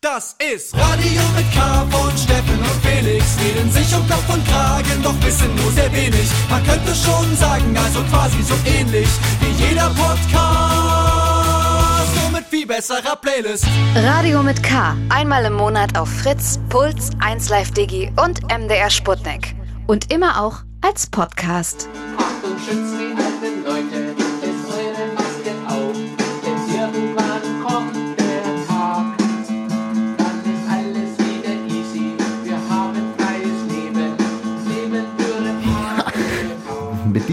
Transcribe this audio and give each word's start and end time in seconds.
Das 0.00 0.36
ist 0.38 0.76
Radio 0.76 1.22
mit 1.34 1.52
K 1.52 1.84
von 1.90 2.16
Steffen 2.16 2.56
und 2.56 2.86
Felix. 2.86 3.36
Reden 3.40 3.68
sich 3.72 3.92
um 3.96 4.08
Kopf 4.08 4.32
und 4.32 4.46
Kragen, 4.46 5.02
doch 5.02 5.20
wissen 5.24 5.52
nur 5.56 5.72
sehr 5.72 5.92
wenig. 5.92 6.30
Man 6.48 6.62
könnte 6.64 6.94
schon 6.94 7.36
sagen, 7.36 7.76
also 7.76 8.04
quasi 8.04 8.40
so 8.44 8.54
ähnlich 8.64 9.08
wie 9.40 9.50
jeder 9.64 9.90
Podcast. 9.90 10.30
Nur 12.22 12.30
mit 12.30 12.46
viel 12.48 12.64
besserer 12.64 13.16
Playlist. 13.16 13.66
Radio 13.96 14.44
mit 14.44 14.62
K. 14.62 14.96
Einmal 15.08 15.44
im 15.46 15.54
Monat 15.54 15.98
auf 15.98 16.08
Fritz, 16.08 16.60
Puls, 16.68 17.10
1Live 17.18 17.74
Digi 17.74 18.12
und 18.24 18.42
MDR 18.56 18.90
Sputnik. 18.90 19.56
Und 19.88 20.12
immer 20.12 20.40
auch 20.40 20.58
als 20.80 21.08
Podcast. 21.08 21.88
Achtung, 22.16 22.56
schützt 22.64 23.07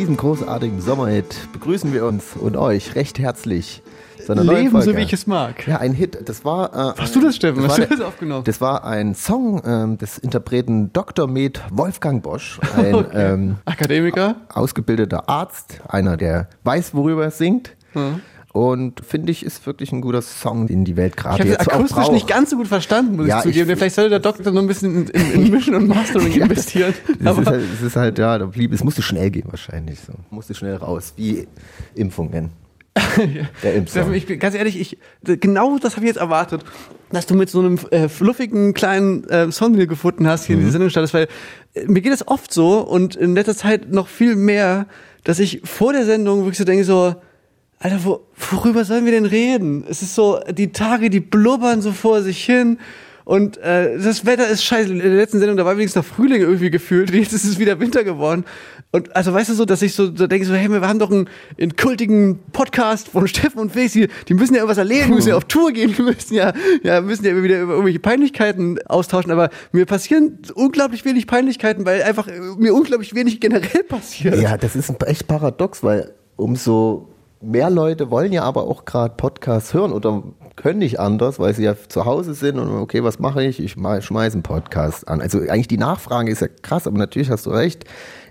diesem 0.06 0.18
großartigen 0.18 0.82
Sommerhit 0.82 1.36
begrüßen 1.52 1.92
wir 1.92 2.06
uns 2.06 2.36
und 2.40 2.56
euch 2.58 2.94
recht 2.94 3.18
herzlich 3.18 3.82
zu 4.24 4.34
einer 4.34 4.44
neuen 4.44 4.58
Leben, 4.58 4.72
Folge. 4.72 4.86
so 4.86 4.96
wie 4.98 5.02
ich 5.02 5.14
es 5.14 5.26
mag. 5.26 5.68
Ja, 5.68 5.78
ein 5.78 5.94
Hit. 5.94 6.30
Das 6.30 6.46
war. 6.46 6.96
Äh, 6.96 7.02
Hast 7.02 7.16
du 7.16 7.22
das, 7.22 7.36
Steffen? 7.36 7.64
Das 7.64 7.72
Hast 7.72 7.80
war, 7.80 7.86
du 7.88 7.96
das 7.98 8.06
aufgenommen? 8.06 8.44
Das 8.44 8.62
war 8.62 8.84
ein 8.86 9.16
Song 9.16 9.64
ähm, 9.66 9.98
des 9.98 10.20
Interpreten 10.20 10.94
Dr. 10.94 11.28
Med 11.28 11.60
Wolfgang 11.72 12.22
Bosch, 12.22 12.60
ein 12.78 12.94
Okay. 12.94 13.34
ähm, 13.34 13.56
Akademiker? 13.66 14.36
ausgebildeter 14.54 15.28
Arzt, 15.28 15.80
einer, 15.88 16.18
der 16.18 16.50
weiß, 16.64 16.94
worüber 16.94 17.24
er 17.24 17.32
singt. 17.32 17.72
Und 18.56 19.02
finde 19.06 19.34
ich, 19.34 19.46
ist 19.46 19.66
wirklich 19.66 19.92
ein 19.92 20.00
guter 20.00 20.22
Song, 20.22 20.68
den 20.68 20.86
die 20.86 20.96
Welt 20.96 21.16
Ich 21.18 21.22
gerade 21.22 21.40
habe 21.40 21.50
es 21.50 21.58
jetzt 21.58 21.70
auch 21.72 21.74
akustisch 21.80 22.10
nicht 22.12 22.26
ganz 22.28 22.52
so 22.52 22.56
gut 22.56 22.68
verstanden, 22.70 23.18
muss 23.18 23.28
Ja, 23.28 23.40
ich 23.40 23.44
zugeben. 23.44 23.70
ich- 23.70 23.78
Vielleicht 23.78 23.96
sollte 23.96 24.12
der 24.12 24.20
Doktor 24.20 24.50
noch 24.54 24.62
ein 24.62 24.68
bisschen 24.68 25.08
in, 25.08 25.08
in, 25.10 25.32
in 25.46 25.52
Mischen 25.52 25.76
und 25.76 25.88
Mastering 25.90 26.32
investieren. 26.32 26.94
Es 27.20 27.38
ist, 27.38 27.48
halt, 27.48 27.62
es 27.74 27.82
ist 27.82 27.96
halt, 27.98 28.18
ja, 28.18 28.38
da 28.38 28.46
blieb, 28.46 28.72
es 28.72 28.82
musste 28.82 29.02
schnell 29.02 29.30
gehen 29.30 29.48
wahrscheinlich 29.50 30.00
so. 30.00 30.14
Musste 30.30 30.54
schnell 30.56 30.76
raus, 30.78 31.12
wie 31.18 31.48
Impfungen. 31.96 32.52
Der 33.62 33.76
Impfsong. 33.76 34.14
ich 34.14 34.26
bin 34.26 34.40
ganz 34.40 34.56
ehrlich, 34.56 34.80
ich 34.80 34.98
genau 35.42 35.78
das 35.78 35.98
habe 35.98 36.06
ich 36.06 36.10
jetzt 36.12 36.18
erwartet, 36.22 36.64
dass 37.12 37.26
du 37.26 37.36
mit 37.36 37.50
so 37.50 37.60
einem 37.60 37.78
äh, 37.92 38.08
fluffigen 38.08 38.74
kleinen 38.74 39.26
äh, 39.26 39.52
Song 39.52 39.74
gefunden 39.76 40.28
hast 40.28 40.46
hier 40.46 40.56
in 40.56 40.62
Mhm. 40.62 40.66
die 40.68 40.72
Sendung 40.72 40.90
startest, 40.90 41.14
weil 41.14 41.28
äh, 41.74 41.86
mir 41.88 42.00
geht 42.00 42.14
das 42.14 42.26
oft 42.26 42.54
so 42.54 42.80
und 42.80 43.18
in 43.18 43.36
letzter 43.36 43.56
Zeit 43.58 43.92
noch 43.92 44.08
viel 44.08 44.38
mehr, 44.38 44.86
dass 45.26 45.40
ich 45.40 45.60
vor 45.66 45.92
der 45.92 46.06
Sendung 46.06 46.40
wirklich 46.44 46.58
so 46.58 46.64
denke 46.64 46.86
so 46.86 47.16
Alter, 47.80 48.00
wo, 48.04 48.22
worüber 48.52 48.86
sollen 48.86 49.06
wir 49.06 49.12
denn 49.12 49.26
reden? 49.26 49.86
Es 49.90 50.02
ist 50.02 50.16
so, 50.16 50.40
die 50.52 50.72
Tage, 50.72 51.10
die 51.10 51.20
blubbern 51.20 51.82
so 51.82 51.92
vor 51.92 52.22
sich 52.22 52.44
hin. 52.44 52.80
Und 53.26 53.58
äh, 53.58 53.98
das 53.98 54.26
Wetter 54.28 54.48
ist 54.48 54.64
scheiße. 54.64 54.92
In 54.92 55.00
der 55.00 55.10
letzten 55.10 55.40
Sendung, 55.40 55.58
da 55.58 55.66
war 55.66 55.76
wenigstens 55.78 56.04
noch 56.06 56.16
Frühling 56.16 56.42
irgendwie 56.42 56.70
gefühlt. 56.70 57.10
Jetzt 57.14 57.34
ist 57.34 57.44
es 57.44 57.58
wieder 57.58 57.80
Winter 57.80 58.04
geworden. 58.04 58.46
Und 58.92 59.14
also 59.16 59.34
weißt 59.34 59.50
du 59.50 59.56
so, 59.56 59.66
dass 59.66 59.82
ich 59.82 59.96
so, 59.96 60.16
so 60.16 60.28
denke, 60.28 60.46
so, 60.46 60.54
hey, 60.54 60.70
wir 60.70 60.80
haben 60.88 61.00
doch 61.00 61.12
einen, 61.12 61.28
einen 61.60 61.76
kultigen 61.76 62.40
Podcast 62.54 63.10
von 63.10 63.28
Steffen 63.28 63.60
und 63.60 63.72
Felix, 63.72 63.94
die, 63.94 64.08
die 64.28 64.36
müssen 64.36 64.54
ja 64.54 64.60
irgendwas 64.60 64.78
erleben, 64.78 65.08
die 65.08 65.16
müssen 65.16 65.30
ja 65.30 65.36
auf 65.38 65.46
Tour 65.46 65.72
gehen, 65.72 65.94
die 65.98 66.04
müssen 66.04 66.36
ja, 66.36 66.54
ja, 66.84 67.02
müssen 67.02 67.26
ja 67.26 67.36
wieder 67.42 67.62
über 67.62 67.74
irgendwelche 67.74 68.00
Peinlichkeiten 68.00 68.80
austauschen. 68.86 69.32
Aber 69.32 69.50
mir 69.72 69.88
passieren 69.88 70.38
unglaublich 70.54 71.04
wenig 71.04 71.26
Peinlichkeiten, 71.26 71.84
weil 71.86 72.04
einfach 72.04 72.28
mir 72.58 72.76
unglaublich 72.76 73.16
wenig 73.16 73.40
generell 73.40 73.84
passiert. 73.84 74.40
Ja, 74.40 74.56
das 74.56 74.76
ist 74.76 74.90
ein 74.92 74.98
echt 75.08 75.28
paradox, 75.28 75.84
weil 75.84 76.14
umso 76.36 77.10
mehr 77.46 77.70
Leute 77.70 78.10
wollen 78.12 78.32
ja 78.34 78.44
aber 78.44 78.64
auch 78.64 78.86
gerade 78.86 79.14
Podcasts 79.16 79.74
hören 79.74 79.92
oder 79.92 80.24
können 80.56 80.80
nicht 80.80 81.00
anders, 81.00 81.40
weil 81.40 81.54
sie 81.54 81.64
ja 81.64 81.76
zu 81.88 82.06
Hause 82.06 82.34
sind 82.34 82.58
und 82.60 82.70
okay, 82.70 83.04
was 83.04 83.20
mache 83.20 83.44
ich? 83.44 83.60
Ich 83.60 83.74
schmeiße 83.74 84.34
einen 84.34 84.44
Podcast 84.44 85.08
an. 85.08 85.22
Also 85.22 85.40
eigentlich 85.40 85.68
die 85.68 85.78
Nachfrage 85.78 86.32
ist 86.32 86.42
ja 86.42 86.48
krass, 86.62 86.88
aber 86.88 86.98
natürlich 86.98 87.30
hast 87.30 87.46
du 87.46 87.52
recht. 87.52 87.86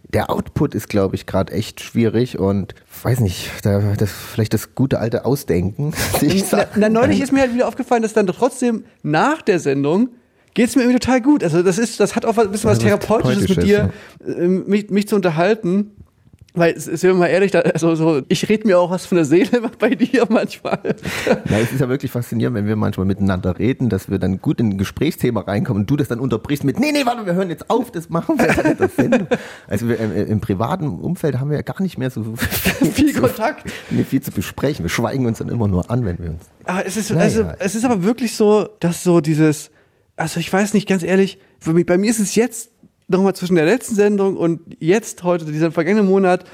Der 0.09 0.31
Output 0.31 0.75
ist, 0.75 0.89
glaube 0.89 1.17
ich, 1.17 1.27
gerade 1.27 1.53
echt 1.53 1.81
schwierig 1.81 2.39
und 2.39 2.75
weiß 3.03 3.21
nicht, 3.21 3.51
da, 3.63 3.81
das 3.97 4.11
vielleicht 4.11 4.55
das 4.55 4.75
gute 4.75 4.99
alte 5.01 5.25
Ausdenken. 5.25 5.93
Na, 6.53 6.67
na, 6.77 6.89
neulich 6.89 7.21
ist 7.21 7.33
mir 7.33 7.41
halt 7.41 7.55
wieder 7.55 7.67
aufgefallen, 7.69 8.03
dass 8.03 8.13
dann 8.13 8.27
trotzdem 8.27 8.85
nach 9.03 9.43
der 9.43 9.59
Sendung 9.59 10.11
geht's 10.55 10.77
mir 10.77 10.83
irgendwie 10.83 11.01
total 11.01 11.21
gut. 11.21 11.43
Also 11.43 11.63
das 11.63 11.79
ist, 11.79 11.99
das 12.01 12.15
hat 12.17 12.25
auch 12.27 12.37
was- 12.37 12.47
ein 12.47 12.53
bisschen 12.53 12.71
was 12.71 12.79
Therapeutisches 12.79 13.49
mit 13.57 13.63
dir, 13.65 13.91
ähm, 14.27 14.65
mich, 14.67 14.91
mich 14.91 15.09
zu 15.09 15.17
unterhalten. 15.17 15.91
Weil, 16.57 16.75
es- 16.75 16.85
sind 16.85 17.03
wir 17.03 17.15
mal 17.15 17.27
ehrlich, 17.27 17.51
da, 17.51 17.61
also, 17.61 17.97
so, 17.97 18.23
ich 18.29 18.49
rede 18.49 18.65
mir 18.65 18.79
auch 18.79 18.89
was 18.89 19.07
von 19.07 19.17
der 19.17 19.25
Seele 19.25 19.61
bei 19.81 19.91
dir 19.97 20.25
manchmal. 20.29 20.79
Ja, 21.51 21.59
es 21.59 21.73
ist 21.73 21.81
ja 21.81 21.89
wirklich 21.89 22.13
faszinierend, 22.13 22.57
wenn 22.57 22.69
wir 22.69 22.77
manchmal 22.77 23.07
miteinander 23.07 23.59
reden, 23.59 23.89
dass 23.89 24.09
wir 24.09 24.21
dann 24.21 24.41
gut 24.41 24.61
in 24.61 24.69
ein 24.69 24.79
Gesprächsthema 24.79 25.41
reinkommen 25.41 25.83
und 25.83 25.91
du 25.91 25.97
das 25.97 26.07
dann 26.07 26.21
unterbrichst 26.21 26.63
mit, 26.63 26.79
nee, 26.79 26.93
nee, 26.93 27.05
warte, 27.05 27.27
wir 27.27 27.35
hören 27.35 27.51
jetzt 27.51 27.69
auf, 27.71 27.91
das 27.91 28.09
machen 28.09 28.39
wir 28.39 28.75
der 28.75 28.89
Sendung. 28.89 29.27
Also 29.67 29.89
wir, 29.89 29.99
äh, 29.99 30.23
im 30.23 30.41
privaten 30.41 30.87
Umfeld 31.01 31.41
haben 31.41 31.51
wir 31.51 31.57
ja 31.57 31.63
gar 31.63 31.83
nicht 31.83 31.99
mehr 31.99 32.11
so 32.11 32.23
Viel 32.37 33.13
zu, 33.13 33.21
Kontakt. 33.25 33.65
Nee, 33.91 34.05
viel 34.05 34.21
zu 34.23 34.31
besprechen. 34.31 34.85
Wir 34.85 34.91
schweigen 34.91 35.27
uns 35.27 35.39
dann 35.39 35.49
immer 35.49 35.67
nur 35.67 35.91
an, 35.91 36.05
wenn 36.05 36.19
wir 36.21 36.31
uns. 36.31 36.45
Aber 36.67 36.87
es 36.87 36.97
ist, 36.97 37.11
Naja. 37.11 37.23
also, 37.23 37.45
es 37.59 37.75
ist 37.75 37.85
aber 37.85 38.05
wirklich 38.05 38.37
so, 38.37 38.69
dass 38.79 39.03
so 39.03 39.21
dieses, 39.21 39.73
also 40.17 40.39
ich 40.39 40.53
weiß 40.53 40.73
nicht, 40.75 40.89
ganz 40.89 41.03
ehrlich, 41.03 41.39
bei 41.87 41.99
mir 41.99 42.11
ist 42.11 42.21
es 42.21 42.37
jetzt 42.37 42.71
nochmal 43.09 43.35
zwischen 43.35 43.57
der 43.57 43.65
letzten 43.65 43.95
Sendung 43.95 44.37
und 44.37 44.61
jetzt 44.79 45.23
heute, 45.23 45.45
diesem 45.45 45.73
vergangenen 45.73 46.07
Monat, 46.07 46.45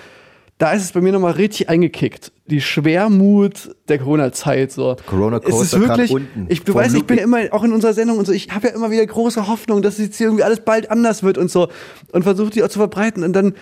da 0.58 0.72
ist 0.72 0.82
es 0.82 0.92
bei 0.92 1.00
mir 1.00 1.10
nochmal 1.10 1.32
richtig 1.32 1.70
eingekickt. 1.70 2.32
Die 2.46 2.60
Schwermut 2.60 3.74
der 3.88 3.98
Corona-Zeit, 3.98 4.70
so. 4.70 4.96
Corona 5.06 5.38
Es 5.38 5.46
ist 5.46 5.52
Coaster 5.52 5.80
wirklich, 5.80 6.10
unten, 6.10 6.46
ich, 6.50 6.62
du 6.64 6.74
weißt, 6.74 6.94
ich 6.96 7.06
bin 7.06 7.16
immer, 7.16 7.40
auch 7.52 7.64
in 7.64 7.72
unserer 7.72 7.94
Sendung 7.94 8.18
und 8.18 8.26
so, 8.26 8.32
ich 8.32 8.50
habe 8.50 8.68
ja 8.68 8.74
immer 8.74 8.90
wieder 8.90 9.06
große 9.06 9.48
Hoffnung, 9.48 9.80
dass 9.80 9.96
jetzt 9.96 10.18
hier 10.18 10.26
irgendwie 10.26 10.44
alles 10.44 10.60
bald 10.60 10.90
anders 10.90 11.22
wird 11.22 11.38
und 11.38 11.50
so 11.50 11.68
und 12.12 12.24
versuche 12.24 12.50
die 12.50 12.62
auch 12.62 12.68
zu 12.68 12.78
verbreiten 12.78 13.24
und 13.24 13.32
dann, 13.32 13.54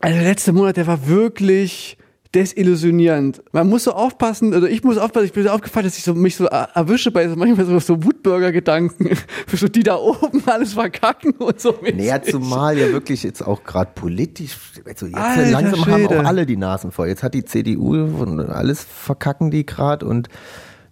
also 0.00 0.16
der 0.16 0.26
letzte 0.26 0.52
Monat, 0.52 0.78
der 0.78 0.86
war 0.86 1.06
wirklich 1.06 1.98
desillusionierend. 2.36 3.42
Man 3.52 3.68
muss 3.68 3.84
so 3.84 3.92
aufpassen, 3.92 4.54
oder 4.54 4.68
ich 4.68 4.84
muss 4.84 4.98
aufpassen, 4.98 5.26
ich 5.26 5.32
bin 5.32 5.42
so 5.44 5.50
aufgefallen, 5.50 5.86
dass 5.86 5.96
ich 5.98 6.04
so, 6.04 6.14
mich 6.14 6.36
so 6.36 6.44
er- 6.46 6.68
erwische 6.74 7.10
bei 7.10 7.26
so 7.28 7.34
manchmal 7.36 7.66
so, 7.66 7.78
so 7.78 8.04
Wutbürger-Gedanken, 8.04 9.16
so 9.52 9.68
die 9.68 9.82
da 9.82 9.96
oben 9.96 10.42
alles 10.46 10.74
verkacken 10.74 11.32
und 11.32 11.60
so. 11.60 11.74
Naja, 11.82 12.22
zumal 12.22 12.78
ja 12.78 12.92
wirklich 12.92 13.22
jetzt 13.22 13.42
auch 13.42 13.64
gerade 13.64 13.90
politisch, 13.94 14.56
also 14.84 15.06
jetzt 15.06 15.16
Alter 15.16 15.50
langsam 15.50 15.86
haben 15.86 16.04
Schwede. 16.04 16.20
auch 16.20 16.24
alle 16.24 16.46
die 16.46 16.56
Nasen 16.56 16.92
voll. 16.92 17.08
Jetzt 17.08 17.22
hat 17.22 17.34
die 17.34 17.44
CDU 17.44 17.94
und 17.94 18.40
alles 18.40 18.84
verkacken 18.84 19.50
die 19.50 19.64
gerade 19.64 20.06
und 20.06 20.28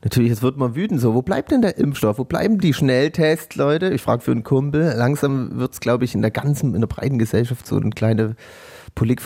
natürlich, 0.02 0.30
jetzt 0.30 0.42
wird 0.42 0.56
man 0.56 0.74
wütend 0.74 1.00
so, 1.00 1.14
wo 1.14 1.22
bleibt 1.22 1.50
denn 1.50 1.62
der 1.62 1.76
Impfstoff? 1.78 2.18
Wo 2.18 2.24
bleiben 2.24 2.58
die 2.58 2.72
Schnelltests, 2.74 3.56
Leute? 3.56 3.90
Ich 3.90 4.02
frage 4.02 4.22
für 4.22 4.32
einen 4.32 4.44
Kumpel. 4.44 4.94
Langsam 4.96 5.58
wird's, 5.58 5.80
glaube 5.80 6.04
ich, 6.04 6.14
in 6.14 6.22
der 6.22 6.30
ganzen, 6.30 6.74
in 6.74 6.80
der 6.80 6.88
breiten 6.88 7.18
Gesellschaft 7.18 7.66
so 7.66 7.76
eine 7.76 7.90
kleine 7.90 8.36
Polit, 8.94 9.20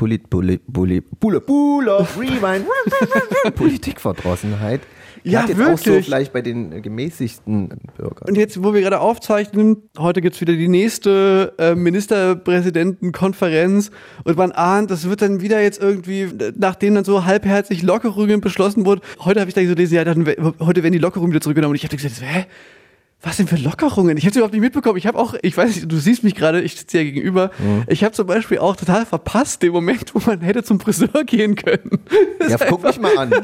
Polit, 0.00 0.30
Polit, 0.30 0.62
Polit, 0.72 1.04
Pula, 1.20 1.40
Pula, 1.40 2.08
Rewind, 2.18 2.64
Politikverdrossenheit. 3.54 4.80
Ja, 5.24 5.44
jetzt 5.44 5.60
auch 5.60 5.76
so 5.76 5.84
wirklich. 5.84 6.06
vielleicht 6.06 6.32
bei 6.32 6.40
den 6.40 6.72
äh, 6.72 6.80
gemäßigten 6.80 7.68
Bürgern. 7.98 8.26
Und 8.26 8.38
jetzt, 8.38 8.64
wo 8.64 8.72
wir 8.72 8.80
gerade 8.80 8.98
aufzeichnen, 8.98 9.90
heute 9.98 10.22
gibt's 10.22 10.40
wieder 10.40 10.54
die 10.54 10.68
nächste 10.68 11.52
äh, 11.58 11.74
Ministerpräsidentenkonferenz 11.74 13.90
und 14.24 14.38
man 14.38 14.52
ahnt, 14.52 14.90
das 14.90 15.06
wird 15.06 15.20
dann 15.20 15.42
wieder 15.42 15.60
jetzt 15.60 15.82
irgendwie, 15.82 16.30
nachdem 16.56 16.94
dann 16.94 17.04
so 17.04 17.26
halbherzig 17.26 17.82
Lockerungen 17.82 18.40
beschlossen 18.40 18.86
wurde. 18.86 19.02
Heute 19.18 19.40
habe 19.40 19.50
ich 19.50 19.54
dann 19.54 19.68
so 19.68 19.74
gelesen, 19.74 19.96
ja, 19.96 20.04
dann, 20.04 20.26
heute 20.60 20.82
werden 20.82 20.92
die 20.92 20.98
Lockerungen 20.98 21.30
wieder 21.30 21.42
zurückgenommen 21.42 21.72
und 21.72 21.76
ich 21.76 21.84
habe 21.84 21.94
gesagt, 21.94 22.22
hä? 22.22 22.46
Was 23.22 23.36
denn 23.36 23.46
für 23.46 23.56
Lockerungen? 23.56 24.16
Ich 24.16 24.24
habe 24.24 24.34
überhaupt 24.34 24.54
nicht 24.54 24.62
mitbekommen. 24.62 24.96
Ich 24.96 25.06
habe 25.06 25.18
auch, 25.18 25.34
ich 25.42 25.54
weiß 25.54 25.74
nicht, 25.74 25.92
du 25.92 25.96
siehst 25.98 26.24
mich 26.24 26.34
gerade, 26.34 26.62
ich 26.62 26.76
sitze 26.76 26.98
hier 26.98 27.12
gegenüber. 27.12 27.50
Ich 27.86 28.02
habe 28.02 28.14
zum 28.14 28.26
Beispiel 28.26 28.58
auch 28.58 28.76
total 28.76 29.04
verpasst 29.04 29.62
den 29.62 29.72
Moment, 29.72 30.14
wo 30.14 30.22
man 30.24 30.40
hätte 30.40 30.62
zum 30.62 30.80
Friseur 30.80 31.24
gehen 31.26 31.54
können. 31.54 31.98
Das 32.38 32.52
Ja, 32.52 32.56
guck 32.68 32.82
mich 32.82 32.98
mal 32.98 33.16
an. 33.18 33.30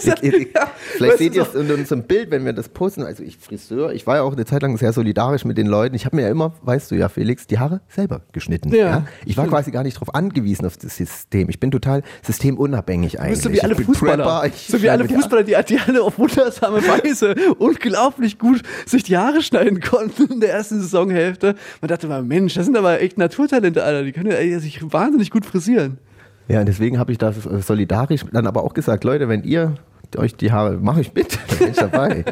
Ich, 0.00 0.22
ich, 0.22 0.54
Ja, 0.54 0.70
vielleicht 0.96 1.18
seht 1.18 1.32
du 1.32 1.38
ihr 1.38 1.42
es 1.42 1.54
in 1.54 1.70
unserem 1.70 2.04
Bild, 2.04 2.30
wenn 2.30 2.44
wir 2.44 2.52
das 2.52 2.68
posten. 2.68 3.02
Also 3.02 3.22
ich 3.22 3.36
Friseur, 3.36 3.92
ich 3.92 4.06
war 4.06 4.16
ja 4.16 4.22
auch 4.22 4.32
eine 4.32 4.44
Zeit 4.44 4.62
lang 4.62 4.76
sehr 4.78 4.92
solidarisch 4.92 5.44
mit 5.44 5.58
den 5.58 5.66
Leuten. 5.66 5.94
Ich 5.94 6.06
habe 6.06 6.16
mir 6.16 6.22
ja 6.22 6.28
immer, 6.30 6.52
weißt 6.62 6.90
du 6.90 6.94
ja, 6.94 7.08
Felix, 7.08 7.46
die 7.46 7.58
Haare 7.58 7.80
selber 7.88 8.22
geschnitten. 8.32 8.72
Ja, 8.74 9.06
Ich 9.26 9.36
war 9.36 9.46
quasi 9.46 9.70
gar 9.70 9.82
nicht 9.82 9.96
darauf 9.96 10.14
angewiesen 10.14 10.64
auf 10.66 10.76
das 10.76 10.96
System. 10.96 11.48
Ich 11.48 11.60
bin 11.60 11.70
total 11.70 12.02
systemunabhängig 12.22 13.12
Du 13.12 13.18
eigentlich. 13.18 13.32
bist 13.32 13.42
so 13.42 13.52
wie 13.52 13.60
alle 13.62 13.74
Fußballer. 13.76 14.50
So 14.54 14.82
wie 14.82 14.88
alle 14.88 15.08
Fußballer, 15.08 15.42
die, 15.42 15.56
die 15.68 15.78
alle 15.80 16.02
auf 16.02 16.18
wundersame 16.18 16.78
Weise 16.88 17.34
unglaublich 17.58 18.38
gut 18.38 18.62
sich 18.86 19.02
die 19.02 19.17
Haare 19.18 19.42
schneiden 19.42 19.80
konnten 19.82 20.32
in 20.34 20.40
der 20.40 20.52
ersten 20.52 20.80
Saisonhälfte. 20.80 21.54
Man 21.80 21.88
dachte 21.88 22.06
mal, 22.06 22.22
Mensch, 22.22 22.54
das 22.54 22.66
sind 22.66 22.76
aber 22.76 23.00
echt 23.00 23.18
Naturtalente, 23.18 23.82
Alter. 23.84 24.04
Die 24.04 24.12
können 24.12 24.30
ja 24.30 24.58
sich 24.60 24.80
wahnsinnig 24.92 25.30
gut 25.30 25.44
frisieren. 25.46 25.98
die- 26.48 26.54
Ja, 26.54 26.60
und 26.60 26.66
deswegen 26.66 26.98
habe 26.98 27.12
ich 27.12 27.18
das 27.18 27.44
äh, 27.46 27.60
solidarisch 27.60 28.22
dann 28.32 28.46
aber 28.46 28.62
auch 28.64 28.74
gesagt, 28.74 29.04
Leute, 29.04 29.28
wenn 29.28 29.42
ihr 29.44 29.74
euch 30.16 30.34
die 30.36 30.50
Haare, 30.52 30.78
mache 30.78 31.00
ich 31.02 31.12
mit, 31.14 31.38
dann 31.48 31.58
bin 31.58 31.68
ich 31.70 31.76
dabei. 31.76 32.24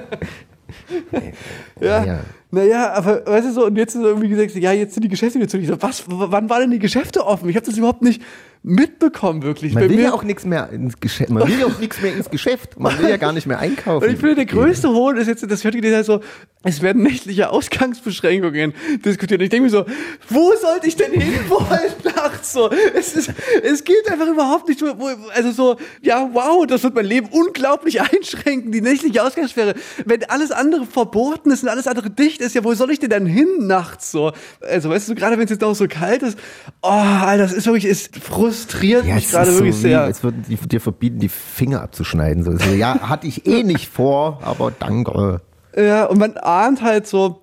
Ja. 1.81 2.05
Ja. 2.05 2.21
Naja, 2.57 2.91
aber 2.95 3.27
weißt 3.27 3.49
du 3.49 3.53
so, 3.53 3.67
und 3.67 3.77
jetzt 3.77 3.95
ist 3.95 4.03
irgendwie 4.03 4.29
gesagt, 4.31 4.55
ja, 4.55 4.73
jetzt 4.73 4.95
sind 4.95 5.03
die 5.03 5.11
Geschäfte 5.11 5.39
wieder 5.39 5.47
zu. 5.47 5.59
Ich 5.59 5.69
so, 5.69 5.77
was, 5.83 6.05
wann 6.07 6.49
waren 6.49 6.63
denn 6.63 6.71
die 6.71 6.79
Geschäfte 6.79 7.27
offen? 7.27 7.51
Ich 7.51 7.57
habe 7.57 7.67
das 7.67 7.77
überhaupt 7.77 8.01
nicht 8.01 8.23
mitbekommen, 8.63 9.43
wirklich. 9.43 9.75
Man 9.75 9.85
Bei 9.85 9.91
will 9.91 10.01
ja 10.01 10.13
auch 10.13 10.25
nichts 10.25 10.45
mehr 10.45 10.71
ins 10.71 10.99
Geschäft. 10.99 11.31
Man 11.31 11.47
will 11.47 11.61
ja 11.61 11.67
auch 11.67 11.79
nichts 11.79 12.01
mehr 12.01 12.15
ins 12.15 12.31
Geschäft. 12.31 12.81
Man 12.81 12.99
will 12.99 13.09
ja 13.09 13.17
gar 13.17 13.33
nicht 13.33 13.47
mehr 13.47 13.59
einkaufen. 13.59 14.05
Und 14.05 14.13
ich 14.13 14.19
finde, 14.19 14.35
der 14.37 14.47
größte 14.47 14.89
Hohn 14.89 15.17
ist 15.17 15.29
jetzt, 15.29 15.49
das 15.49 15.63
hört 15.63 15.75
gelesen 15.75 16.03
so, 16.03 16.21
es 16.65 16.83
werden 16.83 17.03
nächtliche 17.03 17.51
Ausgangsbeschränkungen 17.51 18.75
diskutiert. 19.05 19.41
Und 19.41 19.45
ich 19.45 19.51
denke 19.51 19.65
mir 19.65 19.71
so, 19.71 19.85
wo 20.29 20.53
sollte 20.57 20.89
ich 20.89 20.97
denn 20.97 21.13
hinwollen 21.13 21.93
nachts 22.05 22.55
so? 22.55 22.69
Es, 22.95 23.15
ist, 23.15 23.33
es 23.63 23.85
geht 23.85 24.11
einfach 24.11 24.27
überhaupt 24.27 24.69
nicht. 24.69 24.83
Wo, 24.83 25.11
also 25.33 25.53
so, 25.53 25.77
ja, 26.03 26.29
wow, 26.33 26.67
das 26.67 26.83
wird 26.83 26.95
mein 26.97 27.07
Leben 27.07 27.29
unglaublich 27.31 28.01
einschränken, 28.13 28.73
die 28.73 28.81
nächtliche 28.81 29.23
Ausgangssperre. 29.23 29.75
Wenn 30.05 30.25
alles 30.25 30.51
andere 30.51 30.87
verboten 30.87 31.53
ist 31.53 31.63
und 31.63 31.69
alles 31.69 31.87
andere 31.87 32.11
dicht 32.11 32.41
ist, 32.41 32.46
ja, 32.55 32.65
wo 32.65 32.75
soll 32.75 32.91
ich 32.91 32.99
denn 32.99 33.11
dann 33.11 33.27
hin 33.27 33.49
nachts 33.61 34.11
so? 34.11 34.33
Also, 34.61 34.91
weißt 34.91 35.09
du, 35.09 35.15
gerade 35.15 35.37
wenn 35.37 35.45
es 35.45 35.51
jetzt 35.51 35.65
auch 35.65 35.75
so 35.75 35.87
kalt 35.89 36.23
ist, 36.23 36.39
oh, 36.83 36.89
Alter, 36.89 37.43
das 37.45 37.53
ist 37.53 37.67
wirklich, 37.67 37.85
es 37.85 38.11
frustriert 38.21 39.05
Ja, 39.05 39.15
mich 39.15 39.31
gerade 39.31 39.49
ist 39.51 39.57
so 39.57 39.65
wirklich 39.65 39.77
wie, 39.77 39.89
sehr. 39.89 40.03
als 40.03 40.23
würden 40.23 40.45
die 40.49 40.57
dir 40.57 40.81
verbieten, 40.81 41.19
die 41.19 41.29
Finger 41.29 41.83
abzuschneiden. 41.83 42.45
So, 42.45 42.57
so, 42.57 42.75
ja, 42.75 43.09
hatte 43.09 43.27
ich 43.27 43.47
eh 43.47 43.63
nicht 43.63 43.89
vor, 43.89 44.41
aber 44.43 44.73
danke. 44.79 45.41
Ja, 45.77 46.07
und 46.07 46.19
man 46.19 46.37
ahnt 46.37 46.83
halt 46.83 47.07
so, 47.07 47.43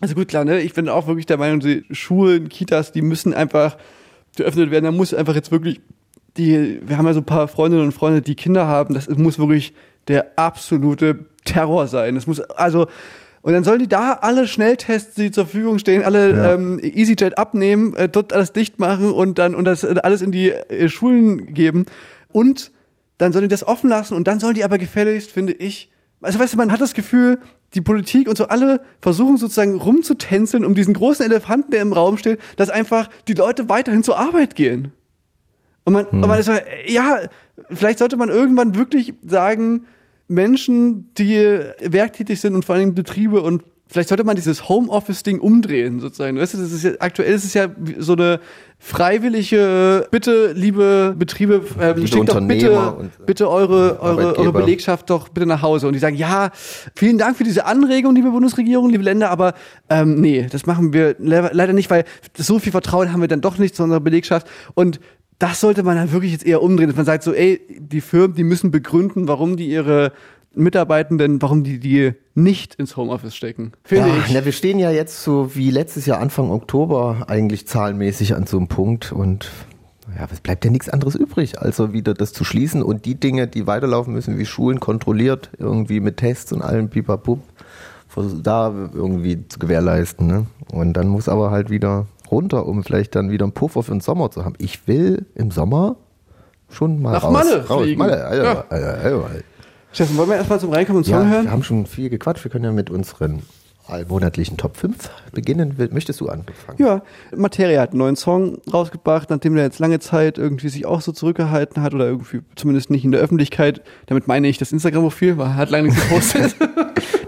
also 0.00 0.14
gut, 0.14 0.28
klar, 0.28 0.44
ne, 0.44 0.60
ich 0.60 0.74
bin 0.74 0.88
auch 0.88 1.06
wirklich 1.06 1.26
der 1.26 1.36
Meinung, 1.38 1.60
die 1.60 1.84
Schulen, 1.90 2.48
Kitas, 2.48 2.92
die 2.92 3.02
müssen 3.02 3.34
einfach 3.34 3.76
geöffnet 4.36 4.70
werden. 4.70 4.84
Da 4.84 4.92
muss 4.92 5.12
einfach 5.12 5.34
jetzt 5.34 5.50
wirklich 5.50 5.80
die, 6.36 6.80
wir 6.82 6.96
haben 6.96 7.06
ja 7.06 7.12
so 7.12 7.20
ein 7.20 7.26
paar 7.26 7.48
Freundinnen 7.48 7.84
und 7.84 7.92
Freunde, 7.92 8.22
die 8.22 8.34
Kinder 8.34 8.66
haben, 8.66 8.94
das 8.94 9.08
muss 9.08 9.38
wirklich 9.38 9.74
der 10.08 10.38
absolute 10.38 11.26
Terror 11.44 11.86
sein. 11.86 12.14
Das 12.14 12.26
muss, 12.26 12.40
also, 12.40 12.86
und 13.42 13.52
dann 13.52 13.64
sollen 13.64 13.78
die 13.78 13.88
da 13.88 14.12
alle 14.20 14.46
Schnelltests, 14.46 15.14
die 15.14 15.30
zur 15.30 15.46
Verfügung 15.46 15.78
stehen, 15.78 16.02
alle 16.04 16.30
Ja. 16.30 16.54
ähm, 16.54 16.78
EasyJet 16.82 17.38
abnehmen, 17.38 17.94
äh, 17.96 18.08
dort 18.08 18.32
alles 18.32 18.52
dicht 18.52 18.78
machen 18.78 19.10
und 19.12 19.38
dann 19.38 19.54
und 19.54 19.64
das 19.64 19.82
äh, 19.84 19.94
alles 20.02 20.20
in 20.22 20.30
die 20.32 20.50
äh, 20.50 20.88
Schulen 20.88 21.54
geben. 21.54 21.86
Und 22.32 22.70
dann 23.18 23.32
sollen 23.32 23.44
die 23.44 23.48
das 23.48 23.66
offen 23.66 23.88
lassen 23.90 24.14
und 24.14 24.26
dann 24.28 24.40
sollen 24.40 24.54
die 24.54 24.64
aber 24.64 24.78
gefälligst, 24.78 25.30
finde 25.30 25.52
ich, 25.52 25.90
also 26.20 26.38
weißt 26.38 26.52
du, 26.54 26.56
man 26.58 26.70
hat 26.72 26.80
das 26.80 26.94
Gefühl, 26.94 27.38
die 27.74 27.80
Politik 27.80 28.28
und 28.28 28.36
so 28.36 28.48
alle 28.48 28.80
versuchen 29.00 29.36
sozusagen 29.36 29.76
rumzutänzeln 29.76 30.64
um 30.64 30.74
diesen 30.74 30.92
großen 30.94 31.24
Elefanten, 31.24 31.70
der 31.70 31.82
im 31.82 31.92
Raum 31.92 32.18
steht, 32.18 32.40
dass 32.56 32.68
einfach 32.68 33.08
die 33.28 33.34
Leute 33.34 33.68
weiterhin 33.68 34.02
zur 34.02 34.18
Arbeit 34.18 34.54
gehen. 34.56 34.92
Und 35.84 35.94
man, 35.94 36.04
und 36.06 36.20
man 36.20 36.38
ist 36.38 36.46
so, 36.46 36.52
ja, 36.86 37.20
vielleicht 37.70 38.00
sollte 38.00 38.16
man 38.16 38.28
irgendwann 38.28 38.74
wirklich 38.74 39.14
sagen, 39.24 39.86
Menschen, 40.30 41.12
die 41.18 41.58
werktätig 41.80 42.40
sind 42.40 42.54
und 42.54 42.64
vor 42.64 42.76
Dingen 42.76 42.94
Betriebe 42.94 43.42
und 43.42 43.64
vielleicht 43.88 44.08
sollte 44.08 44.22
man 44.22 44.36
dieses 44.36 44.68
Homeoffice-Ding 44.68 45.40
umdrehen, 45.40 45.98
sozusagen. 45.98 46.38
Weißt 46.38 46.54
du, 46.54 46.58
das 46.58 46.70
ist 46.70 46.84
ja, 46.84 46.92
aktuell 47.00 47.34
ist 47.34 47.44
es 47.44 47.54
ja 47.54 47.66
so 47.98 48.12
eine 48.12 48.38
freiwillige, 48.78 50.06
bitte, 50.12 50.52
liebe 50.52 51.16
Betriebe, 51.18 51.62
ähm, 51.80 51.96
Liebe 51.96 52.08
schickt 52.08 52.28
doch 52.28 52.40
bitte, 52.40 52.92
und 52.92 53.26
bitte 53.26 53.50
eure, 53.50 54.00
eure, 54.00 54.38
eure. 54.38 54.52
Belegschaft 54.52 55.10
doch 55.10 55.28
bitte 55.28 55.46
nach 55.46 55.62
Hause. 55.62 55.88
Und 55.88 55.94
die 55.94 55.98
sagen, 55.98 56.16
ja, 56.16 56.50
vielen 56.94 57.18
Dank 57.18 57.36
für 57.36 57.44
diese 57.44 57.66
Anregung, 57.66 58.14
liebe 58.14 58.30
Bundesregierung, 58.30 58.88
liebe 58.90 59.02
Länder, 59.02 59.30
aber 59.30 59.54
ähm, 59.88 60.20
nee, 60.20 60.46
das 60.48 60.64
machen 60.66 60.92
wir 60.92 61.16
le 61.18 61.50
leider 61.52 61.72
nicht, 61.72 61.90
weil 61.90 62.04
so 62.36 62.60
viel 62.60 62.70
Vertrauen 62.70 63.12
haben 63.12 63.20
wir 63.20 63.28
dann 63.28 63.40
doch 63.40 63.58
nicht 63.58 63.74
zu 63.74 63.82
unserer 63.82 64.00
Belegschaft. 64.00 64.46
Und 64.74 65.00
das 65.40 65.60
sollte 65.60 65.82
man 65.82 65.96
dann 65.96 66.12
wirklich 66.12 66.30
jetzt 66.32 66.46
eher 66.46 66.62
umdrehen, 66.62 66.86
dass 66.86 66.96
man 66.96 67.06
sagt 67.06 67.24
so, 67.24 67.32
ey, 67.32 67.60
die 67.80 68.00
Firmen, 68.00 68.36
die 68.36 68.44
müssen 68.44 68.70
begründen, 68.70 69.26
warum 69.26 69.56
die 69.56 69.68
ihre 69.68 70.12
Mitarbeitenden, 70.54 71.40
warum 71.42 71.64
die 71.64 71.80
die 71.80 72.12
nicht 72.34 72.74
ins 72.76 72.96
Homeoffice 72.96 73.34
stecken. 73.34 73.72
Finde 73.84 74.08
Ja, 74.08 74.14
ich. 74.26 74.32
na, 74.32 74.44
wir 74.44 74.52
stehen 74.52 74.78
ja 74.78 74.90
jetzt 74.90 75.22
so 75.24 75.54
wie 75.56 75.70
letztes 75.70 76.06
Jahr 76.06 76.18
Anfang 76.20 76.50
Oktober 76.50 77.24
eigentlich 77.28 77.66
zahlenmäßig 77.66 78.34
an 78.34 78.46
so 78.46 78.56
einem 78.58 78.68
Punkt 78.68 79.12
und 79.12 79.50
ja, 80.18 80.26
es 80.32 80.40
bleibt 80.40 80.64
ja 80.64 80.70
nichts 80.70 80.88
anderes 80.88 81.14
übrig, 81.14 81.60
also 81.60 81.92
wieder 81.92 82.14
das 82.14 82.32
zu 82.32 82.44
schließen 82.44 82.82
und 82.82 83.04
die 83.04 83.14
Dinge, 83.14 83.46
die 83.46 83.66
weiterlaufen 83.66 84.12
müssen, 84.12 84.38
wie 84.38 84.46
Schulen 84.46 84.80
kontrolliert, 84.80 85.50
irgendwie 85.58 86.00
mit 86.00 86.16
Tests 86.16 86.52
und 86.52 86.62
allem 86.62 86.88
Pipapup, 86.90 87.40
da 88.42 88.90
irgendwie 88.92 89.46
zu 89.48 89.60
gewährleisten. 89.60 90.26
Ne? 90.26 90.46
Und 90.72 90.94
dann 90.94 91.06
muss 91.06 91.28
aber 91.28 91.52
halt 91.52 91.70
wieder 91.70 92.06
runter, 92.30 92.66
um 92.66 92.82
vielleicht 92.84 93.14
dann 93.14 93.30
wieder 93.30 93.44
einen 93.44 93.52
Puffer 93.52 93.82
für 93.82 93.92
den 93.92 94.00
Sommer 94.00 94.30
zu 94.30 94.44
haben. 94.44 94.54
Ich 94.58 94.86
will 94.88 95.26
im 95.34 95.50
Sommer 95.50 95.96
schon 96.68 97.02
mal 97.02 97.12
Nach 97.12 97.24
raus. 97.24 97.32
Malle 97.32 97.66
raus. 97.68 97.82
fliegen. 97.82 97.98
Malle, 97.98 98.24
Alter, 98.24 98.42
Ja. 98.44 98.64
Alter, 98.68 98.88
Alter, 98.94 99.24
Alter. 99.26 99.44
Steffen, 99.92 100.16
wollen 100.16 100.28
wir 100.28 100.36
erstmal 100.36 100.60
zum 100.60 100.70
Reinkommen 100.72 100.98
und 100.98 101.04
Song 101.04 101.14
Ja, 101.22 101.26
hören? 101.28 101.44
wir 101.44 101.50
haben 101.50 101.62
schon 101.64 101.86
viel 101.86 102.10
gequatscht. 102.10 102.44
Wir 102.44 102.50
können 102.50 102.64
ja 102.64 102.70
mit 102.72 102.90
unseren 102.90 103.42
allmonatlichen 103.88 104.56
Top 104.56 104.76
5 104.76 105.10
beginnen. 105.32 105.74
Möchtest 105.90 106.20
du 106.20 106.28
anfangen? 106.28 106.78
Ja, 106.78 107.02
Materia 107.36 107.80
hat 107.80 107.90
einen 107.90 107.98
neuen 107.98 108.14
Song 108.14 108.58
rausgebracht, 108.72 109.30
nachdem 109.30 109.56
er 109.56 109.64
jetzt 109.64 109.80
lange 109.80 109.98
Zeit 109.98 110.38
irgendwie 110.38 110.68
sich 110.68 110.86
auch 110.86 111.00
so 111.00 111.10
zurückgehalten 111.10 111.82
hat 111.82 111.92
oder 111.92 112.06
irgendwie 112.06 112.42
zumindest 112.54 112.90
nicht 112.90 113.04
in 113.04 113.10
der 113.10 113.20
Öffentlichkeit. 113.20 113.82
Damit 114.06 114.28
meine 114.28 114.46
ich 114.46 114.58
das 114.58 114.70
Instagram-Profil, 114.70 115.38
weil 115.38 115.46
er 115.46 115.56
hat 115.56 115.70
lange 115.70 115.88
nichts 115.88 116.02
gepostet. 116.08 116.54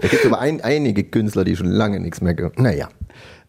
Da 0.01 0.09
gibt 0.09 0.25
es 0.25 0.29
aber 0.29 0.39
ein, 0.41 0.59
einige 0.59 1.05
Künstler, 1.05 1.45
die 1.45 1.55
schon 1.55 1.67
lange 1.67 1.97
nichts 2.01 2.19
mehr 2.19 2.35
Naja. 2.57 2.89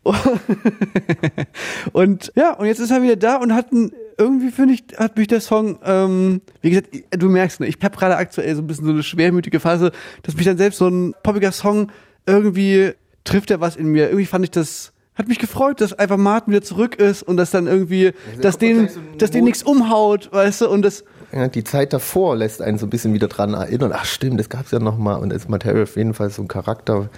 und 1.93 2.33
ja, 2.35 2.53
und 2.55 2.67
jetzt 2.67 2.79
ist 2.79 2.91
er 2.91 3.03
wieder 3.03 3.17
da 3.17 3.37
und 3.37 3.55
hat 3.55 3.73
ein, 3.73 3.93
irgendwie 4.19 4.51
finde 4.51 4.75
ich, 4.75 4.85
hat 4.97 5.17
mich 5.17 5.29
der 5.29 5.41
Song, 5.41 5.79
ähm, 5.85 6.41
wie 6.61 6.71
gesagt, 6.71 6.89
du 7.11 7.29
merkst, 7.29 7.61
ne, 7.61 7.67
ich 7.67 7.79
habe 7.83 7.97
gerade 7.97 8.17
aktuell 8.17 8.55
so 8.55 8.63
ein 8.63 8.67
bisschen 8.67 8.85
so 8.85 8.93
eine 8.93 9.03
schwermütige 9.03 9.61
Phase, 9.61 9.93
dass 10.23 10.37
mich 10.37 10.45
dann 10.45 10.59
selbst 10.59 10.79
so 10.79 10.89
ein 10.89 11.15
poppiger 11.23 11.53
Song 11.53 11.91
irgendwie 12.27 12.93
trifft 13.25 13.51
er 13.51 13.61
was 13.61 13.77
in 13.77 13.89
mir. 13.89 14.09
Irgendwie 14.09 14.27
fand 14.27 14.45
ich 14.45 14.51
das, 14.51 14.93
hat 15.15 15.29
mich 15.29 15.39
gefreut, 15.39 15.81
dass 15.81 15.93
einfach 15.93 16.17
Martin 16.17 16.53
wieder 16.53 16.63
zurück 16.63 16.97
ist 16.97 17.23
und 17.23 17.37
dass 17.37 17.51
dann 17.51 17.67
irgendwie, 17.67 18.13
dass 18.41 18.59
den, 18.59 18.89
so 18.89 19.01
dass 19.19 19.31
den 19.31 19.45
nichts 19.45 19.63
umhaut, 19.63 20.31
weißt 20.33 20.63
du, 20.63 20.69
und 20.69 20.83
das, 20.83 21.05
die 21.53 21.65
Zeit 21.65 21.93
davor 21.93 22.37
lässt 22.37 22.63
einen 22.63 22.79
so 22.79 22.87
ein 22.87 22.91
bisschen 22.91 23.13
wieder 23.15 23.29
dran 23.29 23.55
erinnern. 23.55 23.93
Ach 23.95 24.05
stimmt, 24.05 24.39
das 24.39 24.49
gab 24.49 24.67
es 24.67 24.71
ja 24.71 24.79
noch 24.79 24.97
mal. 24.99 25.15
Und 25.17 25.33
ist 25.33 25.49
Material 25.49 25.83
auf 25.85 25.97
jeden 25.97 26.15
Fall 26.15 26.31
so 26.31 26.43
ein 26.43 26.49
Charakter, 26.49 27.09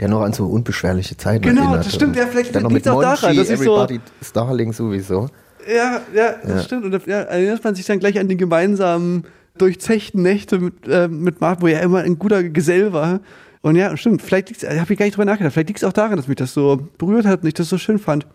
der 0.00 0.08
noch 0.08 0.22
an 0.22 0.32
so 0.32 0.46
unbeschwerliche 0.46 1.16
Zeiten 1.16 1.42
Genau, 1.42 1.62
erinnert. 1.62 1.86
das 1.86 1.94
stimmt. 1.94 2.16
Ja, 2.16 2.26
vielleicht 2.26 2.54
dann 2.54 2.62
noch 2.62 2.70
mit 2.70 2.88
auch 2.88 3.00
daran, 3.02 3.34
Monchi, 3.36 3.50
dass 3.50 3.60
ich 3.60 3.64
so- 3.64 3.74
Everybody 3.76 4.00
Starling 4.22 4.72
sowieso. 4.72 5.28
Ja, 5.68 6.00
ja, 6.14 6.34
das 6.46 6.64
stimmt. 6.66 6.84
Und 6.84 6.92
da 6.92 6.98
ja, 7.06 7.20
erinnert 7.22 7.62
man 7.64 7.74
sich 7.74 7.84
dann 7.86 7.98
gleich 7.98 8.18
an 8.18 8.28
die 8.28 8.36
gemeinsamen 8.36 9.24
durchzechten 9.58 10.22
Nächte 10.22 10.58
mit, 10.58 10.86
äh, 10.88 11.08
mit 11.08 11.40
Marc, 11.40 11.60
wo 11.62 11.66
er 11.66 11.82
immer 11.82 12.00
ein 12.00 12.18
guter 12.18 12.42
Gesell 12.44 12.92
war. 12.92 13.20
Und 13.62 13.74
ja, 13.76 13.96
stimmt, 13.96 14.22
vielleicht 14.22 14.50
habe 14.62 14.92
ich 14.92 14.98
gar 14.98 15.06
nicht 15.06 15.16
drüber 15.16 15.24
nachgedacht, 15.24 15.54
vielleicht 15.54 15.68
liegt 15.68 15.80
es 15.80 15.84
auch 15.84 15.92
daran, 15.92 16.16
dass 16.16 16.28
mich 16.28 16.36
das 16.36 16.52
so 16.54 16.86
berührt 16.98 17.26
hat 17.26 17.42
und 17.42 17.48
ich 17.48 17.54
das 17.54 17.68
so 17.68 17.78
schön 17.78 17.98
fand. 17.98 18.26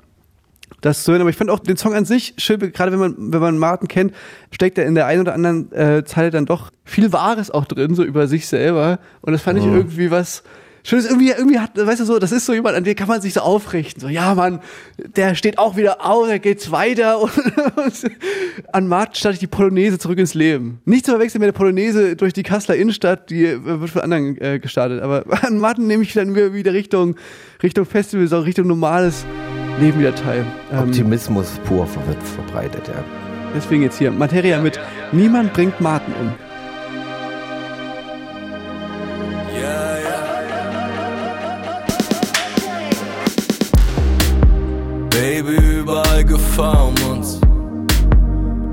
Das 0.79 1.03
zu 1.03 1.11
hören, 1.11 1.21
aber 1.21 1.29
ich 1.29 1.35
fand 1.35 1.49
auch 1.49 1.59
den 1.59 1.77
Song 1.77 1.93
an 1.93 2.05
sich 2.05 2.33
schön, 2.37 2.59
gerade 2.59 2.91
wenn 2.91 2.99
man, 2.99 3.15
wenn 3.17 3.41
man 3.41 3.57
Martin 3.57 3.87
kennt, 3.87 4.13
steckt 4.51 4.77
er 4.77 4.85
in 4.85 4.95
der 4.95 5.05
einen 5.05 5.21
oder 5.21 5.33
anderen 5.33 5.71
äh, 5.73 6.03
Zeile 6.05 6.31
dann 6.31 6.45
doch 6.45 6.71
viel 6.85 7.11
Wahres 7.13 7.51
auch 7.51 7.65
drin, 7.65 7.93
so 7.93 8.03
über 8.03 8.27
sich 8.27 8.47
selber. 8.47 8.99
Und 9.21 9.33
das 9.33 9.41
fand 9.41 9.59
ich 9.59 9.65
irgendwie 9.65 10.09
was 10.09 10.43
Schönes, 10.83 11.05
irgendwie, 11.05 11.29
irgendwie 11.29 11.59
hat, 11.59 11.77
weißt 11.77 12.01
du 12.01 12.05
so, 12.05 12.17
das 12.17 12.31
ist 12.31 12.45
so 12.45 12.53
jemand, 12.53 12.75
an 12.75 12.83
den 12.83 12.95
kann 12.95 13.07
man 13.07 13.21
sich 13.21 13.33
so 13.33 13.41
aufrichten. 13.41 14.01
So, 14.01 14.07
ja, 14.07 14.33
Mann, 14.33 14.61
der 14.97 15.35
steht 15.35 15.59
auch 15.59 15.75
wieder 15.75 16.03
auf, 16.03 16.27
da 16.27 16.39
geht's 16.39 16.71
weiter. 16.71 17.21
Und, 17.21 17.31
an 18.71 18.87
Martin 18.87 19.15
starte 19.15 19.35
ich 19.35 19.39
die 19.39 19.47
Polonaise 19.47 19.99
zurück 19.99 20.17
ins 20.17 20.33
Leben. 20.33 20.81
Nicht 20.85 21.05
zu 21.05 21.11
verwechseln 21.11 21.39
mit 21.39 21.47
der 21.47 21.53
Polonaise 21.53 22.15
durch 22.15 22.33
die 22.33 22.43
Kasseler 22.43 22.77
Innenstadt, 22.77 23.29
die 23.29 23.45
äh, 23.45 23.63
wird 23.63 23.91
von 23.91 24.01
anderen 24.01 24.41
äh, 24.41 24.59
gestartet. 24.59 25.03
Aber 25.03 25.23
an 25.43 25.59
Martin 25.59 25.85
nehme 25.85 26.01
ich 26.01 26.13
dann 26.13 26.35
wieder, 26.35 26.53
wieder 26.53 26.73
Richtung, 26.73 27.15
Richtung 27.61 27.85
Festival, 27.85 28.27
so 28.27 28.39
Richtung 28.39 28.65
normales 28.65 29.25
Leben 29.79 29.99
wieder 29.99 30.13
teil. 30.15 30.45
Ähm, 30.71 30.89
Optimismus 30.89 31.59
pur 31.65 31.87
wird 32.07 32.21
verbreitet, 32.23 32.87
ja. 32.87 33.03
deswegen 33.55 33.83
jetzt 33.83 33.97
hier 33.97 34.11
Materia 34.11 34.59
mit 34.59 34.79
Niemand 35.11 35.53
bringt 35.53 35.79
Martin 35.81 36.13
um. 36.21 36.33
Ja, 39.59 39.97
ja. 39.97 40.19
Baby, 45.09 45.79
überall 45.79 46.23
Gefahr 46.23 46.87
um 46.87 47.11
uns. 47.11 47.39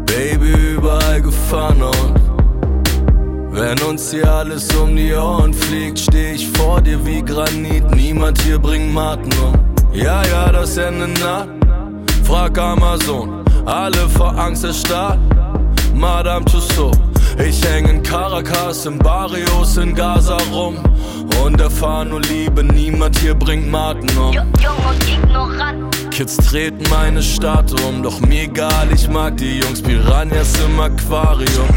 Baby, 0.06 0.52
überall 0.74 1.22
Gefahren 1.22 1.82
und 1.82 2.18
wenn 3.50 3.78
uns 3.80 4.12
hier 4.12 4.32
alles 4.32 4.72
um 4.76 4.94
die 4.94 5.12
Ohren 5.12 5.52
fliegt, 5.52 5.98
steh 5.98 6.34
ich 6.34 6.48
vor 6.50 6.80
dir 6.80 7.04
wie 7.04 7.22
Granit. 7.22 7.90
Niemand 7.96 8.40
hier 8.42 8.58
bringt 8.58 8.94
Maten 8.94 9.30
um. 9.42 9.77
Ja, 9.92 10.22
ja, 10.24 10.52
das 10.52 10.76
Ende 10.76 11.08
naht. 11.20 11.48
Frag 12.24 12.58
Amazon, 12.58 13.44
alle 13.64 14.08
vor 14.08 14.36
Angst 14.38 14.64
erstarrt. 14.64 15.18
Madame 15.94 16.44
Tussauds. 16.44 16.98
Ich 17.38 17.64
häng 17.64 17.88
in 17.88 18.02
Caracas, 18.02 18.84
in 18.86 18.98
Barrios, 18.98 19.76
in 19.76 19.94
Gaza 19.94 20.36
rum 20.52 20.76
und 21.44 21.60
erfahr 21.60 22.04
nur 22.04 22.20
Liebe. 22.22 22.64
Niemand 22.64 23.16
hier 23.18 23.34
bringt 23.34 23.70
Maten 23.70 24.08
um. 24.18 24.32
Jung 24.32 24.44
und 24.88 25.08
ignorant. 25.08 26.10
Kids 26.10 26.36
treten 26.36 26.82
meine 26.90 27.22
Stadt 27.22 27.72
um, 27.82 28.02
doch 28.02 28.18
mir 28.20 28.42
egal, 28.42 28.88
ich 28.92 29.08
mag 29.08 29.36
die 29.36 29.60
Jungs, 29.60 29.80
Piranhas 29.80 30.52
im 30.66 30.80
Aquarium. 30.80 31.68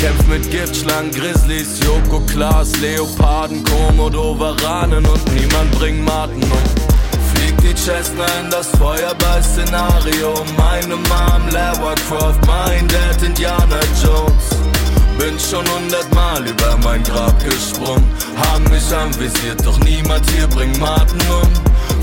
Kämpf 0.00 0.26
mit 0.28 0.50
Giftschlangen, 0.50 1.10
Grizzlies, 1.10 1.80
Joko 1.84 2.20
Klaas, 2.26 2.72
Leoparden, 2.80 3.62
Komodo, 3.64 4.38
Varanen 4.38 5.04
und 5.04 5.34
niemand 5.34 5.70
bringt 5.72 6.04
Maten 6.04 6.42
um. 6.42 6.95
Cessna 7.76 8.26
in 8.40 8.50
das 8.50 8.68
Feuerball-Szenario. 8.78 10.34
Meine 10.56 10.96
Mom, 10.96 11.48
Lara 11.50 11.94
Croft, 12.08 12.44
mein 12.46 12.88
Dad, 12.88 13.22
Indiana 13.22 13.78
Jones. 14.02 14.48
Bin 15.18 15.38
schon 15.38 15.64
hundertmal 15.68 16.44
über 16.46 16.76
mein 16.82 17.02
Grab 17.04 17.34
gesprungen. 17.44 18.10
Haben 18.36 18.64
mich 18.64 18.92
anvisiert, 18.92 19.64
doch 19.64 19.78
niemand 19.80 20.28
hier 20.30 20.46
bringt 20.48 20.78
Martin 20.80 21.20
um. 21.30 21.48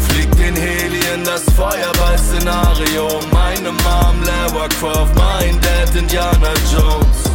Fliegt 0.08 0.38
den 0.39 0.56
Heli 0.56 1.01
in 1.13 1.24
das 1.24 1.44
Feuerball-Szenario. 1.56 3.20
Meine 3.32 3.72
Mom, 3.72 4.24
Lara 4.25 4.68
Croft, 4.80 5.15
mein 5.15 5.60
Dad, 5.62 5.96
Indiana 5.96 6.53
Jones. 6.72 7.34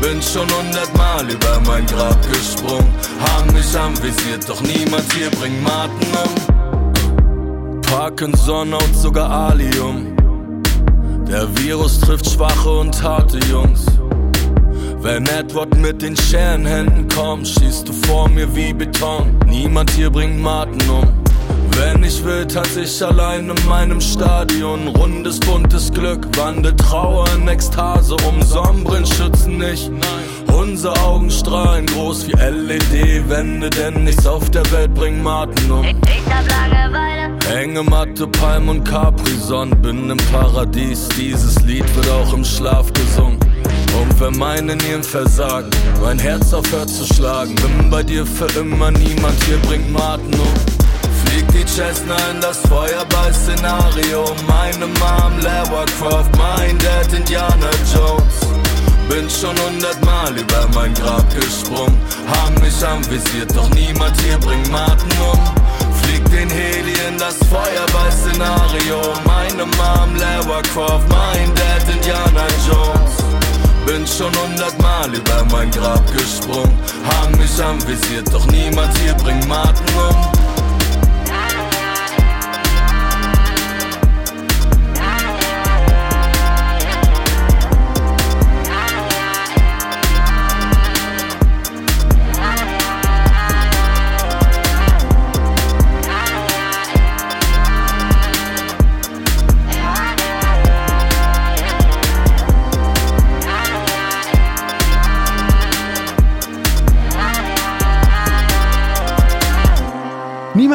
Bin 0.00 0.20
schon 0.22 0.48
hundertmal 0.50 1.28
über 1.28 1.60
mein 1.66 1.86
Grab 1.86 2.18
gesprungen. 2.32 2.92
Haben 3.20 3.52
mich 3.52 3.76
anvisiert, 3.76 4.48
doch 4.48 4.60
niemand 4.62 5.04
hier 5.12 5.30
bringt 5.30 5.62
Martin 5.62 6.08
um. 6.24 6.71
Parkinson 7.92 8.72
und 8.72 8.96
sogar 8.96 9.50
Alium. 9.50 10.16
Der 11.28 11.46
Virus 11.58 12.00
trifft 12.00 12.26
schwache 12.26 12.70
und 12.70 13.02
harte 13.02 13.38
Jungs. 13.50 13.84
Wenn 15.02 15.26
Edward 15.26 15.76
mit 15.76 16.00
den 16.00 16.16
Scherenhänden 16.16 17.06
kommt, 17.08 17.46
schießt 17.46 17.86
du 17.86 17.92
vor 17.92 18.30
mir 18.30 18.48
wie 18.56 18.72
Beton. 18.72 19.38
Niemand 19.46 19.90
hier 19.90 20.08
bringt 20.08 20.40
Martin 20.40 20.88
um. 20.88 21.21
Wenn 21.76 22.02
ich 22.04 22.24
will, 22.24 22.46
tanze 22.46 22.82
ich 22.82 23.04
allein 23.04 23.48
in 23.48 23.66
meinem 23.68 24.00
Stadion. 24.00 24.88
Rundes, 24.88 25.40
buntes 25.40 25.92
Glück, 25.92 26.26
wandelt 26.36 26.78
Trauer 26.78 27.26
in 27.36 27.48
Ekstase. 27.48 28.16
Um 28.28 28.42
Sonnenbrillen 28.42 29.06
schützen 29.06 29.58
nicht. 29.58 29.90
Unsere 30.52 30.98
Augen 31.00 31.30
strahlen 31.30 31.86
groß 31.86 32.28
wie 32.28 32.32
LED-Wände, 32.32 33.70
denn 33.70 34.04
nichts 34.04 34.26
auf 34.26 34.50
der 34.50 34.70
Welt 34.70 34.94
bringt 34.94 35.22
Martin 35.22 35.70
um. 35.70 35.84
Ich 35.84 36.32
hab 36.32 36.48
Langeweile. 36.48 37.38
Hängematte, 37.48 38.26
Palm 38.26 38.68
und 38.68 38.84
Capri-Sonn, 38.84 39.70
bin 39.82 40.10
im 40.10 40.18
Paradies. 40.30 41.08
Dieses 41.16 41.60
Lied 41.62 41.84
wird 41.96 42.08
auch 42.10 42.32
im 42.32 42.44
Schlaf 42.44 42.92
gesungen. 42.92 43.38
Und 44.00 44.20
wenn 44.20 44.38
meine 44.38 44.76
Nieren 44.76 45.02
versagen, 45.02 45.70
mein 46.00 46.18
Herz 46.18 46.52
aufhört 46.52 46.90
zu 46.90 47.04
schlagen, 47.12 47.54
bin 47.56 47.90
bei 47.90 48.02
dir 48.02 48.24
für 48.24 48.46
immer 48.58 48.90
niemand 48.90 49.42
hier 49.44 49.58
bringt 49.58 49.90
Martin 49.92 50.34
um. 50.34 50.81
Fliegt 51.32 51.54
die 51.54 51.64
Cessna 51.64 52.16
in 52.30 52.42
das 52.42 52.58
Feuerball-Szenario. 52.68 54.36
Meine 54.46 54.86
Mom, 54.86 55.40
Lara 55.40 55.86
Croft, 55.98 56.30
mein 56.36 56.78
Dad, 56.78 57.10
Indiana 57.10 57.70
Jones. 57.90 58.52
Bin 59.08 59.30
schon 59.30 59.56
hundertmal 59.58 60.36
über 60.36 60.68
mein 60.74 60.92
Grab 60.92 61.24
gesprungen. 61.34 61.98
Haben 62.28 62.60
mich 62.60 62.84
anvisiert, 62.84 63.50
doch 63.56 63.70
niemand 63.70 64.20
hier 64.20 64.36
bringt 64.36 64.70
Martin 64.70 65.10
um. 65.22 65.40
Fliegt 66.02 66.30
den 66.30 66.50
Heli 66.50 66.92
in 67.08 67.16
das 67.16 67.36
Feuerball-Szenario. 67.48 69.00
Meine 69.24 69.64
Mom, 69.64 70.14
Lara 70.16 70.60
Croft, 70.74 71.08
mein 71.08 71.54
Dad, 71.54 71.94
Indiana 71.94 72.44
Jones. 72.68 73.16
Bin 73.86 74.06
schon 74.06 74.32
hundertmal 74.36 75.14
über 75.14 75.46
mein 75.50 75.70
Grab 75.70 76.04
gesprungen. 76.12 76.78
Haben 77.08 77.38
mich 77.38 77.64
anvisiert, 77.64 78.30
doch 78.30 78.44
niemand 78.48 78.94
hier 78.98 79.14
bringt 79.14 79.48
Martin 79.48 79.86
um. 79.96 80.31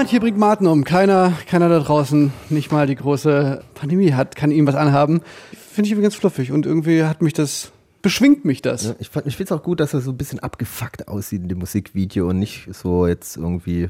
Niemand 0.08 0.12
hier 0.12 0.20
bringt 0.22 0.38
Martin 0.38 0.68
um. 0.68 0.86
Keiner, 0.86 1.34
keiner 1.48 1.68
da 1.68 1.80
draußen, 1.80 2.32
nicht 2.50 2.72
mal 2.72 2.88
die 2.88 2.96
große 2.96 3.62
Pandemie 3.74 4.14
hat, 4.14 4.38
kann 4.38 4.52
ihm 4.52 4.66
was 4.66 4.76
anhaben. 4.76 5.20
Finde 5.52 5.88
ich 5.88 5.92
übrigens 5.92 6.16
fluffig 6.16 6.54
und 6.54 6.66
irgendwie 6.66 7.04
hat 7.04 7.22
mich 7.22 7.34
das, 7.34 7.74
beschwingt 8.02 8.46
mich 8.46 8.62
das. 8.62 8.86
Ja, 8.86 8.96
ich 9.00 9.10
fand- 9.10 9.28
ich 9.28 9.36
finde 9.36 9.54
es 9.54 9.60
auch 9.60 9.64
gut, 9.64 9.82
dass 9.82 9.94
er 9.94 10.00
so 10.00 10.12
ein 10.12 10.18
bisschen 10.18 10.40
abgefuckt 10.40 11.10
aussieht 11.10 11.42
in 11.42 11.50
dem 11.50 11.58
Musikvideo 11.60 12.30
und 12.30 12.40
nicht 12.40 12.70
so 12.72 13.06
jetzt 13.06 13.36
irgendwie. 13.36 13.90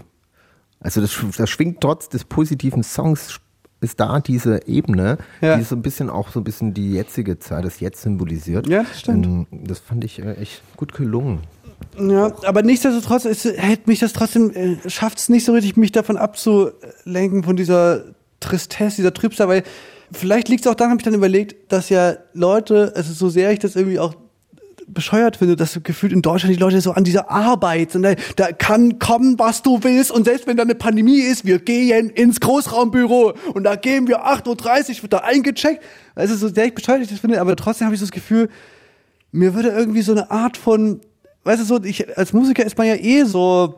Also 0.80 1.02
das, 1.02 1.16
das 1.38 1.50
schwingt 1.52 1.82
trotz 1.82 2.10
des 2.10 2.24
positiven 2.24 2.82
Songs 2.82 3.40
ist 3.80 4.00
da 4.00 4.20
diese 4.20 4.68
Ebene, 4.68 5.20
Ja. 5.40 5.56
die 5.58 5.64
so 5.64 5.76
ein 5.76 5.84
bisschen 5.84 6.10
auch 6.10 6.30
so 6.30 6.40
ein 6.40 6.44
bisschen 6.44 6.74
die 6.74 6.94
jetzige 6.94 7.38
Zeit, 7.38 7.64
das 7.64 7.80
Jetzt 7.80 8.02
symbolisiert. 8.02 8.68
Ja, 8.68 8.82
das 8.82 9.02
stimmt. 9.02 9.26
Ähm, 9.28 9.46
Das 9.52 9.78
fand 9.78 10.04
ich 10.04 10.18
äh, 10.18 10.34
echt 10.34 10.64
gut 10.78 10.94
gelungen. 10.96 11.42
Ja, 12.00 12.32
aber 12.44 12.62
nichtsdestotrotz 12.62 13.26
ist, 13.26 13.46
hält 13.46 13.88
mich 13.88 14.00
das 14.00 14.14
trotzdem, 14.14 14.52
äh, 14.52 14.90
schafft 14.90 15.18
es 15.18 15.30
nicht 15.30 15.46
so 15.46 15.54
richtig, 15.54 15.78
mich 15.78 15.92
davon 15.92 16.18
abzulenken 16.18 17.44
von 17.44 17.56
dieser 17.56 18.04
Tristesse, 18.40 18.98
dieser 18.98 19.14
Trübsal, 19.14 19.48
weil 19.48 19.64
vielleicht 20.12 20.48
liegt 20.48 20.66
es 20.66 20.72
auch 20.72 20.76
daran, 20.76 20.92
habe 20.92 21.02
ich 21.02 21.06
dann 21.06 21.14
überlegt, 21.14 21.72
dass 21.72 21.90
ja 21.90 22.18
Leute, 22.34 22.94
also 22.96 23.14
so 23.14 23.30
sehr 23.30 23.52
ich 23.52 23.60
das 23.60 23.76
irgendwie 23.76 24.00
auch 24.00 24.16
bescheuert 24.88 25.38
finde, 25.38 25.56
dass 25.56 25.80
gefühlt 25.84 26.14
in 26.14 26.22
Deutschland 26.22 26.56
die 26.56 26.60
Leute 26.60 26.80
so 26.82 26.92
an 26.92 27.04
dieser 27.04 27.30
Arbeit 27.30 27.92
sind. 27.92 28.04
Da, 28.04 28.16
da 28.36 28.52
kann 28.52 29.00
kommen, 29.00 29.38
was 29.38 29.62
du 29.62 29.84
willst. 29.84 30.12
Und 30.12 30.26
selbst 30.26 30.48
wenn 30.48 30.56
da 30.56 30.64
eine 30.64 30.76
Pandemie 30.76 31.20
ist, 31.20 31.46
wir 31.46 31.60
gehen 31.60 32.10
ins 32.10 32.40
Großraumbüro 32.40 33.34
und 33.54 33.64
da 33.64 33.76
gehen 33.76 34.08
wir 34.08 34.26
8.30 34.26 34.98
Uhr, 34.98 35.04
wird 35.04 35.14
da 35.14 35.18
eingecheckt. 35.20 35.84
Also 36.16 36.36
so 36.36 36.48
sehr 36.48 36.66
ich 36.66 36.74
bescheuert 36.74 37.02
ich 37.02 37.10
das 37.10 37.20
finde, 37.20 37.42
aber 37.42 37.56
trotzdem 37.56 37.86
habe 37.86 37.96
ich 37.96 38.00
so 38.00 38.06
das 38.06 38.12
Gefühl, 38.12 38.50
mir 39.32 39.54
würde 39.54 39.70
irgendwie 39.70 40.02
so 40.02 40.14
eine 40.14 40.32
Art 40.32 40.56
von, 40.56 41.02
weißt 41.48 41.62
du, 41.62 41.66
so, 41.66 41.84
ich, 41.84 42.18
als 42.18 42.34
Musiker 42.34 42.66
ist 42.66 42.78
man 42.78 42.88
ja 42.88 42.96
eh 42.96 43.24
so, 43.24 43.76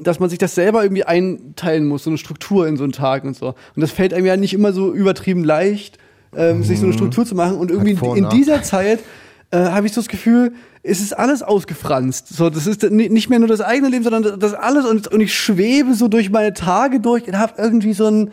dass 0.00 0.20
man 0.20 0.28
sich 0.28 0.38
das 0.38 0.54
selber 0.54 0.82
irgendwie 0.82 1.04
einteilen 1.04 1.86
muss, 1.86 2.04
so 2.04 2.10
eine 2.10 2.18
Struktur 2.18 2.66
in 2.66 2.76
so 2.76 2.84
einen 2.84 2.92
Tag 2.92 3.24
und 3.24 3.34
so. 3.36 3.48
Und 3.48 3.80
das 3.80 3.92
fällt 3.92 4.12
einem 4.12 4.26
ja 4.26 4.36
nicht 4.36 4.52
immer 4.52 4.72
so 4.72 4.92
übertrieben 4.92 5.44
leicht, 5.44 5.98
ähm, 6.36 6.62
sich 6.64 6.78
so 6.80 6.84
eine 6.84 6.92
Struktur 6.92 7.24
zu 7.24 7.34
machen. 7.34 7.56
Und 7.56 7.70
irgendwie 7.70 7.96
in 8.16 8.24
Nach- 8.24 8.30
dieser 8.30 8.62
Zeit 8.62 9.00
äh, 9.52 9.58
habe 9.58 9.86
ich 9.86 9.92
so 9.94 10.00
das 10.00 10.08
Gefühl, 10.08 10.52
es 10.82 11.00
ist 11.00 11.16
alles 11.16 11.42
ausgefranst. 11.42 12.28
So, 12.28 12.50
das 12.50 12.66
ist 12.66 12.82
ni- 12.90 13.08
nicht 13.08 13.30
mehr 13.30 13.38
nur 13.38 13.48
das 13.48 13.60
eigene 13.60 13.88
Leben, 13.88 14.04
sondern 14.04 14.22
das, 14.22 14.38
das 14.38 14.54
alles. 14.54 14.84
Und, 14.84 15.08
und 15.08 15.20
ich 15.20 15.34
schwebe 15.34 15.94
so 15.94 16.08
durch 16.08 16.30
meine 16.30 16.52
Tage 16.52 17.00
durch 17.00 17.26
und 17.26 17.38
habe 17.38 17.54
irgendwie 17.56 17.92
so 17.94 18.06
ein, 18.06 18.30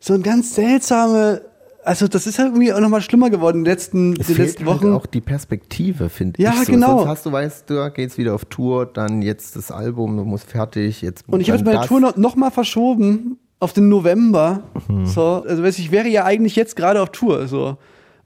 so 0.00 0.12
ein 0.14 0.22
ganz 0.22 0.54
seltsame, 0.54 1.40
also 1.84 2.08
das 2.08 2.26
ist 2.26 2.38
halt 2.38 2.48
irgendwie 2.48 2.72
auch 2.72 2.80
nochmal 2.80 3.00
schlimmer 3.00 3.30
geworden 3.30 3.58
in 3.58 3.64
den 3.64 3.70
letzten, 3.72 4.12
Es 4.20 4.26
den 4.26 4.36
fehlt 4.36 4.48
letzten 4.48 4.66
halt 4.68 4.82
Wochen. 4.82 4.92
auch 4.92 5.06
die 5.06 5.20
Perspektive, 5.20 6.08
finde 6.08 6.42
Ja, 6.42 6.52
ich. 6.60 6.66
So. 6.66 6.72
genau. 6.72 6.98
Sonst 6.98 7.08
hast 7.08 7.26
du, 7.26 7.32
weißt 7.32 7.70
du, 7.70 7.90
geht's 7.92 8.18
wieder 8.18 8.34
auf 8.34 8.44
Tour, 8.46 8.86
dann 8.86 9.22
jetzt 9.22 9.56
das 9.56 9.70
Album, 9.70 10.16
du 10.16 10.24
musst 10.24 10.50
fertig, 10.50 11.02
jetzt 11.02 11.24
Und 11.28 11.40
ich 11.40 11.48
habe 11.50 11.58
jetzt 11.58 11.66
meine 11.66 11.78
das. 11.78 11.86
Tour 11.86 12.00
noch, 12.00 12.16
noch 12.16 12.36
mal 12.36 12.50
verschoben 12.50 13.38
auf 13.60 13.72
den 13.72 13.88
November. 13.88 14.62
Mhm. 14.88 15.06
So, 15.06 15.44
also 15.46 15.62
weiß 15.62 15.78
ich, 15.78 15.86
ich 15.86 15.90
wäre 15.92 16.08
ja 16.08 16.24
eigentlich 16.24 16.54
jetzt 16.56 16.76
gerade 16.76 17.00
auf 17.02 17.10
Tour. 17.10 17.48
So. 17.48 17.76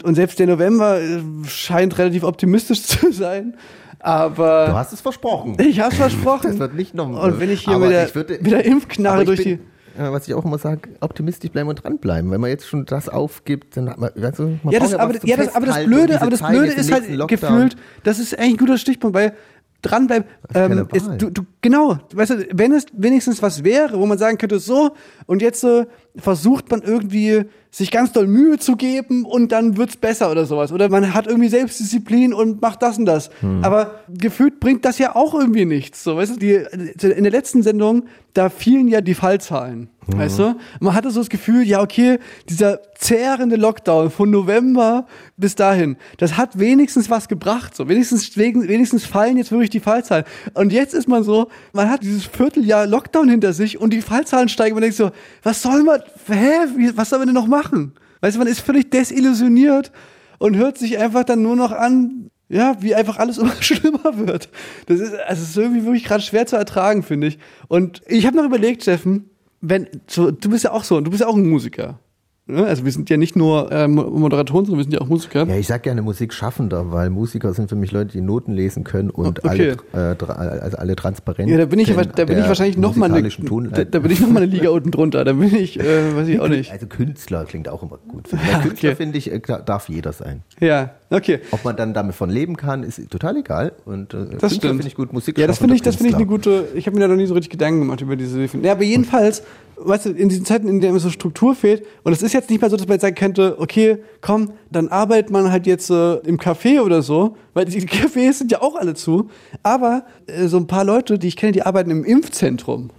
Und 0.02 0.14
selbst 0.16 0.38
der 0.38 0.46
November 0.48 1.00
äh, 1.00 1.20
scheint 1.46 1.96
relativ 1.98 2.24
optimistisch 2.24 2.82
zu 2.86 3.12
sein. 3.12 3.52
Du 3.98 4.04
Aber 4.04 4.74
hast 4.74 4.92
es 4.92 5.00
versprochen. 5.00 5.56
ich 5.60 5.78
habe 5.78 5.94
versprochen. 5.94 6.42
Das 6.50 6.58
wird 6.58 6.74
nicht 6.74 6.94
noch. 6.94 7.08
Und 7.22 7.38
wenn 7.38 7.50
ich 7.50 7.60
hier 7.60 7.78
mit 7.78 7.90
der, 7.92 8.06
ich 8.06 8.14
würde- 8.16 8.38
mit 8.42 8.50
der 8.50 8.64
Impfknarre 8.64 9.24
durch 9.24 9.44
bin, 9.44 9.58
die. 9.58 9.62
Ja, 9.98 10.12
was 10.12 10.26
ich 10.28 10.34
auch 10.34 10.44
immer 10.44 10.58
sage, 10.58 10.90
optimistisch 11.00 11.50
bleiben 11.50 11.68
und 11.68 11.82
dranbleiben. 11.82 12.30
Wenn 12.30 12.40
man 12.40 12.50
jetzt 12.50 12.66
schon 12.66 12.84
das 12.84 13.08
aufgibt, 13.08 13.76
dann 13.76 13.90
hat 13.90 13.98
man, 13.98 14.10
weißt 14.14 14.38
du, 14.38 14.58
man 14.62 14.72
Ja, 14.72 14.80
das, 14.80 14.94
aber, 14.94 15.14
ja, 15.24 15.36
das, 15.36 15.54
aber 15.54 15.66
das 15.66 15.84
Blöde, 15.84 16.20
aber 16.20 16.30
das 16.30 16.40
Zeit 16.40 16.50
Blöde 16.50 16.72
ist 16.72 16.92
halt 16.92 17.10
Lockdown. 17.10 17.28
gefühlt, 17.28 17.76
das 18.04 18.18
ist 18.18 18.38
eigentlich 18.38 18.54
ein 18.54 18.56
guter 18.58 18.78
Stichpunkt, 18.78 19.16
weil 19.16 19.34
dranbleiben, 19.82 20.28
ähm, 20.54 20.88
ist, 20.92 21.08
du, 21.18 21.30
du, 21.30 21.42
genau, 21.60 21.98
weißt 22.14 22.30
du, 22.30 22.46
wenn 22.52 22.72
es 22.72 22.86
wenigstens 22.92 23.42
was 23.42 23.64
wäre, 23.64 23.98
wo 23.98 24.06
man 24.06 24.16
sagen 24.16 24.38
könnte, 24.38 24.60
so, 24.60 24.94
und 25.26 25.42
jetzt 25.42 25.64
äh, 25.64 25.86
versucht 26.16 26.70
man 26.70 26.82
irgendwie 26.82 27.44
sich 27.74 27.90
ganz 27.90 28.12
doll 28.12 28.26
Mühe 28.26 28.58
zu 28.58 28.76
geben 28.76 29.24
und 29.24 29.50
dann 29.50 29.78
wird's 29.78 29.96
besser 29.96 30.30
oder 30.30 30.44
sowas. 30.44 30.72
Oder 30.72 30.90
man 30.90 31.14
hat 31.14 31.26
irgendwie 31.26 31.48
Selbstdisziplin 31.48 32.34
und 32.34 32.60
macht 32.60 32.82
das 32.82 32.98
und 32.98 33.06
das. 33.06 33.30
Hm. 33.40 33.64
Aber 33.64 34.00
gefühlt 34.08 34.60
bringt 34.60 34.84
das 34.84 34.98
ja 34.98 35.16
auch 35.16 35.34
irgendwie 35.34 35.64
nichts. 35.64 36.04
So, 36.04 36.18
weißt 36.18 36.36
du, 36.36 36.38
die, 36.38 36.52
in 36.52 37.22
der 37.22 37.32
letzten 37.32 37.62
Sendung, 37.62 38.04
da 38.34 38.50
fielen 38.50 38.88
ja 38.88 39.00
die 39.00 39.14
Fallzahlen. 39.14 39.88
Hm. 40.04 40.18
Weißt 40.18 40.38
du? 40.38 40.56
Man 40.80 40.92
hatte 40.92 41.10
so 41.10 41.20
das 41.20 41.30
Gefühl, 41.30 41.62
ja, 41.62 41.80
okay, 41.80 42.18
dieser 42.46 42.80
zehrende 42.98 43.56
Lockdown 43.56 44.10
von 44.10 44.30
November 44.30 45.06
bis 45.38 45.54
dahin, 45.54 45.96
das 46.18 46.36
hat 46.36 46.58
wenigstens 46.58 47.08
was 47.08 47.26
gebracht. 47.26 47.74
So, 47.74 47.88
wenigstens, 47.88 48.36
wenigstens 48.36 49.06
fallen 49.06 49.38
jetzt 49.38 49.50
wirklich 49.50 49.70
die 49.70 49.80
Fallzahlen. 49.80 50.24
Und 50.52 50.74
jetzt 50.74 50.92
ist 50.92 51.08
man 51.08 51.22
so, 51.22 51.48
man 51.72 51.88
hat 51.88 52.02
dieses 52.02 52.26
Vierteljahr 52.26 52.86
Lockdown 52.86 53.30
hinter 53.30 53.54
sich 53.54 53.80
und 53.80 53.94
die 53.94 54.02
Fallzahlen 54.02 54.50
steigen. 54.50 54.74
Man 54.74 54.82
denkt 54.82 54.96
so, 54.98 55.10
was 55.42 55.62
soll 55.62 55.82
man, 55.84 56.01
hä, 56.26 56.92
was 56.94 57.10
soll 57.10 57.18
man 57.18 57.28
denn 57.28 57.34
noch 57.34 57.46
machen? 57.46 57.92
Weißt 58.20 58.36
du, 58.36 58.38
man 58.38 58.48
ist 58.48 58.60
völlig 58.60 58.90
desillusioniert 58.90 59.92
und 60.38 60.56
hört 60.56 60.78
sich 60.78 60.98
einfach 60.98 61.24
dann 61.24 61.42
nur 61.42 61.56
noch 61.56 61.72
an, 61.72 62.30
ja, 62.48 62.76
wie 62.80 62.94
einfach 62.94 63.18
alles 63.18 63.38
immer 63.38 63.54
schlimmer 63.60 64.16
wird. 64.26 64.48
Das 64.86 65.00
ist, 65.00 65.14
also 65.14 65.42
ist 65.42 65.56
irgendwie 65.56 65.84
wirklich 65.84 66.04
gerade 66.04 66.22
schwer 66.22 66.46
zu 66.46 66.56
ertragen, 66.56 67.02
finde 67.02 67.28
ich. 67.28 67.38
Und 67.68 68.02
ich 68.06 68.26
habe 68.26 68.36
noch 68.36 68.44
überlegt, 68.44 68.82
Steffen, 68.82 69.30
wenn, 69.60 69.88
so, 70.06 70.30
du 70.30 70.50
bist 70.50 70.64
ja 70.64 70.72
auch 70.72 70.84
so, 70.84 71.00
du 71.00 71.10
bist 71.10 71.20
ja 71.20 71.26
auch 71.26 71.36
ein 71.36 71.48
Musiker. 71.48 71.98
Ne? 72.46 72.66
Also 72.66 72.84
wir 72.84 72.90
sind 72.90 73.08
ja 73.08 73.16
nicht 73.16 73.36
nur 73.36 73.70
äh, 73.70 73.86
Mo- 73.86 74.10
Moderatoren, 74.10 74.64
sondern 74.66 74.78
wir 74.78 74.82
sind 74.84 74.94
ja 74.94 75.00
auch 75.00 75.08
Musiker. 75.08 75.46
Ja, 75.46 75.56
ich 75.56 75.68
sag 75.68 75.84
gerne 75.84 76.02
Musikschaffender, 76.02 76.90
weil 76.90 77.08
Musiker 77.08 77.54
sind 77.54 77.68
für 77.68 77.76
mich 77.76 77.92
Leute, 77.92 78.10
die 78.12 78.20
Noten 78.20 78.52
lesen 78.52 78.82
können 78.82 79.10
und 79.10 79.44
okay. 79.44 79.76
alle, 79.92 80.16
äh, 80.16 80.60
also 80.60 80.76
alle 80.76 80.96
transparent. 80.96 81.48
Ja, 81.48 81.56
da 81.56 81.66
bin 81.66 81.78
ich, 81.78 81.94
da 81.94 82.24
bin 82.24 82.38
ich 82.38 82.46
wahrscheinlich 82.48 82.76
noch 82.76 82.96
mal 82.96 83.12
eine, 83.14 83.28
da, 83.70 83.84
da 83.84 83.98
bin 84.00 84.10
ich 84.10 84.20
noch 84.20 84.28
mal 84.28 84.42
eine 84.42 84.50
Liga 84.52 84.70
unten 84.70 84.90
drunter. 84.90 85.24
Da 85.24 85.34
bin 85.34 85.54
ich, 85.54 85.78
äh, 85.78 86.16
weiß 86.16 86.26
ich 86.26 86.40
auch 86.40 86.48
nicht. 86.48 86.72
Also 86.72 86.86
Künstler 86.86 87.44
klingt 87.44 87.68
auch 87.68 87.82
immer 87.82 87.98
gut. 88.08 88.28
Ja, 88.52 88.58
Künstler 88.58 88.90
okay. 88.90 88.96
finde 88.96 89.18
ich, 89.18 89.30
äh, 89.30 89.40
darf 89.64 89.88
jeder 89.88 90.12
sein. 90.12 90.42
Ja, 90.58 90.90
okay. 91.10 91.38
Ob 91.52 91.64
man 91.64 91.76
dann 91.76 91.94
damit 91.94 92.16
von 92.16 92.28
leben 92.28 92.56
kann, 92.56 92.82
ist 92.82 93.08
total 93.08 93.36
egal. 93.36 93.72
Und 93.84 94.14
äh, 94.14 94.26
Das 94.40 94.56
finde 94.56 94.84
ich 94.84 94.96
gut. 94.96 95.12
Musik 95.12 95.38
Ja, 95.38 95.46
das 95.46 95.58
finde 95.58 95.76
ich, 95.76 95.82
das 95.82 95.94
finde 95.96 96.10
ich 96.10 96.16
eine 96.16 96.26
gute. 96.26 96.66
Ich 96.74 96.86
habe 96.86 96.96
mir 96.96 97.02
da 97.02 97.08
noch 97.08 97.16
nie 97.16 97.26
so 97.26 97.34
richtig 97.34 97.50
Gedanken 97.50 97.80
gemacht 97.80 98.00
über 98.00 98.16
diese. 98.16 98.44
Ja, 98.62 98.72
aber 98.72 98.82
jedenfalls, 98.82 99.42
weißt 99.86 100.06
du, 100.06 100.10
in 100.10 100.28
diesen 100.28 100.44
Zeiten, 100.44 100.68
in 100.68 100.80
denen 100.80 100.98
so 100.98 101.10
Struktur 101.10 101.54
fehlt, 101.54 101.84
und 102.02 102.12
es 102.12 102.22
ist 102.22 102.32
jetzt 102.32 102.50
nicht 102.50 102.60
mehr 102.60 102.70
so, 102.70 102.76
dass 102.76 102.86
man 102.86 102.94
jetzt 102.94 103.02
sagen 103.02 103.14
könnte, 103.14 103.56
okay, 103.58 103.98
komm, 104.20 104.52
dann 104.70 104.88
arbeitet 104.88 105.30
man 105.30 105.50
halt 105.50 105.66
jetzt 105.66 105.90
äh, 105.90 106.14
im 106.18 106.38
Café 106.38 106.80
oder 106.80 107.02
so, 107.02 107.36
weil 107.54 107.64
die 107.64 107.80
Cafés 107.88 108.34
sind 108.34 108.52
ja 108.52 108.62
auch 108.62 108.76
alle 108.76 108.94
zu. 108.94 109.30
Aber 109.62 110.04
äh, 110.26 110.46
so 110.46 110.56
ein 110.56 110.66
paar 110.66 110.84
Leute, 110.84 111.18
die 111.18 111.28
ich 111.28 111.36
kenne, 111.36 111.52
die 111.52 111.62
arbeiten 111.62 111.90
im 111.90 112.04
Impfzentrum. 112.04 112.90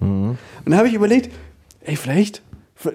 Und 0.65 0.71
da 0.71 0.77
habe 0.77 0.87
ich 0.87 0.93
überlegt, 0.93 1.31
ey, 1.81 1.95
vielleicht. 1.95 2.41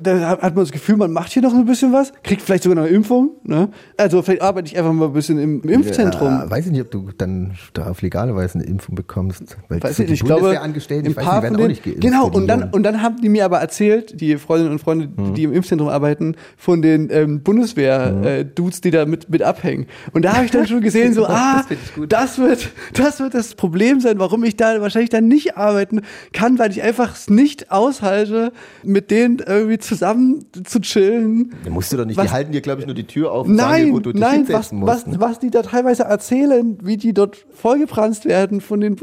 Da 0.02 0.20
hat 0.40 0.42
man 0.54 0.64
das 0.64 0.72
Gefühl, 0.72 0.96
man 0.96 1.12
macht 1.12 1.32
hier 1.32 1.42
noch 1.42 1.54
ein 1.54 1.64
bisschen 1.64 1.92
was, 1.92 2.12
kriegt 2.22 2.42
vielleicht 2.42 2.62
sogar 2.64 2.76
noch 2.76 2.84
eine 2.84 2.94
Impfung. 2.94 3.30
Ne? 3.44 3.68
Also 3.96 4.22
vielleicht 4.22 4.42
arbeite 4.42 4.68
ich 4.68 4.78
einfach 4.78 4.92
mal 4.92 5.06
ein 5.06 5.12
bisschen 5.12 5.38
im, 5.38 5.62
im 5.62 5.68
Impfzentrum. 5.68 6.28
Ja, 6.28 6.50
weiß 6.50 6.66
ich 6.66 6.72
nicht, 6.72 6.82
ob 6.82 6.90
du 6.90 7.10
dann 7.16 7.52
da 7.74 7.86
auf 7.88 8.02
legale 8.02 8.34
Weise 8.34 8.56
eine 8.58 8.64
Impfung 8.64 8.94
bekommst. 8.94 9.56
Weil 9.68 9.82
Weiß 9.82 9.98
ich 9.98 10.10
ich 10.10 10.24
glaube, 10.24 10.60
ein 10.60 10.74
ich 10.76 10.90
weiß 10.90 11.02
nicht, 11.02 11.16
werden 11.16 11.56
auch 11.60 11.66
nicht 11.68 11.82
geimpft. 11.84 12.00
genau, 12.00 12.28
und 12.28 12.46
dann, 12.46 12.70
und 12.70 12.82
dann 12.82 13.02
haben 13.02 13.20
die 13.20 13.28
mir 13.28 13.44
aber 13.44 13.58
erzählt, 13.58 14.20
die 14.20 14.36
Freundinnen 14.36 14.72
und 14.72 14.78
Freunde, 14.80 15.08
Mhm. 15.08 15.34
die 15.34 15.44
im 15.44 15.52
Impfzentrum 15.52 15.88
arbeiten, 15.88 16.36
von 16.56 16.82
den 16.82 17.08
ähm, 17.10 17.42
Bundeswehr-Dudes, 17.42 18.80
die 18.80 18.90
da 18.90 19.06
mit, 19.06 19.28
mit 19.30 19.42
abhängen. 19.42 19.86
Und 20.12 20.24
da 20.24 20.34
habe 20.34 20.44
ich 20.44 20.50
dann 20.50 20.66
schon 20.66 20.80
gesehen, 20.80 21.12
so, 21.14 21.26
ah, 21.28 21.64
gut. 21.94 22.12
das 22.12 22.38
wird, 22.38 22.70
das 22.94 23.20
wird 23.20 23.34
das 23.34 23.54
Problem 23.54 24.00
sein, 24.00 24.18
warum 24.18 24.44
ich 24.44 24.56
da 24.56 24.80
wahrscheinlich 24.80 25.10
dann 25.10 25.28
nicht 25.28 25.56
arbeiten 25.56 26.02
kann, 26.32 26.58
weil 26.58 26.70
ich 26.70 26.82
einfach 26.82 27.14
es 27.14 27.30
nicht 27.30 27.70
aushalte, 27.70 28.52
mit 28.84 29.10
denen 29.10 29.38
irgendwie 29.44 29.77
zusammen 29.78 30.44
zu 30.64 30.80
chillen. 30.80 31.52
Da 31.64 31.70
musst 31.70 31.92
du 31.92 31.96
doch 31.96 32.04
nicht, 32.04 32.16
Was- 32.16 32.26
die 32.26 32.32
halten 32.32 32.52
dir, 32.52 32.60
glaube 32.60 32.80
ich, 32.80 32.86
nur 32.86 32.94
die 32.94 33.06
Tür 33.06 33.32
auf 33.32 33.46
und 33.46 33.56
sagen 33.56 33.70
Nein, 33.84 33.92
wo 33.92 34.00
du 34.00 34.12
dich 34.12 34.20
nein, 34.20 34.46
was, 34.48 34.72
musst. 34.72 34.92
was, 34.92 35.06
ne? 35.06 35.20
was 35.20 35.38
die 35.38 35.50
da 35.50 35.62
teilweise 35.62 36.04
erzählen, 36.04 36.78
wie 36.82 36.96
die 36.96 37.12
dort 37.14 37.44
vollgepranzt 37.54 38.24
werden 38.24 38.60
von 38.60 38.80
den 38.80 38.96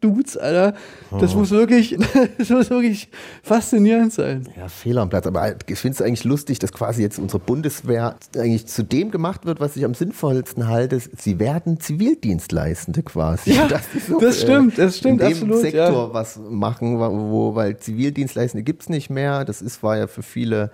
Bundeswehr-Dudes, 0.00 0.36
Alter. 0.36 0.74
Oh. 1.10 1.18
Das 1.18 1.34
muss 1.34 1.50
wirklich, 1.50 1.96
das 2.38 2.50
muss 2.50 2.70
wirklich 2.70 3.08
faszinierend 3.42 4.12
sein. 4.12 4.48
Ja, 4.56 4.68
Fehler 4.68 5.02
am 5.02 5.10
Platz. 5.10 5.26
Aber 5.26 5.54
ich 5.66 5.78
finde 5.78 5.94
es 5.94 6.02
eigentlich 6.02 6.24
lustig, 6.24 6.58
dass 6.58 6.72
quasi 6.72 7.02
jetzt 7.02 7.18
unsere 7.18 7.38
Bundeswehr 7.38 8.16
eigentlich 8.36 8.66
zu 8.66 8.82
dem 8.82 9.10
gemacht 9.10 9.46
wird, 9.46 9.60
was 9.60 9.76
ich 9.76 9.84
am 9.84 9.94
sinnvollsten 9.94 10.68
halte. 10.68 11.00
Sie 11.16 11.38
werden 11.38 11.80
Zivildienstleistende 11.80 13.02
quasi. 13.02 13.52
Ja, 13.52 13.68
Dass 13.68 13.82
die 13.90 14.00
das 14.20 14.40
stimmt, 14.40 14.78
das 14.78 14.98
stimmt, 14.98 15.20
in 15.20 15.28
dem 15.28 15.32
absolut, 15.32 15.60
Sektor 15.60 16.08
ja. 16.08 16.14
was 16.14 16.38
machen, 16.38 16.98
wo, 16.98 17.54
weil 17.54 17.76
Zivildienstleistende 17.76 18.62
gibt's 18.62 18.88
nicht 18.88 19.10
mehr. 19.10 19.44
Das 19.44 19.62
ist, 19.62 19.82
war 19.82 19.96
ja 19.96 20.06
für 20.06 20.22
viele 20.22 20.70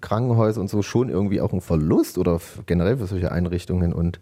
Krankenhäuser 0.00 0.60
und 0.60 0.68
so 0.68 0.82
schon 0.82 1.08
irgendwie 1.08 1.40
auch 1.40 1.52
ein 1.52 1.60
Verlust 1.60 2.18
oder 2.18 2.40
generell 2.66 2.98
für 2.98 3.06
solche 3.06 3.32
Einrichtungen 3.32 3.92
und 3.92 4.20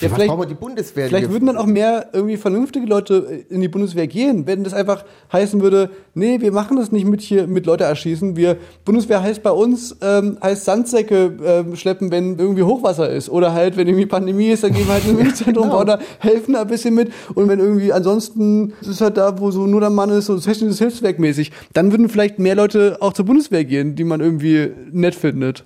Ja, 0.00 0.08
vielleicht- 0.08 0.28
brauchen 0.28 0.40
wir 0.42 0.46
die 0.46 0.54
Bundeswehr? 0.54 1.08
Vielleicht 1.08 1.30
würden 1.30 1.46
dann 1.46 1.56
auch 1.56 1.66
mehr 1.66 2.10
irgendwie 2.12 2.36
vernünftige 2.36 2.86
Leute 2.86 3.44
in 3.48 3.60
die 3.60 3.68
Bundeswehr 3.68 4.06
gehen, 4.06 4.46
wenn 4.46 4.62
das 4.62 4.72
einfach 4.72 5.04
heißen 5.32 5.60
würde, 5.60 5.90
nee, 6.14 6.40
wir 6.40 6.52
machen 6.52 6.76
das 6.76 6.92
nicht 6.92 7.04
mit 7.06 7.20
hier 7.20 7.46
mit 7.48 7.66
Leute 7.66 7.84
erschießen. 7.84 8.36
Wir 8.36 8.56
Bundeswehr 8.84 9.22
heißt 9.22 9.42
bei 9.42 9.50
uns 9.50 9.96
ähm, 10.00 10.38
heißt 10.42 10.64
Sandsäcke 10.64 11.32
ähm, 11.44 11.76
schleppen, 11.76 12.10
wenn 12.12 12.38
irgendwie 12.38 12.62
Hochwasser 12.62 13.10
ist 13.10 13.28
oder 13.28 13.52
halt 13.52 13.76
wenn 13.76 13.88
irgendwie 13.88 14.06
Pandemie 14.06 14.48
ist, 14.50 14.62
dann 14.62 14.72
gehen 14.72 14.86
wir 14.86 14.94
halt 14.94 15.06
ins 15.06 15.18
Impfzentrum 15.28 15.64
genau. 15.70 15.80
oder 15.80 15.98
helfen 16.20 16.54
da 16.54 16.62
ein 16.62 16.68
bisschen 16.68 16.94
mit 16.94 17.10
und 17.34 17.48
wenn 17.48 17.58
irgendwie 17.58 17.92
ansonsten 17.92 18.72
ist 18.80 18.88
es 18.88 19.00
halt 19.00 19.16
da, 19.16 19.40
wo 19.40 19.50
so 19.50 19.66
nur 19.66 19.80
der 19.80 19.90
Mann 19.90 20.10
ist, 20.10 20.26
so 20.26 20.38
technisches 20.38 20.78
Hilfswerk 20.78 21.18
mäßig, 21.18 21.50
dann 21.72 21.90
würden 21.90 22.08
vielleicht 22.08 22.38
mehr 22.38 22.54
Leute 22.54 22.98
auch 23.00 23.12
zur 23.12 23.24
Bundeswehr 23.24 23.64
gehen, 23.64 23.96
die 23.96 24.04
man 24.04 24.20
irgendwie 24.20 24.70
nett 24.92 25.14
findet. 25.14 25.64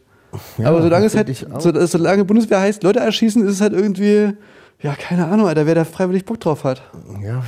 Aber 0.59 0.83
solange 0.83 1.07
es 1.07 1.17
halt, 1.17 1.47
so, 1.59 1.87
solange 1.87 2.25
Bundeswehr 2.25 2.61
heißt, 2.61 2.83
Leute 2.83 3.01
erschießen, 3.01 3.45
ist 3.45 3.55
es 3.55 3.61
halt 3.61 3.73
irgendwie, 3.73 4.35
ja, 4.81 4.95
keine 4.95 5.27
Ahnung, 5.27 5.47
Alter, 5.47 5.67
wer 5.67 5.75
da 5.75 5.85
freiwillig 5.85 6.25
Bock 6.25 6.41
drauf 6.41 6.65
hat. 6.65 6.83
ja, 7.23 7.43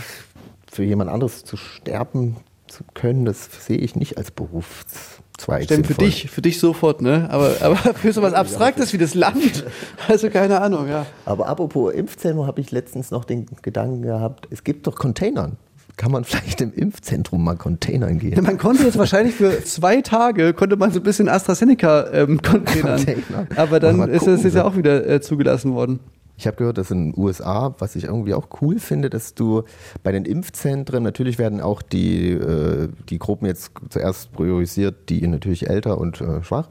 für 0.71 0.85
jemand 0.85 1.11
anderes 1.11 1.45
zu 1.45 1.57
sterben 1.57 2.37
zu 2.67 2.85
können, 2.95 3.25
das 3.25 3.49
sehe 3.67 3.79
ich 3.79 3.95
nicht 3.95 4.19
als 4.19 4.31
Berufszweig. 4.33 5.65
Stimmt, 5.65 5.87
für 5.87 5.95
dich, 5.95 6.31
für 6.31 6.43
dich 6.43 6.59
sofort, 6.59 7.01
ne? 7.01 7.29
Aber, 7.31 7.53
aber 7.61 7.77
für 7.77 8.13
so 8.13 8.23
was 8.23 8.35
Abstraktes 8.35 8.93
wie 8.93 8.99
das 8.99 9.15
Land, 9.15 9.65
also 10.09 10.29
keine 10.31 10.61
Ahnung, 10.61 10.89
ja. 10.89 11.07
Aber 11.25 11.47
apropos 11.47 11.95
Impfzentrum, 11.95 12.47
habe 12.47 12.61
ich 12.61 12.73
letztens 12.73 13.11
noch 13.11 13.25
den 13.25 13.47
Gedanken 13.63 14.03
gehabt, 14.03 14.49
es 14.51 14.65
gibt 14.65 14.87
doch 14.87 14.97
Containern. 14.97 15.57
Kann 15.97 16.11
man 16.11 16.25
vielleicht 16.25 16.61
im 16.61 16.73
Impfzentrum 16.75 17.45
mal 17.45 17.57
Containern 17.57 18.19
gehen? 18.19 18.43
Man 18.43 18.59
konnte 18.59 18.83
jetzt 18.83 18.99
wahrscheinlich 18.99 19.35
für 19.35 19.63
zwei 19.65 20.01
Tage, 20.01 20.53
konnte 20.53 20.77
man 20.77 20.91
so 20.91 20.99
ein 20.99 21.05
bisschen 21.05 21.29
AstraZeneca 21.29 22.11
ähm, 22.13 22.43
containern. 22.43 22.97
Container. 22.97 23.47
Aber 23.57 23.79
dann 23.79 24.09
ist 24.09 24.27
es 24.27 24.43
jetzt 24.43 24.55
ja 24.55 24.65
auch 24.65 24.77
wieder 24.77 25.09
äh, 25.09 25.21
zugelassen 25.21 25.73
worden. 25.75 26.01
Ich 26.37 26.47
habe 26.49 26.57
gehört, 26.57 26.79
dass 26.79 26.91
in 26.91 27.13
den 27.13 27.21
USA, 27.23 27.75
was 27.79 27.95
ich 27.95 28.05
irgendwie 28.05 28.35
auch 28.35 28.49
cool 28.61 28.79
finde, 28.81 29.09
dass 29.09 29.35
du 29.35 29.63
bei 30.03 30.11
den 30.11 30.25
Impfzentren, 30.25 31.03
natürlich 31.05 31.39
werden 31.39 31.61
auch 31.61 31.81
die, 31.81 32.31
äh, 32.31 32.89
die 33.09 33.19
Gruppen 33.19 33.47
jetzt 33.47 33.71
zuerst 33.89 34.33
priorisiert, 34.33 35.09
die 35.11 35.27
natürlich 35.29 35.69
älter 35.71 35.99
und 35.99 36.21
äh, 36.21 36.43
schwach. 36.43 36.69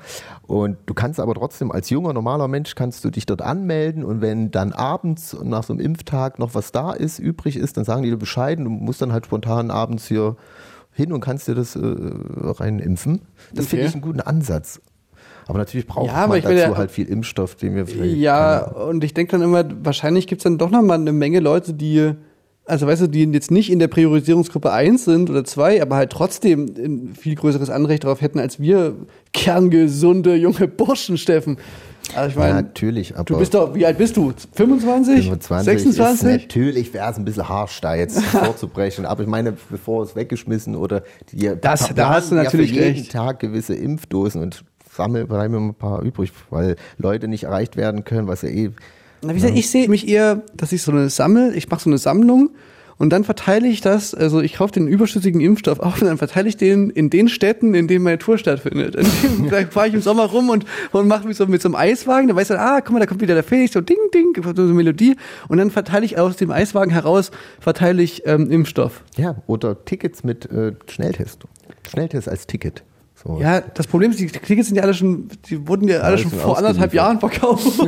Und 0.47 0.77
du 0.85 0.93
kannst 0.93 1.19
aber 1.19 1.33
trotzdem 1.33 1.71
als 1.71 1.89
junger, 1.89 2.11
normaler 2.13 2.47
Mensch, 2.49 2.75
kannst 2.75 3.05
du 3.05 3.09
dich 3.09 3.25
dort 3.25 3.41
anmelden 3.41 4.03
und 4.03 4.21
wenn 4.21 4.51
dann 4.51 4.73
abends 4.73 5.35
nach 5.41 5.63
so 5.63 5.73
einem 5.73 5.79
Impftag 5.79 6.39
noch 6.39 6.55
was 6.55 6.71
da 6.73 6.91
ist, 6.91 7.19
übrig 7.19 7.55
ist, 7.55 7.77
dann 7.77 7.85
sagen 7.85 8.03
die 8.03 8.09
dir 8.09 8.17
Bescheid 8.17 8.57
und 8.57 8.65
du 8.65 8.69
musst 8.69 9.01
dann 9.01 9.13
halt 9.13 9.25
spontan 9.27 9.71
abends 9.71 10.07
hier 10.07 10.35
hin 10.91 11.13
und 11.13 11.21
kannst 11.21 11.47
dir 11.47 11.55
das 11.55 11.75
äh, 11.75 11.79
rein 11.81 12.79
impfen. 12.79 13.21
Das 13.53 13.67
finde 13.67 13.85
Okay. 13.85 13.89
ich 13.89 13.93
einen 13.95 14.01
guten 14.01 14.19
Ansatz. 14.21 14.81
Aber 15.47 15.57
natürlich 15.59 15.87
braucht 15.87 16.07
Ja, 16.07 16.27
man 16.27 16.41
dazu 16.41 16.53
ja- 16.55 16.75
halt 16.77 16.91
viel 16.91 17.07
Impfstoff, 17.07 17.55
den 17.55 17.75
wir 17.75 17.85
vielleicht 17.85 18.17
Ja, 18.17 18.61
und 18.65 19.03
ich 19.03 19.13
denke 19.13 19.33
dann 19.33 19.41
immer, 19.41 19.63
wahrscheinlich 19.83 20.27
gibt's 20.27 20.43
dann 20.43 20.57
doch 20.57 20.69
noch 20.69 20.81
mal 20.81 20.95
eine 20.95 21.11
Menge 21.11 21.39
Leute, 21.39 21.73
die, 21.73 22.11
also 22.65 22.87
weißt 22.87 23.01
du, 23.03 23.07
die 23.07 23.23
jetzt 23.25 23.51
nicht 23.51 23.71
in 23.71 23.79
der 23.79 23.87
Priorisierungsgruppe 23.89 24.71
1 24.71 25.03
sind 25.05 25.29
oder 25.29 25.43
2, 25.43 25.81
aber 25.81 25.97
halt 25.97 26.11
trotzdem 26.11 26.65
ein 26.77 27.13
viel 27.19 27.35
größeres 27.35 27.69
Anrecht 27.69 28.03
darauf 28.05 28.21
hätten 28.21 28.39
als 28.39 28.59
wir 28.59 28.95
kerngesunde 29.33 30.35
junge 30.35 30.67
Burschen, 30.67 31.17
Steffen. 31.17 31.57
Also 32.15 32.29
ich 32.29 32.35
Ja, 32.35 32.41
meine, 32.41 32.53
natürlich, 32.63 33.15
aber 33.15 33.23
du 33.23 33.37
bist 33.37 33.53
doch, 33.53 33.73
wie 33.75 33.85
alt 33.85 33.97
bist 33.97 34.17
du? 34.17 34.33
25? 34.55 35.23
25 35.25 35.73
ist 35.73 35.95
26? 35.95 36.27
natürlich 36.47 36.93
wäre 36.93 37.09
es 37.11 37.17
ein 37.17 37.23
bisschen 37.25 37.47
harsch, 37.47 37.79
da 37.81 37.95
jetzt 37.95 38.21
vorzubrechen. 38.25 39.05
Aber 39.05 39.23
ich 39.23 39.29
meine, 39.29 39.53
bevor 39.69 40.03
es 40.03 40.15
weggeschmissen 40.15 40.75
oder 40.75 41.03
die 41.31 41.49
Das- 41.61 41.89
da 41.95 42.09
hast 42.09 42.31
du 42.31 42.35
natürlich 42.35 42.71
ja 42.71 42.75
für 42.77 42.83
jeden 42.87 42.97
recht. 42.99 43.11
Tag 43.11 43.39
gewisse 43.39 43.73
Impfdosen 43.75 44.41
und 44.41 44.65
sammel 44.95 45.25
bleiben 45.25 45.53
mir 45.53 45.59
ein 45.59 45.73
paar 45.73 46.01
übrig, 46.01 46.31
weil 46.49 46.75
Leute 46.97 47.27
nicht 47.27 47.43
erreicht 47.43 47.77
werden 47.77 48.03
können, 48.03 48.27
was 48.27 48.41
ja 48.41 48.49
eh 48.49 48.71
Na, 49.21 49.29
wie 49.29 49.35
gesagt, 49.35 49.57
ich 49.57 49.69
sehe 49.69 49.89
mich 49.89 50.07
eher, 50.07 50.43
dass 50.55 50.71
ich 50.71 50.81
so 50.81 50.91
eine 50.91 51.09
Sammel, 51.09 51.55
ich 51.55 51.69
mache 51.69 51.81
so 51.81 51.89
eine 51.89 51.97
Sammlung 51.97 52.51
und 52.97 53.09
dann 53.09 53.23
verteile 53.23 53.67
ich 53.67 53.81
das, 53.81 54.13
also 54.13 54.41
ich 54.41 54.55
kaufe 54.55 54.73
den 54.73 54.87
überschüssigen 54.87 55.41
Impfstoff 55.41 55.79
auf 55.79 56.01
und 56.01 56.07
dann 56.07 56.17
verteile 56.17 56.47
ich 56.47 56.57
den 56.57 56.89
in 56.89 57.09
den 57.09 57.27
Städten, 57.27 57.73
in 57.73 57.87
denen 57.87 58.03
meine 58.03 58.19
Tour 58.19 58.37
stattfindet. 58.37 58.95
In 58.95 59.05
dem, 59.23 59.49
da 59.51 59.65
fahre 59.65 59.87
ich 59.87 59.93
im 59.93 60.01
Sommer 60.01 60.25
rum 60.25 60.49
und, 60.49 60.65
und 60.91 61.07
mache 61.07 61.27
mich 61.27 61.37
so 61.37 61.47
mit 61.47 61.61
so 61.61 61.69
einem 61.69 61.75
Eiswagen, 61.75 62.27
da 62.27 62.35
weiß 62.35 62.49
dann, 62.49 62.59
ah, 62.59 62.81
guck 62.81 62.93
mal, 62.93 62.99
da 62.99 63.05
kommt 63.05 63.21
wieder 63.21 63.33
der 63.33 63.43
Felix, 63.43 63.73
so 63.73 63.81
ding, 63.81 63.97
ding, 64.13 64.35
so 64.41 64.49
eine 64.49 64.73
Melodie 64.73 65.15
und 65.47 65.57
dann 65.57 65.71
verteile 65.71 66.05
ich 66.05 66.17
aus 66.17 66.35
dem 66.35 66.51
Eiswagen 66.51 66.91
heraus, 66.91 67.31
verteile 67.59 68.01
ich 68.01 68.25
ähm, 68.25 68.49
Impfstoff. 68.51 69.03
ja 69.17 69.35
oder 69.47 69.83
Tickets 69.85 70.23
mit 70.23 70.49
äh, 70.51 70.73
Schnelltest. 70.87 71.43
Schnelltest 71.89 72.29
als 72.29 72.47
Ticket. 72.47 72.83
So. 73.23 73.39
Ja, 73.39 73.61
das 73.61 73.87
Problem 73.87 74.11
ist, 74.11 74.19
die 74.19 74.27
Tickets 74.27 74.67
sind 74.67 74.75
ja 74.75 74.83
alle 74.83 74.93
schon, 74.93 75.29
die 75.49 75.65
wurden 75.65 75.87
ja 75.87 75.99
alle 76.01 76.17
die 76.17 76.23
schon 76.23 76.31
vor 76.31 76.57
anderthalb. 76.57 76.93
Jahren 76.93 77.19
verkauft. 77.19 77.79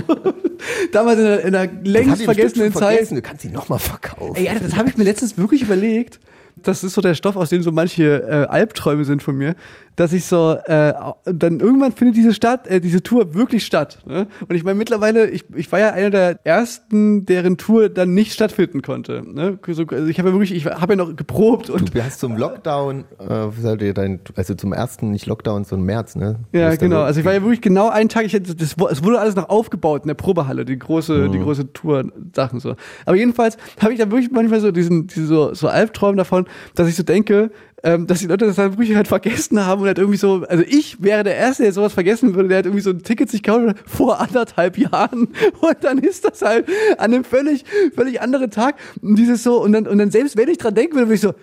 Damals 0.94 1.20
in 1.20 1.54
einer, 1.54 1.64
in 1.64 1.86
längst 1.86 2.24
vergessenen 2.24 2.72
Zeit. 2.72 2.94
vergessen. 2.94 3.16
Du 3.16 3.22
kannst 3.22 3.42
sie 3.42 3.50
nochmal 3.50 3.80
verkaufen. 3.80 4.36
Ey, 4.36 4.48
Alter, 4.48 4.64
das 4.64 4.78
habe 4.78 4.88
ich 4.88 4.96
mir 4.96 5.04
letztens 5.04 5.38
wirklich 5.38 5.64
überlegt. 5.64 6.20
Das 6.58 6.84
ist 6.84 6.94
so 6.94 7.02
der 7.02 7.16
Stoff, 7.16 7.36
aus 7.36 7.50
dem 7.50 7.62
so 7.62 7.72
manche 7.72 8.24
äh, 8.24 8.46
Albträume 8.48 9.04
sind 9.04 9.22
von 9.22 9.36
mir, 9.36 9.56
dass 9.98 10.14
ich 10.14 10.26
so 10.26 10.54
äh, 10.66 10.94
dann 11.26 11.60
irgendwann 11.60 11.92
findet 11.92 12.16
diese 12.18 12.34
Stadt, 12.34 12.68
äh, 12.68 12.80
diese 12.82 13.04
Tour 13.04 13.34
wirklich 13.34 13.66
statt. 13.66 14.00
Ne? 14.06 14.28
Und 14.48 14.56
ich 14.56 14.64
meine 14.64 14.78
mittlerweile, 14.78 15.30
ich, 15.30 15.46
ich 15.56 15.72
war 15.72 15.80
ja 15.80 15.92
einer 15.92 16.10
der 16.10 16.40
ersten, 16.46 17.26
deren 17.26 17.58
Tour 17.58 17.90
dann 17.90 18.14
nicht 18.14 18.34
stattfinden 18.34 18.82
konnte. 18.82 19.24
Ne? 19.26 19.60
So, 19.68 19.84
also 19.84 20.06
ich 20.08 20.18
habe 20.20 20.30
ja 20.30 20.34
wirklich, 20.36 20.54
ich 20.54 20.66
habe 20.66 20.94
ja 20.94 20.98
noch 20.98 21.16
geprobt 21.16 21.70
und 21.70 21.94
Du 21.94 22.04
hast 22.04 22.20
zum 22.20 22.36
Lockdown, 22.38 23.06
äh, 23.20 23.94
dein, 23.94 24.20
also 24.36 24.54
zum 24.56 24.74
ersten, 24.74 25.12
nicht 25.12 25.26
Lockdown, 25.28 25.64
sondern 25.66 25.86
März, 25.86 26.16
ne? 26.16 26.40
Ja, 26.52 26.74
genau. 26.76 27.02
Also 27.04 27.20
ich 27.20 27.26
war 27.26 27.34
ja 27.34 27.42
wirklich- 27.42 27.62
genau 27.62 27.90
einen 27.90 28.10
Tag, 28.10 28.26
ich 28.26 28.34
hätte, 28.34 28.56
das, 28.56 28.76
es 28.92 29.04
wurde 29.04 29.20
alles 29.20 29.36
noch 29.36 29.50
aufgebaut 29.50 30.04
in 30.04 30.08
der 30.08 30.16
Probehalle, 30.16 30.66
die 30.66 30.78
große, 30.80 31.30
die 31.30 31.40
große 31.40 31.74
Tour-Sachen 31.74 32.60
so. 32.60 32.76
Aber 33.06 33.16
jedenfalls 33.16 33.58
habe 33.82 33.94
ich 33.94 34.00
da 34.00 34.10
wirklich 34.10 34.32
manchmal 34.32 34.60
so 34.60 34.72
diesen, 34.72 35.08
diese 35.08 35.26
so, 35.28 35.54
so 35.54 35.68
Albträume 35.68 36.18
davon, 36.18 36.45
dass 36.76 36.88
ich 36.88 36.96
so 36.96 37.04
denke, 37.04 37.52
ähm, 37.84 38.08
dass 38.08 38.20
die 38.20 38.26
Leute 38.26 38.48
das 38.48 38.56
dann 38.56 38.74
wirklich 38.74 38.96
halt 38.96 39.08
vergessen 39.08 39.64
haben 39.64 39.82
und 39.82 39.88
halt 39.88 40.00
irgendwie 40.00 40.18
so, 40.18 40.44
also 40.50 40.64
ich 40.68 41.04
wäre 41.04 41.24
der 41.24 41.36
Erste, 41.36 41.64
der 41.64 41.72
sowas 41.72 41.94
vergessen 41.94 42.34
würde, 42.34 42.50
der 42.50 42.58
hat 42.58 42.66
irgendwie 42.66 42.82
so 42.82 42.90
ein 42.90 43.04
Ticket 43.04 43.30
sich 43.30 43.44
gekauft 43.44 43.78
vor 43.86 44.20
anderthalb 44.20 44.78
Jahren. 44.78 45.28
Und 45.62 45.78
dann 45.82 46.00
ist 46.00 46.26
das 46.26 46.42
halt 46.42 46.68
an 46.98 47.14
einem 47.14 47.24
völlig, 47.24 47.64
völlig 47.96 48.22
anderen 48.22 48.50
Tag. 48.50 48.76
Und 49.02 49.18
dieses 49.18 49.44
so 49.44 49.62
und 49.62 49.72
dann, 49.74 49.88
und 49.88 50.00
dann 50.00 50.10
selbst 50.10 50.36
wenn 50.36 50.50
ich 50.50 50.58
dran 50.58 50.74
denken 50.74 50.96
würde, 50.96 51.08
würde 51.08 51.16
ich 51.16 51.22
so, 51.22 51.34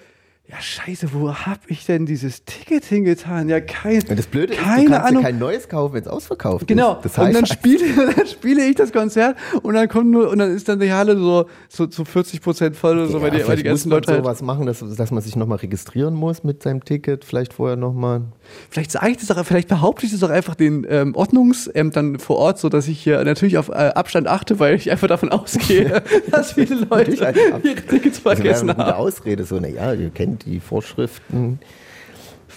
ja 0.52 0.60
scheiße, 0.60 1.14
wo 1.14 1.32
hab 1.34 1.60
ich 1.68 1.86
denn 1.86 2.04
dieses 2.04 2.44
Ticket 2.44 2.84
hingetan? 2.84 3.48
Ja, 3.48 3.60
kein, 3.60 4.00
Ja, 4.06 4.14
das 4.14 4.26
Blöde 4.26 4.52
ist, 4.52 4.60
keine 4.60 4.84
du 4.84 4.90
kannst 4.90 5.08
Ahnung. 5.08 5.22
ja 5.22 5.28
kein 5.30 5.38
neues 5.38 5.68
kaufen, 5.68 5.94
wenn 5.94 6.02
es 6.02 6.08
ausverkauft 6.08 6.66
Genau. 6.68 6.96
ist. 7.02 7.16
Das 7.16 7.18
und 7.26 7.32
dann 7.34 7.46
spiele, 7.46 7.84
dann 8.16 8.26
spiele 8.26 8.62
ich 8.66 8.74
das 8.76 8.92
Konzert 8.92 9.36
und 9.62 9.72
dann 9.74 9.88
kommt 9.88 10.10
nur, 10.10 10.28
und 10.30 10.38
dann 10.38 10.54
ist 10.54 10.68
dann 10.68 10.78
die 10.78 10.92
Halle 10.92 11.16
so, 11.16 11.46
so 11.70 11.86
zu 11.86 12.04
40 12.04 12.42
Prozent 12.42 12.76
voll 12.76 12.98
oder 12.98 13.08
so, 13.08 13.22
weil, 13.22 13.30
die, 13.30 13.38
weil 13.38 13.56
die 13.56 13.62
vielleicht 13.62 13.64
muss 13.64 13.70
ganzen 13.70 13.88
man 13.88 13.96
Leute 13.96 14.12
halt, 14.12 14.24
sowas 14.24 14.42
machen, 14.42 14.66
dass, 14.66 14.84
dass 14.96 15.10
man 15.10 15.22
sich 15.22 15.36
nochmal 15.36 15.58
registrieren 15.58 16.14
muss 16.14 16.44
mit 16.44 16.62
seinem 16.62 16.84
Ticket, 16.84 17.24
vielleicht 17.24 17.54
vorher 17.54 17.76
nochmal. 17.76 18.22
vielleicht 18.68 18.90
sage 18.92 19.10
ich 19.12 19.16
das 19.16 19.30
auch, 19.36 19.44
vielleicht 19.46 19.68
behaupte 19.68 20.04
ich 20.04 20.12
das 20.12 20.22
auch 20.22 20.28
einfach 20.30 20.54
den 20.54 20.86
ähm, 20.88 21.14
Ordnungsämtern 21.14 22.18
vor 22.18 22.36
Ort, 22.36 22.58
so 22.58 22.68
dass 22.68 22.88
ich 22.88 23.00
hier 23.02 23.24
natürlich 23.24 23.56
auf 23.58 23.68
äh, 23.70 23.72
Abstand 23.94 24.28
achte, 24.28 24.58
weil 24.58 24.74
ich 24.74 24.90
einfach 24.90 25.08
davon 25.08 25.30
ausgehe, 25.30 26.02
dass 26.30 26.52
viele 26.52 26.74
Leute 26.90 27.26
ab- 27.28 27.64
ihre 27.64 27.74
Tickets 27.76 28.16
Das 28.22 28.24
wäre 28.24 28.36
vergessen 28.36 28.68
eine 28.70 28.74
gute 28.76 28.86
haben. 28.88 28.98
Ausrede, 29.00 29.44
so, 29.44 29.58
naja, 29.58 29.94
ihr 29.94 30.10
kennt 30.10 30.41
die 30.44 30.60
Vorschriften. 30.60 31.58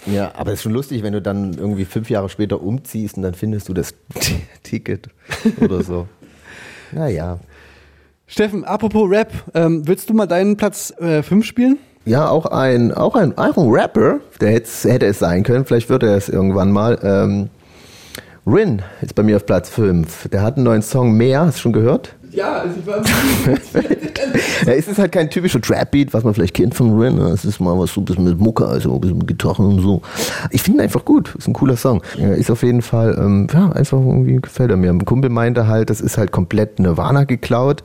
Ja, 0.06 0.32
aber 0.36 0.52
es 0.52 0.58
ist 0.58 0.62
schon 0.62 0.72
lustig, 0.72 1.02
wenn 1.02 1.12
du 1.12 1.22
dann 1.22 1.54
irgendwie 1.54 1.84
fünf 1.84 2.10
Jahre 2.10 2.28
später 2.28 2.62
umziehst 2.62 3.16
und 3.16 3.22
dann 3.22 3.34
findest 3.34 3.68
du 3.68 3.74
das 3.74 3.94
Ticket 4.62 5.08
oder 5.60 5.82
so. 5.82 6.08
Naja. 6.92 7.40
Steffen, 8.28 8.64
apropos 8.64 9.10
Rap, 9.10 9.32
ähm, 9.54 9.82
willst 9.88 10.08
du 10.08 10.14
mal 10.14 10.26
deinen 10.26 10.56
Platz 10.56 10.94
5 11.00 11.44
spielen? 11.44 11.78
Ja, 12.04 12.28
auch 12.28 12.46
ein, 12.46 12.92
auch 12.92 13.16
ein, 13.16 13.36
auch 13.36 13.56
ein 13.56 13.68
Rapper, 13.68 14.20
der 14.40 14.52
hätte, 14.52 14.88
hätte 14.88 15.06
es 15.06 15.18
sein 15.18 15.42
können, 15.42 15.64
vielleicht 15.64 15.88
wird 15.88 16.04
er 16.04 16.16
es 16.16 16.28
irgendwann 16.28 16.70
mal. 16.70 16.96
Ähm, 17.02 17.50
Rin 18.46 18.82
ist 19.00 19.16
bei 19.16 19.24
mir 19.24 19.36
auf 19.36 19.46
Platz 19.46 19.68
5. 19.70 20.28
Der 20.28 20.42
hat 20.42 20.56
einen 20.56 20.64
neuen 20.64 20.82
Song 20.82 21.16
mehr, 21.16 21.40
hast 21.40 21.58
du 21.58 21.62
schon 21.62 21.72
gehört? 21.72 22.14
Ja, 22.36 22.58
also 22.58 22.74
ich 22.78 22.86
war 22.86 22.98
Ja, 24.66 24.72
es 24.72 24.88
ist 24.88 24.98
halt 24.98 25.12
kein 25.12 25.30
typischer 25.30 25.60
Trap-Beat, 25.60 26.12
was 26.12 26.22
man 26.22 26.34
vielleicht 26.34 26.52
kennt 26.52 26.74
von 26.74 26.98
Rin. 27.00 27.18
Es 27.18 27.46
ist 27.46 27.60
mal 27.60 27.78
was 27.78 27.94
so 27.94 28.02
ein 28.02 28.04
bisschen 28.04 28.24
mit 28.24 28.38
Mucke, 28.38 28.66
also 28.66 28.94
ein 28.94 29.00
bisschen 29.00 29.18
mit 29.18 29.26
Gitarren 29.26 29.64
und 29.64 29.80
so. 29.80 30.02
Ich 30.50 30.62
finde 30.62 30.80
ihn 30.80 30.82
einfach 30.82 31.04
gut. 31.06 31.34
Ist 31.36 31.48
ein 31.48 31.54
cooler 31.54 31.76
Song. 31.76 32.02
Ist 32.36 32.50
auf 32.50 32.62
jeden 32.62 32.82
Fall, 32.82 33.16
ähm, 33.18 33.46
ja, 33.50 33.70
einfach 33.72 33.98
irgendwie 33.98 34.36
gefällt 34.36 34.70
er 34.70 34.76
mir. 34.76 34.90
Ein 34.90 35.04
Kumpel 35.06 35.30
meinte 35.30 35.66
halt, 35.66 35.88
das 35.88 36.02
ist 36.02 36.18
halt 36.18 36.30
komplett 36.30 36.78
Nirvana 36.78 37.24
geklaut. 37.24 37.82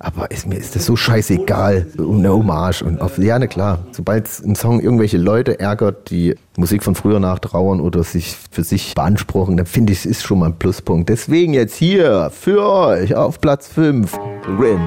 Aber 0.00 0.30
ist, 0.30 0.46
mir 0.46 0.56
ist 0.56 0.76
das 0.76 0.86
so 0.86 0.94
scheißegal. 0.94 1.86
Eine 1.98 2.32
Hommage. 2.32 2.82
Und 2.82 3.00
auf, 3.00 3.18
ja, 3.18 3.38
ne, 3.38 3.48
klar. 3.48 3.80
Sobald 3.90 4.28
ein 4.44 4.54
Song 4.54 4.80
irgendwelche 4.80 5.18
Leute 5.18 5.58
ärgert, 5.58 6.10
die 6.10 6.36
Musik 6.56 6.84
von 6.84 6.94
früher 6.94 7.18
nachtrauern 7.18 7.80
oder 7.80 8.04
sich 8.04 8.36
für 8.50 8.62
sich 8.62 8.94
beanspruchen, 8.94 9.56
dann 9.56 9.66
finde 9.66 9.92
ich, 9.92 10.00
es 10.00 10.06
ist 10.06 10.22
schon 10.22 10.38
mal 10.38 10.46
ein 10.46 10.58
Pluspunkt. 10.58 11.08
Deswegen 11.08 11.52
jetzt 11.52 11.76
hier 11.76 12.30
für 12.32 12.62
euch 12.64 13.14
auf 13.16 13.40
Platz 13.40 13.66
5 13.68 14.16
Rin. 14.60 14.80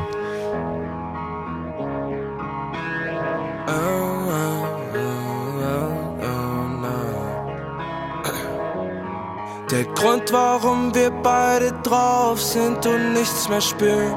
Der 9.71 9.85
Grund, 9.85 10.33
warum 10.33 10.93
wir 10.93 11.11
beide 11.23 11.71
drauf 11.83 12.41
sind 12.41 12.85
und 12.85 13.13
nichts 13.13 13.47
mehr 13.47 13.61
spüren. 13.61 14.13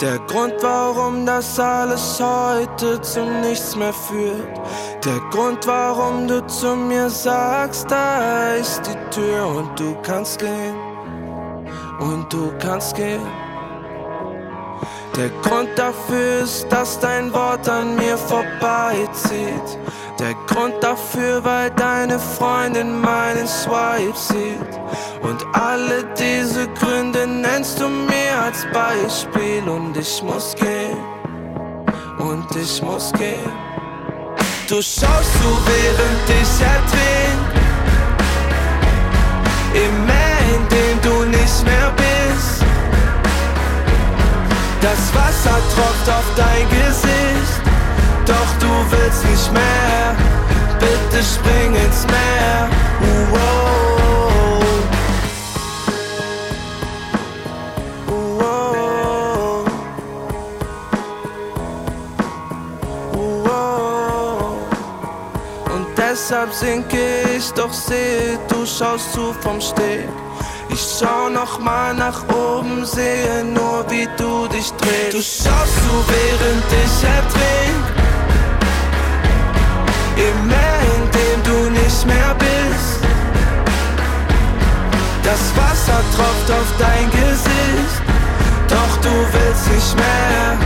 Der 0.00 0.18
Grund, 0.18 0.54
warum 0.60 1.24
das 1.24 1.58
alles 1.58 2.20
heute 2.20 3.00
zu 3.00 3.24
nichts 3.24 3.74
mehr 3.74 3.94
führt. 3.94 4.60
Der 5.02 5.18
Grund, 5.30 5.66
warum 5.66 6.28
du 6.28 6.46
zu 6.46 6.76
mir 6.76 7.08
sagst, 7.08 7.90
da 7.90 8.54
ist 8.56 8.82
die 8.86 9.10
Tür 9.10 9.46
und 9.46 9.80
du 9.80 9.96
kannst 10.02 10.38
gehen. 10.38 10.76
Und 11.98 12.30
du 12.30 12.52
kannst 12.58 12.94
gehen. 12.94 13.45
Der 15.16 15.30
Grund 15.40 15.70
dafür 15.76 16.42
ist, 16.42 16.70
dass 16.70 17.00
dein 17.00 17.32
Wort 17.32 17.66
an 17.70 17.96
mir 17.96 18.18
vorbeizieht. 18.18 19.78
Der 20.18 20.34
Grund 20.46 20.74
dafür, 20.82 21.42
weil 21.42 21.70
deine 21.70 22.18
Freundin 22.18 23.00
meinen 23.00 23.48
Swipe 23.48 24.14
sieht. 24.14 24.80
Und 25.22 25.42
alle 25.54 26.04
diese 26.18 26.68
Gründe 26.68 27.26
nennst 27.26 27.80
du 27.80 27.88
mir 27.88 28.38
als 28.44 28.66
Beispiel. 28.74 29.66
Und 29.66 29.96
ich 29.96 30.22
muss 30.22 30.54
gehen. 30.54 30.98
Und 32.18 32.54
ich 32.54 32.82
muss 32.82 33.10
gehen. 33.14 33.52
Du 34.68 34.82
schaust 34.82 35.32
zu, 35.40 35.50
während 35.64 36.28
ich 36.28 36.60
ertrink. 36.60 37.46
Im 39.72 40.06
Meer, 40.06 40.38
in 40.54 40.68
dem 40.68 41.00
du 41.00 41.24
nicht 41.38 41.64
mehr 41.64 41.90
bist. 41.96 42.55
Das 44.88 45.02
Wasser 45.16 45.58
tropft 45.74 46.08
auf 46.08 46.24
dein 46.36 46.68
Gesicht, 46.68 47.60
doch 48.24 48.50
du 48.60 48.70
willst 48.92 49.24
nicht 49.24 49.52
mehr. 49.52 50.14
Bitte 50.78 51.24
spring 51.24 51.74
ins 51.74 52.06
Meer. 52.06 52.68
Uoh. 53.32 54.62
Uoh. 58.12 59.64
Uoh. 63.16 64.54
Und 65.74 65.86
deshalb 65.98 66.52
sinke 66.54 67.24
ich, 67.36 67.52
doch 67.54 67.72
sehe, 67.72 68.38
du 68.48 68.64
schaust 68.64 69.12
zu 69.12 69.34
vom 69.42 69.60
Steg. 69.60 70.08
Ich 70.68 70.98
schau 71.00 71.30
noch 71.30 71.58
nach 71.58 72.22
oben, 72.28 72.84
sehe 72.84 73.44
nur, 73.44 73.84
wie 73.88 74.06
du 74.18 74.46
dich 74.48 74.70
drehst. 74.86 75.12
Du 75.12 75.18
schaust 75.18 75.74
zu, 75.74 75.94
während 76.08 76.64
ich 76.82 77.04
ertrink. 77.04 77.84
Im 80.16 80.46
Meer, 80.46 80.78
in 80.94 81.02
dem 81.18 81.38
du 81.44 81.70
nicht 81.70 82.06
mehr 82.06 82.34
bist. 82.38 83.00
Das 85.22 85.42
Wasser 85.56 86.00
tropft 86.14 86.50
auf 86.50 86.70
dein 86.78 87.10
Gesicht, 87.10 88.02
doch 88.68 88.96
du 89.02 89.10
willst 89.10 89.66
nicht 89.72 89.96
mehr. 89.96 90.56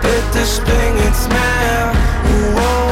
Bitte 0.00 0.46
spring 0.46 0.96
ins 1.06 1.28
Meer. 1.28 1.92
Uoh. 2.54 2.85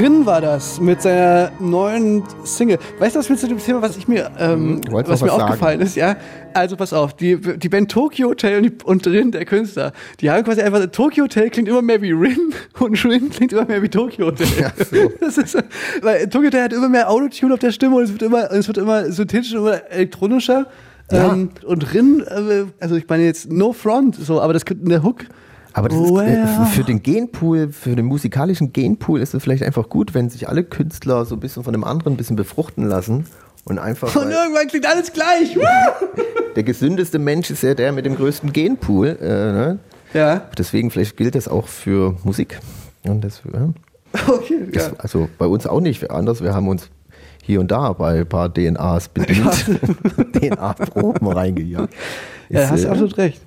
Rin 0.00 0.24
war 0.24 0.40
das 0.40 0.80
mit 0.80 1.02
seiner 1.02 1.52
neuen 1.60 2.22
Single. 2.44 2.78
Weißt 2.98 3.14
du, 3.14 3.18
was 3.18 3.28
mit 3.28 3.38
zu 3.38 3.48
dem 3.48 3.58
Thema, 3.58 3.82
was 3.82 3.98
ich 3.98 4.08
mir, 4.08 4.30
ähm, 4.38 4.80
wolltest 4.88 5.12
was 5.12 5.20
mir 5.20 5.28
was 5.28 5.42
aufgefallen 5.42 5.82
ist, 5.82 5.94
ja? 5.94 6.16
Also 6.54 6.76
pass 6.76 6.94
auf, 6.94 7.14
die, 7.14 7.36
die 7.36 7.68
Band 7.68 7.90
Tokyo 7.90 8.30
Hotel 8.30 8.56
und, 8.56 8.62
die, 8.64 8.84
und 8.84 9.06
Rin, 9.06 9.30
der 9.30 9.44
Künstler, 9.44 9.92
die 10.20 10.30
haben 10.30 10.42
quasi 10.42 10.62
einfach, 10.62 10.86
Tokyo 10.86 11.24
Hotel 11.24 11.50
klingt 11.50 11.68
immer 11.68 11.82
mehr 11.82 12.00
wie 12.00 12.12
Rin 12.12 12.54
und 12.78 13.04
Rin 13.04 13.28
klingt 13.28 13.52
immer 13.52 13.66
mehr 13.66 13.82
wie 13.82 13.90
Tokyo 13.90 14.28
Hotel. 14.28 14.46
Ja, 14.58 14.72
so. 14.78 15.12
Das 15.20 15.36
ist, 15.36 15.58
weil 16.00 16.30
Tokyo 16.30 16.46
Hotel 16.46 16.64
hat 16.64 16.72
immer 16.72 16.88
mehr 16.88 17.10
Autotune 17.10 17.52
auf 17.52 17.60
der 17.60 17.72
Stimme 17.72 17.96
und 17.96 18.04
es 18.04 18.12
wird 18.12 18.22
immer, 18.22 18.50
es 18.50 18.68
wird 18.68 18.78
immer 18.78 19.12
synthetischer, 19.12 19.58
immer 19.58 19.82
elektronischer. 19.90 20.66
Ja. 21.12 21.30
Ähm, 21.30 21.50
und 21.66 21.92
Rin, 21.92 22.24
äh, 22.26 22.64
also 22.80 22.94
ich 22.94 23.06
meine 23.06 23.24
jetzt 23.24 23.52
No 23.52 23.74
Front, 23.74 24.16
so, 24.16 24.40
aber 24.40 24.54
das 24.54 24.64
könnte 24.64 24.88
der 24.88 25.02
Hook. 25.02 25.26
Aber 25.72 25.88
das 25.88 25.98
ist, 25.98 26.10
äh, 26.10 26.64
für 26.72 26.84
den 26.84 27.02
Genpool, 27.02 27.70
für 27.72 27.94
den 27.94 28.06
musikalischen 28.06 28.72
Genpool 28.72 29.20
ist 29.20 29.34
es 29.34 29.42
vielleicht 29.42 29.62
einfach 29.62 29.88
gut, 29.88 30.14
wenn 30.14 30.28
sich 30.28 30.48
alle 30.48 30.64
Künstler 30.64 31.24
so 31.24 31.36
ein 31.36 31.40
bisschen 31.40 31.64
von 31.64 31.72
dem 31.72 31.84
anderen 31.84 32.14
ein 32.14 32.16
bisschen 32.16 32.36
befruchten 32.36 32.88
lassen 32.88 33.26
und 33.64 33.78
einfach. 33.78 34.14
Und 34.16 34.30
irgendwann 34.30 34.66
klingt 34.68 34.86
alles 34.86 35.12
gleich. 35.12 35.56
der 36.56 36.62
gesündeste 36.62 37.18
Mensch 37.18 37.50
ist 37.50 37.62
ja 37.62 37.74
der 37.74 37.92
mit 37.92 38.04
dem 38.04 38.16
größten 38.16 38.52
Genpool. 38.52 39.18
Äh, 39.20 39.26
ne? 39.26 39.78
ja. 40.12 40.42
Deswegen 40.58 40.90
vielleicht 40.90 41.16
gilt 41.16 41.34
das 41.34 41.48
auch 41.48 41.68
für 41.68 42.16
Musik. 42.24 42.58
Und 43.04 43.22
das, 43.22 43.42
ja. 43.52 43.68
Okay, 44.26 44.66
ja. 44.72 44.90
Also 44.98 45.28
bei 45.38 45.46
uns 45.46 45.66
auch 45.66 45.80
nicht 45.80 46.10
anders. 46.10 46.42
Wir 46.42 46.52
haben 46.52 46.68
uns 46.68 46.90
hier 47.42 47.60
und 47.60 47.70
da 47.70 47.92
bei 47.92 48.20
ein 48.20 48.26
paar 48.26 48.48
DNAs 48.48 49.08
bedient, 49.08 49.50
DNA-Proben 50.34 51.26
reingejagt. 51.26 51.94
Ja, 52.48 52.62
Ist, 52.62 52.70
hast 52.70 52.82
du 52.82 52.88
äh, 52.88 52.90
absolut 52.90 53.18
recht. 53.18 53.40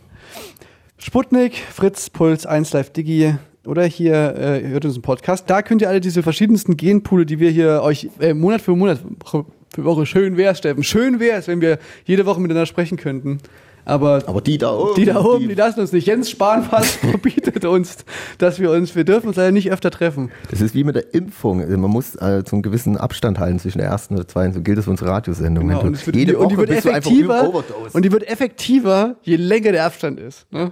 Sputnik, 1.05 1.55
Fritz, 1.57 2.09
Puls, 2.09 2.45
1 2.45 2.71
Live 2.71 2.91
Digi 2.91 3.35
oder 3.65 3.83
hier 3.83 4.35
äh, 4.37 4.61
ihr 4.61 4.69
hört 4.69 4.85
unseren 4.85 5.01
Podcast. 5.01 5.49
Da 5.49 5.61
könnt 5.61 5.81
ihr 5.81 5.89
alle 5.89 5.99
diese 5.99 6.23
verschiedensten 6.23 6.77
Genpoole, 6.77 7.25
die 7.25 7.39
wir 7.39 7.49
hier 7.49 7.81
euch 7.83 8.09
äh, 8.21 8.33
Monat 8.33 8.61
für 8.61 8.73
Monat, 8.73 8.99
für 9.25 9.45
Woche. 9.75 10.05
Schön 10.05 10.37
wär's, 10.37 10.59
Steffen. 10.59 10.81
Schön 10.81 11.19
wär's, 11.19 11.49
wenn 11.49 11.59
wir 11.59 11.77
jede 12.05 12.25
Woche 12.25 12.39
miteinander 12.39 12.65
sprechen 12.65 12.95
könnten. 12.97 13.39
Aber, 13.85 14.23
Aber 14.27 14.41
die 14.41 14.57
da 14.57 14.71
oben. 14.73 14.95
die 14.95 15.05
da 15.05 15.19
oben, 15.19 15.49
die 15.49 15.55
lassen 15.55 15.81
uns 15.81 15.91
nicht. 15.91 16.07
Jens 16.07 16.29
Spahn 16.29 16.63
fast 16.63 16.95
verbietet 17.01 17.65
uns, 17.65 18.05
dass 18.37 18.59
wir 18.59 18.71
uns, 18.71 18.95
wir 18.95 19.03
dürfen 19.03 19.27
uns 19.27 19.35
leider 19.35 19.51
nicht 19.51 19.71
öfter 19.71 19.91
treffen. 19.91 20.31
Das 20.49 20.61
ist 20.61 20.73
wie 20.73 20.83
mit 20.83 20.95
der 20.95 21.13
Impfung. 21.13 21.61
Also 21.61 21.77
Man 21.77 21.91
muss 21.91 22.15
äh, 22.15 22.43
so 22.47 22.55
einen 22.55 22.61
gewissen 22.61 22.97
Abstand 22.97 23.39
halten 23.39 23.59
zwischen 23.59 23.79
der 23.79 23.87
ersten 23.87 24.13
und 24.13 24.19
der 24.19 24.27
zweiten. 24.27 24.53
So 24.53 24.61
gilt 24.61 24.77
das 24.77 24.85
für 24.85 24.91
unsere 24.91 25.09
Radiosendung. 25.09 25.67
Genau, 25.67 25.81
und, 25.81 25.91
du 25.91 25.93
es 25.95 26.05
wird, 26.05 26.15
jede 26.15 26.37
und 26.37 26.51
die 26.51 26.57
wird 26.57 26.69
effektiver 26.69 27.63
und 27.91 28.05
die 28.05 28.11
wird 28.11 28.27
effektiver, 28.27 29.17
je 29.21 29.35
länger 29.35 29.73
der 29.73 29.85
Abstand 29.85 30.19
ist. 30.19 30.49
Ne? 30.51 30.71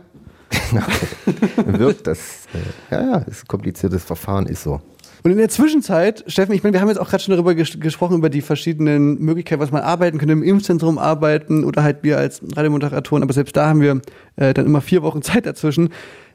wirkt 1.65 2.07
das. 2.07 2.47
Äh, 2.53 2.95
ja, 2.95 3.01
ja, 3.01 3.17
ist 3.19 3.43
ein 3.43 3.47
kompliziertes 3.47 4.03
Verfahren, 4.03 4.45
ist 4.47 4.63
so. 4.63 4.81
Und 5.23 5.31
in 5.31 5.37
der 5.37 5.49
Zwischenzeit, 5.49 6.23
Steffen, 6.27 6.53
ich 6.55 6.63
meine, 6.63 6.73
wir 6.73 6.81
haben 6.81 6.87
jetzt 6.87 6.99
auch 6.99 7.09
gerade 7.09 7.21
schon 7.21 7.33
darüber 7.33 7.53
ges 7.53 7.79
gesprochen, 7.79 8.17
über 8.17 8.29
die 8.29 8.41
verschiedenen 8.41 9.19
Möglichkeiten, 9.19 9.61
was 9.61 9.71
man 9.71 9.83
arbeiten 9.83 10.17
könnte, 10.17 10.33
im 10.33 10.41
Impfzentrum 10.41 10.97
arbeiten 10.97 11.63
oder 11.63 11.83
halt 11.83 11.97
wir 12.01 12.17
als 12.17 12.41
Radiomoderatoren, 12.55 13.21
aber 13.21 13.33
selbst 13.33 13.55
da 13.55 13.67
haben 13.67 13.81
wir 13.81 14.01
äh, 14.37 14.53
dann 14.53 14.65
immer 14.65 14.81
vier 14.81 15.03
Wochen 15.03 15.21
Zeit 15.21 15.45
dazwischen. 15.45 15.89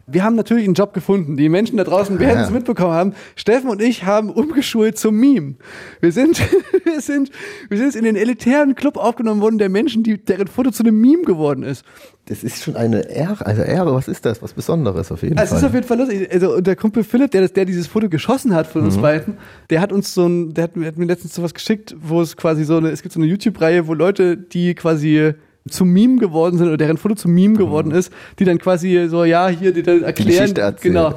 Wir 0.08 0.22
haben 0.22 0.36
natürlich 0.36 0.64
einen 0.64 0.74
Job 0.74 0.94
gefunden. 0.94 1.36
Die 1.36 1.48
Menschen 1.48 1.76
da 1.78 1.84
draußen 1.84 2.18
werden 2.20 2.44
es 2.44 2.50
mitbekommen 2.50 2.92
haben. 2.92 3.14
Steffen 3.34 3.68
und 3.68 3.82
ich 3.82 4.04
haben 4.04 4.30
umgeschult 4.30 4.96
zum 4.98 5.16
Meme. 5.16 5.54
Wir 6.00 6.12
sind, 6.12 6.40
wir 6.84 7.00
sind, 7.00 7.30
wir 7.68 7.76
sind 7.78 7.96
in 7.96 8.04
den 8.04 8.14
elitären 8.14 8.76
Club 8.76 8.96
aufgenommen 8.98 9.40
worden 9.40 9.58
der 9.58 9.68
Menschen, 9.68 10.04
die, 10.04 10.16
deren 10.24 10.46
Foto 10.46 10.70
zu 10.70 10.84
einem 10.84 11.00
Meme 11.00 11.22
geworden 11.22 11.64
ist. 11.64 11.84
Das 12.26 12.44
ist 12.44 12.62
schon 12.62 12.76
eine 12.76 13.08
Ehre. 13.10 13.44
Also 13.46 13.62
Ehre, 13.62 13.94
was 13.94 14.06
ist 14.06 14.24
das? 14.24 14.42
Was 14.42 14.52
Besonderes 14.52 15.10
auf 15.10 15.22
jeden 15.22 15.38
Also 15.38 15.56
es 15.56 15.58
ist 15.58 15.60
Fall. 15.60 15.68
auf 15.70 15.74
jeden 15.74 15.86
Fall 15.86 15.98
lustig. 15.98 16.32
Also 16.32 16.54
und 16.56 16.66
der 16.66 16.76
Kumpel 16.76 17.02
Philipp, 17.04 17.32
der, 17.32 17.40
das, 17.40 17.52
der 17.52 17.64
dieses 17.64 17.86
Foto 17.88 18.08
geschossen 18.08 18.54
hat 18.54 18.66
von 18.68 18.82
Mhm. 18.82 18.86
uns 18.88 18.98
beiden, 18.98 19.36
der 19.70 19.80
hat 19.80 19.92
uns 19.92 20.14
so 20.14 20.26
ein, 20.26 20.54
der 20.54 20.64
hat, 20.64 20.76
mir- 20.76 20.86
hat 20.86 20.98
mir 20.98 21.06
letztens 21.06 21.34
sowas 21.34 21.52
geschickt, 21.54 21.96
wo 22.00 22.20
es 22.20 22.36
quasi 22.36 22.62
so 22.64 22.76
eine, 22.76 22.90
es 22.90 23.02
gibt 23.02 23.12
so 23.12 23.18
eine 23.20 23.28
YouTube-Reihe, 23.28 23.86
wo 23.88 23.94
Leute, 23.94 24.36
die 24.36 24.74
quasi 24.74 25.34
zum 25.68 25.90
Meme 25.90 26.18
geworden 26.18 26.58
sind 26.58 26.66
oder 26.68 26.76
deren 26.76 26.96
Foto 26.96 27.14
zum 27.14 27.32
Meme 27.32 27.56
geworden 27.56 27.90
ist, 27.92 28.12
die 28.38 28.44
dann 28.44 28.58
quasi 28.58 29.06
so, 29.08 29.24
ja, 29.24 29.48
hier, 29.48 29.72
die 29.72 29.82
dann 29.82 30.02
erklären. 30.02 30.28
Mhm. 30.28 30.38
Geschichte 30.40 30.60
erzählen. 30.60 30.94
Genau. 30.94 31.14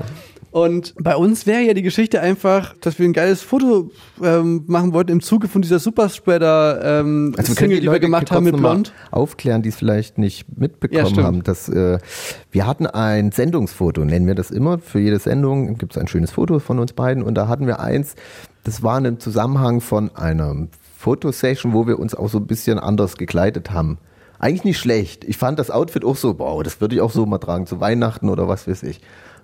Und 0.52 0.96
bei 1.00 1.16
uns 1.16 1.46
wäre 1.46 1.62
ja 1.62 1.76
die 1.76 1.84
Geschichte 1.84 2.22
einfach, 2.22 2.76
dass 2.82 2.98
wir 2.98 3.06
ein 3.08 3.14
geiles 3.14 3.44
Foto 3.44 3.92
ähm, 4.24 4.64
machen 4.66 4.94
wollten 4.94 5.12
im 5.12 5.22
Zuge 5.22 5.48
von 5.48 5.62
dieser 5.62 5.78
Superspreader 5.78 7.02
ähm, 7.02 7.36
Also 7.38 7.50
wir 7.52 7.56
Single, 7.56 7.78
die 7.82 7.86
die 7.86 7.92
wir 7.92 8.00
gemacht 8.00 8.32
haben 8.32 8.46
mit 8.46 8.58
Blond. 8.58 8.92
aufklären, 9.12 9.62
die 9.62 9.70
es 9.70 9.76
vielleicht 9.76 10.18
nicht 10.18 10.48
Ja, 10.50 10.56
mitbekommen 10.58 11.06
stimmt. 11.06 11.24
haben. 11.28 11.44
Dass, 11.44 11.70
äh, 11.70 12.00
wir 12.52 12.66
hatten 12.66 12.88
ein 12.88 13.32
Sendungsfoto, 13.32 14.04
nennen 14.06 14.26
wir 14.26 14.34
das 14.34 14.50
immer. 14.50 14.80
Für 14.80 15.00
jede 15.00 15.20
Sendung 15.20 15.78
gibt 15.78 15.96
es 15.96 16.02
ein 16.02 16.08
schönes 16.08 16.32
Foto 16.32 16.58
von 16.58 16.80
uns 16.80 16.94
beiden. 16.94 17.22
Und 17.22 17.36
da 17.36 17.48
hatten 17.48 17.68
wir 17.68 17.80
eins, 17.80 18.16
das 18.64 18.82
war 18.82 18.98
im 19.06 19.20
Zusammenhang 19.20 19.82
von 19.82 20.16
einer 20.16 20.68
Fotosession, 20.98 21.74
wo 21.74 21.86
wir 21.86 22.00
uns 22.00 22.16
auch 22.16 22.28
so 22.30 22.40
ein 22.40 22.48
bisschen 22.48 22.80
anders 22.80 23.18
gekleidet 23.18 23.70
haben. 23.70 24.00
Eigentlich 24.40 24.64
nicht 24.64 24.80
schlecht. 24.80 25.26
Ich 25.26 25.38
fand 25.38 25.60
das 25.60 25.70
Outfit 25.70 26.04
auch 26.06 26.16
so, 26.16 26.40
wow, 26.40 26.64
das 26.64 26.82
würde 26.82 26.96
ich 26.96 27.02
auch 27.02 27.12
so 27.12 27.26
mal 27.26 27.38
tragen 27.40 27.68
zu 27.68 27.80
Weihnachten 27.80 28.30
oder 28.30 28.48
was 28.48 28.68
weiß 28.68 28.84
ich. 28.84 29.02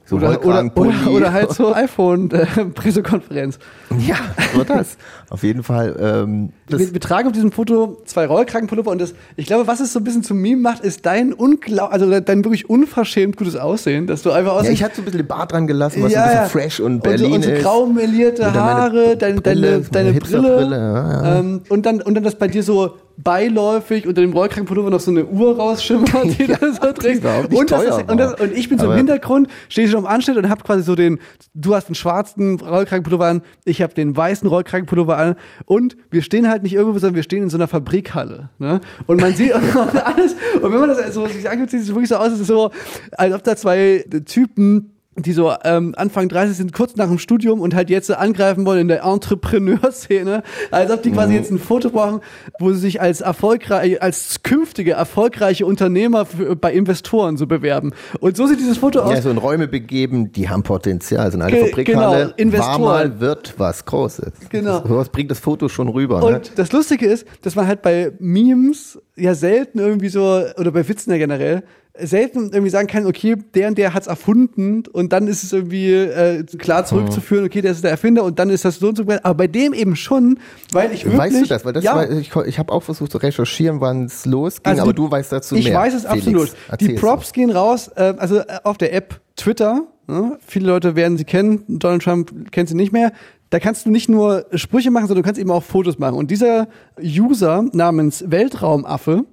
So 0.08 0.18
Oder, 0.18 0.46
oder, 0.46 0.72
oder, 0.76 1.12
oder 1.12 1.34
halt 1.34 1.52
so 1.52 1.74
iPhone 1.74 2.30
äh. 2.30 2.46
Ja, 4.08 4.18
so 4.54 4.64
das. 4.64 4.98
Auf 5.32 5.42
jeden 5.42 5.64
Fall. 5.64 5.96
Ähm, 6.00 6.50
wir, 6.68 6.94
wir 6.94 7.00
tragen 7.00 7.28
auf 7.28 7.34
diesem 7.34 7.52
Foto 7.52 7.98
zwei 8.06 8.28
Rollkragenpullover 8.28 8.92
und 8.92 9.02
das, 9.02 9.16
ich 9.36 9.48
glaube, 9.48 9.66
was 9.66 9.80
es 9.80 9.94
so 9.94 10.00
ein 10.00 10.04
bisschen 10.04 10.22
zum 10.22 10.38
Meme 10.38 10.62
macht, 10.62 10.84
ist 10.84 11.08
dein 11.08 11.34
unglaub, 11.34 11.92
also 11.92 12.20
dein 12.20 12.44
wirklich 12.46 12.70
unverschämt 12.70 13.36
gutes 13.36 13.56
Aussehen, 13.56 14.06
dass 14.06 14.22
du 14.22 14.30
einfach 14.32 14.52
ja, 14.54 14.60
aussiehst. 14.60 14.74
ich 14.74 14.84
hatte 14.84 14.98
so 14.98 15.02
ein 15.02 15.06
bisschen 15.06 15.22
den 15.22 15.28
Bart 15.28 15.52
dran 15.52 15.66
gelassen, 15.66 16.04
was 16.04 16.12
Ja, 16.12 16.22
ein 16.22 16.28
bisschen 16.30 16.44
ja. 16.44 16.50
fresh 16.50 16.80
und 16.80 16.94
und 16.96 17.04
Berlin 17.04 17.30
so, 17.30 17.36
und 17.36 17.44
so 17.44 17.50
ist. 17.52 17.64
grau 17.64 17.86
melierte 17.88 18.44
Und 18.44 18.54
Haare, 18.54 19.18
deine, 19.18 19.42
Brille, 19.42 19.62
deine, 19.62 19.72
meine 19.72 19.90
deine 19.90 20.14
Brille, 20.14 20.14
Hipsterbrille, 20.14 20.78
ja, 20.78 21.24
ja. 21.24 21.40
Ähm, 21.40 21.62
und 21.70 21.86
dann 21.88 22.02
und 22.02 22.14
dann 22.14 22.24
das 22.24 22.36
bei 22.36 22.48
dir 22.48 22.62
so 22.62 22.96
beiläufig 23.18 24.08
unter 24.08 24.22
dem 24.22 24.34
Rollkragenpullover 24.34 24.90
noch 24.90 25.00
so 25.00 25.12
eine 25.12 25.26
Uhr 25.26 25.58
rausschimmert, 25.58 26.40
die 26.40 26.48
du 26.48 26.74
so 26.74 26.92
trägst. 26.92 27.24
Und, 27.26 27.72
das 27.72 27.82
teuer 27.82 28.00
ist, 28.00 28.12
und, 28.12 28.18
das, 28.18 28.40
und 28.40 28.54
ich 28.54 28.70
bin 28.70 28.78
so 28.78 28.92
im 28.92 28.98
Hintergrund, 28.98 29.48
stehe 29.70 29.88
schon 29.88 30.00
am 30.00 30.06
Anschnitt 30.06 30.38
und 30.38 30.50
hab 30.50 30.64
quasi 30.64 30.84
so 30.84 30.96
den, 30.96 31.20
du 31.54 31.76
hast 31.76 31.88
einen 31.88 31.96
schwarzen 31.96 32.60
Rollkragenpullover 32.60 33.26
an, 33.26 33.42
ich 33.64 33.82
habe 33.82 33.94
den 33.94 34.16
weißen 34.16 34.48
Rollkragenpullover 34.48 35.18
an 35.18 35.36
und 35.66 35.96
wir 36.12 36.22
stehen 36.22 36.50
halt 36.50 36.64
nicht 36.64 36.74
irgendwo, 36.74 36.98
sondern 37.00 37.16
wir 37.16 37.24
stehen 37.24 37.44
in 37.44 37.50
so 37.50 37.58
einer 37.58 37.68
Fabrikhalle. 37.68 38.50
Ne? 38.60 38.82
Und 39.08 39.22
man 39.22 39.34
sieht 39.34 39.54
und 39.56 40.06
alles, 40.06 40.36
und 40.62 40.74
wenn 40.74 40.80
man 40.80 40.90
das 40.90 41.14
so 41.14 41.26
sich 41.28 41.50
anguckt, 41.50 41.72
sieht 41.72 41.82
es 41.82 41.90
wirklich 41.90 42.10
so 42.10 42.16
aus, 42.16 42.34
ist 42.34 42.46
so, 42.46 42.72
als 43.12 43.34
ob 43.34 43.44
da 43.44 43.56
zwei 43.56 44.06
Typen 44.26 44.95
die 45.18 45.32
so 45.32 45.54
ähm, 45.64 45.94
Anfang 45.98 46.28
30 46.28 46.58
sind, 46.58 46.74
kurz 46.74 46.96
nach 46.98 47.08
dem 47.08 47.20
Studium 47.20 47.62
und 47.62 47.74
halt 47.74 47.90
jetzt 47.90 48.08
so 48.08 48.16
angreifen 48.16 48.66
wollen 48.66 48.82
in 48.82 48.88
der 48.90 49.04
Entrepreneur-Szene, 49.04 50.44
als 50.72 50.92
ob 50.92 51.04
die 51.04 51.12
quasi 51.12 51.30
Mhm. 51.34 51.36
jetzt 51.40 51.52
ein 51.52 51.60
Foto 51.60 51.90
brauchen, 51.90 52.20
wo 52.60 52.72
sie 52.74 52.80
sich 52.80 53.02
als 53.02 53.22
erfolgreich, 53.22 54.02
als 54.02 54.44
künftige 54.44 54.92
erfolgreiche 54.92 55.66
Unternehmer 55.66 56.26
für, 56.26 56.56
bei 56.56 56.74
Investoren 56.74 57.38
so 57.38 57.48
bewerben. 57.48 57.94
Und 58.20 58.36
so 58.38 58.46
sieht 58.48 58.60
dieses 58.60 58.78
Foto 58.78 59.00
aus. 59.02 59.12
ja, 59.14 59.22
so 59.22 59.30
in 59.30 59.38
Räume 59.38 59.68
begeben, 59.68 60.32
die 60.32 60.50
haben 60.50 60.64
Potenzial. 60.64 61.32
So 61.32 61.40
eine 61.40 61.50
Ge- 61.52 61.68
Fabrikhalle 61.70 62.18
genau, 62.26 62.34
Investoren. 62.38 62.72
war 62.72 62.80
mal, 62.80 63.20
wird 63.20 63.54
was 63.58 63.86
Großes. 63.86 64.32
Genau. 64.50 64.80
Das, 64.80 64.90
sowas 64.90 65.10
bringt 65.10 65.32
das 65.32 65.40
Foto 65.40 65.70
schon 65.70 65.88
rüber. 65.88 66.20
ne? 66.20 66.26
Und 66.38 66.52
das 66.58 66.72
Lustige 66.72 67.06
ist, 67.08 67.26
dass 67.42 67.56
man 67.56 67.68
halt 67.68 67.82
bei 67.82 68.12
Memes 68.20 69.00
ja 69.16 69.34
selten 69.34 69.80
irgendwie 69.80 70.10
so, 70.10 70.42
oder 70.58 70.72
bei 70.72 70.88
Witzen 70.88 71.12
ja 71.12 71.18
generell, 71.18 71.64
selten 72.00 72.52
irgendwie 72.52 72.70
sagen 72.70 72.88
kann, 72.88 73.06
okay, 73.06 73.36
der 73.54 73.70
und 73.70 73.78
der 73.78 73.94
hat's 73.94 74.08
erfunden 74.08 74.84
und 74.92 75.14
dann 75.14 75.28
ist 75.28 75.44
es 75.44 75.54
irgendwie 75.54 75.92
äh, 75.94 76.44
klar 76.58 76.86
zurückzuführen, 76.86 77.46
okay, 77.46 77.62
der 77.62 77.72
ist 77.72 77.84
der 77.84 77.92
Erfinder 77.92 78.24
und 78.24 78.38
dann 78.40 78.50
ist 78.50 78.66
das 78.66 78.80
so 78.80 78.90
und 78.90 78.98
so. 78.98 79.04
Aber 79.24 79.34
bei 79.36 79.48
dem 79.48 79.74
eben 79.74 79.96
schon, 79.96 80.40
weil 80.72 80.92
ich 80.92 81.06
wirklich... 81.06 81.20
Weißt 81.20 81.42
du 81.42 81.46
das? 81.48 81.66
Weil 81.66 81.74
das 81.74 81.84
ja, 81.84 81.96
war, 81.96 82.10
ich, 82.10 82.36
ich 82.48 82.60
habe 82.60 82.72
auch 82.74 82.84
versucht 82.84 83.12
zu 83.12 83.18
recherchieren, 83.18 83.82
wann 83.82 84.06
es 84.06 84.26
losging, 84.26 84.72
Also 84.72 84.82
aber 84.84 84.94
die- 84.94 84.98
du 84.98 85.12
weißt 85.12 85.32
dazu 85.32 85.56
ich 85.56 85.66
mehr. 85.70 85.80
weiß 85.80 85.94
es 85.94 86.06
Felix. 86.06 86.28
absolut. 86.28 86.82
Die 86.82 86.94
Props 86.94 87.32
gehen 87.34 87.50
raus, 87.52 87.90
äh, 87.96 88.14
also 88.18 88.38
äh, 88.40 88.46
auf 88.64 88.78
der 88.78 88.94
App 88.94 89.22
Twitter. 89.36 89.84
Ne? 90.08 90.38
Viele 90.46 90.68
Leute 90.68 90.96
werden 90.96 91.18
sie 91.18 91.24
kennen. 91.26 91.64
Donald 91.68 92.04
Trump 92.04 92.52
kennt 92.52 92.70
sie 92.70 92.76
nicht 92.76 92.92
mehr. 92.92 93.12
Da 93.50 93.60
kannst 93.60 93.86
du 93.86 93.90
nicht 93.90 94.10
nur 94.10 94.46
Sprüche 94.54 94.92
machen, 94.92 95.08
sondern 95.08 95.24
du 95.24 95.28
kannst 95.28 95.40
eben 95.40 95.52
auch 95.52 95.64
Fotos 95.64 95.98
machen. 96.00 96.16
Und 96.16 96.30
dieser 96.32 96.68
User 97.02 97.64
namens 97.74 98.24
Weltraumaffe, 98.28 99.26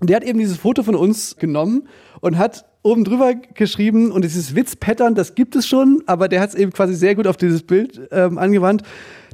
der 0.00 0.16
hat 0.16 0.24
eben 0.24 0.38
dieses 0.38 0.58
Foto 0.58 0.82
von 0.82 0.94
uns 0.94 1.36
genommen 1.36 1.88
und 2.20 2.38
hat 2.38 2.66
oben 2.84 3.02
drüber 3.02 3.34
geschrieben 3.54 4.12
und 4.12 4.22
dieses 4.24 4.54
Witz-Pattern, 4.54 5.14
das 5.14 5.34
gibt 5.34 5.56
es 5.56 5.66
schon, 5.66 6.02
aber 6.06 6.28
der 6.28 6.40
hat 6.40 6.50
es 6.50 6.54
eben 6.54 6.70
quasi 6.70 6.94
sehr 6.94 7.14
gut 7.14 7.26
auf 7.26 7.36
dieses 7.36 7.62
Bild 7.62 8.00
ähm, 8.12 8.38
angewandt. 8.38 8.82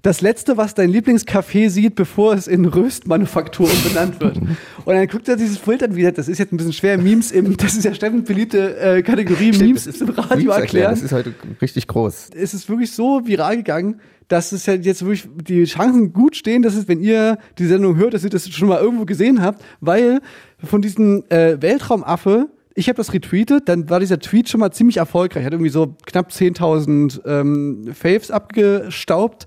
Das 0.02 0.22
letzte, 0.22 0.56
was 0.56 0.72
dein 0.72 0.90
Lieblingscafé 0.90 1.68
sieht, 1.68 1.94
bevor 1.94 2.32
es 2.32 2.46
in 2.46 2.64
Röstmanufakturen 2.64 3.76
benannt 3.84 4.20
wird. 4.20 4.38
Und 4.38 4.94
dann 4.94 5.06
guckt 5.08 5.28
er 5.28 5.36
dieses 5.36 5.58
Bild 5.58 5.82
an, 5.82 5.94
wie 5.94 6.00
gesagt, 6.00 6.16
das 6.16 6.28
ist 6.28 6.38
jetzt 6.38 6.52
ein 6.52 6.56
bisschen 6.56 6.72
schwer, 6.72 6.96
Memes 6.96 7.32
im, 7.32 7.56
das 7.56 7.76
ist 7.76 7.84
ja 7.84 7.92
Steffens 7.92 8.24
beliebte 8.24 8.78
äh, 8.78 9.02
Kategorie, 9.02 9.52
Stimmt, 9.52 9.60
Memes 9.60 9.86
im 10.00 10.08
Radio 10.08 10.36
Memes 10.36 10.56
erklären 10.56 10.90
Das 10.92 11.02
ist 11.02 11.12
heute 11.12 11.34
richtig 11.60 11.86
groß. 11.88 12.30
es 12.34 12.54
ist 12.54 12.68
wirklich 12.68 12.92
so 12.92 13.26
viral 13.26 13.56
gegangen, 13.56 14.00
dass 14.28 14.52
es 14.52 14.64
ja 14.64 14.74
jetzt 14.74 15.02
wirklich 15.02 15.28
die 15.48 15.64
Chancen 15.64 16.12
gut 16.12 16.36
stehen, 16.36 16.62
dass 16.62 16.76
es, 16.76 16.86
wenn 16.86 17.00
ihr 17.00 17.36
die 17.58 17.66
Sendung 17.66 17.96
hört, 17.96 18.14
dass 18.14 18.22
ihr 18.22 18.30
das 18.30 18.48
schon 18.48 18.68
mal 18.68 18.80
irgendwo 18.80 19.04
gesehen 19.04 19.42
habt, 19.42 19.62
weil 19.80 20.20
von 20.62 20.80
diesem 20.80 21.24
äh, 21.30 21.60
Weltraumaffe, 21.60 22.48
ich 22.74 22.88
habe 22.88 22.96
das 22.96 23.12
retweetet, 23.12 23.68
dann 23.68 23.90
war 23.90 24.00
dieser 24.00 24.18
Tweet 24.18 24.48
schon 24.48 24.60
mal 24.60 24.70
ziemlich 24.70 24.98
erfolgreich, 24.98 25.44
hat 25.44 25.52
irgendwie 25.52 25.70
so 25.70 25.96
knapp 26.06 26.30
10.000 26.30 27.26
ähm, 27.26 27.90
Faves 27.92 28.30
abgestaubt. 28.30 29.46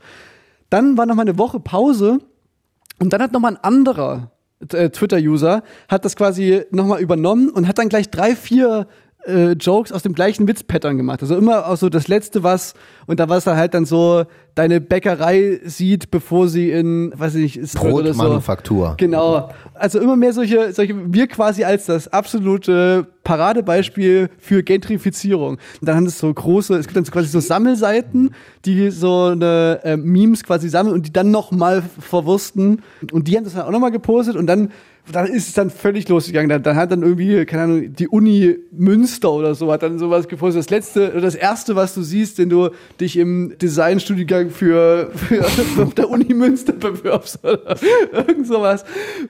Dann 0.69 0.97
war 0.97 1.05
noch 1.05 1.15
mal 1.15 1.21
eine 1.21 1.37
Woche 1.37 1.59
Pause 1.59 2.19
und 2.99 3.13
dann 3.13 3.21
hat 3.21 3.31
noch 3.31 3.39
mal 3.39 3.55
ein 3.55 3.63
anderer 3.63 4.31
äh, 4.71 4.89
Twitter-User 4.89 5.63
hat 5.89 6.05
das 6.05 6.15
quasi 6.15 6.63
noch 6.71 6.85
mal 6.85 7.01
übernommen 7.01 7.49
und 7.49 7.67
hat 7.67 7.77
dann 7.77 7.89
gleich 7.89 8.09
drei, 8.09 8.35
vier 8.35 8.87
äh, 9.25 9.51
Jokes 9.53 9.91
aus 9.91 10.03
dem 10.03 10.13
gleichen 10.13 10.47
Witz-Pattern 10.47 10.97
gemacht. 10.97 11.21
Also 11.21 11.35
immer 11.35 11.67
auch 11.67 11.77
so 11.77 11.89
das 11.89 12.07
letzte 12.07 12.43
was 12.43 12.73
und 13.07 13.19
da 13.19 13.29
war 13.29 13.37
es 13.37 13.43
dann 13.43 13.57
halt 13.57 13.73
dann 13.73 13.85
so, 13.85 14.25
deine 14.55 14.81
Bäckerei 14.81 15.59
sieht, 15.65 16.11
bevor 16.11 16.47
sie 16.47 16.69
in, 16.69 17.11
weiß 17.15 17.35
ich 17.35 17.57
nicht, 17.57 17.75
oder 17.79 18.13
so. 18.13 18.19
Brotmanufaktur. 18.19 18.95
Genau. 18.97 19.49
Also 19.73 19.99
immer 19.99 20.15
mehr 20.15 20.33
solche, 20.33 20.71
solche, 20.73 20.95
wir 21.11 21.27
quasi 21.27 21.63
als 21.63 21.85
das 21.85 22.07
absolute 22.07 23.07
Paradebeispiel 23.23 24.29
für 24.37 24.63
Gentrifizierung. 24.63 25.53
Und 25.53 25.87
dann 25.87 25.95
haben 25.95 26.05
es 26.05 26.19
so 26.19 26.31
große, 26.31 26.75
es 26.75 26.85
gibt 26.85 26.97
dann 26.97 27.05
so 27.05 27.11
quasi 27.11 27.29
so 27.29 27.39
Sammelseiten, 27.39 28.35
die 28.65 28.91
so 28.91 29.25
eine 29.25 29.79
äh, 29.83 29.97
Memes 29.97 30.43
quasi 30.43 30.69
sammeln 30.69 30.93
und 30.93 31.07
die 31.07 31.13
dann 31.13 31.31
nochmal 31.31 31.83
verwursten. 31.99 32.83
Und 33.11 33.27
die 33.27 33.37
haben 33.37 33.43
das 33.43 33.53
dann 33.53 33.63
auch 33.63 33.71
nochmal 33.71 33.91
gepostet 33.91 34.35
und 34.35 34.45
dann 34.45 34.71
da 35.11 35.25
ist 35.25 35.49
es 35.49 35.53
dann 35.53 35.69
völlig 35.69 36.07
losgegangen. 36.07 36.47
Dann, 36.49 36.63
dann 36.63 36.75
hat 36.77 36.91
dann 36.91 37.01
irgendwie, 37.03 37.45
keine 37.45 37.63
Ahnung, 37.63 37.93
die 37.93 38.07
Uni 38.07 38.55
Münster 38.71 39.31
oder 39.33 39.53
so 39.53 39.71
hat 39.71 39.83
dann 39.83 39.99
sowas 39.99 40.27
gepostet. 40.29 40.59
Das 40.61 40.69
letzte, 40.69 41.11
oder 41.11 41.21
das 41.21 41.35
erste, 41.35 41.75
was 41.75 41.93
du 41.93 42.01
siehst, 42.03 42.37
wenn 42.37 42.47
du 42.49 42.69
dich 43.01 43.17
im 43.17 43.53
Designstudiengang 43.61 44.49
für, 44.49 45.11
für 45.13 45.43
auf 45.83 45.93
der 45.93 46.09
Uni 46.09 46.33
Münster 46.33 46.71
bewirbst 46.73 47.39
oder 47.43 47.75
irgend 48.13 48.47
sowas. 48.47 48.85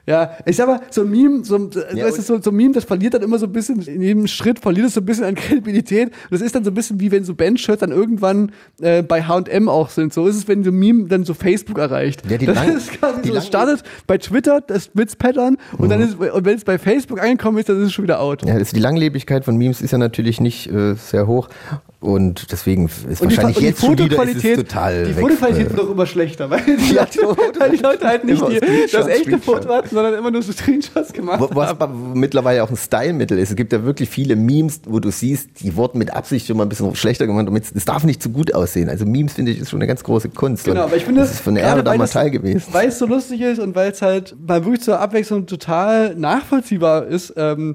Ja, 0.06 0.32
ich 0.46 0.54
sag 0.56 0.68
mal, 0.68 0.80
so 0.90 1.02
ein 1.02 1.10
Meme, 1.10 1.44
so, 1.44 1.56
Ja, 1.94 2.04
weißt 2.06 2.18
du, 2.18 2.22
so, 2.22 2.40
so 2.40 2.50
ein 2.50 2.56
Meme, 2.56 2.72
das 2.72 2.84
verliert 2.84 3.14
dann 3.14 3.22
immer 3.22 3.38
so 3.38 3.46
ein 3.46 3.52
bisschen, 3.52 3.80
in 3.82 4.00
jedem 4.00 4.26
Schritt 4.28 4.60
verliert 4.60 4.86
es 4.86 4.94
so 4.94 5.00
ein 5.00 5.06
bisschen 5.06 5.24
an 5.24 5.34
Kredibilität. 5.34 6.08
Und 6.08 6.14
das 6.30 6.40
ist 6.40 6.54
dann 6.54 6.62
so 6.64 6.70
ein 6.70 6.74
bisschen 6.74 7.00
wie 7.00 7.10
wenn 7.10 7.24
so 7.24 7.34
Bandshirts 7.34 7.80
dann 7.80 7.90
irgendwann 7.90 8.52
äh, 8.80 9.02
bei 9.02 9.24
H&M 9.24 9.68
auch 9.68 9.90
sind. 9.90 10.12
So 10.12 10.26
ist 10.28 10.36
es, 10.36 10.46
wenn 10.46 10.62
so 10.62 10.70
ein 10.70 10.78
Meme 10.78 11.08
dann 11.08 11.24
so 11.24 11.34
Facebook 11.34 11.78
erreicht. 11.78 12.22
Ja, 12.30 12.38
die 12.38 12.46
das 12.46 12.54
lang- 12.56 12.76
ist 12.76 12.92
quasi 12.92 13.22
die 13.22 13.28
so, 13.30 13.34
es 13.34 13.42
lang- 13.42 13.46
startet 13.48 13.82
bei 14.06 14.18
Twitter, 14.18 14.60
das 14.60 14.90
Witz-Pattern 14.94 15.56
und 15.78 15.88
dann 15.88 16.00
ist, 16.00 16.16
und 16.16 16.44
wenn 16.44 16.56
es 16.56 16.64
bei 16.64 16.78
Facebook 16.78 17.20
angekommen 17.20 17.58
ist, 17.58 17.68
dann 17.68 17.80
ist 17.80 17.86
es 17.88 17.92
schon 17.92 18.04
wieder 18.04 18.20
out. 18.20 18.44
Ja, 18.46 18.58
das, 18.58 18.72
die 18.72 18.80
Langlebigkeit 18.80 19.44
von 19.44 19.56
Memes 19.56 19.80
ist 19.80 19.90
ja 19.90 19.98
natürlich 19.98 20.40
nicht 20.40 20.70
äh, 20.70 20.94
sehr 20.94 21.26
hoch 21.26 21.48
und 22.04 22.52
deswegen 22.52 22.86
ist 22.86 23.02
Und 23.20 23.30
die, 23.30 23.36
wahrscheinlich 23.36 23.56
die 23.58 23.64
jetzt 23.64 23.80
schon 23.80 23.98
wieder 23.98 24.22
ist 24.24 24.44
es 24.44 24.56
total 24.56 25.04
die 25.06 25.12
Fotoqualität 25.14 25.70
wird 25.70 25.80
auch 25.80 25.90
immer 25.90 26.06
schlechter, 26.06 26.50
weil 26.50 26.60
die, 26.64 26.92
Leute, 26.94 27.10
die 27.18 27.60
weil 27.60 27.70
die 27.70 27.76
Leute 27.82 28.06
halt 28.06 28.24
nicht 28.24 28.42
die, 28.48 28.60
das 28.92 29.06
echte. 29.08 29.38
Foto 29.38 29.68
hatten, 29.70 29.88
sondern 29.94 30.14
immer 30.14 30.30
nur 30.30 30.42
so 30.42 30.52
Screenshots 30.52 31.12
gemacht 31.12 31.40
Wo- 31.40 31.48
Was 31.54 31.70
aber 31.70 31.88
mittlerweile 31.88 32.62
auch 32.62 32.70
ein 32.70 32.76
Style-Mittel 32.76 33.38
ist. 33.38 33.50
Es 33.50 33.56
gibt 33.56 33.72
ja 33.72 33.84
wirklich 33.84 34.08
viele 34.08 34.36
Memes, 34.36 34.82
wo 34.86 35.00
du 35.00 35.10
siehst, 35.10 35.48
die 35.60 35.74
wurden 35.76 35.98
mit 35.98 36.12
Absicht 36.14 36.46
schon 36.46 36.56
mal 36.56 36.64
ein 36.64 36.68
bisschen 36.68 36.94
schlechter 36.94 37.26
gemacht, 37.26 37.46
damit 37.46 37.64
es 37.74 37.84
darf 37.84 38.04
nicht 38.04 38.22
zu 38.22 38.30
gut 38.30 38.54
aussehen. 38.54 38.88
Also 38.88 39.06
Memes 39.06 39.32
finde 39.32 39.52
ich 39.52 39.58
ist 39.60 39.70
schon 39.70 39.78
eine 39.80 39.86
ganz 39.86 40.04
große 40.04 40.28
Kunst. 40.28 40.64
Genau, 40.64 40.82
aber 40.82 40.96
ich 40.96 41.04
finde, 41.04 41.22
das 41.22 41.32
ist 41.32 41.40
von 41.40 41.54
der 41.54 41.74
weil 41.74 41.82
damals 41.82 42.12
Teil 42.12 42.30
gewesen. 42.30 42.62
Weil 42.72 42.88
es 42.88 42.98
so 42.98 43.06
lustig 43.06 43.40
ist 43.40 43.58
und 43.58 43.74
weil 43.74 43.90
es 43.90 44.02
halt 44.02 44.34
mal 44.46 44.64
wirklich 44.64 44.82
zur 44.82 45.00
Abwechslung 45.00 45.46
total 45.46 46.14
nachvollziehbar 46.14 47.06
ist, 47.06 47.32
ähm, 47.36 47.74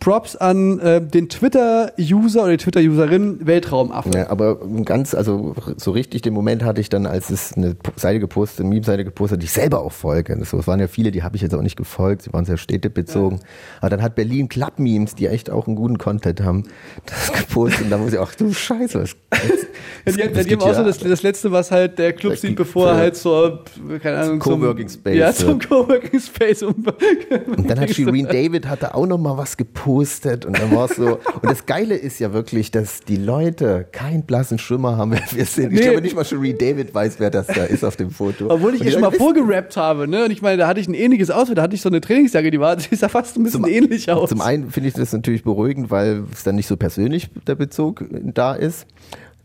Props 0.00 0.36
an 0.36 0.78
äh, 0.80 1.00
den 1.00 1.28
Twitter-User 1.28 2.42
oder 2.42 2.50
die 2.52 2.58
Twitter-Userin 2.58 3.46
Weltraumaffe. 3.46 4.10
Ja, 4.14 4.30
aber 4.30 4.56
ganz, 4.84 5.14
also 5.14 5.54
so 5.76 5.92
richtig 5.92 6.22
den 6.22 6.34
Moment 6.34 6.62
hatte 6.62 6.80
ich 6.80 6.88
dann, 6.90 7.06
als 7.06 7.30
es 7.30 7.54
eine 7.54 7.74
Seite 7.96 8.20
gepostet, 8.20 8.60
eine 8.60 8.68
Meme-Seite 8.68 9.04
gepostet, 9.04 9.40
die 9.42 9.46
ich 9.46 9.52
selber 9.52 9.80
auch 9.80 9.92
folge. 9.92 10.36
Das, 10.36 10.52
waren 10.66 10.78
ja 10.78 10.88
viele, 10.88 11.10
die 11.10 11.22
habe 11.22 11.36
ich 11.36 11.42
jetzt 11.42 11.54
auch 11.54 11.62
nicht 11.62 11.76
gefolgt, 11.76 12.22
sie 12.22 12.32
waren 12.32 12.44
sehr 12.44 12.58
städtebezogen. 12.58 13.40
Aber 13.80 13.88
dann 13.88 14.02
hat 14.02 14.14
Berlin 14.14 14.48
Club-Memes, 14.48 15.14
die 15.14 15.26
echt 15.26 15.50
auch 15.50 15.66
einen 15.66 15.76
guten 15.76 15.96
Content 15.98 16.42
haben, 16.42 16.64
das 17.06 17.32
gepostet. 17.32 17.82
Und 17.84 17.90
da 17.90 17.96
muss 17.98 18.12
ich 18.12 18.18
auch, 18.18 18.32
du 18.34 18.52
Scheiße, 18.52 19.00
was, 19.02 19.16
Ja, 20.16 20.26
die, 20.26 20.54
haben 20.54 20.60
auch 20.62 20.66
so 20.74 20.80
ja- 20.80 20.82
das, 20.84 20.98
das 20.98 21.22
letzte, 21.22 21.50
was 21.50 21.70
halt 21.70 21.98
der 21.98 22.12
Club 22.12 22.36
sieht, 22.36 22.56
bevor 22.56 22.88
er 22.90 22.96
halt 22.96 23.16
zur, 23.16 23.64
keine 24.02 24.18
Ahnung, 24.18 24.40
zum- 24.40 24.60
Coworking 24.60 24.88
Space, 24.88 25.14
Ja, 25.16 25.26
ja. 25.28 25.32
zum 25.32 25.58
Coworking 25.58 26.20
Space. 26.20 26.62
Um, 26.62 26.74
Und 27.56 27.70
dann 27.70 27.80
hat 27.80 27.90
Shireen 27.94 28.26
David 28.26 28.66
hatte 28.68 28.94
auch 28.94 29.06
noch 29.06 29.18
mal 29.18 29.36
was 29.36 29.56
gepostet 29.56 29.77
und 29.86 30.58
dann 30.58 30.70
war 30.74 30.86
es 30.90 30.96
so. 30.96 31.18
Und 31.42 31.44
das 31.50 31.66
Geile 31.66 31.94
ist 31.94 32.18
ja 32.18 32.32
wirklich, 32.32 32.70
dass 32.70 33.00
die 33.00 33.16
Leute 33.16 33.86
keinen 33.92 34.22
blassen 34.24 34.58
Schimmer 34.58 34.96
haben, 34.96 35.12
wer 35.12 35.22
wir 35.30 35.44
sind. 35.44 35.72
Ich 35.72 35.78
Nee. 35.80 35.86
glaube 35.86 36.02
nicht 36.02 36.16
mal 36.16 36.24
Shireen 36.24 36.58
David 36.58 36.94
weiß, 36.94 37.16
wer 37.18 37.30
das 37.30 37.46
da 37.46 37.64
ist 37.64 37.84
auf 37.84 37.96
dem 37.96 38.10
Foto. 38.10 38.46
Obwohl 38.50 38.74
ich 38.74 38.84
ihr 38.84 38.90
schon 38.92 39.00
mal 39.02 39.12
vorgerappt 39.12 39.76
habe, 39.76 40.08
ne? 40.08 40.24
Und 40.24 40.30
ich 40.30 40.42
meine, 40.42 40.56
da 40.58 40.66
hatte 40.68 40.80
ich 40.80 40.88
ein 40.88 40.94
ähnliches 40.94 41.30
Outfit, 41.30 41.58
da 41.58 41.62
hatte 41.62 41.74
ich 41.74 41.82
so 41.82 41.88
eine 41.88 42.00
Trainingsjacke, 42.00 42.50
die 42.50 42.60
war, 42.60 42.76
die 42.76 42.94
sah 42.96 43.08
fast 43.08 43.36
ein 43.36 43.42
bisschen 43.44 43.62
Zum- 43.62 43.70
ähnlich 43.70 44.10
aus. 44.10 44.28
Zum 44.30 44.40
einen 44.40 44.70
finde 44.70 44.88
ich 44.88 44.94
das 44.94 45.12
natürlich 45.12 45.44
beruhigend, 45.44 45.90
weil 45.90 46.24
es 46.32 46.42
dann 46.44 46.56
nicht 46.56 46.66
so 46.66 46.76
persönlich 46.76 47.28
der 47.46 47.54
Bezug 47.54 48.04
da 48.10 48.54
ist. 48.54 48.86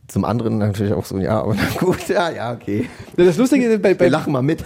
Zum 0.08 0.26
anderen 0.26 0.58
natürlich 0.58 0.92
auch 0.92 1.06
so, 1.06 1.18
ja, 1.18 1.42
aber 1.42 1.56
na 1.56 1.64
gut, 1.80 2.10
ja, 2.10 2.30
ja, 2.30 2.52
okay. 2.52 2.90
Das 3.16 3.38
Lustige 3.38 3.66
ist, 3.66 3.82
bei, 3.82 3.92
Wir 3.92 3.96
bei, 3.96 4.10
lachen 4.10 4.34
mal 4.34 4.42
mit. 4.42 4.62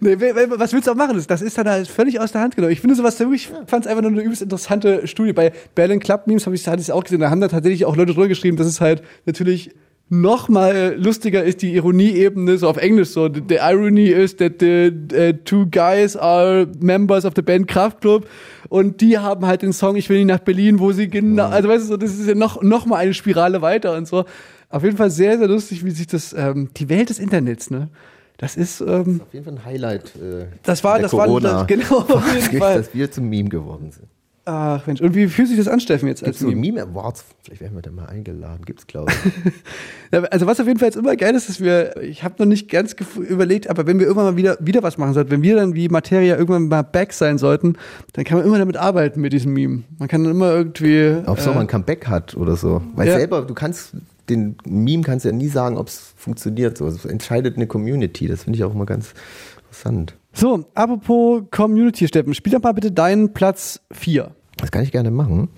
nee, 0.00 0.16
was 0.18 0.72
willst 0.72 0.88
du 0.88 0.92
auch 0.92 0.96
machen? 0.96 1.16
Das, 1.16 1.28
das 1.28 1.40
ist 1.40 1.56
dann 1.56 1.68
halt 1.68 1.86
völlig 1.86 2.18
aus 2.18 2.32
der 2.32 2.40
Hand 2.40 2.56
genommen. 2.56 2.72
Ich 2.72 2.80
finde 2.80 2.96
sowas 2.96 3.20
ich 3.20 3.48
fand 3.66 3.84
es 3.84 3.90
einfach 3.90 4.02
nur 4.02 4.10
eine 4.10 4.22
übelst 4.22 4.42
interessante 4.42 5.06
Studie. 5.06 5.32
Bei 5.32 5.52
Berlin 5.76 6.00
Club 6.00 6.26
Memes 6.26 6.46
habe 6.46 6.56
ich 6.56 6.66
es 6.66 6.90
auch 6.90 7.04
gesehen, 7.04 7.20
da 7.20 7.30
haben 7.30 7.40
da 7.40 7.46
tatsächlich 7.46 7.84
auch 7.84 7.94
Leute 7.94 8.12
drüber 8.12 8.26
geschrieben, 8.26 8.56
dass 8.56 8.66
es 8.66 8.80
halt 8.80 9.04
natürlich 9.24 9.72
noch 10.12 10.50
mal 10.50 10.94
lustiger 10.98 11.42
ist 11.42 11.62
die 11.62 11.74
Ironieebene 11.74 12.58
so 12.58 12.68
auf 12.68 12.76
Englisch 12.76 13.08
so 13.08 13.30
the 13.32 13.56
irony 13.62 14.08
is 14.08 14.36
that 14.36 14.60
the 14.60 14.92
uh, 15.14 15.32
two 15.44 15.64
guys 15.70 16.18
are 16.18 16.66
members 16.80 17.24
of 17.24 17.32
the 17.34 17.40
band 17.40 17.66
Kraftklub 17.66 18.28
und 18.68 19.00
die 19.00 19.16
haben 19.16 19.46
halt 19.46 19.62
den 19.62 19.72
Song 19.72 19.96
ich 19.96 20.10
will 20.10 20.18
nicht 20.18 20.26
nach 20.26 20.40
Berlin 20.40 20.80
wo 20.80 20.92
sie 20.92 21.08
genau 21.08 21.46
also 21.46 21.66
weißt 21.66 21.84
du 21.84 21.88
so 21.88 21.96
das 21.96 22.10
ist 22.10 22.28
ja 22.28 22.34
noch 22.34 22.60
noch 22.60 22.84
mal 22.84 22.96
eine 22.96 23.14
Spirale 23.14 23.62
weiter 23.62 23.96
und 23.96 24.06
so 24.06 24.26
auf 24.68 24.84
jeden 24.84 24.98
Fall 24.98 25.10
sehr 25.10 25.38
sehr 25.38 25.48
lustig 25.48 25.82
wie 25.82 25.90
sich 25.90 26.08
das 26.08 26.34
ähm, 26.34 26.68
die 26.76 26.90
Welt 26.90 27.08
des 27.08 27.18
Internets 27.18 27.70
ne 27.70 27.88
das 28.36 28.56
ist 28.56 28.82
ähm, 28.82 29.22
Auf 29.22 29.32
jeden 29.32 29.44
Fall 29.44 29.54
ein 29.54 29.64
Highlight. 29.64 30.16
Äh, 30.16 30.46
das 30.62 30.84
war 30.84 30.98
das 30.98 31.12
war 31.14 31.26
Corona. 31.26 31.60
das, 31.60 31.66
genau 31.68 31.98
auf 32.08 32.34
jeden 32.34 32.58
Fall 32.58 32.78
dass 32.78 32.92
wir 32.92 33.10
zum 33.10 33.30
Meme 33.30 33.48
geworden 33.48 33.92
sind. 33.92 34.08
Ach 34.44 34.86
Mensch 34.86 35.00
und 35.00 35.14
wie 35.14 35.28
fühlt 35.28 35.48
sich 35.48 35.56
das 35.56 35.68
an 35.68 35.80
Steffen 35.80 36.08
jetzt 36.08 36.22
als 36.22 36.38
Gibt's 36.38 36.54
Meme? 36.54 36.60
Meme 36.80 36.82
Awards? 36.82 37.24
Vielleicht 37.44 37.60
werden 37.60 37.74
wir 37.74 37.82
da 37.82 37.90
mal 37.90 38.06
eingeladen. 38.06 38.64
Gibt's, 38.64 38.86
glaube 38.86 39.12
ich. 39.12 39.52
Also 40.30 40.46
was 40.46 40.60
auf 40.60 40.66
jeden 40.66 40.78
Fall 40.78 40.88
jetzt 40.88 40.96
immer 40.96 41.16
geil 41.16 41.34
ist, 41.34 41.48
dass 41.48 41.58
wir, 41.58 41.96
ich 42.02 42.22
habe 42.22 42.34
noch 42.38 42.44
nicht 42.44 42.68
ganz 42.70 42.94
überlegt, 43.16 43.70
aber 43.70 43.86
wenn 43.86 43.98
wir 43.98 44.04
irgendwann 44.06 44.26
mal 44.34 44.36
wieder, 44.36 44.58
wieder 44.60 44.82
was 44.82 44.98
machen 44.98 45.14
sollten, 45.14 45.30
wenn 45.30 45.42
wir 45.42 45.56
dann 45.56 45.74
wie 45.74 45.88
Materia 45.88 46.36
irgendwann 46.36 46.68
mal 46.68 46.82
back 46.82 47.14
sein 47.14 47.38
sollten, 47.38 47.78
dann 48.12 48.24
kann 48.26 48.36
man 48.36 48.46
immer 48.46 48.58
damit 48.58 48.76
arbeiten 48.76 49.22
mit 49.22 49.32
diesem 49.32 49.54
Meme. 49.54 49.84
Man 49.98 50.08
kann 50.08 50.22
dann 50.22 50.34
immer 50.34 50.52
irgendwie. 50.52 51.16
Ob 51.24 51.40
so 51.40 51.50
äh, 51.50 51.54
mal 51.54 51.60
ein 51.62 51.66
Comeback 51.66 52.08
hat 52.08 52.36
oder 52.36 52.56
so. 52.56 52.82
Weil 52.94 53.08
Ja. 53.08 53.16
selber, 53.16 53.40
du 53.40 53.54
kannst 53.54 53.94
den 54.28 54.56
Meme 54.66 55.02
kannst 55.02 55.24
ja 55.24 55.32
nie 55.32 55.48
sagen, 55.48 55.78
ob 55.78 55.88
es 55.88 56.12
funktioniert. 56.16 56.76
So, 56.76 56.86
es 56.86 57.04
entscheidet 57.06 57.56
eine 57.56 57.66
Community. 57.66 58.28
Das 58.28 58.44
finde 58.44 58.58
ich 58.58 58.64
auch 58.64 58.74
immer 58.74 58.86
ganz 58.86 59.14
interessant. 59.56 60.14
So, 60.32 60.64
apropos 60.74 61.42
Community 61.50 62.08
Steppen, 62.08 62.34
spiel 62.34 62.52
doch 62.52 62.62
mal 62.62 62.72
bitte 62.72 62.90
deinen 62.90 63.32
Platz 63.32 63.80
4. 63.92 64.34
Das 64.56 64.70
kann 64.70 64.82
ich 64.82 64.92
gerne 64.92 65.10
machen. 65.10 65.48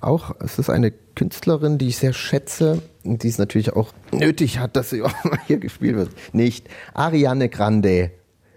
Auch 0.00 0.34
es 0.40 0.58
ist 0.58 0.70
eine 0.70 0.92
Künstlerin, 1.14 1.78
die 1.78 1.88
ich 1.88 1.96
sehr 1.98 2.12
schätze 2.12 2.82
und 3.04 3.22
die 3.22 3.28
es 3.28 3.38
natürlich 3.38 3.72
auch 3.72 3.92
nötig 4.12 4.58
hat, 4.58 4.76
dass 4.76 4.90
sie 4.90 5.02
auch 5.02 5.24
mal 5.24 5.38
hier 5.46 5.58
gespielt 5.58 5.96
wird. 5.96 6.10
Nicht 6.32 6.68
Ariane 6.94 7.48
Grande 7.48 8.12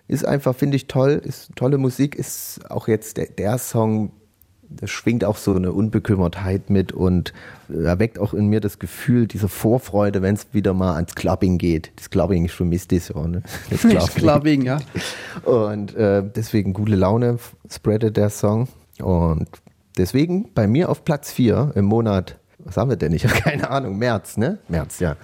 ist 0.07 0.25
einfach 0.25 0.55
finde 0.55 0.75
ich 0.75 0.87
toll, 0.87 1.21
ist 1.23 1.55
tolle 1.55 1.77
Musik, 1.77 2.15
ist 2.15 2.69
auch 2.69 2.87
jetzt 2.87 3.17
der, 3.17 3.27
der 3.27 3.57
Song, 3.57 4.11
das 4.69 4.89
schwingt 4.89 5.23
auch 5.23 5.37
so 5.37 5.55
eine 5.55 5.71
Unbekümmertheit 5.71 6.69
mit 6.69 6.91
und 6.91 7.33
erweckt 7.73 8.19
auch 8.19 8.33
in 8.33 8.47
mir 8.47 8.59
das 8.59 8.79
Gefühl, 8.79 9.27
diese 9.27 9.47
Vorfreude, 9.47 10.21
wenn 10.21 10.35
es 10.35 10.47
wieder 10.53 10.73
mal 10.73 10.95
ans 10.95 11.15
Clubbing 11.15 11.57
geht. 11.57 11.91
Das 11.95 12.09
Clubbing, 12.09 12.45
ich 12.45 12.51
vermisse 12.53 12.87
das 12.89 13.09
ja, 13.09 13.27
ne? 13.27 13.41
Das 13.69 13.81
Clubbing. 13.81 13.99
Klar 14.15 14.43
wegen, 14.43 14.61
ja. 14.63 14.79
Und 15.43 15.95
äh, 15.95 16.23
deswegen 16.35 16.73
gute 16.73 16.95
Laune 16.95 17.37
spreadet 17.69 18.17
der 18.17 18.29
Song. 18.29 18.67
Und 19.01 19.47
deswegen 19.97 20.49
bei 20.53 20.67
mir 20.67 20.89
auf 20.89 21.03
Platz 21.03 21.31
4 21.31 21.71
im 21.75 21.85
Monat, 21.85 22.37
was 22.59 22.77
haben 22.77 22.89
wir 22.89 22.97
denn? 22.97 23.11
Ich 23.13 23.25
habe 23.25 23.33
keine 23.39 23.69
Ahnung, 23.69 23.97
März, 23.97 24.37
ne? 24.37 24.59
März, 24.69 24.99
ja. 24.99 25.15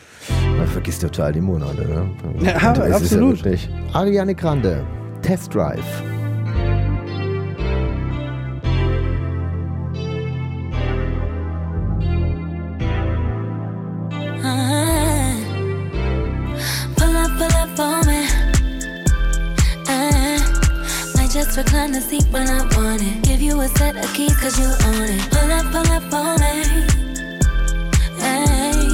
Man 0.58 0.68
vergisst 0.68 1.02
total 1.02 1.32
die 1.34 1.42
Monate, 1.42 1.86
ne? 1.86 2.10
Ja, 2.42 2.72
ist 2.74 2.94
absolut. 2.96 3.44
wirklich- 3.44 3.70
Ariane 3.94 4.36
Grande, 4.36 4.86
Test 5.22 5.54
Drive. 5.54 6.04
Recline 21.64 21.92
the 21.92 22.00
seat 22.00 22.24
when 22.32 22.48
I 22.48 22.64
want 22.78 23.02
it. 23.02 23.22
Give 23.24 23.42
you 23.42 23.60
a 23.60 23.68
set 23.68 23.96
of 23.98 24.08
keys 24.14 24.36
cause 24.40 24.58
you 24.58 24.70
own 24.88 25.08
it. 25.12 25.22
Pull 25.30 25.52
up, 25.52 25.66
pull 25.74 25.90
up 25.92 26.14
on 26.14 26.40
me. 26.40 26.56
Hey, 28.24 28.88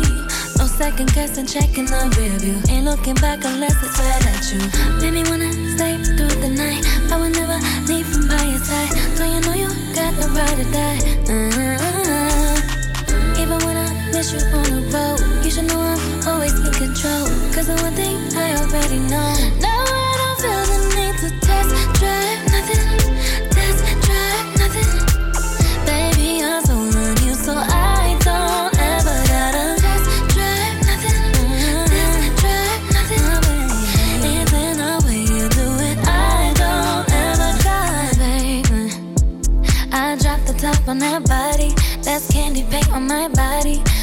no 0.58 0.66
second 0.66 1.14
guessing, 1.14 1.46
checking 1.46 1.86
the 1.86 2.02
rear 2.18 2.34
view. 2.42 2.58
Ain't 2.74 2.86
looking 2.86 3.14
back 3.16 3.46
unless 3.46 3.78
it's 3.86 3.98
right 4.02 4.26
at 4.34 4.44
you. 4.52 4.62
Made 5.02 5.14
me 5.14 5.24
wanna 5.30 5.52
stay 5.78 5.94
through 6.18 6.36
the 6.42 6.50
night. 6.50 6.82
I 7.14 7.16
would 7.22 7.34
never 7.38 7.60
leave 7.86 8.08
from 8.08 8.28
by 8.28 8.42
your 8.50 8.64
side. 8.70 8.92
So 9.18 9.24
you 9.34 9.40
know 9.46 9.54
you 9.54 9.70
got 9.94 10.14
the 10.18 10.28
right 10.34 10.58
to 10.58 10.66
die. 10.74 11.00
Uh, 11.30 12.58
even 13.42 13.60
when 13.66 13.78
I 13.78 13.88
miss 14.12 14.34
you 14.34 14.42
on 14.58 14.66
the 14.74 14.82
road, 14.90 15.22
you 15.46 15.52
should 15.52 15.68
know 15.70 15.80
I'm 15.80 16.02
always 16.30 16.58
in 16.66 16.74
control. 16.74 17.26
Cause 17.54 17.68
the 17.70 17.78
one 17.86 17.94
thing 17.94 18.18
I 18.34 18.58
already 18.58 19.00
know. 19.12 19.30
Now 19.62 19.86
I 19.86 20.14
don't 20.22 20.38
feel 20.42 20.64
the 20.72 20.78
need 20.98 21.16
to 21.22 21.30
test 21.46 21.70
drive 22.02 22.35
paint 42.70 42.92
on 42.92 43.08
my 43.08 43.28
body. 43.30 43.95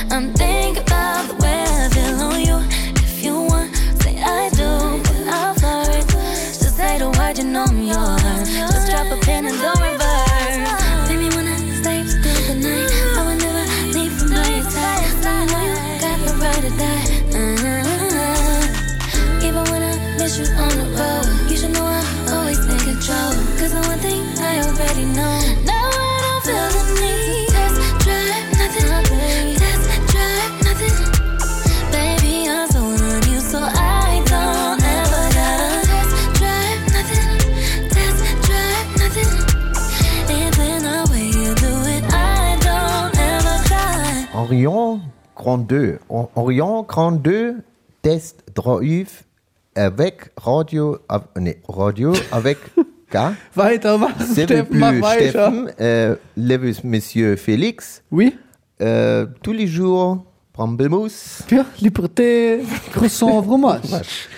32, 45.43 45.99
Orient 46.37 46.85
32, 46.85 47.57
test 48.01 48.45
drauf 48.55 49.25
avec 49.75 50.31
Radio, 50.37 50.99
euh, 51.11 51.19
nee, 51.41 51.59
Radio 51.69 52.13
avec 52.31 52.59
K. 53.11 53.17
Weiter, 53.57 53.97
euh, 55.81 56.15
Monsieur 56.85 57.35
Félix. 57.35 58.05
Oui. 58.13 58.39
Euh, 58.81 59.27
tous 59.43 59.53
les 59.53 59.67
jours, 59.67 60.25
Bramblemousse. 60.55 61.43
Ja, 61.51 61.67
Liberté, 61.81 62.61
Croissant, 62.93 63.43
Fromage. 63.43 64.29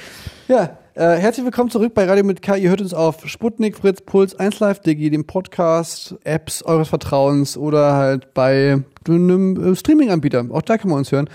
Äh, 0.94 1.16
herzlich 1.16 1.44
willkommen 1.44 1.70
zurück 1.70 1.92
bei 1.92 2.04
Radio 2.04 2.22
mit 2.22 2.40
K. 2.40 2.56
Ihr 2.56 2.70
hört 2.70 2.80
uns 2.80 2.94
auf 2.94 3.26
Sputnik, 3.26 3.76
Fritz, 3.76 4.00
Puls, 4.00 4.38
1 4.38 4.60
Live 4.60 4.80
Digi, 4.80 5.10
dem 5.10 5.26
Podcast, 5.26 6.14
Apps 6.22 6.62
eures 6.62 6.88
Vertrauens 6.88 7.56
oder 7.56 7.94
halt 7.94 8.32
bei 8.32 8.82
einem 9.08 9.72
äh, 9.72 9.74
Streaming-Anbieter. 9.74 10.46
Auch 10.50 10.62
da 10.62 10.78
kann 10.78 10.90
man 10.90 10.98
uns 10.98 11.10
hören. 11.10 11.28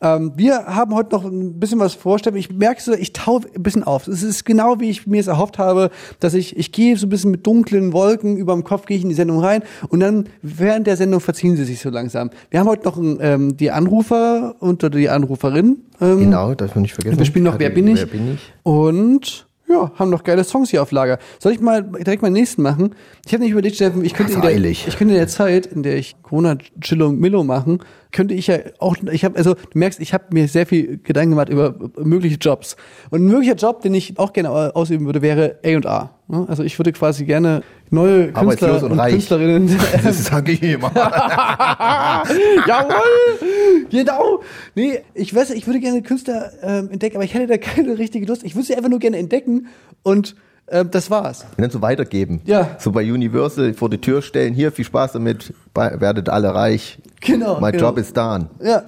Ähm, 0.00 0.32
wir 0.36 0.66
haben 0.66 0.94
heute 0.94 1.14
noch 1.14 1.24
ein 1.24 1.58
bisschen 1.60 1.78
was 1.78 1.94
vorstellen. 1.94 2.36
Ich 2.36 2.50
merke 2.52 2.82
so, 2.82 2.92
ich 2.92 3.12
tau 3.12 3.40
ein 3.54 3.62
bisschen 3.62 3.84
auf. 3.84 4.08
Es 4.08 4.22
ist 4.22 4.44
genau 4.44 4.80
wie 4.80 4.90
ich 4.90 5.06
mir 5.06 5.20
es 5.20 5.26
erhofft 5.26 5.58
habe, 5.58 5.90
dass 6.20 6.34
ich, 6.34 6.56
ich 6.56 6.72
gehe 6.72 6.96
so 6.96 7.06
ein 7.06 7.10
bisschen 7.10 7.30
mit 7.30 7.46
dunklen 7.46 7.92
Wolken 7.92 8.36
über 8.36 8.52
dem 8.54 8.64
Kopf, 8.64 8.86
gehe 8.86 8.96
ich 8.96 9.02
in 9.02 9.08
die 9.08 9.14
Sendung 9.14 9.40
rein 9.40 9.62
und 9.88 10.00
dann 10.00 10.28
während 10.42 10.86
der 10.86 10.96
Sendung 10.96 11.20
verziehen 11.20 11.56
sie 11.56 11.64
sich 11.64 11.80
so 11.80 11.90
langsam. 11.90 12.30
Wir 12.50 12.60
haben 12.60 12.68
heute 12.68 12.84
noch 12.84 12.98
ähm, 13.20 13.56
die 13.56 13.70
Anrufer 13.70 14.56
und 14.60 14.82
oder 14.84 14.98
die 14.98 15.08
Anruferin. 15.08 15.78
Ähm, 16.00 16.18
Genau, 16.18 16.54
darf 16.54 16.74
man 16.74 16.82
nicht 16.82 16.94
vergessen. 16.94 17.18
wir 17.18 17.24
spielen 17.26 17.44
noch 17.44 17.58
Wer 17.58 17.70
bin 17.70 17.88
ich? 17.88 18.00
Wer 18.00 18.06
bin 18.06 18.34
ich? 18.34 18.52
Und 18.62 19.46
ja, 19.68 19.90
haben 19.94 20.10
noch 20.10 20.24
geile 20.24 20.44
Songs 20.44 20.70
hier 20.70 20.82
auf 20.82 20.90
Lager. 20.92 21.18
Soll 21.38 21.52
ich 21.52 21.60
mal 21.60 21.82
direkt 21.82 22.20
mal 22.20 22.28
den 22.28 22.34
nächsten 22.34 22.60
machen? 22.62 22.94
Ich 23.26 23.32
habe 23.32 23.42
nicht 23.42 23.52
überlegt, 23.52 23.76
Steffen, 23.76 24.04
ich 24.04 24.12
könnte, 24.12 24.34
in 24.34 24.42
der, 24.42 24.54
ich 24.56 24.84
könnte 24.96 25.14
in 25.14 25.18
der 25.18 25.26
Zeit, 25.28 25.66
in 25.66 25.82
der 25.82 25.96
ich 25.96 26.16
Corona 26.22 26.58
Chillo 26.80 27.10
Millo 27.12 27.44
machen, 27.44 27.78
könnte 28.14 28.32
ich 28.32 28.46
ja 28.46 28.58
auch, 28.78 28.96
ich 29.12 29.24
habe, 29.24 29.36
also 29.36 29.54
du 29.54 29.78
merkst, 29.78 30.00
ich 30.00 30.14
habe 30.14 30.24
mir 30.30 30.48
sehr 30.48 30.66
viel 30.66 30.98
Gedanken 31.02 31.30
gemacht 31.30 31.50
über 31.50 31.74
mögliche 31.98 32.36
Jobs. 32.36 32.76
Und 33.10 33.24
ein 33.24 33.26
möglicher 33.26 33.56
Job, 33.56 33.82
den 33.82 33.92
ich 33.92 34.18
auch 34.18 34.32
gerne 34.32 34.50
ausüben 34.74 35.04
würde, 35.04 35.20
wäre 35.20 35.56
A&R. 35.64 36.10
ne? 36.28 36.46
Also 36.48 36.62
ich 36.62 36.78
würde 36.78 36.92
quasi 36.92 37.24
gerne 37.24 37.62
neue 37.90 38.32
Künstler 38.32 38.82
und 38.82 38.92
und. 38.92 38.98
Künstlerinnen 38.98 39.76
Das 40.02 40.24
sage 40.30 40.52
ich 40.52 40.62
immer. 40.62 40.92
Jawohl! 42.66 43.88
Genau! 43.90 44.42
Nee, 44.74 45.00
ich 45.14 45.34
weiß, 45.34 45.50
ich 45.50 45.66
würde 45.66 45.80
gerne 45.80 46.00
Künstler 46.02 46.52
ähm, 46.62 46.90
entdecken, 46.92 47.16
aber 47.16 47.24
ich 47.24 47.34
hätte 47.34 47.48
da 47.48 47.58
keine 47.58 47.98
richtige 47.98 48.26
Lust. 48.26 48.44
Ich 48.44 48.54
würde 48.54 48.66
sie 48.66 48.76
einfach 48.76 48.90
nur 48.90 49.00
gerne 49.00 49.18
entdecken 49.18 49.66
und 50.04 50.36
ähm, 50.68 50.90
das 50.90 51.10
war's. 51.10 51.42
Und 51.56 51.60
dann 51.60 51.70
so 51.70 51.82
weitergeben. 51.82 52.40
Ja. 52.44 52.76
So 52.78 52.90
bei 52.92 53.02
Universal 53.02 53.74
vor 53.74 53.90
die 53.90 54.00
Tür 54.00 54.22
stellen. 54.22 54.54
Hier, 54.54 54.72
viel 54.72 54.84
Spaß 54.84 55.12
damit. 55.12 55.52
Werdet 55.74 56.28
alle 56.28 56.54
reich. 56.54 56.98
Genau. 57.20 57.60
My 57.60 57.70
genau. 57.70 57.88
job 57.88 57.98
is 57.98 58.12
done. 58.12 58.48
Ja. 58.62 58.84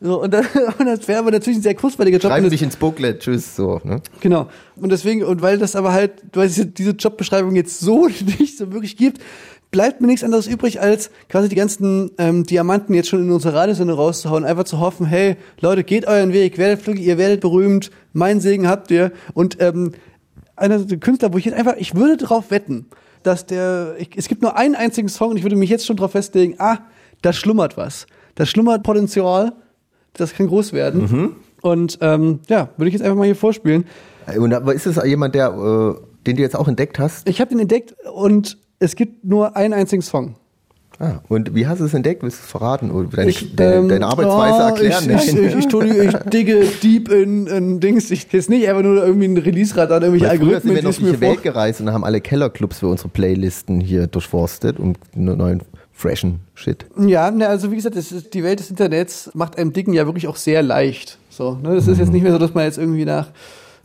So, 0.00 0.22
und, 0.22 0.32
dann, 0.32 0.46
und 0.78 0.86
das 0.86 1.06
wäre 1.08 1.18
aber 1.18 1.30
natürlich 1.30 1.58
ein 1.58 1.62
sehr 1.62 1.74
kurzweiliger 1.74 2.18
Job. 2.18 2.32
Das, 2.32 2.50
dich 2.50 2.62
ins 2.62 2.76
Booklet. 2.76 3.20
Tschüss. 3.20 3.56
So, 3.56 3.80
ne? 3.84 4.00
Genau. 4.20 4.48
Und 4.76 4.90
deswegen, 4.90 5.24
und 5.24 5.42
weil 5.42 5.58
das 5.58 5.76
aber 5.76 5.92
halt, 5.92 6.12
weil 6.32 6.46
es 6.46 6.64
diese, 6.74 6.92
Jobbeschreibung 6.92 7.54
jetzt 7.56 7.80
so 7.80 8.06
nicht 8.38 8.56
so 8.56 8.72
wirklich 8.72 8.96
gibt, 8.96 9.20
bleibt 9.70 10.00
mir 10.00 10.06
nichts 10.06 10.24
anderes 10.24 10.46
übrig, 10.46 10.80
als 10.80 11.10
quasi 11.28 11.50
die 11.50 11.56
ganzen 11.56 12.10
ähm, 12.16 12.44
Diamanten 12.44 12.94
jetzt 12.94 13.08
schon 13.10 13.22
in 13.22 13.30
unsere 13.30 13.54
Radiosendung 13.54 13.98
rauszuhauen, 13.98 14.46
einfach 14.46 14.64
zu 14.64 14.80
hoffen, 14.80 15.04
hey, 15.04 15.36
Leute, 15.60 15.84
geht 15.84 16.06
euren 16.06 16.32
Weg, 16.32 16.56
werdet 16.56 16.80
flügge, 16.80 17.02
ihr 17.02 17.18
werdet 17.18 17.42
berühmt, 17.42 17.90
meinen 18.14 18.40
Segen 18.40 18.66
habt 18.66 18.90
ihr. 18.90 19.12
Und 19.34 19.60
ähm, 19.60 19.92
einer 20.58 20.78
der 20.78 20.98
Künstler, 20.98 21.32
wo 21.32 21.38
ich 21.38 21.44
jetzt 21.44 21.56
einfach, 21.56 21.76
ich 21.76 21.94
würde 21.94 22.16
darauf 22.16 22.50
wetten, 22.50 22.86
dass 23.22 23.46
der, 23.46 23.94
ich, 23.98 24.10
es 24.16 24.28
gibt 24.28 24.42
nur 24.42 24.56
einen 24.56 24.74
einzigen 24.74 25.08
Song 25.08 25.30
und 25.30 25.36
ich 25.36 25.42
würde 25.42 25.56
mich 25.56 25.70
jetzt 25.70 25.86
schon 25.86 25.96
darauf 25.96 26.12
festlegen, 26.12 26.56
ah, 26.58 26.78
da 27.22 27.32
schlummert 27.32 27.76
was. 27.76 28.06
Da 28.34 28.46
schlummert 28.46 28.82
Potenzial, 28.82 29.52
das 30.12 30.34
kann 30.34 30.46
groß 30.46 30.72
werden. 30.72 31.00
Mhm. 31.00 31.36
Und 31.60 31.98
ähm, 32.00 32.40
ja, 32.48 32.70
würde 32.76 32.88
ich 32.88 32.94
jetzt 32.94 33.02
einfach 33.02 33.16
mal 33.16 33.24
hier 33.24 33.36
vorspielen. 33.36 33.86
Und 34.36 34.52
aber 34.52 34.74
ist 34.74 34.86
es 34.86 35.02
jemand, 35.04 35.34
der, 35.34 35.48
äh, 35.48 36.24
den 36.26 36.36
du 36.36 36.42
jetzt 36.42 36.54
auch 36.54 36.68
entdeckt 36.68 36.98
hast? 36.98 37.28
Ich 37.28 37.40
habe 37.40 37.50
den 37.50 37.58
entdeckt 37.58 37.94
und 38.12 38.58
es 38.78 38.94
gibt 38.94 39.24
nur 39.24 39.56
einen 39.56 39.74
einzigen 39.74 40.02
Song. 40.02 40.36
Ah, 41.00 41.20
und 41.28 41.54
wie 41.54 41.66
hast 41.66 41.78
du 41.80 41.84
es 41.84 41.94
entdeckt? 41.94 42.24
Willst 42.24 42.38
du 42.38 42.42
es 42.44 42.50
verraten? 42.50 42.90
Oder 42.90 43.08
deine, 43.08 43.30
Ich, 43.30 43.52
ähm, 43.60 43.88
deine 43.88 44.06
Arbeitsweise 44.06 44.58
oh, 44.58 44.66
erklären? 44.68 45.10
Ich, 45.10 45.28
ich, 45.28 45.36
ich, 45.36 45.54
ich, 45.56 45.66
tu- 45.68 45.80
ich 45.82 46.12
digge 46.32 46.64
deep 46.82 47.08
in, 47.12 47.46
in 47.46 47.78
Dings. 47.78 48.10
Ich 48.10 48.26
jetzt 48.32 48.50
nicht 48.50 48.68
einfach 48.68 48.82
nur 48.82 49.04
irgendwie 49.04 49.28
ein 49.28 49.36
Release-Rad 49.38 49.92
an 49.92 50.02
irgendwelche 50.02 50.32
Weil 50.32 50.38
früher 50.38 50.60
sind 50.60 50.70
Algorithmen, 50.70 50.74
wir 50.74 50.82
noch 50.82 50.98
durch 50.98 51.12
die. 51.12 51.20
Welt 51.20 51.42
gereist 51.44 51.80
und 51.80 51.92
haben 51.92 52.02
alle 52.04 52.20
Kellerclubs 52.20 52.80
für 52.80 52.88
unsere 52.88 53.10
Playlisten 53.10 53.80
hier 53.80 54.08
durchforstet 54.08 54.80
und 54.80 54.98
neuen 55.14 55.62
freshen 55.92 56.40
Shit. 56.54 56.86
Ja, 56.96 57.30
ne, 57.30 57.48
also 57.48 57.70
wie 57.70 57.76
gesagt, 57.76 57.94
ist, 57.96 58.34
die 58.34 58.42
Welt 58.42 58.58
des 58.58 58.70
Internets 58.70 59.30
macht 59.34 59.56
einem 59.56 59.72
Dicken 59.72 59.92
ja 59.92 60.04
wirklich 60.06 60.26
auch 60.26 60.36
sehr 60.36 60.62
leicht. 60.62 61.18
So, 61.28 61.58
ne? 61.62 61.74
Das 61.76 61.86
ist 61.86 61.98
jetzt 61.98 62.12
nicht 62.12 62.22
mehr 62.22 62.32
so, 62.32 62.38
dass 62.38 62.54
man 62.54 62.64
jetzt 62.64 62.78
irgendwie 62.78 63.04
nach 63.04 63.28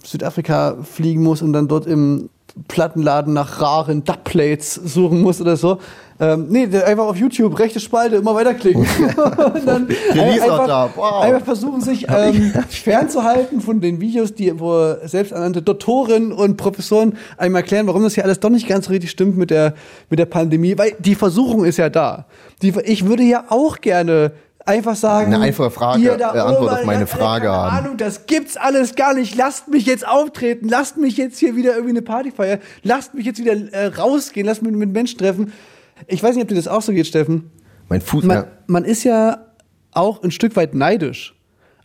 Südafrika 0.03 0.77
fliegen 0.83 1.21
muss 1.23 1.41
und 1.41 1.53
dann 1.53 1.67
dort 1.67 1.85
im 1.85 2.29
Plattenladen 2.67 3.33
nach 3.33 3.61
raren 3.61 4.03
Dubplates 4.03 4.75
suchen 4.75 5.21
muss 5.21 5.41
oder 5.41 5.57
so. 5.57 5.79
Ähm, 6.23 6.45
nee, 6.49 6.63
einfach 6.63 7.05
auf 7.05 7.17
YouTube, 7.17 7.59
rechte 7.59 7.79
Spalte, 7.79 8.17
immer 8.17 8.33
weiterklicken. 8.33 8.81
und 9.05 9.67
dann 9.67 9.87
Release 10.11 10.43
einfach, 10.43 10.67
da, 10.67 10.89
wow. 10.95 11.23
einfach 11.23 11.43
versuchen, 11.43 11.81
sich 11.81 12.07
ähm, 12.09 12.53
fernzuhalten 12.69 13.59
von 13.61 13.81
den 13.81 13.99
Videos, 13.99 14.33
die 14.33 14.57
wo 14.59 14.95
selbsternannte 15.03 15.61
Doktoren 15.61 16.31
und 16.31 16.55
Professoren 16.57 17.17
einem 17.37 17.55
erklären, 17.55 17.87
warum 17.87 18.03
das 18.03 18.13
hier 18.13 18.23
alles 18.23 18.39
doch 18.39 18.49
nicht 18.49 18.67
ganz 18.67 18.85
so 18.85 18.91
richtig 18.91 19.11
stimmt 19.11 19.37
mit 19.37 19.49
der, 19.49 19.73
mit 20.09 20.19
der 20.19 20.25
Pandemie. 20.25 20.77
Weil 20.77 20.93
die 20.99 21.15
Versuchung 21.15 21.65
ist 21.65 21.77
ja 21.77 21.89
da. 21.89 22.25
Die, 22.61 22.73
ich 22.85 23.05
würde 23.05 23.23
ja 23.23 23.45
auch 23.49 23.81
gerne 23.81 24.31
einfach 24.65 24.95
sagen, 24.95 25.33
Eine 25.33 25.43
einfache 25.43 25.71
Frage, 25.71 26.01
ihr 26.01 26.17
da 26.17 26.33
äh, 26.33 26.39
Antwort 26.39 26.61
oben, 26.61 26.69
auf 26.69 26.85
meine 26.85 27.07
Frage 27.07 27.47
keine 27.47 27.57
haben. 27.57 27.77
Ahnung, 27.77 27.97
das 27.97 28.27
gibt's 28.27 28.55
alles 28.55 28.95
gar 28.95 29.13
nicht. 29.13 29.35
Lasst 29.35 29.67
mich 29.67 29.85
jetzt 29.85 30.07
auftreten, 30.07 30.69
lasst 30.69 30.97
mich 30.97 31.17
jetzt 31.17 31.37
hier 31.39 31.55
wieder 31.55 31.71
irgendwie 31.71 31.91
eine 31.91 32.01
Party 32.01 32.31
feiern, 32.31 32.59
lasst 32.81 33.13
mich 33.13 33.25
jetzt 33.25 33.39
wieder 33.39 33.53
äh, 33.73 33.87
rausgehen, 33.87 34.45
lasst 34.45 34.61
mich 34.61 34.73
mit 34.73 34.93
Menschen 34.93 35.17
treffen. 35.17 35.53
Ich 36.07 36.21
weiß 36.23 36.35
nicht, 36.35 36.43
ob 36.43 36.49
dir 36.49 36.55
das 36.55 36.67
auch 36.67 36.81
so 36.81 36.91
geht, 36.91 37.07
Steffen. 37.07 37.51
Mein 37.89 38.01
Fuß, 38.01 38.23
Man, 38.25 38.37
ja, 38.37 38.47
man 38.67 38.85
ist 38.85 39.03
ja 39.03 39.45
auch 39.91 40.23
ein 40.23 40.31
Stück 40.31 40.55
weit 40.55 40.73
neidisch 40.73 41.35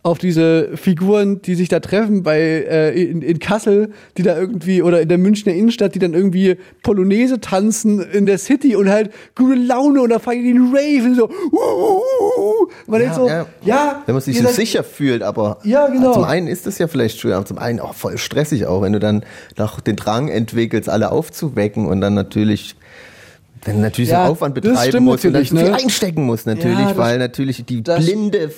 auf 0.04 0.18
diese 0.18 0.76
Figuren, 0.76 1.42
die 1.42 1.56
sich 1.56 1.68
da 1.68 1.80
treffen 1.80 2.22
bei 2.22 2.38
äh, 2.38 3.02
in, 3.02 3.20
in 3.20 3.40
Kassel, 3.40 3.90
die 4.16 4.22
da 4.22 4.38
irgendwie 4.38 4.80
oder 4.80 5.02
in 5.02 5.08
der 5.08 5.18
Münchner 5.18 5.52
Innenstadt, 5.52 5.94
die 5.94 5.98
dann 5.98 6.14
irgendwie 6.14 6.56
Polonaise 6.82 7.40
tanzen 7.40 8.00
in 8.00 8.24
der 8.24 8.38
City 8.38 8.76
und 8.76 8.88
halt 8.88 9.10
gute 9.34 9.56
Laune 9.56 10.00
und 10.00 10.10
da 10.10 10.20
feiern 10.20 10.44
die 10.44 10.50
einen 10.50 10.68
Rave 10.74 11.04
und 11.04 11.14
so. 11.16 11.28
Uh, 11.28 11.56
uh, 11.56 12.40
uh. 12.40 12.68
Man 12.86 13.00
denkt 13.00 13.16
so, 13.16 13.28
ja, 13.28 14.02
wenn 14.06 14.14
man 14.14 14.22
sich 14.22 14.38
so 14.38 14.44
seid- 14.44 14.54
sicher 14.54 14.84
fühlt, 14.84 15.22
aber 15.22 15.58
Ja, 15.64 15.88
genau. 15.88 16.12
zum 16.12 16.24
einen 16.24 16.46
ist 16.46 16.66
das 16.66 16.78
ja 16.78 16.86
vielleicht 16.86 17.18
schwer, 17.18 17.36
aber 17.36 17.46
zum 17.46 17.58
einen 17.58 17.80
auch 17.80 17.94
voll 17.94 18.16
stressig 18.18 18.66
auch, 18.66 18.80
wenn 18.82 18.92
du 18.92 19.00
dann 19.00 19.24
noch 19.58 19.80
den 19.80 19.96
Drang 19.96 20.28
entwickelst, 20.28 20.88
alle 20.88 21.10
aufzuwecken 21.10 21.86
und 21.86 22.00
dann 22.00 22.14
natürlich 22.14 22.76
dann 23.64 23.80
natürlich 23.80 24.10
Ja, 24.10 24.26
so 24.26 24.32
Aufwand 24.32 24.54
betreiben 24.54 25.04
musst 25.04 25.24
und 25.24 25.32
dann 25.32 25.44
viel 25.44 25.62
ne? 25.62 25.74
einstecken 25.74 26.24
musst 26.24 26.46
natürlich, 26.46 26.78
Ja, 26.78 26.88
das- 26.88 26.96
weil 26.96 27.18
natürlich 27.18 27.64
die 27.64 27.82
blinde, 27.82 28.50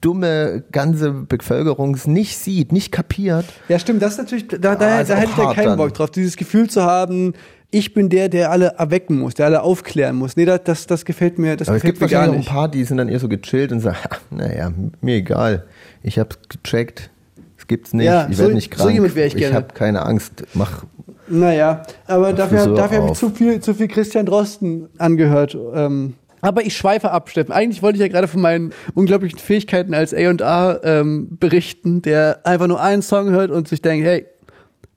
dumme 0.00 0.62
ganze 0.72 1.10
Bevölkerung 1.12 1.94
es 1.94 2.06
nicht 2.06 2.36
sieht, 2.38 2.72
nicht 2.72 2.92
kapiert. 2.92 3.44
Ja, 3.68 3.78
stimmt, 3.78 4.02
das 4.02 4.12
ist 4.12 4.18
natürlich, 4.18 4.46
da, 4.48 4.56
da, 4.58 4.76
da 4.76 5.00
auch 5.14 5.18
hätte 5.18 5.32
ich 5.50 5.54
keinen. 5.56 5.76
Bock 5.76 5.94
drauf, 5.94 6.10
dieses 6.10 6.36
Gefühl 6.36 6.68
zu 6.68 6.82
haben, 6.82 7.32
ich 7.70 7.94
bin 7.94 8.08
der, 8.08 8.28
der 8.28 8.50
alle 8.52 8.74
erwecken 8.78 9.18
muss, 9.18 9.34
der 9.34 9.46
alle 9.46 9.62
aufklären 9.62 10.16
muss. 10.16 10.36
Nee, 10.36 10.44
das, 10.44 10.60
das, 10.64 10.86
das 10.86 11.04
gefällt 11.04 11.38
mir, 11.38 11.56
das 11.56 11.68
Aber 11.68 11.76
es 11.76 11.82
gefällt 11.82 11.98
gibt 11.98 12.10
mir 12.12 12.16
gar 12.16 12.26
nicht. 12.28 12.48
ein 12.48 12.54
paar, 12.54 12.68
die 12.70 12.84
sind 12.84 12.98
dann 12.98 13.08
eher 13.08 13.18
so 13.18 13.28
gechillt 13.28 13.72
und 13.72 13.80
sagen, 13.80 13.96
"Ha, 14.04 14.16
naja, 14.30 14.70
mir 15.00 15.16
egal, 15.16 15.64
ich 16.02 16.18
hab's 16.18 16.38
gecheckt, 16.48 17.10
es 17.58 17.66
gibt's 17.66 17.92
nicht, 17.92 18.06
Ja, 18.06 18.28
ich 18.30 18.36
so- 18.36 18.42
werde 18.44 18.54
nicht 18.54 18.72
so 18.72 18.82
krank, 18.84 18.94
jemand 18.94 19.14
wär 19.16 19.26
ich 19.26 19.52
habe 19.52 19.68
keine 19.74 20.04
Angst, 20.06 20.44
mach 20.54 20.84
Naja, 21.28 21.82
aber 22.06 22.32
dafür, 22.32 22.58
Friseur 22.58 22.74
dafür 22.74 22.98
habe 22.98 23.08
ich 23.12 23.18
zu 23.18 23.30
viel, 23.30 23.60
zu 23.60 23.74
viel 23.74 23.88
Christian 23.88 24.26
Drosten 24.26 24.88
angehört. 24.98 25.56
Ähm, 25.74 26.14
aber 26.40 26.64
ich 26.64 26.76
schweife 26.76 27.10
ab, 27.10 27.28
Steffen. 27.28 27.52
Eigentlich 27.52 27.82
wollte 27.82 27.96
ich 27.96 28.02
ja 28.02 28.08
gerade 28.08 28.28
von 28.28 28.40
meinen 28.40 28.72
unglaublichen 28.94 29.38
Fähigkeiten 29.38 29.94
als 29.94 30.14
A&R 30.14 30.80
ähm, 30.84 31.36
berichten, 31.40 32.02
der 32.02 32.40
einfach 32.44 32.66
nur 32.68 32.80
einen 32.80 33.02
Song 33.02 33.30
hört 33.30 33.50
und 33.50 33.66
sich 33.68 33.82
denkt, 33.82 34.06
hey, 34.06 34.26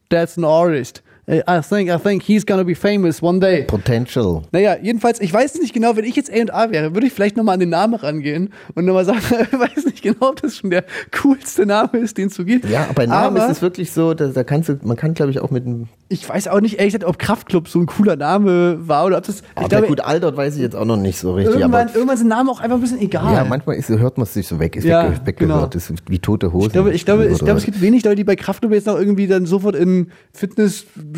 that's 0.09 0.38
an 0.38 0.43
artist. 0.43 1.01
I 1.30 1.61
think, 1.61 1.91
I 1.91 1.97
think 1.97 2.23
he's 2.23 2.43
gonna 2.43 2.63
be 2.63 2.73
famous 2.73 3.21
one 3.21 3.39
day. 3.39 3.63
Potential. 3.63 4.41
Naja, 4.51 4.77
jedenfalls, 4.82 5.21
ich 5.21 5.32
weiß 5.32 5.59
nicht 5.61 5.73
genau, 5.75 5.95
wenn 5.95 6.03
ich 6.03 6.15
jetzt 6.15 6.32
A&A 6.34 6.71
wäre, 6.71 6.95
würde 6.95 7.05
ich 7.05 7.13
vielleicht 7.13 7.38
nochmal 7.38 7.53
an 7.53 7.59
den 7.59 7.69
Namen 7.69 7.93
rangehen 7.93 8.51
und 8.73 8.86
nochmal 8.86 9.05
sagen, 9.05 9.19
ich 9.51 9.59
weiß 9.59 9.86
nicht 9.86 10.01
genau, 10.01 10.30
ob 10.30 10.41
das 10.41 10.57
schon 10.57 10.71
der 10.71 10.86
coolste 11.21 11.67
Name 11.67 11.99
ist, 11.99 12.17
den 12.17 12.30
es 12.30 12.36
so 12.36 12.43
gibt. 12.45 12.67
Ja, 12.67 12.88
bei 12.95 13.05
Namen 13.05 13.38
Aber 13.38 13.45
ist 13.45 13.57
es 13.57 13.61
wirklich 13.61 13.91
so, 13.91 14.15
da, 14.15 14.27
da 14.27 14.43
kannst 14.43 14.69
du, 14.69 14.80
man 14.82 14.97
kann 14.97 15.13
glaube 15.13 15.30
ich 15.30 15.39
auch 15.39 15.51
mit 15.51 15.67
einem, 15.67 15.88
ich 16.07 16.27
weiß 16.27 16.47
auch 16.47 16.61
nicht, 16.61 16.80
ehrlich 16.80 16.93
gesagt, 16.93 17.07
ob 17.07 17.19
Kraftclub 17.19 17.67
so 17.67 17.80
ein 17.80 17.86
cooler 17.86 18.15
Name 18.15 18.88
war 18.88 19.05
oder 19.05 19.17
ob 19.17 19.23
das, 19.23 19.41
ich 19.41 19.45
aber 19.55 19.67
glaube, 19.67 19.88
gut 19.88 20.01
altert 20.01 20.36
weiß 20.36 20.55
ich 20.55 20.61
jetzt 20.61 20.75
auch 20.75 20.86
noch 20.86 20.97
nicht 20.97 21.19
so 21.19 21.34
richtig, 21.34 21.57
irgendwann, 21.57 21.88
aber 21.88 21.95
irgendwann 21.95 22.17
sind 22.17 22.30
Namen 22.30 22.49
auch 22.49 22.59
einfach 22.59 22.77
ein 22.77 22.82
bisschen 22.82 23.01
egal. 23.01 23.36
ja, 23.36 23.45
manchmal 23.45 23.75
ist, 23.75 23.89
hört 23.89 24.17
man 24.17 24.23
es 24.23 24.34
sich 24.34 24.47
so 24.47 24.59
weg, 24.59 24.75
ist 24.75 24.84
Ja, 24.84 25.03
wegge 25.03 25.25
weggehört, 25.27 25.73
genau. 25.73 25.93
ist 25.93 25.93
wie 26.09 26.17
tote 26.17 26.53
Hose. 26.53 26.65
Ich 26.67 26.73
glaube, 26.73 26.91
ich 26.91 27.05
glaube, 27.05 27.27
ich 27.27 27.38
glaube, 27.38 27.59
es 27.59 27.65
gibt 27.65 27.82
wenig 27.82 28.03
Leute, 28.03 28.15
die 28.15 28.23
bei 28.23 28.36
Kraftclub 28.36 28.71
jetzt 28.73 28.88
noch 28.88 28.97
irgendwie 28.97 29.27
dann 29.27 29.45
sofort 29.45 29.75
in 29.75 30.07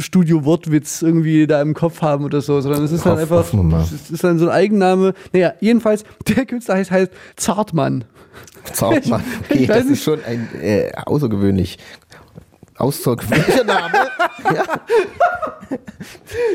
Fitnessstudio 0.01 0.45
Wortwitz 0.45 1.01
irgendwie 1.01 1.45
da 1.45 1.61
im 1.61 1.73
Kopf 1.73 2.01
haben 2.01 2.25
oder 2.25 2.41
so, 2.41 2.59
sondern 2.61 2.83
es 2.83 2.91
ist 2.91 3.05
dann 3.05 3.19
einfach, 3.19 3.45
es 3.83 4.09
ist 4.09 4.23
dann 4.23 4.39
so 4.39 4.45
ein 4.47 4.51
Eigenname. 4.51 5.13
Naja, 5.31 5.53
jedenfalls, 5.59 6.03
der 6.27 6.45
Künstler 6.45 6.75
heißt, 6.75 6.91
heißt 6.91 7.11
Zartmann. 7.35 8.05
Ich 8.63 8.81
Okay, 8.81 9.65
das 9.65 9.85
ist 9.85 10.03
schon 10.03 10.23
ein 10.23 10.47
äh, 10.61 10.91
außergewöhnlich 11.05 11.77
außergewöhnlicher 12.77 13.63
Name. 13.63 13.93
ja, 14.55 14.63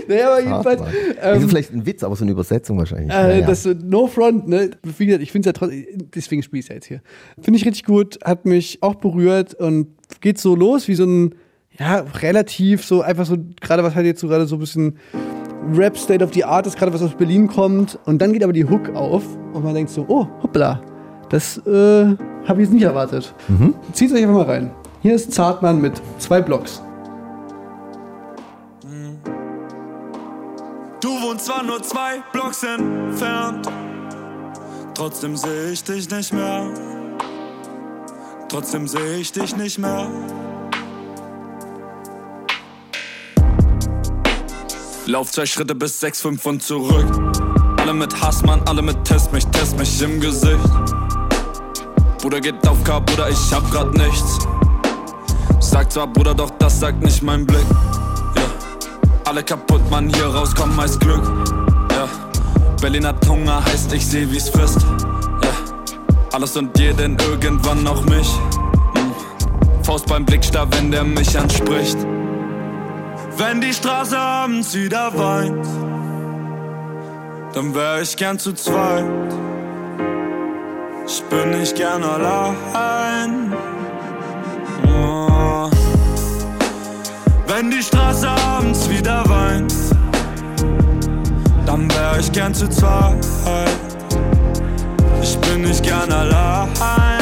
Naja, 0.08 0.26
aber 0.28 0.40
jedenfalls, 0.40 0.80
Zartmann. 0.80 0.94
das 1.16 1.36
ähm, 1.36 1.42
ist 1.42 1.48
vielleicht 1.50 1.72
ein 1.72 1.86
Witz, 1.86 2.02
aber 2.02 2.16
so 2.16 2.24
eine 2.24 2.32
Übersetzung 2.32 2.78
wahrscheinlich. 2.78 3.10
Äh, 3.10 3.14
Ja, 3.14 3.36
ja. 3.40 3.46
Das 3.46 3.66
äh, 3.66 3.74
No 3.74 4.06
Front, 4.06 4.48
ne? 4.48 4.70
Wie 4.82 5.06
gesagt, 5.06 5.22
ich 5.22 5.32
finde 5.32 5.48
es 5.48 5.54
ja 5.54 5.58
trotzdem, 5.58 5.86
deswegen 6.14 6.42
spiele 6.42 6.60
ich 6.60 6.68
ja 6.68 6.76
jetzt 6.76 6.86
hier. 6.86 7.02
Finde 7.40 7.58
ich 7.58 7.66
richtig 7.66 7.84
gut, 7.84 8.18
hat 8.24 8.46
mich 8.46 8.78
auch 8.82 8.94
berührt 8.94 9.54
und 9.54 9.88
geht 10.20 10.38
so 10.38 10.54
los 10.54 10.88
wie 10.88 10.94
so 10.94 11.04
ein, 11.04 11.34
ja, 11.78 12.04
relativ 12.20 12.84
so, 12.84 13.02
einfach 13.02 13.26
so, 13.26 13.36
gerade 13.60 13.82
was 13.84 13.94
halt 13.94 14.06
jetzt 14.06 14.20
so 14.20 14.28
gerade 14.28 14.46
so 14.46 14.56
ein 14.56 14.60
bisschen 14.60 14.98
Rap 15.74 15.98
State 15.98 16.24
of 16.24 16.32
the 16.32 16.44
Art 16.44 16.66
ist, 16.66 16.78
gerade 16.78 16.92
was 16.92 17.02
aus 17.02 17.14
Berlin 17.14 17.48
kommt. 17.48 17.98
Und 18.04 18.20
dann 18.22 18.32
geht 18.32 18.42
aber 18.42 18.52
die 18.52 18.64
Hook 18.64 18.94
auf 18.94 19.22
und 19.52 19.64
man 19.64 19.74
denkt 19.74 19.90
so, 19.90 20.04
oh, 20.08 20.26
hoppla, 20.42 20.80
das 21.28 21.58
äh, 21.66 21.70
habe 22.46 22.54
ich 22.54 22.68
jetzt 22.68 22.72
nicht 22.72 22.84
erwartet. 22.84 23.34
Zieht 23.92 24.12
euch 24.12 24.22
einfach 24.22 24.34
mal 24.34 24.44
rein. 24.44 24.70
Hier 25.02 25.14
ist 25.14 25.32
Zartmann 25.32 25.80
mit 25.80 26.00
zwei 26.18 26.40
Blocks. 26.40 26.82
Du 31.00 31.08
wohnst 31.08 31.46
zwar 31.46 31.62
nur 31.62 31.82
zwei 31.82 32.22
Blocks 32.32 32.62
entfernt, 32.62 33.68
trotzdem 34.94 35.36
sehe 35.36 35.70
ich 35.72 35.84
dich 35.84 36.10
nicht 36.10 36.32
mehr. 36.32 36.66
Trotzdem 38.48 38.88
sehe 38.88 39.16
ich 39.18 39.32
dich 39.32 39.56
nicht 39.56 39.78
mehr. 39.78 40.08
Lauf 45.08 45.30
zwei 45.30 45.46
Schritte 45.46 45.76
bis 45.76 46.00
sechs, 46.00 46.20
fünf 46.20 46.44
und 46.46 46.64
zurück. 46.64 47.06
Alle 47.76 47.94
mit 47.94 48.20
Hassmann, 48.20 48.60
alle 48.66 48.82
mit 48.82 49.04
Test 49.04 49.32
mich, 49.32 49.46
test 49.46 49.78
mich 49.78 50.02
im 50.02 50.20
Gesicht. 50.20 50.58
Bruder 52.20 52.40
geht 52.40 52.66
auf 52.66 52.82
K, 52.82 52.98
Bruder, 52.98 53.30
ich 53.30 53.52
hab 53.52 53.70
grad 53.70 53.94
nichts. 53.96 54.40
Sag 55.60 55.92
zwar 55.92 56.08
Bruder, 56.08 56.34
doch 56.34 56.50
das 56.58 56.80
sagt 56.80 57.04
nicht 57.04 57.22
mein 57.22 57.46
Blick. 57.46 57.64
Ja. 58.34 58.42
Alle 59.26 59.44
kaputt, 59.44 59.88
Mann, 59.92 60.08
hier 60.12 60.26
rauskommen 60.26 60.74
meist 60.74 60.98
Glück. 60.98 61.22
Ja. 61.92 62.08
Berlin 62.80 63.06
hat 63.06 63.24
Hunger, 63.28 63.64
heißt 63.64 63.92
ich 63.92 64.04
seh, 64.04 64.26
wie's 64.28 64.48
frisst. 64.48 64.80
Ja. 64.82 65.50
Alles 66.32 66.56
und 66.56 66.76
jeden 66.80 67.16
irgendwann 67.30 67.84
noch 67.84 68.04
mich. 68.06 68.28
Hm. 68.94 69.84
Faust 69.84 70.06
beim 70.08 70.26
Blickstar, 70.26 70.66
wenn 70.72 70.90
der 70.90 71.04
mich 71.04 71.38
anspricht. 71.38 71.96
Wenn 73.38 73.60
die 73.60 73.74
Straße 73.74 74.18
abends 74.18 74.74
wieder 74.74 75.12
weint, 75.14 75.66
dann 77.52 77.74
wär 77.74 78.00
ich 78.00 78.16
gern 78.16 78.38
zu 78.38 78.54
zweit. 78.54 79.04
Ich 81.06 81.22
bin 81.24 81.50
nicht 81.50 81.76
gern 81.76 82.02
allein. 82.02 83.52
Oh. 84.86 85.68
Wenn 87.46 87.70
die 87.70 87.82
Straße 87.82 88.26
abends 88.26 88.88
wieder 88.88 89.22
weint, 89.28 89.74
dann 91.66 91.90
wär 91.90 92.18
ich 92.18 92.32
gern 92.32 92.54
zu 92.54 92.66
zweit. 92.70 93.26
Ich 95.22 95.36
bin 95.40 95.60
nicht 95.60 95.82
gern 95.82 96.10
allein. 96.10 97.15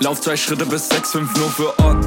Lauf 0.00 0.20
zwei 0.20 0.36
Schritte 0.36 0.64
bis 0.64 0.88
sechs, 0.88 1.10
fünf 1.10 1.36
nur 1.36 1.48
für 1.48 1.76
Ort. 1.80 2.04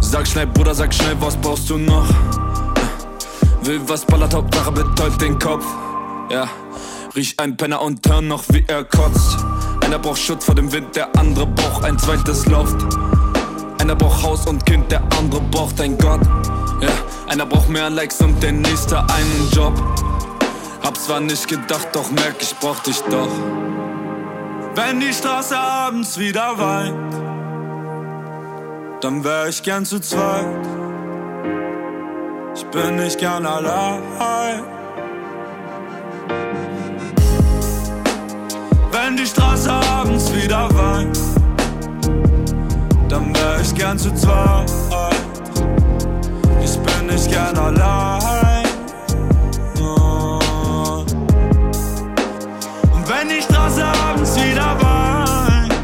Sag 0.00 0.24
schnell, 0.26 0.46
Bruder, 0.46 0.72
sag 0.72 0.94
schnell, 0.94 1.16
was 1.18 1.36
brauchst 1.36 1.68
du 1.68 1.78
noch? 1.78 2.06
Will 3.62 3.80
was 3.88 4.04
ballert, 4.04 4.34
Hauptsache 4.34 4.70
betäubt 4.70 5.20
den 5.20 5.36
Kopf. 5.38 5.64
Ja, 6.30 6.48
riech 7.16 7.40
ein 7.40 7.56
Penner 7.56 7.82
und 7.82 8.08
hör 8.08 8.22
noch, 8.22 8.44
wie 8.50 8.64
er 8.68 8.84
kotzt. 8.84 9.38
Einer 9.84 9.98
braucht 9.98 10.20
Schutz 10.20 10.44
vor 10.44 10.54
dem 10.54 10.70
Wind, 10.70 10.94
der 10.94 11.08
andere 11.18 11.46
braucht 11.46 11.84
ein 11.84 11.98
zweites 11.98 12.46
Loft. 12.46 12.76
Einer 13.80 13.96
braucht 13.96 14.22
Haus 14.22 14.46
und 14.46 14.64
Kind, 14.64 14.92
der 14.92 15.02
andere 15.18 15.40
braucht 15.50 15.80
ein 15.80 15.98
Gott. 15.98 16.20
Ja, 16.80 16.90
einer 17.26 17.46
braucht 17.46 17.68
mehr 17.68 17.90
Likes 17.90 18.20
und 18.20 18.40
der 18.40 18.52
nächste 18.52 18.98
einen 18.98 19.50
Job. 19.52 19.74
Hab 20.84 20.96
zwar 20.98 21.18
nicht 21.18 21.48
gedacht, 21.48 21.88
doch 21.92 22.10
merk, 22.12 22.36
ich 22.40 22.54
brauch 22.60 22.78
dich 22.80 23.00
doch. 23.10 23.28
Wenn 24.76 24.98
die 24.98 25.12
Straße 25.12 25.56
abends 25.56 26.18
wieder 26.18 26.58
weint, 26.58 27.14
dann 29.00 29.22
wär 29.22 29.46
ich 29.48 29.62
gern 29.62 29.84
zu 29.84 30.00
zweit. 30.00 30.46
Ich 32.56 32.64
bin 32.66 32.96
nicht 32.96 33.18
gern 33.18 33.46
allein. 33.46 34.02
Wenn 38.90 39.16
die 39.16 39.26
Straße 39.26 39.70
abends 39.70 40.34
wieder 40.34 40.68
weint, 40.74 41.18
dann 43.08 43.32
wär 43.34 43.60
ich 43.60 43.72
gern 43.76 43.96
zu 43.96 44.12
zweit. 44.14 44.72
Ich 46.64 46.76
bin 46.78 47.06
nicht 47.06 47.30
gern 47.30 47.56
allein. 47.56 48.43
Wenn 53.24 53.36
die 53.36 53.42
Straße 53.42 53.84
abends 53.84 54.36
wieder 54.36 54.76
weint, 54.80 55.74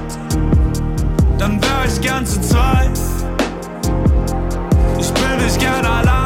dann 1.38 1.60
wär 1.62 1.84
ich 1.86 2.00
gern 2.00 2.26
zu 2.26 2.40
zweit. 2.40 2.98
Ich 4.98 5.12
bin 5.12 5.44
nicht 5.44 5.58
gern 5.58 5.84
allein. 5.84 6.19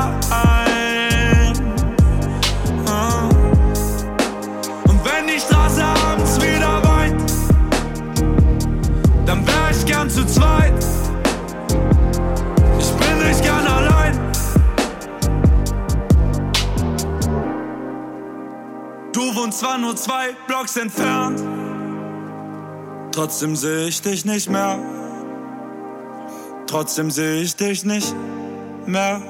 Du 19.24 19.34
wohnst 19.34 19.60
zwar 19.60 19.78
nur 19.78 19.96
zwei 19.96 20.36
Blocks 20.46 20.76
entfernt, 20.76 21.42
trotzdem 23.10 23.56
sehe 23.56 23.86
ich 23.86 24.02
dich 24.02 24.26
nicht 24.26 24.50
mehr. 24.50 24.78
Trotzdem 26.66 27.10
sehe 27.10 27.40
ich 27.40 27.56
dich 27.56 27.86
nicht 27.86 28.14
mehr. 28.86 29.22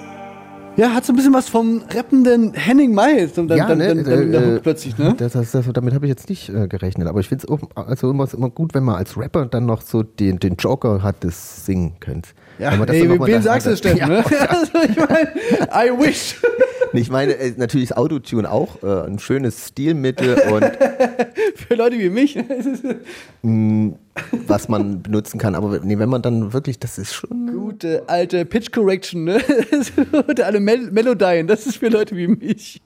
Ja, 0.77 0.93
hat 0.93 1.05
so 1.05 1.13
ein 1.13 1.17
bisschen 1.17 1.33
was 1.33 1.49
vom 1.49 1.85
rappenden 1.95 2.55
Henning 2.55 2.93
May 2.93 3.29
dann, 3.29 3.47
dann, 3.47 3.57
Ja, 3.57 3.69
dann, 3.69 3.79
ne, 3.79 3.95
dann, 4.03 4.33
dann 4.33 4.57
äh, 4.57 4.59
plötzlich, 4.59 4.99
ne? 4.99 5.15
Das, 5.17 5.35
das, 5.35 5.53
das, 5.53 5.65
damit 5.73 5.95
habe 5.95 6.07
ich 6.07 6.11
jetzt 6.11 6.29
nicht 6.29 6.49
äh, 6.49 6.67
gerechnet. 6.67 7.07
Aber 7.07 7.21
ich 7.21 7.29
finde 7.29 7.47
es 7.49 7.77
also 7.77 8.11
immer, 8.11 8.27
immer 8.35 8.51
gut, 8.51 8.75
wenn 8.75 8.83
man 8.83 8.97
als 8.97 9.17
Rapper 9.17 9.47
dann 9.47 9.67
noch 9.67 9.83
so 9.83 10.03
den, 10.03 10.41
den 10.41 10.57
Joker 10.57 11.05
hat, 11.05 11.23
das 11.23 11.65
singen 11.65 11.95
könnte. 12.01 12.31
Ja, 12.59 12.73
Wenn 12.73 12.79
man 12.81 12.89
das 12.89 12.97
ey, 12.97 13.19
da- 13.19 13.41
sagst 13.43 13.67
du 13.69 13.71
das 13.71 13.81
denn, 13.81 13.97
Ja, 13.97 14.09
ne? 14.09 14.25
Also, 14.49 14.73
ich 14.89 14.97
meine, 14.97 15.33
I 15.73 15.91
wish. 15.97 16.35
Ich 16.97 17.11
meine, 17.11 17.35
äh, 17.35 17.53
natürlich 17.57 17.91
ist 17.91 17.97
Autotune 17.97 18.51
auch 18.51 18.83
äh, 18.83 19.07
ein 19.07 19.19
schönes 19.19 19.69
Stilmittel 19.69 20.35
und 20.51 20.65
Für 21.57 21.75
Leute 21.77 21.99
wie 21.99 22.11
mich. 22.11 22.37
was 24.47 24.69
man 24.69 25.03
benutzen 25.03 25.39
kann. 25.39 25.55
Aber 25.55 25.81
nee, 25.83 25.99
wenn 25.99 26.09
man 26.09 26.23
dann 26.23 26.53
wirklich, 26.53 26.79
das 26.79 26.99
ist 26.99 27.15
schon. 27.15 27.53
Gute 27.53 28.05
alte 28.09 28.45
Pitch 28.45 28.71
Correction, 28.73 29.25
ne? 29.25 29.41
Gute 30.27 30.47
alle 30.47 30.61
Mel 30.61 30.91
Melodien, 30.91 31.47
das 31.47 31.67
ist 31.67 31.77
für 31.79 31.89
Leute 31.89 32.17
wie 32.17 32.29
mich. 32.29 32.81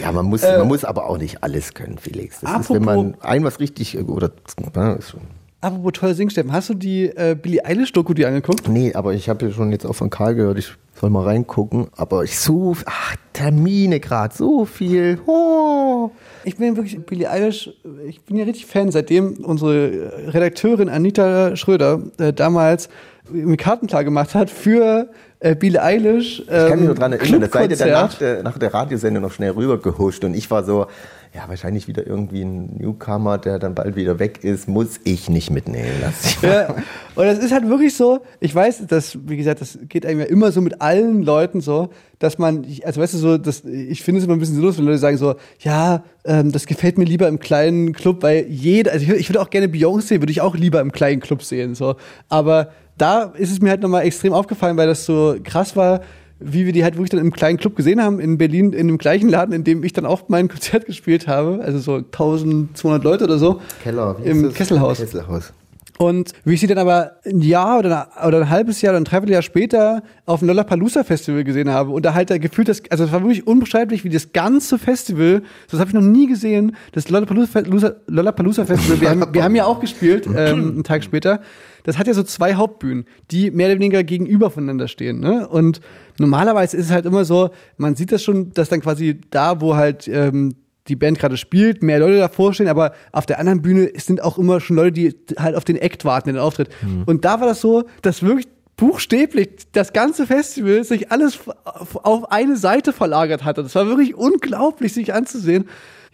Ja, 0.00 0.12
man 0.12 0.26
muss, 0.26 0.42
man 0.42 0.66
muss 0.68 0.84
aber 0.84 1.08
auch 1.08 1.18
nicht 1.18 1.42
alles 1.42 1.74
können, 1.74 1.98
Felix. 1.98 2.40
Das 2.40 2.60
ist, 2.62 2.70
wenn 2.70 2.84
man 2.84 2.98
Äh, 2.98 3.00
apropos- 3.14 3.24
ein 3.28 3.44
was 3.44 3.60
richtig 3.60 3.96
äh, 3.96 4.02
oder 4.02 4.30
ja, 4.76 4.92
ist 4.94 5.10
schon. 5.10 5.20
Apropos 5.60 5.92
toll 5.94 6.14
singen, 6.14 6.30
Steffen, 6.30 6.52
hast 6.52 6.68
du 6.68 6.74
die 6.74 7.06
äh, 7.06 7.34
Billie 7.40 7.64
Eilish-Doku 7.64 8.12
dir 8.12 8.28
angeguckt? 8.28 8.68
Nee, 8.68 8.92
aber 8.94 9.14
ich 9.14 9.28
habe 9.30 9.46
ja 9.46 9.52
schon 9.52 9.72
jetzt 9.72 9.86
auch 9.86 9.94
von 9.94 10.10
Karl 10.10 10.34
gehört, 10.34 10.58
ich 10.58 10.74
soll 11.04 11.10
mal 11.10 11.24
reingucken. 11.24 11.88
Aber 11.96 12.24
ich 12.24 12.38
so, 12.38 12.74
ach, 12.86 13.16
Termine 13.34 14.00
gerade, 14.00 14.34
so 14.34 14.64
viel. 14.64 15.18
Oh. 15.26 16.10
Ich 16.44 16.56
bin 16.56 16.76
wirklich 16.76 17.04
Billie 17.04 17.30
Eilish, 17.30 17.70
ich 18.08 18.22
bin 18.22 18.36
ja 18.36 18.44
richtig 18.44 18.64
Fan, 18.64 18.90
seitdem 18.90 19.44
unsere 19.44 20.12
Redakteurin 20.32 20.88
Anita 20.88 21.56
Schröder 21.56 22.00
äh, 22.18 22.32
damals 22.32 22.88
mir 23.30 23.56
Karten 23.56 23.86
klar 23.86 24.04
gemacht 24.04 24.34
hat 24.34 24.50
für 24.50 25.08
äh, 25.40 25.54
Billie 25.54 25.82
Eilish. 25.82 26.40
Ich 26.40 26.46
kann 26.46 26.78
mich 26.78 26.86
nur 26.86 26.94
dran 26.94 27.12
erinnern, 27.12 27.40
da 27.42 27.48
seid 27.48 27.70
ihr 27.70 27.76
dann 27.76 27.88
nach 27.90 28.08
Clubkonzert. 28.08 28.20
der, 28.20 28.42
nach 28.42 28.58
der 28.58 28.74
Radiosendung 28.74 29.22
noch 29.22 29.32
schnell 29.32 29.50
rübergehuscht 29.50 30.24
und 30.24 30.34
ich 30.34 30.50
war 30.50 30.64
so, 30.64 30.86
ja, 31.34 31.48
wahrscheinlich 31.48 31.88
wieder 31.88 32.06
irgendwie 32.06 32.42
ein 32.42 32.76
Newcomer, 32.76 33.38
der 33.38 33.58
dann 33.58 33.74
bald 33.74 33.96
wieder 33.96 34.20
weg 34.20 34.44
ist, 34.44 34.68
muss 34.68 35.00
ich 35.02 35.28
nicht 35.28 35.50
mitnehmen. 35.50 35.90
Lass 36.00 36.40
Ja, 36.42 36.68
und 36.68 37.24
das 37.24 37.38
ist 37.38 37.50
halt 37.50 37.68
wirklich 37.68 37.96
so, 37.96 38.20
ich 38.38 38.54
weiß, 38.54 38.86
dass, 38.86 39.18
wie 39.26 39.36
gesagt, 39.36 39.60
das 39.60 39.76
geht 39.88 40.04
ja 40.04 40.10
immer 40.10 40.52
so 40.52 40.60
mit 40.60 40.80
allen 40.80 41.22
Leuten 41.22 41.60
so, 41.60 41.90
dass 42.20 42.38
man, 42.38 42.64
also 42.84 43.00
weißt 43.00 43.14
du 43.14 43.18
so, 43.18 43.36
das, 43.36 43.64
ich 43.64 44.04
finde 44.04 44.20
es 44.20 44.26
immer 44.26 44.34
ein 44.34 44.38
bisschen 44.38 44.54
sinnlos, 44.54 44.78
wenn 44.78 44.84
Leute 44.84 44.98
sagen 44.98 45.16
so, 45.16 45.34
ja, 45.58 46.04
ähm, 46.24 46.52
das 46.52 46.66
gefällt 46.66 46.98
mir 46.98 47.04
lieber 47.04 47.26
im 47.26 47.40
kleinen 47.40 47.94
Club, 47.94 48.22
weil 48.22 48.46
jeder, 48.48 48.92
also 48.92 49.04
ich, 49.04 49.10
ich 49.10 49.28
würde 49.28 49.40
auch 49.40 49.50
gerne 49.50 49.66
Beyoncé, 49.66 50.20
würde 50.20 50.30
ich 50.30 50.40
auch 50.40 50.54
lieber 50.54 50.80
im 50.80 50.92
kleinen 50.92 51.20
Club 51.20 51.42
sehen, 51.42 51.74
so. 51.74 51.96
Aber 52.28 52.68
da 52.96 53.32
ist 53.36 53.50
es 53.50 53.60
mir 53.60 53.70
halt 53.70 53.82
nochmal 53.82 54.04
extrem 54.04 54.32
aufgefallen, 54.32 54.76
weil 54.76 54.86
das 54.86 55.04
so 55.04 55.34
krass 55.42 55.74
war, 55.74 56.00
wie 56.40 56.66
wir 56.66 56.72
die 56.72 56.82
halt 56.84 56.94
wirklich 56.96 57.10
dann 57.10 57.20
im 57.20 57.32
kleinen 57.32 57.58
Club 57.58 57.76
gesehen 57.76 58.02
haben, 58.02 58.20
in 58.20 58.38
Berlin, 58.38 58.72
in 58.72 58.88
dem 58.88 58.98
gleichen 58.98 59.28
Laden, 59.28 59.52
in 59.54 59.64
dem 59.64 59.82
ich 59.84 59.92
dann 59.92 60.04
auch 60.06 60.28
mein 60.28 60.48
Konzert 60.48 60.86
gespielt 60.86 61.26
habe, 61.28 61.60
also 61.62 61.78
so 61.78 61.96
1200 61.96 63.02
Leute 63.04 63.24
oder 63.24 63.38
so. 63.38 63.60
Keller, 63.82 64.16
wie 64.22 64.28
Im? 64.28 64.52
Kesselhaus. 64.52 64.98
Kesselhaus. 64.98 65.52
Und 65.96 66.32
wie 66.44 66.54
ich 66.54 66.60
sie 66.60 66.66
dann 66.66 66.78
aber 66.78 67.12
ein 67.24 67.40
Jahr 67.40 67.78
oder, 67.78 68.08
ein- 68.20 68.26
oder 68.26 68.38
ein 68.40 68.50
halbes 68.50 68.82
Jahr 68.82 68.92
oder 68.94 69.00
ein 69.00 69.04
Dreivierteljahr 69.04 69.42
später 69.42 70.02
auf 70.26 70.40
dem 70.40 70.48
Lollapalooza 70.48 71.04
Festival 71.04 71.44
gesehen 71.44 71.70
habe 71.70 71.92
und 71.92 72.04
da 72.04 72.14
halt 72.14 72.30
da 72.30 72.38
gefühlt 72.38 72.68
das, 72.68 72.82
also 72.90 73.04
es 73.04 73.12
war 73.12 73.20
wirklich 73.22 73.46
unbeschreiblich, 73.46 74.02
wie 74.02 74.08
das 74.08 74.32
ganze 74.32 74.76
Festival, 74.76 75.42
das 75.70 75.78
habe 75.78 75.90
ich 75.90 75.94
noch 75.94 76.02
nie 76.02 76.26
gesehen, 76.26 76.74
das 76.92 77.06
Lollapalooza- 77.08 77.94
Lollapalooza 78.08 78.64
Festival, 78.64 79.00
wir 79.00 79.08
haben, 79.10 79.24
wir 79.32 79.44
haben 79.44 79.54
ja 79.54 79.66
auch 79.66 79.78
gespielt, 79.78 80.26
ähm, 80.36 80.72
einen 80.72 80.82
Tag 80.84 81.04
später, 81.04 81.40
das 81.84 81.96
hat 81.98 82.08
ja 82.08 82.14
so 82.14 82.22
zwei 82.24 82.54
Hauptbühnen, 82.54 83.04
die 83.30 83.50
mehr 83.50 83.68
oder 83.68 83.76
weniger 83.76 84.02
gegenüber 84.02 84.50
voneinander 84.50 84.88
stehen, 84.88 85.20
ne? 85.20 85.48
Und 85.48 85.80
normalerweise 86.18 86.76
ist 86.76 86.86
es 86.86 86.90
halt 86.90 87.06
immer 87.06 87.24
so, 87.24 87.50
man 87.76 87.94
sieht 87.94 88.10
das 88.10 88.22
schon, 88.22 88.52
dass 88.52 88.68
dann 88.68 88.80
quasi 88.80 89.20
da, 89.30 89.60
wo 89.60 89.76
halt 89.76 90.08
ähm, 90.08 90.56
die 90.88 90.96
Band 90.96 91.18
gerade 91.18 91.36
spielt, 91.36 91.82
mehr 91.82 91.98
Leute 91.98 92.18
davor 92.18 92.52
stehen, 92.52 92.68
aber 92.68 92.92
auf 93.12 93.26
der 93.26 93.38
anderen 93.38 93.62
Bühne 93.62 93.90
sind 93.96 94.22
auch 94.22 94.36
immer 94.38 94.60
schon 94.60 94.76
Leute, 94.76 94.92
die 94.92 95.14
halt 95.38 95.54
auf 95.54 95.64
den 95.64 95.76
Act 95.76 96.04
warten, 96.04 96.28
den 96.28 96.38
Auftritt. 96.38 96.68
Und 97.06 97.24
da 97.24 97.40
war 97.40 97.46
das 97.46 97.60
so, 97.60 97.84
dass 98.02 98.22
wirklich 98.22 98.48
buchstäblich 98.76 99.48
das 99.72 99.92
ganze 99.92 100.26
Festival 100.26 100.84
sich 100.84 101.10
alles 101.10 101.38
auf 101.64 102.04
auf 102.04 102.30
eine 102.30 102.56
Seite 102.56 102.92
verlagert 102.92 103.44
hatte. 103.44 103.62
Das 103.62 103.74
war 103.74 103.86
wirklich 103.86 104.14
unglaublich, 104.14 104.92
sich 104.92 105.14
anzusehen. 105.14 105.66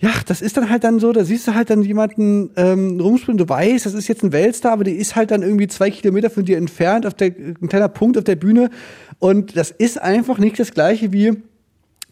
Ja, 0.02 0.12
das 0.26 0.40
ist 0.40 0.56
dann 0.56 0.70
halt 0.70 0.82
dann 0.82 0.98
so, 0.98 1.12
da 1.12 1.24
siehst 1.24 1.46
du 1.46 1.54
halt 1.54 1.68
dann 1.68 1.82
jemanden 1.82 2.50
ähm, 2.56 2.98
rumspringen, 2.98 3.36
du 3.36 3.46
weißt, 3.46 3.84
das 3.84 3.92
ist 3.92 4.08
jetzt 4.08 4.22
ein 4.22 4.32
Weltstar, 4.32 4.72
aber 4.72 4.84
der 4.84 4.96
ist 4.96 5.14
halt 5.14 5.30
dann 5.30 5.42
irgendwie 5.42 5.68
zwei 5.68 5.90
Kilometer 5.90 6.30
von 6.30 6.46
dir 6.46 6.56
entfernt, 6.56 7.06
auf 7.06 7.12
der, 7.12 7.26
ein 7.28 7.68
kleiner 7.68 7.88
Punkt 7.88 8.16
auf 8.16 8.24
der 8.24 8.36
Bühne. 8.36 8.70
Und 9.18 9.58
das 9.58 9.70
ist 9.70 10.00
einfach 10.00 10.38
nicht 10.38 10.58
das 10.58 10.72
gleiche 10.72 11.12
wie 11.12 11.42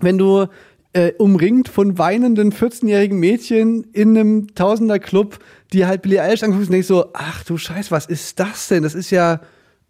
wenn 0.00 0.18
du 0.18 0.46
äh, 0.92 1.12
umringt 1.18 1.68
von 1.68 1.98
weinenden 1.98 2.52
14-jährigen 2.52 3.18
Mädchen 3.18 3.84
in 3.92 4.16
einem 4.16 4.54
Tausender-Club, 4.54 5.38
die 5.72 5.86
halt 5.86 6.02
Billie 6.02 6.20
Eilish 6.22 6.42
anguckst 6.42 6.68
und 6.68 6.72
denkst 6.72 6.88
so, 6.88 7.10
ach 7.14 7.44
du 7.44 7.56
Scheiß, 7.56 7.90
was 7.90 8.06
ist 8.06 8.38
das 8.38 8.68
denn? 8.68 8.82
Das 8.82 8.94
ist 8.94 9.10
ja, 9.10 9.40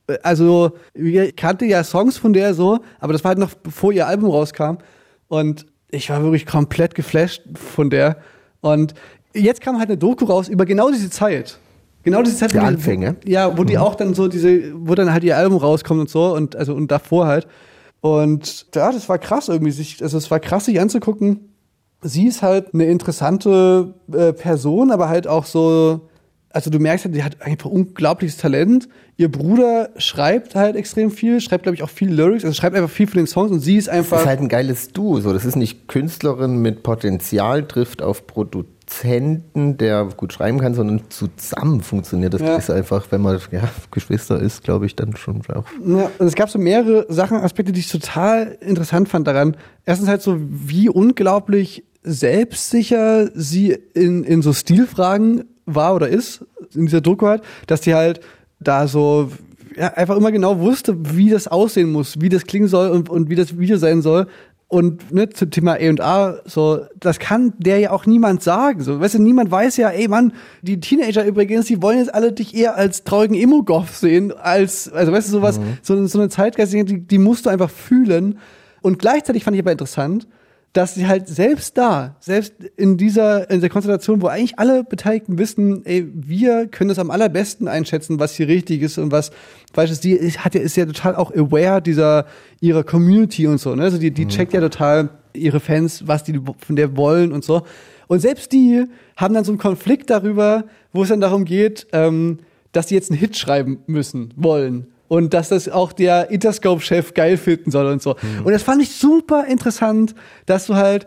äh, 0.07 0.19
also, 0.23 0.73
ich 0.95 1.37
kannte 1.37 1.67
ja 1.67 1.85
Songs 1.85 2.17
von 2.17 2.33
der 2.33 2.55
so, 2.55 2.81
aber 3.01 3.13
das 3.13 3.25
war 3.25 3.31
halt 3.31 3.39
noch 3.39 3.55
bevor 3.55 3.93
ihr 3.93 4.07
Album 4.07 4.31
rauskam. 4.31 4.79
Und 5.29 5.67
ich 5.91 6.11
war 6.11 6.23
wirklich 6.23 6.47
komplett 6.47 6.95
geflasht 6.95 7.43
von 7.55 7.91
der. 7.91 8.17
Und 8.61 8.95
jetzt 9.35 9.61
kam 9.61 9.79
halt 9.79 9.89
eine 9.89 9.99
Doku 9.99 10.25
raus 10.25 10.49
über 10.49 10.67
genau 10.67 10.91
diese 10.91 11.11
Zeit. 11.11 11.59
Genau 12.03 12.23
diese 12.23 12.37
Zeit, 12.37 12.53
Die 12.53 12.57
wo 12.57 12.61
Anfänge. 12.61 13.17
ja, 13.25 13.59
wo 13.59 13.65
die 13.65 13.77
auch 13.79 13.95
dann 13.95 14.15
so 14.15 14.29
diese, 14.29 14.73
wo 14.87 14.95
dann 14.95 15.13
halt 15.13 15.25
ihr 15.25 15.37
Album 15.37 15.59
rauskommt 15.59 16.01
und 16.01 16.09
so 16.11 16.35
und 16.35 16.57
also 16.57 16.75
und 16.75 16.91
davor 16.91 17.27
halt. 17.27 17.47
Und 18.01 18.67
ja, 18.75 18.93
das 18.93 19.09
war 19.09 19.19
krass 19.19 19.49
irgendwie, 19.49 19.73
sich, 19.73 20.03
also 20.03 20.17
es 20.17 20.31
war 20.31 20.39
krass, 20.41 20.67
sich 20.67 20.81
anzugucken. 20.81 21.53
Sie 22.01 22.29
ist 22.29 22.43
halt 22.43 22.73
eine 22.73 22.85
interessante 22.85 23.95
äh, 24.13 24.33
Person, 24.33 24.93
aber 24.93 25.09
halt 25.09 25.27
auch 25.27 25.45
so, 25.45 26.09
also 26.51 26.71
du 26.71 26.79
merkst 26.79 27.05
halt, 27.05 27.15
die 27.15 27.23
hat 27.23 27.43
einfach 27.43 27.69
unglaubliches 27.71 28.37
Talent. 28.39 28.89
Ihr 29.17 29.31
Bruder 29.31 29.91
schreibt 29.99 30.55
halt 30.55 30.77
extrem 30.77 31.11
viel, 31.11 31.41
schreibt, 31.41 31.65
glaube 31.65 31.75
ich, 31.77 31.83
auch 31.83 31.91
viel 31.91 32.11
Lyrics, 32.11 32.45
also 32.45 32.55
schreibt 32.55 32.75
einfach 32.77 32.91
viel 32.91 33.07
von 33.07 33.19
den 33.19 33.27
Songs 33.27 33.51
und 33.51 33.61
sie 33.61 33.77
ist 33.77 33.89
Das 33.89 33.95
einfach. 33.95 34.21
ist 34.21 34.27
halt 34.27 34.41
ein 34.41 34.49
geiles 34.49 34.93
Duo. 34.93 35.21
So, 35.21 35.33
das 35.33 35.45
ist 35.45 35.57
nicht 35.57 35.89
Künstlerin 35.89 36.57
mit 36.63 36.83
Potenzial, 36.83 37.67
trifft 37.67 38.01
auf 38.01 38.27
Produzenten, 38.27 39.77
der 39.77 40.05
gut 40.17 40.33
schreiben 40.33 40.59
kann, 40.59 40.75
sondern 40.75 41.03
zusammen 41.11 41.83
funktioniert. 41.83 42.33
Das 42.35 42.41
Ja. 42.41 42.57
ist 42.57 42.71
einfach, 42.71 43.07
wenn 43.11 43.21
man 43.21 43.39
ja, 43.53 43.69
Geschwister 43.91 44.41
ist, 44.41 44.63
glaube 44.65 44.87
ich, 44.87 44.97
dann 44.97 45.17
schon 45.17 45.43
auch. 45.53 45.65
Ja, 45.85 46.11
und 46.19 46.27
es 46.27 46.35
gab 46.35 46.49
so 46.49 46.59
mehrere 46.59 47.05
Sachen, 47.13 47.39
Aspekte, 47.39 47.73
die 47.73 47.81
ich 47.81 47.89
total 47.91 48.57
interessant 48.61 49.09
fand 49.09 49.27
daran. 49.27 49.57
Erstens 49.85 50.09
halt 50.09 50.23
so, 50.23 50.37
wie 50.41 50.89
unglaublich 50.89 51.85
selbstsicher 52.03 53.31
sie 53.35 53.77
in, 53.95 54.25
in 54.25 54.41
so 54.43 54.53
Stilfragen 54.53 55.45
war 55.75 55.95
oder 55.95 56.09
ist, 56.09 56.45
in 56.75 56.87
dieser 56.87 57.01
Doku 57.01 57.27
halt, 57.27 57.43
dass 57.67 57.81
die 57.81 57.95
halt 57.95 58.21
da 58.61 58.89
so 58.89 59.31
ja, 59.77 59.95
einfach 59.95 60.17
immer 60.17 60.33
genau 60.33 60.59
wusste, 60.59 61.17
wie 61.17 61.31
das 61.31 61.49
aussehen 61.49 61.93
muss, 61.93 62.21
wie 62.21 62.29
das 62.29 62.45
klingen 62.45 62.69
soll 62.69 62.91
und, 62.91 63.09
und 63.09 63.31
wie 63.31 63.37
das 63.37 63.59
Video 63.59 63.77
sein 63.77 64.03
soll. 64.03 64.27
Und 64.71 65.15
ne, 65.15 65.31
zum 65.31 65.51
Thema 65.51 65.79
A&A, 65.81 66.41
so, 66.45 66.81
das 67.01 67.19
kann 67.19 67.55
der 67.57 67.79
ja 67.79 67.91
auch 67.91 68.05
niemand 68.05 68.43
sagen. 68.43 68.83
So, 68.83 69.01
weißt 69.01 69.15
du, 69.15 69.23
niemand 69.23 69.51
weiß 69.51 69.79
ja, 69.79 69.89
ey 69.89 70.09
Mann, 70.09 70.35
die 70.61 70.79
Teenager 70.79 71.25
übrigens, 71.25 71.67
die 71.67 71.81
wollen 71.81 71.99
jetzt 71.99 72.13
alle 72.13 72.33
dich 72.33 72.55
eher 72.55 72.77
als 72.77 73.03
traurigen 73.05 73.35
Emo-Goth 73.35 73.95
sehen, 73.95 74.31
als, 74.33 74.93
also 74.93 75.11
weißt 75.11 75.29
du, 75.29 75.33
sowas, 75.33 75.59
so, 75.81 76.07
so 76.07 76.19
eine 76.19 76.29
Zeitgeist, 76.29 76.75
die, 76.75 76.85
die 76.85 77.19
musst 77.19 77.47
du 77.47 77.51
einfach 77.51 77.71
fühlen. 77.71 78.39
Und 78.83 78.99
gleichzeitig 78.99 79.43
fand 79.43 79.57
ich 79.57 79.63
aber 79.63 79.73
interessant, 79.73 80.29
dass 80.79 80.95
sie 80.95 81.09
halt 81.09 81.27
selbst 81.27 81.77
da, 81.77 82.15
selbst 82.21 82.55
in 82.77 82.97
dieser, 82.97 83.51
in 83.51 83.61
der 83.61 83.69
Konstellation, 83.69 84.23
wo 84.23 84.29
eigentlich 84.29 84.61
alle 84.61 84.85
Beteiligten 84.85 85.37
wissen, 85.37 85.85
ey, 85.85 86.07
wir 86.15 86.69
können 86.69 86.87
das 86.87 87.01
am 87.01 87.11
allerbesten 87.11 87.67
einschätzen, 87.67 88.21
was 88.21 88.37
hier 88.37 88.47
richtig 88.47 88.83
ist 88.83 88.97
und 88.97 89.11
was, 89.11 89.33
sie 90.01 90.13
ist, 90.13 90.45
hat 90.45 90.55
ja, 90.55 90.61
ist 90.61 90.77
ja 90.77 90.87
total 90.87 91.17
auch 91.17 91.35
aware 91.35 91.83
dieser, 91.83 92.27
ihrer 92.61 92.85
Community 92.85 93.49
und 93.49 93.59
so, 93.59 93.75
ne, 93.75 93.83
also 93.83 93.99
die, 93.99 94.13
die 94.13 94.29
checkt 94.29 94.53
ja 94.53 94.61
total 94.61 95.11
ihre 95.33 95.59
Fans, 95.59 96.07
was 96.07 96.23
die 96.23 96.41
von 96.65 96.77
der 96.77 96.97
wollen 96.97 97.33
und 97.33 97.43
so. 97.43 97.63
Und 98.07 98.21
selbst 98.21 98.53
die 98.53 98.85
haben 99.17 99.35
dann 99.35 99.43
so 99.43 99.51
einen 99.51 99.59
Konflikt 99.59 100.11
darüber, 100.11 100.63
wo 100.93 101.03
es 101.03 101.09
dann 101.09 101.21
darum 101.21 101.45
geht, 101.45 101.89
ähm, 101.93 102.39
dass 102.71 102.87
die 102.87 102.95
jetzt 102.95 103.11
einen 103.11 103.19
Hit 103.19 103.37
schreiben 103.37 103.81
müssen, 103.89 104.33
wollen. 104.37 104.87
Und 105.09 105.35
dass 105.35 105.49
das 105.49 105.69
auch 105.69 105.93
der 105.93 106.31
Interscope-Chef 106.31 107.15
geil 107.15 107.37
finden 107.39 107.71
soll 107.71 107.87
und 107.87 108.03
so. 108.03 108.17
Und 108.45 108.53
das 108.53 108.63
fand 108.63 108.83
ich 108.83 108.95
super 108.95 109.47
interessant, 109.47 110.15
dass 110.47 110.67
du 110.67 110.75
halt, 110.75 111.07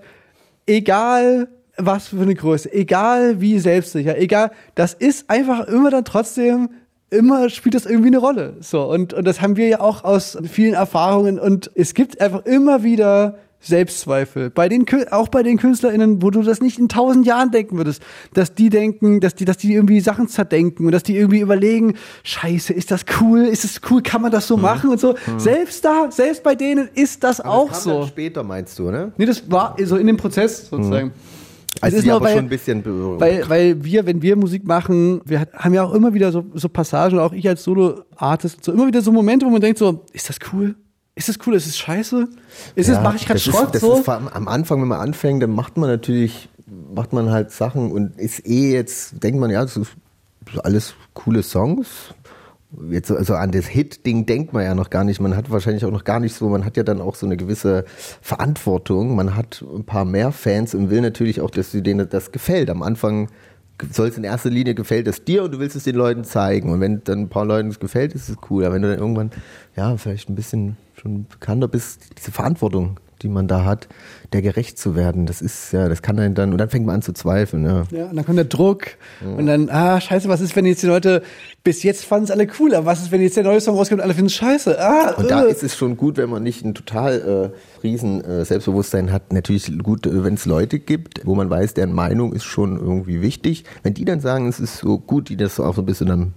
egal 0.66 1.48
was 1.78 2.10
für 2.10 2.22
eine 2.22 2.36
Größe, 2.36 2.72
egal 2.74 3.42
wie 3.42 3.60
selbstsicher, 3.60 4.18
egal, 4.18 4.52
das 4.76 4.94
ist 4.94 5.30
einfach 5.30 5.68
immer 5.68 5.90
dann 5.90 6.06
trotzdem, 6.06 6.70
immer 7.10 7.50
spielt 7.50 7.76
das 7.76 7.86
irgendwie 7.86 8.08
eine 8.08 8.18
Rolle. 8.18 8.56
So. 8.62 8.84
Und, 8.84 9.14
und 9.14 9.26
das 9.26 9.42
haben 9.42 9.58
wir 9.58 9.68
ja 9.68 9.80
auch 9.82 10.04
aus 10.04 10.38
vielen 10.50 10.74
Erfahrungen. 10.74 11.40
Und 11.40 11.70
es 11.76 11.94
gibt 11.94 12.20
einfach 12.22 12.46
immer 12.46 12.84
wieder 12.84 13.38
Selbstzweifel. 13.62 14.50
Bei 14.50 14.68
den, 14.68 14.86
Kü- 14.86 15.12
auch 15.12 15.28
bei 15.30 15.44
den 15.44 15.58
KünstlerInnen, 15.58 16.22
wo 16.22 16.30
du 16.32 16.42
das 16.42 16.62
nicht 16.62 16.78
in 16.80 16.90
tausend 16.90 17.26
Jahren 17.26 17.52
denken 17.52 17.78
würdest, 17.78 18.02
dass 18.34 18.54
die 18.54 18.70
denken, 18.70 19.20
dass 19.20 19.36
die, 19.36 19.46
dass 19.46 19.58
die 19.58 19.74
irgendwie 19.74 20.00
Sachen 20.02 20.28
zerdenken 20.28 20.86
und 20.86 20.92
dass 20.92 21.04
die 21.04 21.16
irgendwie 21.16 21.40
überlegen, 21.40 21.96
scheiße, 22.24 22.74
ist 22.74 22.92
das 22.92 23.06
cool? 23.22 23.42
Ist 23.44 23.64
es 23.64 23.80
cool? 23.90 24.02
Kann 24.02 24.22
man 24.22 24.32
das 24.32 24.48
so 24.48 24.58
machen 24.58 24.90
und 24.90 25.00
so? 25.00 25.16
Selbst 25.38 25.86
da, 25.86 26.12
selbst 26.12 26.44
bei 26.44 26.56
denen 26.56 26.90
ist 26.96 27.24
das 27.24 27.40
auch 27.40 27.70
das 27.70 27.84
kam 27.84 27.94
dann 27.94 28.02
so. 28.04 28.08
später, 28.08 28.44
meinst 28.44 28.78
du, 28.80 28.92
ne? 28.92 29.12
Nee, 29.18 29.26
das 29.26 29.50
war 29.50 29.76
so 29.84 29.96
in 29.96 30.08
dem 30.08 30.18
Prozess 30.18 30.68
sozusagen. 30.68 31.12
Also 31.80 31.98
Es 31.98 32.04
ist 32.04 32.10
aber 32.12 32.26
weil- 32.26 32.36
schon 32.36 32.46
ein 32.46 32.50
bisschen 32.50 32.84
Berührung. 32.84 33.20
Weil, 33.20 33.48
weil 33.50 33.84
wir, 33.84 34.06
wenn 34.06 34.22
wir 34.22 34.36
Musik 34.36 34.66
machen, 34.68 35.22
wir 35.26 35.48
haben 35.54 35.74
ja 35.74 35.84
auch 35.84 35.94
immer 35.94 36.14
wieder 36.14 36.32
so, 36.32 36.44
so 36.54 36.68
Passagen, 36.68 37.18
auch 37.18 37.32
ich 37.32 37.48
als 37.48 37.64
Solo-Artist, 37.64 38.64
so 38.64 38.74
immer 38.74 38.86
wieder 38.88 39.02
so 39.02 39.12
Momente, 39.12 39.46
wo 39.46 39.50
man 39.50 39.62
denkt 39.62 39.80
so, 39.80 40.04
ist 40.12 40.28
das 40.30 40.38
cool? 40.52 40.76
Ist 41.16 41.28
das 41.30 41.38
cool? 41.46 41.56
Ist 41.56 41.68
es 41.68 41.78
scheiße? 41.78 42.28
Ist 42.76 42.90
es, 42.90 43.00
mache 43.02 43.18
ich 43.18 43.26
gerade 43.26 43.40
das 43.40 43.48
ist- 43.48 43.54
Schrott 43.54 43.76
das 43.76 43.82
so? 43.82 44.00
Ist, 44.00 44.08
am 44.10 44.48
Anfang, 44.48 44.82
wenn 44.82 44.88
man 44.88 45.00
anfängt, 45.02 45.44
dann 45.44 45.52
macht 45.52 45.78
man 45.78 45.90
natürlich, 45.90 46.50
macht 46.96 47.12
man 47.14 47.30
halt 47.32 47.52
Sachen 47.52 47.92
und 47.92 48.18
ist 48.18 48.46
eh 48.48 48.74
jetzt, 48.74 49.22
denkt 49.24 49.40
man, 49.40 49.50
ja, 49.52 49.62
das 49.62 49.76
ist 49.78 49.92
alles 50.64 50.94
coole 51.14 51.44
Songs. 51.44 51.88
Jetzt, 52.90 53.12
also 53.12 53.36
an 53.36 53.52
das 53.52 53.66
Hit-Ding 53.68 54.26
denkt 54.26 54.54
man 54.54 54.64
ja 54.64 54.74
noch 54.74 54.90
gar 54.90 55.04
nicht. 55.04 55.20
Man 55.20 55.36
hat 55.36 55.52
wahrscheinlich 55.52 55.84
auch 55.84 55.92
noch 55.92 56.06
gar 56.06 56.22
nicht 56.22 56.34
so, 56.34 56.48
man 56.48 56.64
hat 56.64 56.78
ja 56.78 56.84
dann 56.84 57.02
auch 57.02 57.16
so 57.16 57.26
eine 57.26 57.36
gewisse 57.36 57.84
Verantwortung. 58.22 59.14
Man 59.16 59.36
hat 59.36 59.62
ein 59.76 59.84
paar 59.84 60.06
mehr 60.06 60.32
Fans 60.32 60.74
und 60.74 60.90
will 60.90 61.02
natürlich 61.02 61.42
auch, 61.42 61.50
dass 61.50 61.72
denen 61.72 62.08
das 62.10 62.32
gefällt. 62.32 62.70
Am 62.70 62.82
Anfang 62.82 63.28
soll 63.92 64.08
es 64.08 64.18
in 64.18 64.24
erster 64.24 64.50
Linie 64.50 64.74
gefällt 64.74 65.08
es 65.08 65.26
dir 65.26 65.44
und 65.44 65.52
du 65.54 65.60
willst 65.60 65.76
es 65.76 65.84
den 65.84 65.96
Leuten 65.96 66.24
zeigen. 66.24 66.72
Und 66.72 66.80
wenn 66.80 67.04
dann 67.04 67.20
ein 67.24 67.30
paar 67.30 67.44
Leuten 67.46 67.68
es 67.70 67.80
gefällt, 67.80 68.14
ist 68.14 68.30
es 68.30 68.38
cool. 68.50 68.64
Aber 68.64 68.76
wenn 68.76 68.84
du 68.84 68.90
dann 68.90 69.00
irgendwann, 69.00 69.32
ja, 69.76 69.98
vielleicht 69.98 70.30
ein 70.30 70.36
bisschen 70.36 70.78
schon 71.02 71.26
bekannter 71.28 71.68
bist, 71.68 72.18
diese 72.18 72.32
Verantwortung, 72.32 73.00
die 73.22 73.28
man 73.28 73.48
da 73.48 73.66
hat, 73.66 73.88
der 74.34 74.42
gerecht 74.42 74.78
zu 74.78 74.96
werden. 74.96 75.26
Das 75.26 75.42
ist 75.42 75.72
ja, 75.74 75.90
das 75.90 76.02
kann 76.02 76.18
einen 76.20 76.34
dann, 76.34 76.52
und 76.52 76.58
dann 76.58 76.70
fängt 76.70 76.86
man 76.86 76.96
an 76.96 77.02
zu 77.02 77.14
zweifeln. 77.14 77.66
Ja. 77.66 77.84
Ja, 77.92 78.06
und 78.06 78.16
dann 78.16 78.26
kommt 78.26 78.38
der 78.38 78.46
Druck 78.46 78.98
und 79.24 79.46
dann, 79.46 79.70
ah, 79.70 80.00
scheiße, 80.02 80.28
was 80.30 80.42
ist, 80.42 80.56
wenn 80.56 80.66
jetzt 80.66 80.82
die 80.82 80.88
Leute, 80.88 81.22
bis 81.64 81.84
jetzt 81.84 82.06
fanden 82.06 82.26
es 82.26 82.32
alle 82.32 82.48
cool, 82.60 82.74
aber 82.74 82.86
was 82.88 83.02
ist, 83.02 83.12
wenn 83.12 83.22
jetzt 83.22 83.38
der 83.38 83.44
neue 83.44 83.62
Song 83.62 83.76
rauskommt 83.76 84.00
und 84.00 84.06
alle 84.06 84.14
finden 84.14 84.28
es 84.28 84.34
scheiße? 84.36 84.80
Ah, 84.80 85.14
Und 85.18 85.30
da 85.30 85.46
äh. 85.46 85.52
ist 85.52 85.64
es 85.64 85.76
schon 85.76 85.98
gut, 85.98 86.18
wenn 86.18 86.30
man 86.30 86.44
nicht 86.44 86.64
ein 86.66 86.74
total 86.74 87.52
äh, 87.54 87.82
riesen 87.84 88.24
äh, 88.24 88.46
Selbstbewusstsein 88.46 89.12
hat. 89.12 89.34
Natürlich 89.34 89.72
gut, 89.80 90.06
äh, 90.06 90.24
wenn 90.24 90.36
es 90.36 90.46
Leute 90.46 90.80
gibt, 90.80 91.26
wo 91.26 91.36
man 91.36 91.50
weiß, 91.50 91.74
deren 91.76 91.94
Meinung 91.94 92.34
ist 92.34 92.44
schon 92.44 92.78
irgendwie 92.78 93.22
wichtig. 93.22 93.66
Wenn 93.84 93.94
die 93.94 94.06
dann 94.06 94.20
sagen, 94.20 94.48
es 94.48 94.60
ist 94.60 94.78
so 94.78 94.98
gut, 94.98 95.30
die 95.30 95.38
das 95.38 95.56
so 95.56 95.64
auch 95.64 95.76
so 95.76 95.82
ein 95.82 95.86
bisschen 95.86 96.08
dann 96.08 96.34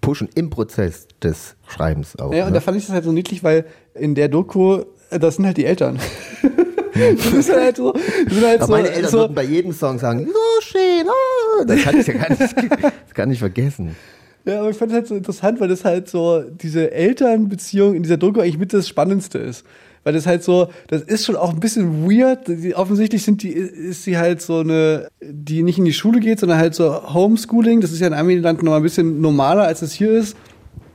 pushen 0.00 0.28
im 0.34 0.50
Prozess 0.50 1.06
des 1.22 1.56
Schreibens 1.66 2.18
auch. 2.18 2.32
Ja, 2.32 2.44
und 2.44 2.50
ne? 2.50 2.54
da 2.54 2.60
fand 2.60 2.78
ich 2.78 2.86
das 2.86 2.94
halt 2.94 3.04
so 3.04 3.12
niedlich, 3.12 3.44
weil 3.44 3.64
in 3.94 4.14
der 4.14 4.28
Doku, 4.28 4.82
äh, 5.10 5.18
das 5.18 5.36
sind 5.36 5.46
halt 5.46 5.56
die 5.56 5.64
Eltern. 5.64 5.98
das 6.94 7.26
ist 7.26 7.52
halt 7.52 7.76
so, 7.76 7.92
das 7.92 8.44
halt 8.44 8.60
Aber 8.60 8.66
so, 8.66 8.72
meine 8.72 8.90
Eltern 8.90 9.10
so 9.10 9.18
würden 9.18 9.34
bei 9.34 9.44
jedem 9.44 9.72
Song 9.72 9.98
sagen, 9.98 10.26
so 10.26 10.62
schön, 10.62 11.06
ah. 11.08 11.64
das 11.64 11.82
kann 11.82 11.98
ich 11.98 12.06
ja 12.06 12.14
gar 12.14 12.30
nicht, 12.30 12.40
das 12.82 13.14
kann 13.14 13.30
ich 13.30 13.38
vergessen. 13.38 13.96
Ja, 14.44 14.60
aber 14.60 14.70
ich 14.70 14.76
fand 14.76 14.90
es 14.90 14.96
halt 14.96 15.06
so 15.06 15.14
interessant, 15.14 15.60
weil 15.60 15.68
das 15.68 15.84
halt 15.84 16.08
so 16.08 16.42
diese 16.42 16.90
Elternbeziehung 16.90 17.94
in 17.94 18.02
dieser 18.02 18.16
Doku 18.16 18.40
eigentlich 18.40 18.58
mit 18.58 18.72
das 18.72 18.88
Spannendste 18.88 19.38
ist. 19.38 19.64
Weil 20.04 20.12
das 20.12 20.26
halt 20.26 20.42
so, 20.42 20.68
das 20.88 21.02
ist 21.02 21.24
schon 21.24 21.36
auch 21.36 21.52
ein 21.52 21.60
bisschen 21.60 22.10
weird. 22.10 22.48
Die, 22.48 22.74
offensichtlich 22.74 23.22
sind 23.22 23.42
die, 23.42 23.50
ist 23.50 24.02
sie 24.02 24.18
halt 24.18 24.42
so 24.42 24.58
eine, 24.58 25.08
die 25.20 25.62
nicht 25.62 25.78
in 25.78 25.84
die 25.84 25.92
Schule 25.92 26.20
geht, 26.20 26.40
sondern 26.40 26.58
halt 26.58 26.74
so 26.74 27.14
Homeschooling. 27.14 27.80
Das 27.80 27.92
ist 27.92 28.00
ja 28.00 28.08
in 28.08 28.14
einem 28.14 28.42
Land 28.42 28.62
noch 28.62 28.74
ein 28.74 28.82
bisschen 28.82 29.20
normaler, 29.20 29.62
als 29.62 29.82
es 29.82 29.92
hier 29.92 30.10
ist. 30.10 30.36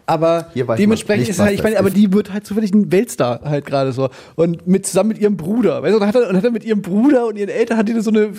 Aber 0.09 0.47
dementsprechend 0.77 1.27
ist 1.27 1.39
halt, 1.39 1.53
ich 1.53 1.61
meine, 1.61 1.77
aber 1.77 1.89
die 1.89 2.13
wird 2.13 2.31
halt 2.31 2.47
zufällig 2.47 2.73
ein 2.73 2.93
Weltstar 2.93 3.41
halt 3.43 3.65
gerade 3.65 3.91
so. 3.91 4.09
Und 4.35 4.65
mit, 4.65 4.85
zusammen 4.87 5.09
mit 5.09 5.19
ihrem 5.19 5.35
Bruder. 5.35 5.83
Weißt 5.83 5.93
du, 5.93 5.99
und 5.99 6.07
hat 6.07 6.15
er, 6.15 6.29
und 6.29 6.37
hat 6.37 6.45
er 6.45 6.51
mit 6.51 6.63
ihrem 6.63 6.81
Bruder 6.81 7.27
und 7.27 7.37
ihren 7.37 7.49
Eltern, 7.49 7.77
hat 7.77 7.89
die 7.89 7.99
so 7.99 8.09
eine 8.09 8.29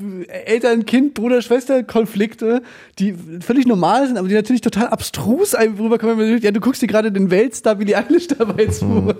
Eltern-Kind, 0.46 1.12
Bruder-Schwester-Konflikte, 1.12 2.62
die 2.98 3.14
völlig 3.40 3.66
normal 3.66 4.06
sind, 4.06 4.16
aber 4.16 4.28
die 4.28 4.34
natürlich 4.34 4.62
total 4.62 4.86
abstrus 4.88 5.54
einem 5.54 5.74
rüberkommen. 5.74 6.18
wenn 6.18 6.24
man 6.24 6.34
sagt, 6.36 6.44
Ja, 6.44 6.52
du 6.52 6.60
guckst 6.60 6.80
dir 6.80 6.86
gerade 6.86 7.12
den 7.12 7.30
Weltstar 7.30 7.74
Billie 7.74 7.98
Eilish 7.98 8.28
dabei 8.28 8.64
zu. 8.66 8.86
Mhm. 8.86 9.14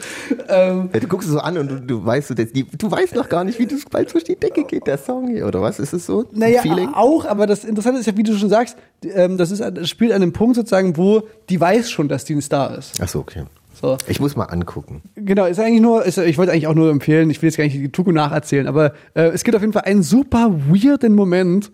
Ähm, 0.48 0.88
Ja, 0.94 1.00
du 1.00 1.06
guckst 1.06 1.28
es 1.28 1.34
so 1.34 1.40
an 1.40 1.58
und 1.58 1.70
du, 1.70 1.80
du 1.82 2.02
weißt, 2.02 2.32
die, 2.54 2.64
du 2.64 2.90
weißt 2.90 3.14
noch 3.14 3.28
gar 3.28 3.44
nicht, 3.44 3.58
wie 3.58 3.66
das 3.66 3.84
bald 3.90 4.14
durch 4.14 4.24
die 4.24 4.36
Decke 4.36 4.64
geht, 4.64 4.86
der 4.86 4.96
Song 4.96 5.28
hier, 5.28 5.46
oder 5.46 5.60
was? 5.60 5.78
Ist 5.78 5.92
es 5.92 6.06
so? 6.06 6.24
Naja, 6.32 6.62
Feeling? 6.62 6.88
auch, 6.94 7.26
aber 7.26 7.46
das 7.46 7.64
Interessante 7.64 8.00
ist 8.00 8.06
ja, 8.06 8.16
wie 8.16 8.22
du 8.22 8.34
schon 8.38 8.48
sagst, 8.48 8.78
ähm, 9.04 9.36
das, 9.36 9.50
ist, 9.50 9.60
das 9.60 9.86
spielt 9.88 10.12
an 10.12 10.22
einem 10.22 10.32
Punkt 10.32 10.56
sozusagen, 10.56 10.96
wo 10.96 11.24
die 11.50 11.60
weiß 11.60 11.90
schon, 11.90 12.08
dass 12.08 12.24
die 12.24 12.37
ein 12.38 12.42
Star 12.42 12.76
ist. 12.76 13.00
Ach 13.00 13.08
so, 13.08 13.20
okay. 13.20 13.44
So. 13.80 13.96
Ich 14.08 14.18
muss 14.18 14.34
mal 14.34 14.44
angucken. 14.44 15.02
Genau, 15.14 15.44
ist 15.44 15.60
eigentlich 15.60 15.80
nur, 15.80 16.04
ist, 16.04 16.18
ich 16.18 16.36
wollte 16.36 16.52
eigentlich 16.52 16.66
auch 16.66 16.74
nur 16.74 16.90
empfehlen, 16.90 17.30
ich 17.30 17.40
will 17.40 17.48
jetzt 17.48 17.56
gar 17.56 17.64
nicht 17.64 17.76
die 17.76 17.92
Tuku 17.92 18.10
nacherzählen, 18.10 18.66
aber 18.66 18.92
äh, 19.14 19.28
es 19.28 19.44
gibt 19.44 19.54
auf 19.54 19.62
jeden 19.62 19.72
Fall 19.72 19.84
einen 19.84 20.02
super 20.02 20.52
weirden 20.68 21.14
Moment. 21.14 21.70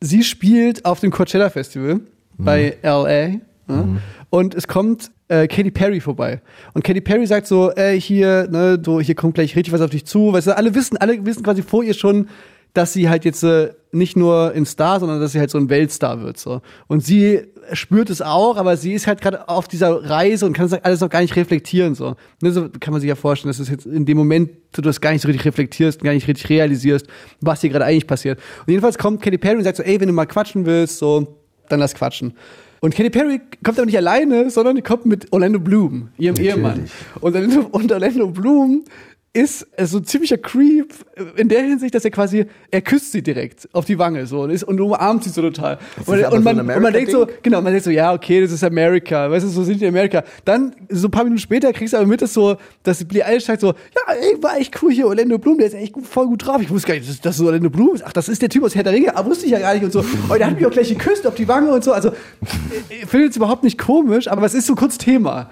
Sie 0.00 0.22
spielt 0.22 0.84
auf 0.84 1.00
dem 1.00 1.10
Coachella 1.10 1.50
Festival 1.50 2.00
bei 2.36 2.76
LA 2.82 3.40
ne? 3.66 4.00
und 4.30 4.54
es 4.54 4.68
kommt 4.68 5.10
äh, 5.26 5.48
Katy 5.48 5.72
Perry 5.72 6.00
vorbei. 6.00 6.40
Und 6.74 6.84
Katy 6.84 7.00
Perry 7.00 7.26
sagt 7.26 7.48
so, 7.48 7.72
äh, 7.74 8.00
hier, 8.00 8.48
ne, 8.48 8.78
du, 8.78 9.00
hier 9.00 9.16
kommt 9.16 9.34
gleich 9.34 9.56
richtig 9.56 9.72
was 9.72 9.80
auf 9.80 9.90
dich 9.90 10.06
zu. 10.06 10.32
Weißt 10.32 10.46
du, 10.46 10.56
alle 10.56 10.74
wissen, 10.74 10.96
alle 10.96 11.24
wissen 11.26 11.42
quasi 11.42 11.62
vor 11.62 11.82
ihr 11.82 11.94
schon, 11.94 12.28
dass 12.74 12.92
sie 12.92 13.08
halt 13.08 13.24
jetzt 13.24 13.42
äh, 13.42 13.72
nicht 13.92 14.16
nur 14.16 14.52
ein 14.54 14.66
Star, 14.66 15.00
sondern 15.00 15.20
dass 15.20 15.32
sie 15.32 15.40
halt 15.40 15.50
so 15.50 15.58
ein 15.58 15.70
Weltstar 15.70 16.22
wird. 16.22 16.38
So. 16.38 16.60
Und 16.86 17.04
sie 17.04 17.42
spürt 17.72 18.10
es 18.10 18.22
auch, 18.22 18.56
aber 18.56 18.76
sie 18.76 18.92
ist 18.92 19.06
halt 19.06 19.20
gerade 19.20 19.48
auf 19.48 19.68
dieser 19.68 20.08
Reise 20.08 20.46
und 20.46 20.52
kann 20.52 20.68
das 20.68 20.82
alles 20.84 21.00
noch 21.00 21.08
gar 21.08 21.20
nicht 21.20 21.36
reflektieren. 21.36 21.94
So. 21.94 22.16
Ne, 22.42 22.52
so 22.52 22.68
kann 22.80 22.92
man 22.92 23.00
sich 23.00 23.08
ja 23.08 23.14
vorstellen, 23.14 23.50
dass 23.50 23.58
es 23.58 23.68
jetzt 23.68 23.86
in 23.86 24.04
dem 24.04 24.16
Moment 24.16 24.50
du 24.72 24.82
das 24.82 25.00
gar 25.00 25.12
nicht 25.12 25.22
so 25.22 25.28
richtig 25.28 25.46
reflektierst, 25.46 26.02
gar 26.02 26.12
nicht 26.12 26.28
richtig 26.28 26.48
realisierst, 26.50 27.06
was 27.40 27.60
hier 27.60 27.70
gerade 27.70 27.84
eigentlich 27.84 28.06
passiert. 28.06 28.38
Und 28.60 28.68
jedenfalls 28.68 28.98
kommt 28.98 29.22
Katy 29.22 29.38
Perry 29.38 29.56
und 29.56 29.64
sagt 29.64 29.78
so, 29.78 29.82
ey, 29.82 30.00
wenn 30.00 30.08
du 30.08 30.14
mal 30.14 30.26
quatschen 30.26 30.66
willst, 30.66 30.98
so, 30.98 31.38
dann 31.68 31.80
lass 31.80 31.94
quatschen. 31.94 32.34
Und 32.80 32.94
Katy 32.94 33.10
Perry 33.10 33.40
kommt 33.64 33.78
aber 33.78 33.86
nicht 33.86 33.96
alleine, 33.96 34.50
sondern 34.50 34.76
die 34.76 34.82
kommt 34.82 35.04
mit 35.06 35.32
Orlando 35.32 35.58
Bloom, 35.58 36.10
ihrem 36.16 36.36
Ehemann. 36.36 36.88
Und 37.20 37.34
Orlando, 37.34 37.60
und 37.72 37.90
Orlando 37.90 38.28
Bloom 38.28 38.84
ist 39.38 39.66
äh, 39.76 39.86
so 39.86 39.98
ein 39.98 40.04
ziemlicher 40.04 40.36
Creep 40.36 40.92
äh, 41.14 41.40
in 41.40 41.48
der 41.48 41.62
Hinsicht, 41.62 41.94
dass 41.94 42.04
er 42.04 42.10
quasi, 42.10 42.46
er 42.70 42.80
küsst 42.82 43.12
sie 43.12 43.22
direkt 43.22 43.68
auf 43.72 43.84
die 43.84 43.98
Wange 43.98 44.26
so 44.26 44.42
und, 44.42 44.50
ist, 44.50 44.64
und 44.64 44.80
umarmt 44.80 45.22
sie 45.22 45.30
so 45.30 45.42
total. 45.42 45.78
Und, 46.06 46.18
und, 46.18 46.30
so 46.30 46.40
man, 46.40 46.58
ein 46.58 46.76
und 46.76 46.82
man 46.82 46.92
denkt 46.92 47.12
so, 47.12 47.26
genau, 47.42 47.60
man 47.60 47.72
denkt 47.72 47.84
so, 47.84 47.90
ja, 47.90 48.12
okay, 48.12 48.40
das 48.40 48.50
ist 48.50 48.64
Amerika, 48.64 49.30
weißt 49.30 49.46
du, 49.46 49.48
so 49.48 49.62
sind 49.62 49.80
die 49.80 49.86
Amerika. 49.86 50.24
Dann, 50.44 50.74
so 50.88 51.06
ein 51.06 51.10
paar 51.12 51.22
Minuten 51.22 51.40
später, 51.40 51.72
kriegst 51.72 51.94
du 51.94 51.98
aber 51.98 52.06
mit, 52.06 52.20
dass 52.20 52.34
so, 52.34 52.56
dass 52.82 53.04
Billie 53.04 53.24
Eilish 53.24 53.44
sagt 53.44 53.60
so, 53.60 53.68
ja, 53.68 54.14
ey, 54.14 54.42
war 54.42 54.58
echt 54.58 54.82
cool 54.82 54.90
hier, 54.90 55.06
Orlando 55.06 55.38
Bloom, 55.38 55.58
der 55.58 55.68
ist 55.68 55.74
echt 55.74 55.92
gut, 55.92 56.06
voll 56.06 56.26
gut 56.26 56.44
drauf. 56.44 56.60
Ich 56.60 56.70
wusste 56.70 56.88
gar 56.88 56.94
nicht, 56.94 57.08
dass 57.08 57.20
das 57.20 57.36
so 57.36 57.46
Orlando 57.46 57.70
Bloom 57.70 57.94
ist. 57.94 58.04
Ach, 58.04 58.12
das 58.12 58.28
ist 58.28 58.42
der 58.42 58.48
Typ 58.48 58.64
aus 58.64 58.74
Herr 58.74 58.82
der 58.82 58.92
Ringe, 58.92 59.16
ah, 59.16 59.24
wusste 59.24 59.46
ich 59.46 59.52
ja 59.52 59.60
gar 59.60 59.74
nicht 59.74 59.84
und 59.84 59.92
so. 59.92 60.00
Und 60.00 60.38
der 60.38 60.48
hat 60.48 60.56
mich 60.56 60.66
auch 60.66 60.70
gleich 60.70 60.88
geküsst 60.88 61.26
auf 61.26 61.36
die 61.36 61.46
Wange 61.46 61.70
und 61.72 61.84
so. 61.84 61.92
Also, 61.92 62.10
ich 62.88 63.06
finde 63.06 63.28
es 63.28 63.36
überhaupt 63.36 63.62
nicht 63.62 63.78
komisch, 63.78 64.26
aber 64.26 64.44
es 64.44 64.54
ist 64.54 64.66
so 64.66 64.74
kurz 64.74 64.98
Thema. 64.98 65.50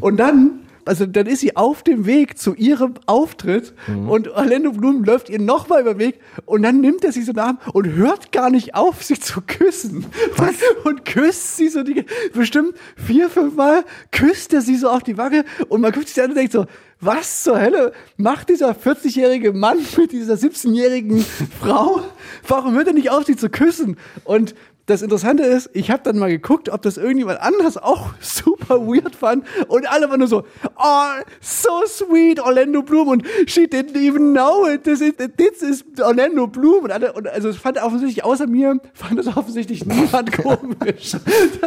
Und 0.00 0.16
dann 0.16 0.60
also 0.86 1.04
dann 1.04 1.26
ist 1.26 1.40
sie 1.40 1.56
auf 1.56 1.82
dem 1.82 2.06
Weg 2.06 2.38
zu 2.38 2.54
ihrem 2.54 2.94
Auftritt 3.06 3.74
und 4.08 4.28
Orlando 4.28 4.72
Bloom 4.72 5.04
läuft 5.04 5.28
ihr 5.28 5.40
nochmal 5.40 5.82
über 5.82 5.94
den 5.94 5.98
Weg 5.98 6.20
und 6.44 6.62
dann 6.62 6.80
nimmt 6.80 7.04
er 7.04 7.12
sie 7.12 7.22
so 7.22 7.32
nach 7.32 7.54
und 7.74 7.86
hört 7.94 8.32
gar 8.32 8.50
nicht 8.50 8.74
auf, 8.74 9.02
sie 9.02 9.18
zu 9.18 9.40
küssen. 9.40 10.06
Und, 10.38 10.56
und 10.84 11.04
küsst 11.04 11.56
sie 11.56 11.68
so 11.68 11.82
die, 11.82 12.04
bestimmt 12.32 12.74
vier, 12.96 13.28
fünf 13.28 13.54
Mal, 13.54 13.84
küsst 14.12 14.54
er 14.54 14.62
sie 14.62 14.76
so 14.76 14.88
auf 14.88 15.02
die 15.02 15.18
Wange 15.18 15.44
und 15.68 15.80
man 15.80 15.92
guckt 15.92 16.08
sich 16.08 16.22
an 16.22 16.30
und 16.30 16.36
denkt 16.36 16.52
so, 16.52 16.66
was 17.00 17.42
zur 17.42 17.60
Hölle 17.60 17.92
macht 18.16 18.48
dieser 18.48 18.70
40-jährige 18.70 19.52
Mann 19.52 19.78
mit 19.96 20.12
dieser 20.12 20.34
17-jährigen 20.34 21.24
Frau? 21.60 22.02
Warum 22.46 22.74
hört 22.74 22.88
er 22.88 22.94
nicht 22.94 23.10
auf, 23.10 23.24
sie 23.24 23.36
zu 23.36 23.50
küssen? 23.50 23.96
Und 24.24 24.54
das 24.86 25.02
Interessante 25.02 25.42
ist, 25.42 25.68
ich 25.72 25.90
habe 25.90 26.02
dann 26.04 26.16
mal 26.16 26.28
geguckt, 26.30 26.68
ob 26.68 26.80
das 26.82 26.96
irgendjemand 26.96 27.40
anders 27.40 27.76
auch 27.76 28.10
super 28.20 28.86
weird 28.86 29.16
fand 29.16 29.44
und 29.68 29.90
alle 29.90 30.08
waren 30.08 30.20
nur 30.20 30.28
so, 30.28 30.44
oh, 30.76 31.22
so 31.40 31.82
sweet, 31.86 32.40
Orlando 32.40 32.82
Bloom 32.82 33.08
und 33.08 33.24
she 33.46 33.64
didn't 33.64 33.96
even 33.96 34.32
know 34.32 34.66
it, 34.68 34.84
this 34.84 35.00
is, 35.00 35.14
this 35.36 35.62
is 35.62 35.84
Orlando 36.00 36.46
Bloom 36.46 36.84
und 36.84 36.92
alle, 36.92 37.12
und 37.12 37.26
also 37.28 37.48
es 37.48 37.56
fand 37.56 37.82
offensichtlich, 37.82 38.24
außer 38.24 38.46
mir, 38.46 38.80
fand 38.94 39.18
das 39.18 39.26
offensichtlich 39.36 39.84
niemand 39.84 40.32
komisch. 40.42 41.16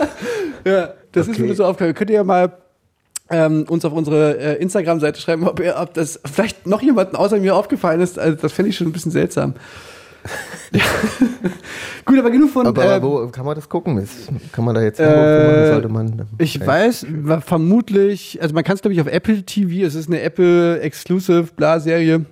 ja, 0.65 0.93
das 1.11 1.27
ist 1.27 1.39
Okay. 1.39 1.47
mir 1.47 1.55
so 1.55 1.65
aufgefallen. 1.65 1.93
Könnt 1.95 2.09
ihr 2.09 2.17
ja 2.17 2.23
mal 2.23 2.53
ähm, 3.29 3.65
uns 3.69 3.85
auf 3.85 3.93
unsere 3.93 4.37
äh, 4.37 4.61
Instagram-Seite 4.61 5.19
schreiben, 5.21 5.47
ob, 5.47 5.59
ihr, 5.59 5.75
ob 5.79 5.93
das 5.93 6.19
vielleicht 6.25 6.65
noch 6.65 6.81
jemandem 6.81 7.15
außer 7.15 7.37
mir 7.37 7.55
aufgefallen 7.55 8.01
ist. 8.01 8.17
Also 8.17 8.37
das 8.37 8.53
fände 8.53 8.69
ich 8.69 8.77
schon 8.77 8.87
ein 8.87 8.91
bisschen 8.91 9.11
seltsam. 9.11 9.53
Ja. 10.71 10.81
Gut, 12.05 12.19
aber 12.19 12.31
genug 12.31 12.51
von. 12.51 12.65
Aber 12.65 12.95
äh, 12.95 13.01
wo 13.01 13.27
kann 13.27 13.45
man 13.45 13.55
das 13.55 13.69
gucken? 13.69 13.97
Ist, 13.97 14.29
kann 14.51 14.65
man 14.65 14.75
da 14.75 14.81
jetzt 14.81 14.99
äh, 14.99 15.05
machen? 15.05 15.73
Sollte 15.73 15.89
man, 15.89 16.27
ich 16.37 16.65
weiß, 16.65 17.05
wa- 17.09 17.41
vermutlich, 17.41 18.39
also 18.41 18.53
man 18.53 18.63
kann 18.63 18.75
es 18.75 18.81
glaube 18.81 18.93
ich 18.93 19.01
auf 19.01 19.07
Apple 19.07 19.43
TV, 19.43 19.85
es 19.85 19.95
ist 19.95 20.07
eine 20.07 20.21
Apple 20.21 20.79
Exclusive 20.81 21.49
Bla 21.55 21.79
Serie. 21.79 22.25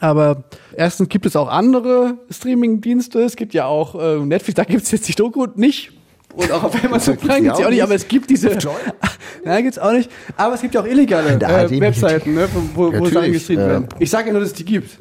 Aber 0.00 0.44
erstens 0.76 1.08
gibt 1.08 1.24
es 1.24 1.36
auch 1.36 1.48
andere 1.48 2.18
Streaming-Dienste. 2.28 3.20
Es 3.20 3.36
gibt 3.36 3.54
ja 3.54 3.66
auch 3.66 3.94
äh, 3.94 4.18
Netflix, 4.18 4.56
da 4.56 4.64
gibt 4.64 4.82
es 4.82 4.90
jetzt 4.90 5.08
die 5.08 5.14
Doku 5.14 5.46
nicht. 5.54 5.92
Und 6.34 6.50
auch 6.50 6.64
auf 6.64 6.84
Amazon 6.84 7.16
Prime 7.16 7.42
gibt 7.42 7.54
es 7.54 7.60
auch 7.60 7.66
auch 7.66 7.70
nicht, 7.70 7.82
aber 7.82 7.94
es 7.94 8.08
gibt 8.08 8.28
diese. 8.28 8.50
Nein, 9.44 9.62
gibt's 9.62 9.78
auch 9.78 9.92
nicht. 9.92 10.10
Aber 10.36 10.54
es 10.54 10.62
gibt 10.62 10.74
ja 10.74 10.80
auch 10.80 10.86
illegale 10.86 11.34
äh, 11.34 11.80
Webseiten, 11.80 12.34
ne, 12.34 12.48
wo, 12.74 12.92
wo 12.92 13.06
Sachen 13.06 13.32
geschrieben 13.32 13.62
ja. 13.62 13.68
werden. 13.68 13.88
Ich 13.98 14.10
sage 14.10 14.28
ja 14.28 14.32
nur, 14.32 14.40
dass 14.40 14.50
es 14.50 14.56
die 14.56 14.64
gibt. 14.64 14.98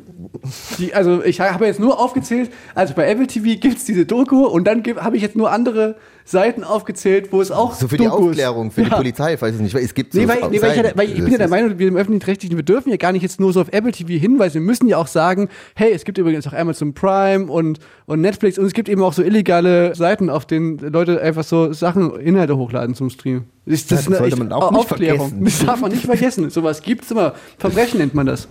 Die, 0.77 0.93
also 0.93 1.23
ich 1.23 1.39
habe 1.41 1.65
jetzt 1.65 1.79
nur 1.79 1.99
aufgezählt, 1.99 2.51
also 2.75 2.93
bei 2.93 3.09
Apple 3.09 3.27
TV 3.27 3.59
gibt's 3.59 3.85
diese 3.85 4.05
Doku 4.05 4.45
und 4.45 4.65
dann 4.65 4.83
habe 4.97 5.15
ich 5.17 5.21
jetzt 5.23 5.35
nur 5.35 5.51
andere 5.51 5.95
Seiten 6.25 6.63
aufgezählt, 6.63 7.33
wo 7.33 7.41
es 7.41 7.51
auch 7.51 7.73
So 7.75 7.87
für 7.89 7.97
die 7.97 8.05
Dokus- 8.05 8.29
Aufklärung, 8.29 8.71
für 8.71 8.83
die 8.83 8.89
Ja. 8.91 8.95
Polizei, 8.95 9.33
ich 9.33 9.41
weiß 9.41 9.55
es 9.55 9.61
nicht, 9.61 9.73
weil 9.75 9.83
es 9.83 9.93
gibt 9.93 10.13
Nee, 10.13 10.21
so 10.21 10.27
weil, 10.29 10.49
nee, 10.49 10.61
weil, 10.61 10.85
ich, 10.85 10.97
weil 10.97 11.09
ich 11.09 11.15
bin 11.15 11.31
ja 11.31 11.37
der 11.37 11.49
Meinung, 11.49 11.77
wir 11.77 11.87
im 11.87 11.97
öffentlich-rechtlichen, 11.97 12.55
wir 12.55 12.63
dürfen 12.63 12.89
ja 12.89 12.95
gar 12.97 13.11
nicht 13.11 13.23
jetzt 13.23 13.39
nur 13.41 13.51
so 13.51 13.59
auf 13.59 13.67
Apple 13.71 13.91
TV 13.91 14.09
hinweisen. 14.13 14.53
Wir 14.55 14.61
müssen 14.61 14.87
ja 14.87 14.97
auch 14.97 15.07
sagen, 15.07 15.49
hey, 15.75 15.91
es 15.91 16.05
gibt 16.05 16.17
übrigens 16.17 16.47
auch 16.47 16.53
Amazon 16.53 16.93
Prime 16.93 17.51
und, 17.51 17.79
und 18.05 18.21
Netflix 18.21 18.57
und 18.57 18.65
es 18.65 18.73
gibt 18.73 18.87
eben 18.87 19.03
auch 19.03 19.11
so 19.13 19.21
illegale 19.21 19.95
Seiten, 19.95 20.29
auf 20.29 20.45
denen 20.45 20.77
Leute 20.77 21.21
einfach 21.21 21.43
so 21.43 21.73
Sachen, 21.73 22.17
Inhalte 22.19 22.55
hochladen 22.57 22.95
zum 22.95 23.09
Stream. 23.09 23.43
Das, 23.65 23.89
Ja, 23.89 23.97
das 23.97 24.05
sollte 24.05 24.37
man 24.37 24.51
auch 24.53 24.71
nicht 24.71 24.79
Aufklärung. 24.79 25.29
vergessen. 25.29 25.43
Das 25.45 25.65
darf 25.65 25.81
man 25.81 25.91
nicht 25.91 26.05
vergessen. 26.05 26.49
Sowas 26.49 26.81
gibt's 26.81 27.11
immer. 27.11 27.33
Verbrechen 27.57 27.99
nennt 27.99 28.13
man 28.13 28.25
das. 28.27 28.47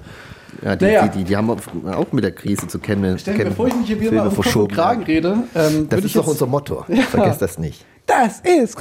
Ja, 0.60 0.76
die, 0.76 0.84
Naja. 0.84 1.06
die, 1.08 1.18
die, 1.18 1.24
die 1.24 1.36
haben 1.36 1.48
auch 1.50 2.12
mit 2.12 2.24
der 2.24 2.32
Krise 2.32 2.68
zu 2.68 2.78
kennen. 2.78 3.18
Stell 3.18 3.36
mir, 3.36 3.44
bevor 3.46 3.68
ich 3.68 3.74
mich 3.76 3.86
hier 3.86 4.00
wieder 4.00 4.12
mal 4.12 4.28
um 4.28 4.36
Kopf 4.36 4.54
und 4.56 4.72
Kragen 4.72 5.02
rede, 5.04 5.44
ähm, 5.54 5.88
Das 5.88 6.04
ist 6.04 6.14
doch 6.16 6.26
unser 6.26 6.46
Motto. 6.46 6.84
Vergesst 7.10 7.40
das 7.42 7.58
nicht. 7.58 7.84
Das 8.06 8.40
ist. 8.40 8.76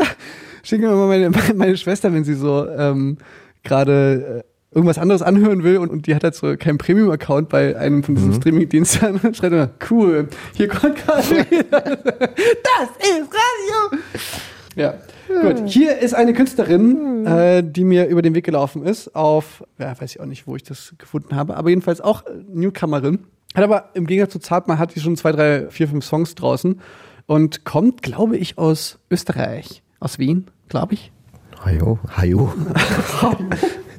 Schicken 0.63 0.84
wir 0.84 0.91
mal 0.95 1.07
meine, 1.07 1.32
meine 1.55 1.78
Schwester, 1.78 2.13
wenn 2.13 2.24
sie 2.24 2.34
so 2.36 2.67
ähm, 2.67 3.17
gerade 3.63 4.43
äh, 4.43 4.76
irgendwas 4.76 4.97
anderes 4.97 5.22
anhören 5.22 5.63
will 5.63 5.78
und, 5.78 5.89
und 5.89 6.07
die 6.07 6.15
hat 6.15 6.24
halt 6.24 6.36
so 6.36 6.55
keinen 6.57 6.78
Premium-Account 6.78 7.49
bei 7.49 7.76
einem 7.78 8.03
von 8.03 8.13
Mhm. 8.13 8.17
diesen 8.17 8.34
Streaming-Diensten, 8.36 9.19
dann 9.22 9.34
schreibt 9.36 9.53
immer, 9.53 9.69
cool, 9.89 10.28
hier 10.55 10.67
kommt 10.67 10.95
gerade 10.97 11.30
wieder. 11.30 11.82
Das 11.82 12.89
ist 12.99 13.30
Radio! 13.30 13.99
Ja. 14.76 14.93
Gut, 15.41 15.69
hier 15.69 15.97
ist 15.99 16.13
eine 16.13 16.34
Künstlerin, 16.34 17.25
äh, 17.25 17.63
die 17.63 17.84
mir 17.84 18.07
über 18.07 18.21
den 18.21 18.36
Weg 18.36 18.45
gelaufen 18.45 18.86
ist, 18.86 19.15
auf, 19.15 19.63
ja, 19.77 19.99
weiß 19.99 20.11
ich 20.11 20.19
auch 20.19 20.25
nicht, 20.25 20.47
wo 20.47 20.55
ich 20.55 20.63
das 20.63 20.93
gefunden 20.97 21.36
habe, 21.36 21.57
aber 21.57 21.69
jedenfalls 21.69 22.01
auch 22.01 22.25
äh, 22.25 22.32
Newcomerin. 22.53 23.19
Hat 23.53 23.63
aber 23.63 23.89
im 23.93 24.07
Gegensatz 24.07 24.34
zu 24.34 24.39
Zartmann 24.39 24.79
hat 24.79 24.95
die 24.95 24.99
schon 24.99 25.17
zwei, 25.17 25.32
drei, 25.32 25.67
vier, 25.69 25.88
fünf 25.88 26.05
Songs 26.05 26.36
draußen 26.36 26.79
und 27.25 27.65
kommt, 27.65 28.01
glaube 28.01 28.38
ich, 28.38 28.57
aus 28.57 28.99
Österreich, 29.09 29.84
aus 29.99 30.19
Wien, 30.19 30.47
glaube 30.69 30.93
ich. 30.93 31.11
Hajo, 31.63 31.99
hajo. 32.15 32.53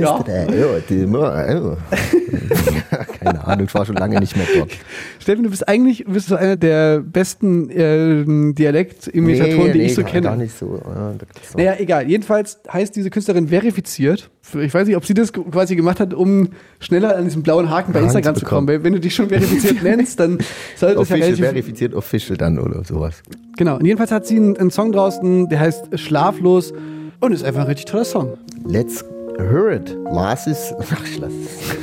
Ja. 0.00 0.18
Ja. 0.26 1.76
Keine 3.20 3.46
Ahnung, 3.46 3.66
ich 3.66 3.74
war 3.74 3.84
schon 3.84 3.96
lange 3.96 4.18
nicht 4.20 4.36
mehr 4.36 4.46
dort. 4.56 4.70
Steffen, 5.18 5.44
du 5.44 5.50
bist 5.50 5.68
eigentlich 5.68 6.04
bist 6.06 6.30
du 6.30 6.36
einer 6.36 6.56
der 6.56 7.00
besten 7.00 7.68
ähm, 7.72 8.54
Dialekt-Imitatoren, 8.54 9.72
die 9.72 9.82
ich 9.82 9.94
so 9.94 10.02
gar- 10.02 10.10
kenne. 10.10 10.26
Gar 10.28 10.36
nicht 10.36 10.56
so. 10.56 10.80
Ja, 10.84 11.14
Naja, 11.56 11.74
egal. 11.78 12.08
Jedenfalls 12.08 12.58
heißt 12.72 12.94
diese 12.96 13.10
Künstlerin 13.10 13.48
verifiziert. 13.48 14.30
Ich 14.58 14.72
weiß 14.72 14.86
nicht, 14.86 14.96
ob 14.96 15.04
sie 15.04 15.12
das 15.14 15.32
quasi 15.32 15.76
gemacht 15.76 16.00
hat, 16.00 16.14
um 16.14 16.48
schneller 16.80 17.16
an 17.16 17.24
diesen 17.24 17.42
blauen 17.42 17.68
Haken 17.70 17.92
bei 17.92 18.00
Instagram 18.00 18.34
zu 18.34 18.46
kommen. 18.46 18.66
Weil 18.66 18.82
wenn 18.82 18.94
du 18.94 19.00
dich 19.00 19.14
schon 19.14 19.28
verifiziert 19.28 19.82
nennst, 19.82 20.18
dann 20.20 20.38
sollte 20.76 20.96
das 21.00 21.08
ja 21.10 21.16
relativ... 21.16 21.44
verifiziert 21.44 21.94
official 21.94 22.36
dann 22.38 22.58
oder 22.58 22.82
sowas. 22.84 23.22
Genau. 23.56 23.76
Und 23.76 23.84
jedenfalls 23.84 24.10
hat 24.10 24.26
sie 24.26 24.36
einen, 24.36 24.56
einen 24.56 24.70
Song 24.70 24.92
draußen, 24.92 25.48
der 25.48 25.60
heißt 25.60 25.98
Schlaflos 25.98 26.72
und 27.20 27.32
ist 27.32 27.44
einfach 27.44 27.62
ein 27.62 27.66
richtig 27.66 27.86
toller 27.86 28.04
Song. 28.04 28.38
Let's 28.64 29.00
hear 29.02 29.17
it. 29.38 29.96
Lars 30.04 30.46
ist. 30.46 30.74
Ach, 30.80 31.06
lass 31.18 31.32
es. 31.32 31.76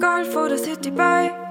Golf 0.00 0.36
oder 0.36 0.58
Citybike. 0.58 1.44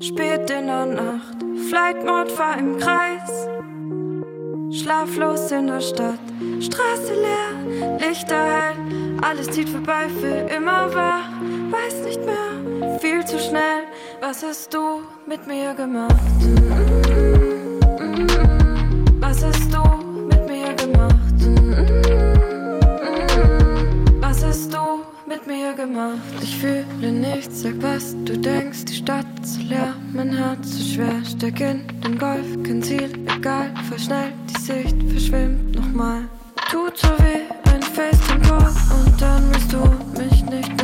Spät 0.00 0.50
in 0.50 0.66
der 0.66 0.86
Nacht, 0.86 1.38
Flight 1.70 2.04
Mode 2.04 2.30
fahr 2.30 2.58
im 2.58 2.78
Kreis. 2.78 3.48
Schlaflos 4.70 5.50
in 5.50 5.68
der 5.68 5.80
Stadt, 5.80 6.18
Straße 6.60 7.14
leer, 7.14 7.98
Lichter 7.98 8.44
hell, 8.44 8.76
alles 9.22 9.50
zieht 9.50 9.68
vorbei, 9.68 10.08
für 10.20 10.54
immer 10.54 10.94
wach. 10.94 11.30
Weiß 11.70 12.04
nicht 12.04 12.20
mehr, 12.24 12.98
viel 12.98 13.24
zu 13.24 13.38
schnell, 13.38 13.84
was 14.20 14.42
hast 14.42 14.74
du 14.74 15.02
mit 15.26 15.46
mir 15.46 15.72
gemacht? 15.74 16.14
Was 19.20 19.44
hast 19.44 19.72
du 19.72 19.82
mit 20.26 20.46
mir 20.46 20.74
gemacht? 20.74 22.03
Hast 24.54 24.72
du 24.72 25.02
mit 25.26 25.48
mir 25.48 25.72
gemacht? 25.74 26.20
Ich 26.40 26.56
fühle 26.58 27.10
nichts, 27.10 27.62
sag 27.62 27.74
was 27.82 28.14
du 28.24 28.38
denkst. 28.38 28.84
Die 28.84 28.94
Stadt 28.94 29.26
so 29.42 29.60
leer, 29.62 29.96
mein 30.12 30.32
Herz 30.32 30.70
so 30.70 30.94
schwer. 30.94 31.24
Steck 31.24 31.58
in 31.58 31.82
den 32.04 32.16
Golf, 32.16 32.46
kein 32.62 32.80
Ziel, 32.80 33.10
egal, 33.36 33.74
fahr 33.88 33.98
schnell. 33.98 34.32
Die 34.48 34.60
Sicht 34.60 34.94
verschwimmt 35.10 35.74
nochmal. 35.74 36.28
Tut 36.70 36.96
so 36.96 37.08
weh, 37.08 37.42
ein 37.72 37.82
FaceTime-Call 37.82 38.72
und 38.94 39.20
dann 39.20 39.42
willst 39.50 39.72
du 39.72 40.20
mich 40.20 40.44
nicht 40.44 40.76
mehr 40.76 40.83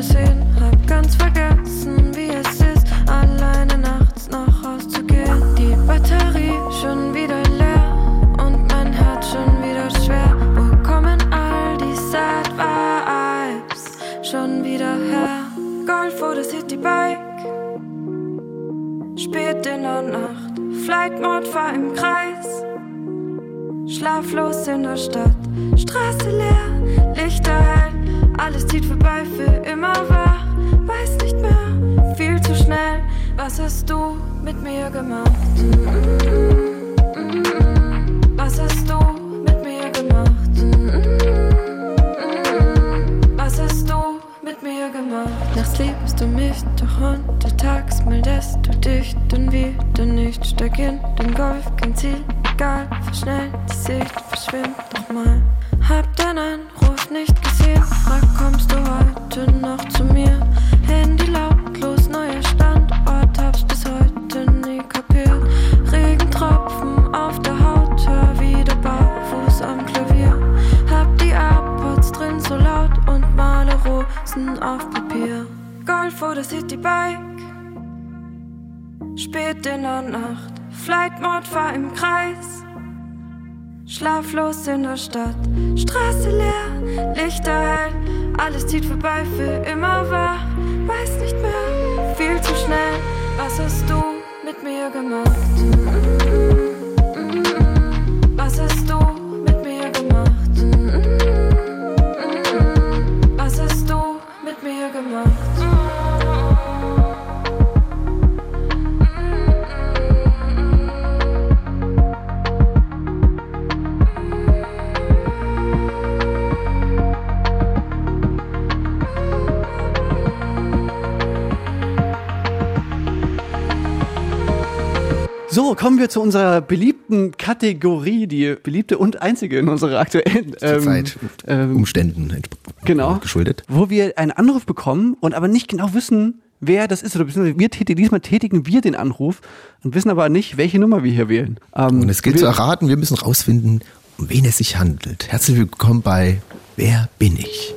wir 126.10 126.14
zu 126.14 126.20
unserer 126.20 126.60
beliebten 126.60 127.36
Kategorie, 127.38 128.26
die 128.26 128.56
beliebte 128.60 128.98
und 128.98 129.22
einzige 129.22 129.58
in 129.58 129.68
unserer 129.68 130.00
aktuellen 130.00 130.56
ähm, 130.60 130.82
Zeit. 130.82 131.16
ähm, 131.46 131.76
Umständen 131.76 132.32
entsp- 132.32 132.56
genau, 132.84 133.14
geschuldet. 133.18 133.62
wo 133.68 133.90
wir 133.90 134.18
einen 134.18 134.32
Anruf 134.32 134.66
bekommen 134.66 135.16
und 135.20 135.34
aber 135.34 135.46
nicht 135.46 135.68
genau 135.68 135.94
wissen, 135.94 136.40
wer 136.60 136.88
das 136.88 137.02
ist. 137.02 137.14
Oder 137.14 137.26
beziehungsweise 137.26 137.58
wir 137.60 137.70
tätigen, 137.70 137.96
diesmal 137.96 138.20
tätigen 138.20 138.66
wir 138.66 138.80
den 138.80 138.96
Anruf 138.96 139.40
und 139.84 139.94
wissen 139.94 140.10
aber 140.10 140.28
nicht, 140.28 140.56
welche 140.56 140.78
Nummer 140.80 141.04
wir 141.04 141.12
hier 141.12 141.28
wählen. 141.28 141.58
Ähm, 141.76 142.00
Und 142.00 142.08
es 142.08 142.22
gilt 142.22 142.34
wir, 142.36 142.40
zu 142.40 142.46
erraten, 142.46 142.88
wir 142.88 142.96
müssen 142.96 143.16
rausfinden, 143.16 143.82
um 144.18 144.28
wen 144.30 144.44
es 144.44 144.56
sich 144.58 144.76
handelt. 144.78 145.28
Herzlich 145.30 145.56
willkommen 145.58 146.02
bei 146.02 146.40
Wer 146.76 147.08
bin 147.18 147.36
ich? 147.36 147.72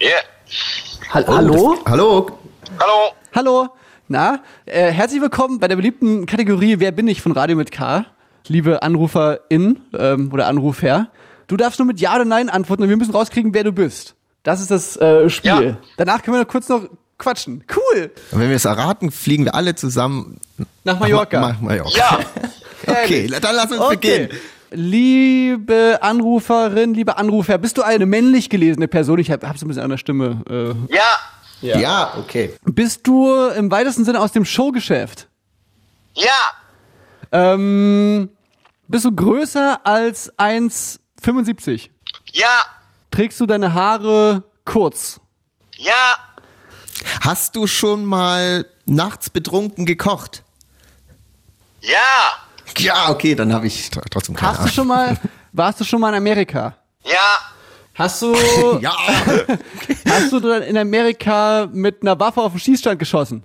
Yeah. 0.00 0.10
Hall- 1.10 1.26
Hallo? 1.26 1.76
Das, 1.82 1.92
hallo? 1.92 2.30
Hallo. 2.78 3.12
Hallo? 3.34 3.68
Na, 4.10 4.40
äh, 4.64 4.90
herzlich 4.90 5.20
willkommen 5.20 5.60
bei 5.60 5.68
der 5.68 5.76
beliebten 5.76 6.24
Kategorie 6.24 6.76
Wer 6.78 6.92
bin 6.92 7.06
ich 7.08 7.20
von 7.20 7.32
Radio 7.32 7.56
mit 7.56 7.70
K. 7.70 8.06
Liebe 8.46 8.82
Anruferin 8.82 9.80
ähm, 9.92 10.32
oder 10.32 10.46
Anrufer, 10.46 11.08
du 11.46 11.58
darfst 11.58 11.78
nur 11.78 11.84
mit 11.84 12.00
Ja 12.00 12.14
oder 12.14 12.24
Nein 12.24 12.48
antworten 12.48 12.84
und 12.84 12.88
wir 12.88 12.96
müssen 12.96 13.10
rauskriegen, 13.12 13.52
wer 13.52 13.64
du 13.64 13.72
bist. 13.72 14.14
Das 14.44 14.62
ist 14.62 14.70
das 14.70 14.96
äh, 14.96 15.28
Spiel. 15.28 15.50
Ja. 15.50 15.76
Danach 15.98 16.22
können 16.22 16.38
wir 16.38 16.40
noch 16.40 16.48
kurz 16.48 16.70
noch 16.70 16.88
quatschen. 17.18 17.64
Cool. 17.70 18.10
Und 18.30 18.40
wenn 18.40 18.48
wir 18.48 18.56
es 18.56 18.64
erraten, 18.64 19.10
fliegen 19.10 19.44
wir 19.44 19.54
alle 19.54 19.74
zusammen 19.74 20.38
Nach 20.84 20.98
Mallorca. 20.98 21.40
Nach 21.40 21.60
Mallorca. 21.60 21.98
Ja. 21.98 22.18
Okay, 22.86 23.26
dann 23.26 23.54
lass 23.54 23.70
uns 23.70 23.86
beginnen. 23.90 24.30
Liebe 24.70 25.98
Anruferin, 26.00 26.94
liebe 26.94 27.18
Anrufer, 27.18 27.58
bist 27.58 27.76
du 27.76 27.82
eine 27.82 28.06
männlich 28.06 28.48
gelesene 28.48 28.88
Person? 28.88 29.18
Ich 29.18 29.30
habe 29.30 29.46
hab 29.46 29.58
so 29.58 29.66
ein 29.66 29.68
bisschen 29.68 29.82
an 29.82 29.90
der 29.90 29.98
Stimme. 29.98 30.42
Äh. 30.48 30.94
Ja. 30.94 31.02
Ja. 31.60 32.14
okay. 32.18 32.56
Bist 32.64 33.06
du 33.06 33.48
im 33.48 33.70
weitesten 33.70 34.04
Sinne 34.04 34.20
aus 34.20 34.32
dem 34.32 34.44
Showgeschäft? 34.44 35.28
Ja. 36.14 36.52
Ähm, 37.32 38.30
bist 38.86 39.04
du 39.04 39.14
größer 39.14 39.80
als 39.86 40.32
1,75? 40.38 41.90
Ja. 42.32 42.46
Trägst 43.10 43.40
du 43.40 43.46
deine 43.46 43.74
Haare 43.74 44.44
kurz? 44.64 45.20
Ja. 45.76 46.16
Hast 47.20 47.54
du 47.56 47.66
schon 47.66 48.04
mal 48.04 48.66
nachts 48.86 49.30
betrunken 49.30 49.86
gekocht? 49.86 50.42
Ja. 51.80 51.96
Ja, 52.78 53.08
okay, 53.10 53.34
dann 53.34 53.52
habe 53.52 53.66
ich 53.66 53.88
tr- 53.88 54.02
trotzdem 54.10 54.34
keine 54.36 54.50
Hast 54.52 54.58
du 54.58 54.62
Ahnung. 54.62 54.72
schon 54.74 54.86
mal, 54.86 55.16
warst 55.52 55.80
du 55.80 55.84
schon 55.84 56.00
mal 56.00 56.10
in 56.10 56.14
Amerika? 56.16 56.76
Ja. 57.04 57.38
Hast 57.98 58.22
du, 58.22 58.32
Ja, 58.80 58.96
hast 60.08 60.32
du 60.32 60.38
dann 60.38 60.62
in 60.62 60.78
Amerika 60.78 61.68
mit 61.72 62.00
einer 62.02 62.18
Waffe 62.20 62.40
auf 62.40 62.52
den 62.52 62.60
Schießstand 62.60 62.98
geschossen? 63.00 63.42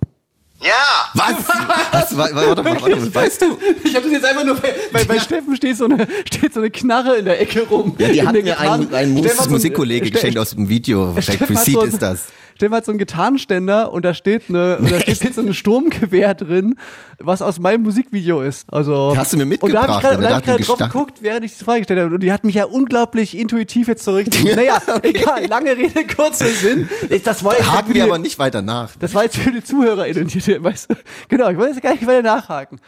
Ja. 0.62 0.70
was? 1.12 1.34
was? 1.48 2.16
Warte, 2.16 2.36
warte, 2.36 2.64
warte, 2.64 2.82
warte, 2.82 3.14
weißt 3.14 3.42
du? 3.42 3.58
Ich 3.82 3.94
habe 3.96 4.04
das 4.04 4.12
jetzt 4.12 4.24
einfach 4.24 4.44
nur, 4.44 4.62
weil, 4.62 4.74
weil 4.92 5.04
bei 5.06 5.18
Steffen 5.18 5.56
steht 5.56 5.76
so, 5.76 5.86
eine, 5.86 6.06
steht 6.24 6.54
so 6.54 6.60
eine 6.60 6.70
Knarre 6.70 7.16
in 7.16 7.24
der 7.24 7.40
Ecke 7.40 7.66
rum. 7.66 7.96
Ja, 7.98 8.08
die 8.08 8.26
hat 8.26 8.32
mir 8.32 8.58
ein, 8.58 8.94
ein 8.94 9.12
Musikkollege 9.12 10.10
geschenkt 10.10 10.38
aus 10.38 10.50
dem 10.50 10.68
Video. 10.68 11.14
Steffen 11.20 11.48
Für 11.48 11.54
hat 11.56 11.64
Seed 11.64 11.74
so 11.74 11.82
ist 11.82 12.00
das. 12.00 12.26
Steffen 12.56 12.74
hat 12.74 12.84
so 12.84 12.92
einen 12.92 12.98
Gitarrenständer 12.98 13.92
und 13.92 14.04
da 14.04 14.14
steht 14.14 14.48
eine, 14.48 14.78
da 14.88 15.00
steht 15.00 15.34
so 15.34 15.40
ein 15.40 15.52
Sturmgewehr 15.54 16.34
drin, 16.34 16.76
was 17.18 17.42
aus 17.42 17.58
meinem 17.58 17.82
Musikvideo 17.82 18.42
ist. 18.42 18.72
Also 18.72 19.14
Hast 19.16 19.32
du 19.32 19.36
mir 19.38 19.44
Und 19.60 19.72
da 19.72 19.82
habe 19.82 19.92
ich 19.92 19.96
mitgebracht, 19.96 20.02
gerade 20.02 20.14
hab 20.16 20.30
ich 20.30 20.34
hat 20.36 20.44
gerade 20.44 20.58
die 20.58 20.64
drauf 20.64 20.78
geguckt, 20.78 21.18
während 21.20 21.44
ich 21.44 21.58
die 21.58 21.64
Frage 21.64 21.80
gestellt 21.80 22.00
habe. 22.00 22.14
Und 22.14 22.20
die 22.22 22.32
hat 22.32 22.44
mich 22.44 22.54
ja 22.54 22.64
unglaublich 22.64 23.36
intuitiv 23.36 23.88
jetzt 23.88 24.04
zurück. 24.04 24.26
Naja, 24.54 24.80
egal, 25.02 25.46
lange 25.46 25.76
Rede, 25.76 26.06
kurzer 26.06 26.46
Sinn. 26.46 26.88
Ich- 27.10 27.22
Das 27.22 27.42
war 27.44 27.56
jetzt 27.56 27.70
Haken 27.72 27.88
wir 27.88 27.94
die- 27.94 28.02
aber 28.02 28.18
nicht 28.18 28.38
weiter 28.38 28.62
nach. 28.62 28.90
Das 29.00 29.14
war 29.14 29.24
jetzt 29.24 29.36
für 29.36 29.50
die 29.50 29.64
ZuhörerInnen, 29.64 30.28
die, 30.28 30.62
weißt 30.64 30.90
du? 30.90 30.94
Genau, 31.28 31.48
ich 31.50 31.56
wollte 31.56 31.72
jetzt 31.72 31.82
gar 31.82 31.92
nicht 31.92 32.06
weiter 32.06 32.22
nachhaken. 32.22 32.80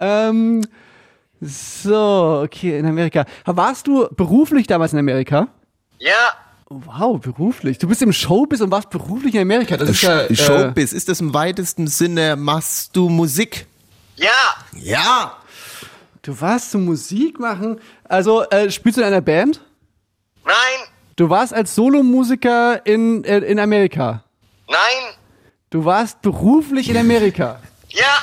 Ähm, 0.00 0.62
so, 1.40 2.42
okay, 2.44 2.78
in 2.78 2.86
Amerika. 2.86 3.24
Warst 3.44 3.86
du 3.86 4.08
beruflich 4.14 4.66
damals 4.66 4.92
in 4.92 4.98
Amerika? 4.98 5.48
Ja. 5.98 6.10
Wow, 6.84 7.20
beruflich. 7.20 7.78
Du 7.78 7.88
bist 7.88 8.00
im 8.02 8.12
Showbiz 8.12 8.60
und 8.60 8.70
warst 8.70 8.88
beruflich 8.90 9.34
in 9.34 9.42
Amerika. 9.42 9.76
Das 9.76 9.90
ist 9.90 10.02
ja, 10.02 10.22
äh, 10.22 10.34
Showbiz, 10.34 10.92
ist 10.92 11.08
das 11.08 11.20
im 11.20 11.34
weitesten 11.34 11.86
Sinne, 11.86 12.36
machst 12.36 12.96
du 12.96 13.08
Musik? 13.08 13.66
Ja. 14.16 14.28
Ja. 14.80 15.36
Du 16.22 16.40
warst 16.40 16.70
zum 16.70 16.84
Musik 16.84 17.38
machen. 17.38 17.80
Also, 18.04 18.44
äh, 18.48 18.70
spielst 18.70 18.96
du 18.96 19.02
in 19.02 19.08
einer 19.08 19.20
Band? 19.20 19.60
Nein. 20.44 20.88
Du 21.16 21.28
warst 21.28 21.52
als 21.52 21.74
Solomusiker 21.74 22.86
in, 22.86 23.24
äh, 23.24 23.38
in 23.38 23.58
Amerika. 23.58 24.24
Nein. 24.68 25.14
Du 25.70 25.84
warst 25.84 26.22
beruflich 26.22 26.88
in 26.88 26.96
Amerika. 26.96 27.60
Ja. 27.94 28.22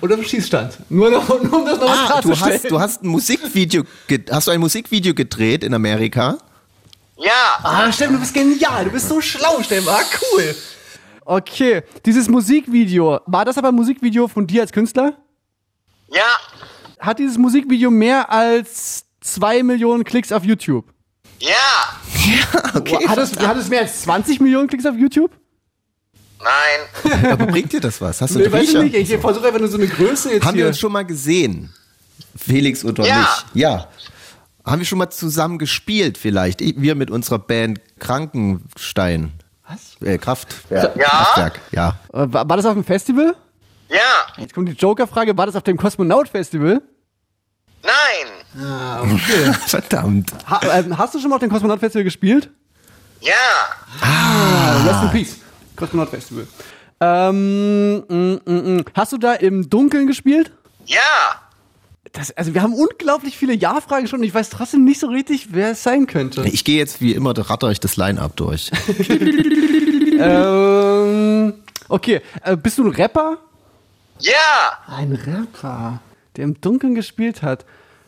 Oder 0.00 0.16
im 0.16 0.24
Schießstand. 0.24 0.90
Nur, 0.90 1.10
noch, 1.10 1.28
nur 1.28 1.60
um 1.60 1.64
das 1.64 1.78
nochmal 1.78 1.96
Ah, 2.10 2.20
du 2.20 2.30
hast, 2.36 2.68
du 2.68 2.80
hast 2.80 3.04
ein 3.04 3.06
Musikvideo, 3.06 3.84
hast 4.32 4.48
du 4.48 4.50
ein 4.50 4.58
Musikvideo 4.58 5.14
gedreht 5.14 5.62
in 5.62 5.72
Amerika? 5.74 6.38
Ja. 7.22 7.58
Ah, 7.62 7.92
Steffen, 7.92 8.14
du 8.14 8.20
bist 8.20 8.34
genial. 8.34 8.84
Du 8.84 8.90
bist 8.90 9.08
so 9.08 9.20
schlau, 9.20 9.62
Steffen. 9.62 9.88
Ah, 9.88 10.00
cool. 10.34 10.54
Okay, 11.24 11.82
dieses 12.04 12.28
Musikvideo, 12.28 13.20
war 13.26 13.44
das 13.44 13.56
aber 13.56 13.68
ein 13.68 13.74
Musikvideo 13.76 14.26
von 14.26 14.46
dir 14.46 14.62
als 14.62 14.72
Künstler? 14.72 15.16
Ja. 16.12 16.36
Hat 16.98 17.18
dieses 17.18 17.38
Musikvideo 17.38 17.90
mehr 17.90 18.30
als 18.30 19.04
zwei 19.20 19.62
Millionen 19.62 20.02
Klicks 20.04 20.32
auf 20.32 20.44
YouTube? 20.44 20.84
Ja. 21.38 21.52
Okay. 22.74 23.06
Hat 23.06 23.18
es, 23.18 23.36
hat 23.38 23.56
es 23.56 23.68
mehr 23.68 23.80
als 23.80 24.02
20 24.02 24.40
Millionen 24.40 24.68
Klicks 24.68 24.86
auf 24.86 24.96
YouTube? 24.96 25.30
Nein. 26.40 27.30
Aber 27.32 27.46
bringt 27.46 27.72
dir 27.72 27.80
das 27.80 28.00
was? 28.00 28.20
Hast 28.20 28.34
du 28.34 28.40
Nee, 28.40 28.50
weiß 28.50 28.68
ich 28.74 28.74
nicht. 28.92 28.94
Ich 29.12 29.20
versuche 29.20 29.46
einfach 29.46 29.60
nur 29.60 29.68
so 29.68 29.76
eine 29.76 29.86
Größe 29.86 30.32
jetzt 30.32 30.44
Haben 30.44 30.54
wir 30.54 30.62
hier. 30.62 30.68
uns 30.68 30.78
schon 30.78 30.90
mal 30.92 31.04
gesehen? 31.04 31.72
Felix 32.36 32.84
oder 32.84 33.04
Ja. 33.06 33.18
mich? 33.18 33.62
Ja. 33.62 33.88
Haben 34.64 34.78
wir 34.80 34.86
schon 34.86 34.98
mal 34.98 35.10
zusammen 35.10 35.58
gespielt 35.58 36.18
vielleicht? 36.18 36.60
Ich- 36.60 36.80
Wir 36.80 36.94
mit 36.94 37.10
unserer 37.10 37.38
Band 37.38 37.80
Krankenstein. 37.98 39.32
Was? 39.68 39.96
Äh, 40.06 40.18
Kraft. 40.18 40.54
Ja. 40.70 40.86
Kraftwerk. 40.88 41.60
Ja. 41.72 41.96
Äh, 42.12 42.26
war, 42.32 42.48
war 42.48 42.56
das 42.56 42.66
auf 42.66 42.74
dem 42.74 42.84
Festival? 42.84 43.34
Ja. 43.88 43.98
Jetzt 44.38 44.54
kommt 44.54 44.68
die 44.68 44.72
Joker-Frage. 44.72 45.36
War 45.36 45.46
das 45.46 45.56
auf 45.56 45.62
dem 45.64 45.76
Kosmonaut-Festival? 45.76 46.80
Nein. 47.82 49.14
Verdammt. 49.66 50.32
Ha, 50.48 50.60
ähm, 50.78 50.96
hast 50.98 51.14
du 51.14 51.18
schon 51.18 51.30
mal 51.30 51.36
auf 51.36 51.40
dem 51.40 51.50
Kosmonaut-Festival 51.50 52.04
gespielt? 52.04 52.50
Ja. 53.20 53.32
Ah, 54.00 54.82
Rest 54.86 55.02
in 55.04 55.10
Peace. 55.10 55.36
Kosmonaut-Festival. 55.76 56.46
Ähm, 57.00 57.96
mm, 58.08 58.40
mm, 58.44 58.76
mm. 58.76 58.84
Hast 58.94 59.12
du 59.12 59.18
da 59.18 59.34
im 59.34 59.68
Dunkeln 59.68 60.06
gespielt? 60.06 60.52
Ja. 60.86 61.00
Das, 62.12 62.30
also 62.32 62.52
wir 62.52 62.62
haben 62.62 62.74
unglaublich 62.74 63.38
viele 63.38 63.54
Ja-Fragen 63.54 64.06
schon 64.06 64.20
und 64.20 64.26
ich 64.26 64.34
weiß 64.34 64.50
trotzdem 64.50 64.84
nicht 64.84 65.00
so 65.00 65.06
richtig, 65.06 65.48
wer 65.52 65.70
es 65.70 65.82
sein 65.82 66.06
könnte. 66.06 66.44
Ich 66.46 66.62
gehe 66.64 66.76
jetzt 66.76 67.00
wie 67.00 67.14
immer, 67.14 67.32
da 67.32 67.42
ratter 67.42 67.70
ich 67.70 67.80
das 67.80 67.96
Line-Up 67.96 68.36
durch. 68.36 68.70
ähm, 70.20 71.54
okay, 71.88 72.20
äh, 72.44 72.56
bist 72.56 72.76
du 72.76 72.84
ein 72.84 72.90
Rapper? 72.90 73.38
Ja. 74.20 74.32
Ein 74.86 75.12
Rapper, 75.12 76.00
der 76.36 76.44
im 76.44 76.60
Dunkeln 76.60 76.94
gespielt 76.94 77.40
hat, 77.40 77.64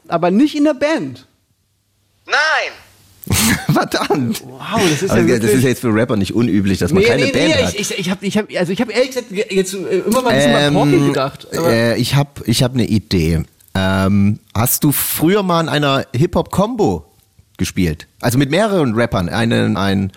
aber 0.07 0.31
nicht 0.31 0.55
in 0.55 0.65
der 0.65 0.75
Band. 0.75 1.27
Nein. 2.27 2.73
Verdammt. 3.73 4.43
Wow, 4.45 4.81
das 4.91 5.03
ist 5.03 5.15
ja 5.15 5.39
das 5.39 5.51
ist 5.51 5.63
ja 5.63 5.71
jetzt 5.71 5.81
für 5.81 5.95
Rapper 5.95 6.17
nicht 6.17 6.35
unüblich, 6.35 6.79
dass 6.79 6.93
man 6.93 7.03
nee, 7.03 7.09
keine 7.09 7.25
nee, 7.25 7.33
Band 7.33 7.47
nee, 7.47 7.55
hat. 7.55 7.75
ich, 7.75 7.91
ich, 7.91 7.99
ich 8.01 8.11
habe 8.11 8.27
ich 8.27 8.37
hab, 8.37 8.55
also 8.55 8.71
ich 8.71 8.81
hab 8.83 8.91
ehrlich 8.91 9.09
gesagt 9.09 9.31
jetzt 9.31 9.73
immer 9.73 10.21
mal 10.21 10.29
ein 10.29 10.37
bisschen 10.37 10.53
mal 10.53 10.73
Talking 10.73 11.07
gedacht. 11.07 11.49
Aber 11.57 11.73
äh, 11.73 11.97
ich 11.97 12.17
habe 12.17 12.43
ich 12.45 12.63
hab 12.63 12.75
eine 12.75 12.87
Idee. 12.87 13.45
Ähm, 13.75 14.39
hast 14.55 14.85
du 14.85 14.93
früher 14.93 15.43
mal 15.43 15.61
in 15.61 15.69
einer 15.69 16.07
Hip-Hop-Combo 16.15 17.05
gespielt? 17.57 18.07
Also 18.21 18.39
mit 18.39 18.51
mehreren 18.51 18.95
Rappern. 18.95 19.29
Einen, 19.29 19.77
ein 19.77 20.13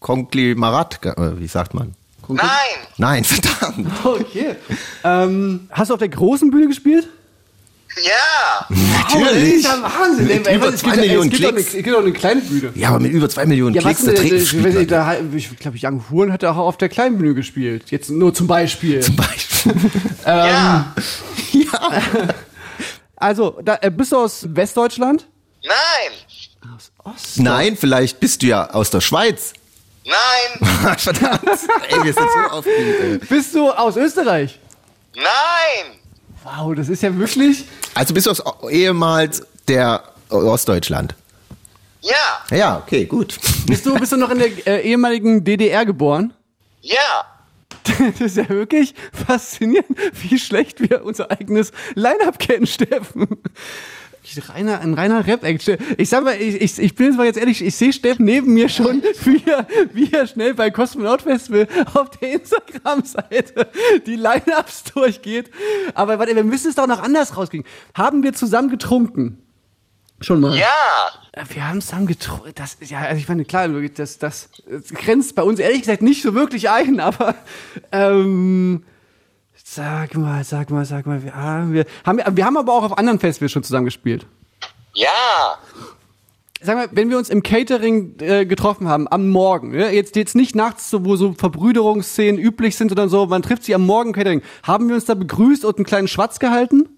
Konglomerat, 0.00 1.04
äh, 1.04 1.38
wie 1.38 1.46
sagt 1.46 1.74
man? 1.74 1.94
Nein. 2.28 2.48
Nein, 2.96 3.24
verdammt. 3.24 3.88
okay. 4.04 4.56
Ähm, 5.04 5.68
hast 5.70 5.90
du 5.90 5.94
auf 5.94 5.98
der 5.98 6.08
großen 6.08 6.50
Bühne 6.50 6.68
gespielt? 6.68 7.08
Ja. 8.02 8.66
Natürlich. 8.70 9.62
Das 9.62 9.74
ist 9.74 9.82
ja 9.82 9.82
Wahnsinn. 9.82 10.26
Mit 10.26 10.46
ey, 10.46 10.56
über 10.56 10.68
es 10.68 10.80
zwei 10.80 10.92
gibt, 10.92 11.02
Millionen 11.02 11.30
es 11.30 11.38
gibt 11.38 11.44
auch 11.44 11.48
eine, 11.48 11.56
Klicks. 11.56 11.74
es 11.74 11.84
gibt 11.84 11.96
auch 11.96 12.00
eine 12.00 12.12
kleine 12.12 12.40
Bühne. 12.40 12.72
Ja, 12.74 12.88
aber 12.88 13.00
mit 13.00 13.12
über 13.12 13.28
zwei 13.28 13.44
Millionen 13.44 13.74
Ja, 13.74 13.82
Klicks, 13.82 14.04
da 14.04 14.12
denn, 14.12 14.20
trägt 14.20 14.32
äh, 14.32 15.36
ich, 15.36 15.52
ich 15.52 15.58
glaube, 15.58 15.78
Young 15.78 16.02
Huren 16.10 16.32
hat 16.32 16.42
auch 16.44 16.56
auf 16.56 16.78
der 16.78 16.88
kleinen 16.88 17.18
Bühne 17.18 17.34
gespielt. 17.34 17.90
Jetzt 17.90 18.10
nur 18.10 18.32
zum 18.32 18.46
Beispiel. 18.46 19.00
Zum 19.00 19.16
Beispiel. 19.16 19.74
Ja. 20.26 20.94
ja. 21.52 21.90
Also, 23.22 23.60
da, 23.62 23.78
äh, 23.80 23.90
bist 23.90 24.10
du 24.10 24.18
aus 24.18 24.44
Westdeutschland? 24.48 25.28
Nein. 25.62 26.72
Nein, 27.36 27.76
vielleicht 27.76 28.18
bist 28.18 28.42
du 28.42 28.46
ja 28.46 28.68
aus 28.70 28.90
der 28.90 29.00
Schweiz. 29.00 29.52
Nein. 30.04 30.68
Verdammt. 30.98 31.44
Ey, 31.88 32.02
wir 32.02 32.12
sind 32.14 32.28
so 32.34 32.38
aufgeregt. 32.50 33.28
Bist 33.28 33.54
du 33.54 33.70
aus 33.70 33.96
Österreich? 33.96 34.58
Nein. 35.14 35.98
Wow, 36.42 36.74
das 36.74 36.88
ist 36.88 37.02
ja 37.04 37.16
wirklich. 37.16 37.64
Also 37.94 38.12
bist 38.12 38.26
du 38.26 38.32
aus 38.32 38.42
ehemals 38.68 39.46
der 39.68 40.02
Ostdeutschland. 40.28 41.14
Ja. 42.00 42.56
Ja, 42.56 42.78
okay, 42.78 43.04
gut. 43.04 43.38
Bist 43.66 43.86
du, 43.86 43.94
bist 43.94 44.10
du 44.10 44.16
noch 44.16 44.30
in 44.30 44.40
der 44.40 44.66
äh, 44.66 44.80
ehemaligen 44.80 45.44
DDR 45.44 45.86
geboren? 45.86 46.34
Ja. 46.80 47.24
Das 48.12 48.20
ist 48.20 48.36
ja 48.36 48.48
wirklich 48.48 48.94
faszinierend, 49.12 49.98
wie 50.22 50.38
schlecht 50.38 50.80
wir 50.88 51.04
unser 51.04 51.30
eigenes 51.30 51.72
Line-Up 51.94 52.38
kennen, 52.38 52.66
Steffen. 52.66 53.26
Reiner, 54.48 54.80
ein 54.80 54.94
reiner 54.94 55.26
Rap-Act. 55.26 55.78
Ich 55.98 56.08
sag 56.08 56.24
mal, 56.24 56.34
ich, 56.40 56.60
ich, 56.60 56.78
ich 56.78 56.94
bin 56.94 57.08
jetzt 57.08 57.16
mal 57.16 57.26
jetzt 57.26 57.38
ehrlich, 57.38 57.62
ich 57.62 57.74
sehe 57.74 57.92
Steffen 57.92 58.24
neben 58.24 58.54
mir 58.54 58.68
schon, 58.68 59.02
wie 59.24 59.42
er, 59.44 59.66
wie 59.92 60.10
er 60.12 60.26
schnell 60.26 60.54
bei 60.54 60.70
Cosmonaut 60.70 61.22
Festival 61.22 61.66
auf 61.92 62.10
der 62.10 62.34
Instagram-Seite 62.34 63.68
die 64.06 64.16
Line-Ups 64.16 64.84
durchgeht. 64.94 65.50
Aber 65.94 66.18
warte, 66.18 66.34
wir 66.34 66.44
müssen 66.44 66.68
es 66.68 66.76
doch 66.76 66.86
noch 66.86 67.02
anders 67.02 67.36
rauskriegen. 67.36 67.66
Haben 67.94 68.22
wir 68.22 68.32
zusammen 68.32 68.70
getrunken? 68.70 69.42
Schon 70.22 70.40
mal? 70.40 70.56
Ja. 70.56 70.66
Wir 71.48 71.68
haben 71.68 71.80
zusammen 71.80 72.06
getrunken. 72.06 72.52
Das, 72.54 72.76
ja, 72.80 73.00
also 73.00 73.18
ich 73.18 73.28
meine, 73.28 73.44
klar, 73.44 73.68
das, 73.68 74.18
das, 74.18 74.50
das 74.68 74.88
grenzt 74.88 75.34
bei 75.34 75.42
uns 75.42 75.58
ehrlich 75.58 75.80
gesagt 75.80 76.02
nicht 76.02 76.22
so 76.22 76.34
wirklich 76.34 76.70
ein, 76.70 77.00
aber 77.00 77.34
ähm, 77.90 78.84
sag 79.54 80.14
mal, 80.14 80.44
sag 80.44 80.70
mal, 80.70 80.84
sag 80.84 81.06
mal, 81.06 81.22
wir 81.22 81.34
haben, 81.34 81.72
wir, 81.72 81.86
haben, 82.04 82.20
wir 82.36 82.44
haben 82.44 82.56
aber 82.56 82.72
auch 82.72 82.84
auf 82.84 82.98
anderen 82.98 83.18
Festivals 83.18 83.52
schon 83.52 83.62
zusammen 83.62 83.86
gespielt. 83.86 84.26
Ja. 84.94 85.08
Sag 86.60 86.76
mal, 86.76 86.88
wenn 86.92 87.10
wir 87.10 87.18
uns 87.18 87.28
im 87.28 87.42
Catering 87.42 88.14
äh, 88.20 88.46
getroffen 88.46 88.88
haben, 88.88 89.08
am 89.08 89.30
Morgen, 89.30 89.70
ne? 89.70 89.90
jetzt, 89.90 90.14
jetzt 90.14 90.36
nicht 90.36 90.54
nachts, 90.54 90.90
so, 90.90 91.04
wo 91.04 91.16
so 91.16 91.32
Verbrüderungsszenen 91.32 92.40
üblich 92.40 92.76
sind 92.76 92.92
oder 92.92 93.08
so, 93.08 93.26
man 93.26 93.42
trifft 93.42 93.64
sich 93.64 93.74
am 93.74 93.84
Morgen 93.84 94.10
im 94.10 94.14
Catering, 94.14 94.42
haben 94.62 94.88
wir 94.88 94.94
uns 94.94 95.06
da 95.06 95.14
begrüßt 95.14 95.64
und 95.64 95.78
einen 95.78 95.86
kleinen 95.86 96.08
Schwatz 96.08 96.38
gehalten? 96.38 96.91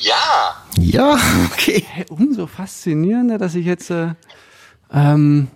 Ja. 0.00 0.56
Ja, 0.78 1.18
okay. 1.52 1.84
Umso 2.08 2.46
faszinierender, 2.46 3.38
dass 3.38 3.54
ich 3.54 3.66
jetzt, 3.66 3.90
äh, 3.90 4.08
ähm, 4.92 5.48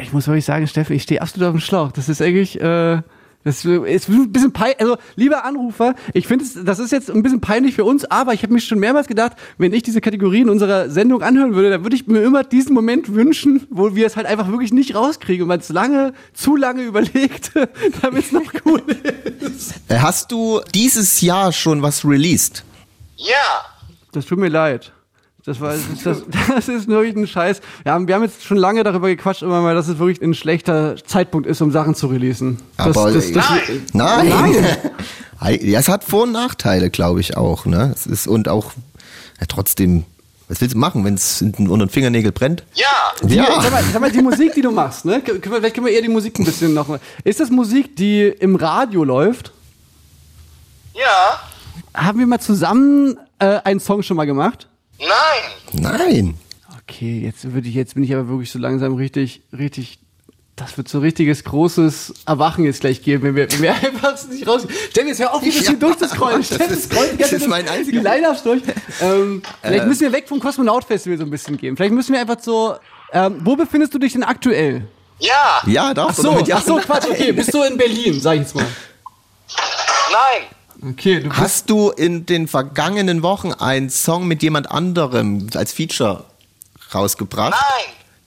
ich 0.00 0.12
muss 0.12 0.26
wirklich 0.26 0.44
sagen, 0.44 0.66
Steffen, 0.66 0.94
ich 0.96 1.02
stehe 1.02 1.20
absolut 1.22 1.48
auf 1.48 1.54
dem 1.54 1.60
Schlauch. 1.60 1.92
Das 1.92 2.08
ist 2.08 2.22
eigentlich, 2.22 2.60
äh, 2.60 3.02
das 3.44 3.64
ist 3.64 4.08
ein 4.08 4.30
bisschen 4.32 4.52
peinlich. 4.52 4.80
Also, 4.80 4.96
lieber 5.16 5.44
Anrufer, 5.44 5.94
ich 6.12 6.26
finde, 6.26 6.44
es- 6.44 6.58
das 6.64 6.78
ist 6.78 6.92
jetzt 6.92 7.10
ein 7.10 7.22
bisschen 7.22 7.40
peinlich 7.40 7.74
für 7.74 7.84
uns, 7.84 8.04
aber 8.04 8.34
ich 8.34 8.42
habe 8.42 8.52
mich 8.52 8.64
schon 8.64 8.78
mehrmals 8.78 9.06
gedacht, 9.06 9.32
wenn 9.58 9.72
ich 9.72 9.82
diese 9.82 10.00
Kategorien 10.00 10.50
unserer 10.50 10.90
Sendung 10.90 11.22
anhören 11.22 11.54
würde, 11.54 11.70
dann 11.70 11.82
würde 11.82 11.96
ich 11.96 12.06
mir 12.06 12.20
immer 12.22 12.44
diesen 12.44 12.74
Moment 12.74 13.14
wünschen, 13.14 13.66
wo 13.70 13.94
wir 13.96 14.06
es 14.06 14.16
halt 14.16 14.26
einfach 14.26 14.48
wirklich 14.48 14.72
nicht 14.72 14.94
rauskriegen 14.94 15.42
und 15.42 15.48
man 15.48 15.60
es 15.60 15.68
lange, 15.70 16.12
zu 16.34 16.56
lange 16.56 16.82
überlegt, 16.82 17.52
damit 18.02 18.24
es 18.26 18.32
noch 18.32 18.52
cool 18.66 18.82
ist. 19.40 19.74
Äh, 19.88 19.98
Hast 19.98 20.30
du 20.30 20.60
dieses 20.74 21.20
Jahr 21.20 21.52
schon 21.52 21.80
was 21.82 22.04
released? 22.04 22.64
Ja. 23.18 23.64
Das 24.12 24.24
tut 24.26 24.38
mir 24.38 24.48
leid. 24.48 24.92
Das, 25.44 25.60
war, 25.60 25.72
das, 25.72 25.82
das, 26.02 26.22
das 26.48 26.68
ist 26.68 26.88
wirklich 26.88 27.16
ein 27.16 27.26
Scheiß. 27.26 27.60
Wir 27.82 27.92
haben, 27.92 28.06
wir 28.08 28.14
haben 28.14 28.22
jetzt 28.22 28.44
schon 28.44 28.56
lange 28.56 28.82
darüber 28.84 29.08
gequatscht, 29.08 29.42
immer 29.42 29.60
mal, 29.60 29.74
dass 29.74 29.88
es 29.88 29.98
wirklich 29.98 30.22
ein 30.22 30.34
schlechter 30.34 30.96
Zeitpunkt 31.04 31.46
ist, 31.46 31.60
um 31.60 31.70
Sachen 31.70 31.94
zu 31.94 32.06
releasen. 32.08 32.60
Das, 32.76 32.86
Aber 32.96 33.12
das, 33.12 33.32
das, 33.32 33.44
Nein. 33.92 34.28
Nein. 34.28 34.76
ja, 35.62 35.78
es 35.80 35.88
hat 35.88 36.04
Vor- 36.04 36.24
und 36.24 36.32
Nachteile, 36.32 36.90
glaube 36.90 37.20
ich 37.20 37.36
auch. 37.36 37.66
Ne? 37.66 37.92
Es 37.94 38.06
ist 38.06 38.26
und 38.26 38.48
auch 38.48 38.72
ja, 39.40 39.46
trotzdem. 39.46 40.04
Was 40.48 40.62
willst 40.62 40.74
du 40.74 40.78
machen, 40.78 41.04
wenn 41.04 41.12
es 41.14 41.42
unter 41.42 41.76
den 41.76 41.90
Fingernägel 41.90 42.32
brennt? 42.32 42.64
Ja. 42.72 42.86
Die, 43.22 43.34
Ja. 43.34 43.60
sag, 43.60 43.70
mal, 43.70 43.84
sag 43.92 44.00
mal, 44.00 44.10
die 44.10 44.22
Musik, 44.22 44.54
die 44.54 44.62
du 44.62 44.70
machst, 44.70 45.04
ne? 45.04 45.20
Können 45.20 45.42
wir, 45.44 45.52
vielleicht 45.58 45.74
können 45.74 45.86
wir 45.86 45.92
eher 45.92 46.00
die 46.00 46.08
Musik 46.08 46.38
ein 46.38 46.46
bisschen 46.46 46.72
noch. 46.72 46.98
Ist 47.22 47.38
das 47.40 47.50
Musik, 47.50 47.96
die 47.96 48.22
im 48.22 48.56
Radio 48.56 49.04
läuft? 49.04 49.52
Ja. 50.94 51.38
Haben 51.98 52.18
wir 52.20 52.26
mal 52.26 52.38
zusammen 52.40 53.18
äh, 53.38 53.58
einen 53.64 53.80
Song 53.80 54.02
schon 54.02 54.16
mal 54.16 54.24
gemacht? 54.26 54.68
Nein. 54.98 55.82
Nein. 55.98 56.34
Okay, 56.82 57.20
jetzt 57.24 57.52
würde 57.52 57.68
ich, 57.68 57.74
jetzt 57.74 57.94
bin 57.94 58.02
ich 58.04 58.14
aber 58.14 58.28
wirklich 58.28 58.50
so 58.50 58.58
langsam 58.58 58.94
richtig, 58.94 59.42
richtig. 59.56 59.98
Das 60.56 60.76
wird 60.76 60.88
so 60.88 60.98
richtiges 60.98 61.44
großes 61.44 62.14
Erwachen 62.26 62.64
jetzt 62.64 62.80
gleich 62.80 63.02
geben, 63.02 63.22
wenn 63.22 63.36
wir, 63.36 63.50
wenn 63.52 63.62
wir 63.62 63.74
einfach 63.84 64.16
nicht 64.28 64.46
raus. 64.46 64.66
Stell 64.90 65.04
mir 65.04 65.10
jetzt 65.10 65.20
hör 65.20 65.32
auf, 65.34 65.42
hier 65.42 65.52
ein 65.52 65.58
bisschen 65.58 65.74
Ja, 65.74 65.86
durchzuscrollen. 65.86 66.42
Stell 66.42 66.58
das 66.58 66.68
das 66.68 66.78
ist- 66.78 67.20
das 67.20 67.32
ist 67.32 67.40
Zeit 67.42 67.48
mein 67.48 67.68
einziger- 67.68 68.00
Die 68.00 68.04
Line-Ups 68.04 68.42
durch. 68.42 68.62
Ähm, 69.00 69.42
vielleicht 69.62 69.84
Äh. 69.84 69.86
müssen 69.86 70.00
wir 70.02 70.12
weg 70.12 70.28
vom 70.28 70.40
Kosmonaut-Festival 70.40 71.18
so 71.18 71.24
ein 71.24 71.30
bisschen 71.30 71.56
gehen. 71.58 71.76
Vielleicht 71.76 71.92
müssen 71.94 72.12
wir 72.12 72.20
einfach 72.20 72.38
so. 72.40 72.74
Ähm, 73.12 73.36
wo 73.44 73.54
befindest 73.56 73.94
du 73.94 73.98
dich 73.98 74.14
denn 74.14 74.22
aktuell? 74.24 74.86
Ja. 75.20 75.62
Ja, 75.66 75.94
doch. 75.94 76.08
Ach 76.10 76.14
so, 76.14 76.32
mit 76.32 76.48
Ja. 76.48 76.56
ach 76.56 76.62
so, 76.64 76.76
Quatsch, 76.76 77.06
okay. 77.08 77.32
Bist 77.32 77.52
du 77.54 77.62
in 77.62 77.76
Berlin, 77.76 78.20
sag 78.20 78.34
ich 78.34 78.40
jetzt 78.40 78.54
mal. 78.54 78.66
Nein. 80.12 80.48
Okay, 80.82 81.20
du. 81.20 81.30
Hast 81.30 81.70
du 81.70 81.90
in 81.90 82.26
den 82.26 82.46
vergangenen 82.46 83.22
Wochen 83.22 83.52
einen 83.52 83.90
Song 83.90 84.28
mit 84.28 84.42
jemand 84.42 84.70
anderem 84.70 85.48
als 85.54 85.72
Feature 85.72 86.24
rausgebracht? 86.94 87.54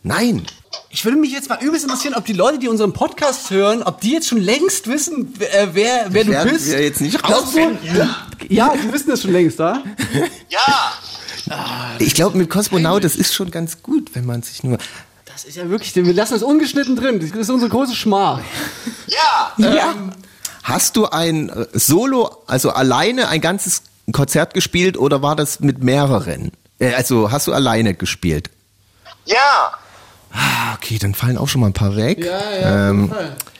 Nein. 0.04 0.38
Nein. 0.38 0.46
Ich 0.90 1.06
würde 1.06 1.18
mich 1.18 1.32
jetzt 1.32 1.50
mal 1.50 1.62
übelst 1.62 1.86
interessieren, 1.86 2.16
ob 2.16 2.26
die 2.26 2.34
Leute, 2.34 2.60
die 2.60 2.68
unseren 2.68 2.92
Podcast 2.92 3.50
hören, 3.50 3.84
ob 3.84 4.02
die 4.02 4.12
jetzt 4.12 4.28
schon 4.28 4.42
längst 4.42 4.88
wissen, 4.88 5.34
wer, 5.38 5.74
wer, 5.74 6.08
wer 6.10 6.24
du 6.24 6.50
bist. 6.50 6.70
wir 6.70 6.84
jetzt 6.84 7.00
nicht 7.02 7.22
du? 7.22 7.32
rausfinden. 7.32 8.10
Ja, 8.50 8.74
die 8.76 8.92
wissen 8.92 9.10
das 9.10 9.22
schon 9.22 9.32
längst, 9.32 9.60
da? 9.60 9.84
Ja. 10.50 10.92
Ich 12.00 12.14
glaube, 12.14 12.38
mit 12.38 12.50
Kosmonaut, 12.50 13.04
das 13.04 13.16
ist 13.16 13.34
schon 13.34 13.52
ganz 13.52 13.82
gut, 13.82 14.12
wenn 14.14 14.26
man 14.26 14.42
sich 14.42 14.64
nur. 14.64 14.78
Das 15.26 15.44
ist 15.44 15.58
ja 15.58 15.70
wirklich, 15.70 15.94
wir 15.96 16.14
lassen 16.14 16.34
das 16.34 16.44
ungeschnitten 16.44 16.96
drin. 16.96 17.20
Das 17.20 17.32
ist 17.32 17.50
unsere 17.50 17.70
große 17.70 17.96
Schmach. 17.96 18.40
Ja. 19.08 19.54
Ja. 19.58 19.96
Hast 20.64 20.96
du 20.96 21.06
ein 21.08 21.50
äh, 21.50 21.66
Solo, 21.74 22.38
also 22.48 22.72
alleine 22.72 23.28
ein 23.30 23.42
ganzes 23.42 23.84
Konzert 24.12 24.54
gespielt 24.54 24.98
oder 24.98 25.22
war 25.22 25.36
das 25.36 25.60
mit 25.60 25.84
mehreren? 25.84 26.52
Äh, 26.80 26.94
Also 26.94 27.32
hast 27.32 27.48
du 27.48 27.54
alleine 27.54 27.94
gespielt? 27.94 28.50
Ja. 29.26 29.72
Ah, 30.34 30.74
Okay, 30.76 30.98
dann 31.00 31.14
fallen 31.14 31.38
auch 31.38 31.48
schon 31.48 31.62
mal 31.62 31.68
ein 31.68 31.74
paar 31.74 31.96
weg. 31.96 32.24
Ja, 32.24 32.40
ja, 32.60 32.90
Ähm, 32.90 33.12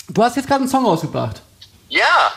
Du 0.10 0.24
hast 0.24 0.36
jetzt 0.36 0.48
gerade 0.48 0.62
einen 0.62 0.70
Song 0.70 0.86
rausgebracht. 0.86 1.42
Ja. 1.90 2.32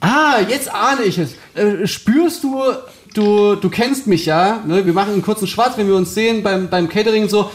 Ah, 0.00 0.40
jetzt 0.46 0.68
ahne 0.72 1.02
ich 1.04 1.18
es. 1.18 1.30
Äh, 1.54 1.86
spürst 1.86 2.42
du, 2.44 2.62
du, 3.14 3.54
du 3.56 3.70
kennst 3.70 4.06
mich 4.06 4.26
ja, 4.26 4.60
ne? 4.66 4.84
wir 4.86 4.92
machen 4.92 5.12
einen 5.14 5.22
kurzen 5.22 5.46
Schwarz, 5.46 5.76
wenn 5.76 5.88
wir 5.88 5.94
uns 5.94 6.14
sehen 6.14 6.42
beim, 6.42 6.68
beim 6.68 6.88
Catering 6.88 7.24
und 7.24 7.30
so. 7.30 7.50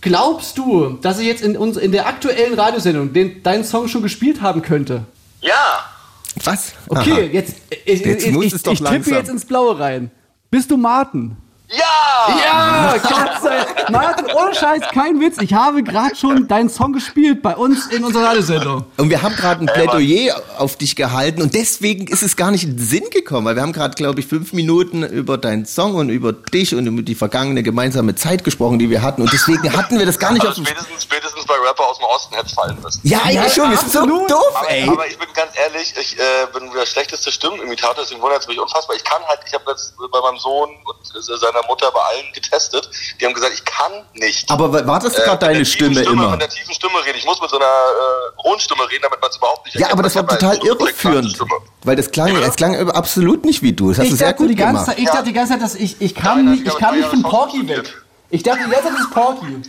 Glaubst 0.00 0.56
du, 0.56 0.90
dass 1.02 1.18
ich 1.18 1.26
jetzt 1.26 1.42
in, 1.42 1.56
uns, 1.56 1.76
in 1.76 1.92
der 1.92 2.06
aktuellen 2.06 2.54
Radiosendung 2.58 3.12
den, 3.12 3.42
deinen 3.42 3.64
Song 3.64 3.88
schon 3.88 4.02
gespielt 4.02 4.40
haben 4.40 4.62
könnte? 4.62 5.04
Ja. 5.40 5.84
was? 6.44 6.72
Okay, 6.88 7.12
Aha. 7.12 7.20
jetzt, 7.20 7.54
ich, 7.84 8.04
Jetzt 8.04 8.26
ich, 8.26 8.32
muss 8.32 8.44
ich, 8.46 8.62
doch 8.62 8.72
ich 8.72 8.78
tippe 8.78 8.92
langsam. 8.94 9.14
jetzt 9.14 9.28
ins 9.28 9.44
Blaue 9.44 9.78
rein. 9.78 10.10
Bist 10.50 10.70
du 10.70 10.76
Martin? 10.76 11.36
Ja. 11.70 12.36
Ja, 12.44 12.98
Dank. 12.98 13.90
Martin, 13.90 14.26
ohne 14.32 14.54
Scheiß, 14.54 14.82
kein 14.92 15.20
Witz. 15.20 15.36
Ich 15.40 15.54
habe 15.54 15.82
gerade 15.82 16.16
schon 16.16 16.48
deinen 16.48 16.68
Song 16.68 16.92
gespielt 16.92 17.42
bei 17.42 17.54
uns 17.56 17.86
in 17.86 18.04
unserer 18.04 18.24
Radiosendung. 18.26 18.84
Und 18.96 19.10
wir 19.10 19.22
haben 19.22 19.36
gerade 19.36 19.64
ein 19.64 19.66
Plädoyer 19.66 20.40
auf 20.58 20.76
dich 20.76 20.96
gehalten 20.96 21.42
und 21.42 21.54
deswegen 21.54 22.06
ist 22.08 22.22
es 22.22 22.36
gar 22.36 22.50
nicht 22.50 22.64
in 22.64 22.76
den 22.76 22.84
Sinn 22.84 23.04
gekommen, 23.10 23.46
weil 23.46 23.54
wir 23.56 23.62
haben 23.62 23.72
gerade, 23.72 23.94
glaube 23.94 24.20
ich, 24.20 24.26
fünf 24.26 24.52
Minuten 24.52 25.02
über 25.04 25.38
deinen 25.38 25.64
Song 25.64 25.94
und 25.94 26.08
über 26.08 26.32
dich 26.32 26.74
und 26.74 26.86
über 26.86 27.02
die 27.02 27.14
vergangene 27.14 27.62
gemeinsame 27.62 28.14
Zeit 28.14 28.44
gesprochen, 28.44 28.78
die 28.78 28.90
wir 28.90 29.02
hatten 29.02 29.22
und 29.22 29.32
deswegen 29.32 29.72
hatten 29.76 29.98
wir 29.98 30.06
das 30.06 30.18
gar 30.18 30.32
nicht 30.32 30.42
auf 30.42 30.48
Also 30.50 30.62
dem... 30.62 30.66
spätestens, 30.66 31.02
spätestens 31.02 31.46
bei 31.46 31.54
Rapper 31.54 31.88
aus 31.88 31.98
dem 31.98 32.06
Osten 32.06 32.34
hätte 32.34 32.46
es 32.46 32.52
fallen 32.52 32.76
müssen. 32.82 33.00
Ja, 33.04 33.28
ja, 33.30 33.48
schon, 33.48 33.70
wir 33.70 33.76
sind 33.78 33.92
so 33.92 34.04
doof, 34.06 34.54
Aber, 34.56 34.70
ey. 34.70 34.88
aber 34.88 35.06
ich 35.06 35.18
bin 35.18 35.28
ganz 35.34 35.52
ehrlich, 35.56 35.94
ich 36.00 36.18
äh, 36.18 36.22
bin 36.52 36.70
der 36.72 36.86
schlechteste 36.86 37.30
Stimmenimitator, 37.32 37.96
deswegen 38.02 38.20
wundert 38.20 38.40
es 38.40 38.48
mich 38.48 38.58
unfassbar. 38.58 38.96
Ich 38.96 39.04
kann 39.04 39.22
halt, 39.28 39.40
ich 39.46 39.54
habe 39.54 39.64
jetzt 39.70 39.94
bei 39.96 40.20
meinem 40.20 40.38
Sohn 40.38 40.70
und 40.84 41.16
äh, 41.16 41.20
seiner 41.38 41.59
Mutter 41.68 41.90
bei 41.92 42.00
allen 42.00 42.32
getestet. 42.32 42.88
Die 43.20 43.26
haben 43.26 43.34
gesagt, 43.34 43.52
ich 43.54 43.64
kann 43.64 43.92
nicht. 44.14 44.50
Aber 44.50 44.72
wa- 44.72 44.86
war 44.86 44.98
das 45.00 45.14
äh, 45.14 45.22
gerade 45.22 45.32
mit 45.32 45.42
deine 45.42 45.64
tiefen 45.64 45.92
Stimme 45.94 46.00
immer? 46.02 46.30
Mit 46.30 46.40
der 46.42 46.48
tiefen 46.48 46.74
Stimme 46.74 47.04
reden. 47.04 47.18
Ich 47.18 47.24
muss 47.24 47.40
mit 47.40 47.50
so 47.50 47.56
einer 47.56 47.66
äh, 47.66 48.42
hohen 48.42 48.60
Stimme 48.60 48.88
reden, 48.90 49.02
damit 49.02 49.20
man 49.20 49.30
es 49.30 49.36
überhaupt 49.36 49.64
nicht 49.66 49.74
Ja, 49.74 49.80
erkennt. 49.82 49.92
aber 49.94 50.02
das 50.04 50.14
war 50.16 50.26
halt 50.26 50.40
total 50.40 50.56
irreführend, 50.66 51.30
Stimme. 51.30 51.50
weil 51.84 51.96
das 51.96 52.10
klang, 52.10 52.36
es 52.36 52.56
klang 52.56 52.90
absolut 52.90 53.44
nicht 53.44 53.62
wie 53.62 53.72
du. 53.72 53.88
Das 53.90 53.98
hast 53.98 54.06
du 54.08 54.12
Ich 54.12 54.18
sehr 54.18 54.28
dachte, 54.32 54.42
gut 54.42 54.50
die 54.50 54.54
ganze 54.56 54.72
gemacht. 54.72 54.86
Zeit, 54.86 54.98
ich 54.98 55.06
dachte 55.06 55.22
die 55.24 55.32
ganze 55.32 55.52
Zeit, 55.52 55.62
dass 55.62 55.74
ich, 55.74 56.00
ich 56.00 56.14
Nein, 56.14 56.22
kam 56.24 56.46
das 56.46 56.54
nicht, 56.58 56.66
ich 56.66 56.78
kann 56.78 56.96
nicht 56.96 57.08
von 57.08 57.20
ja 57.22 57.28
Porky 57.28 57.68
weg. 57.68 58.02
Ich 58.30 58.42
dachte 58.42 58.58
die 58.64 58.70
ganze 58.70 58.84
Zeit, 58.88 58.92
das 58.94 59.00
ist 59.00 59.10
Porky. 59.12 59.62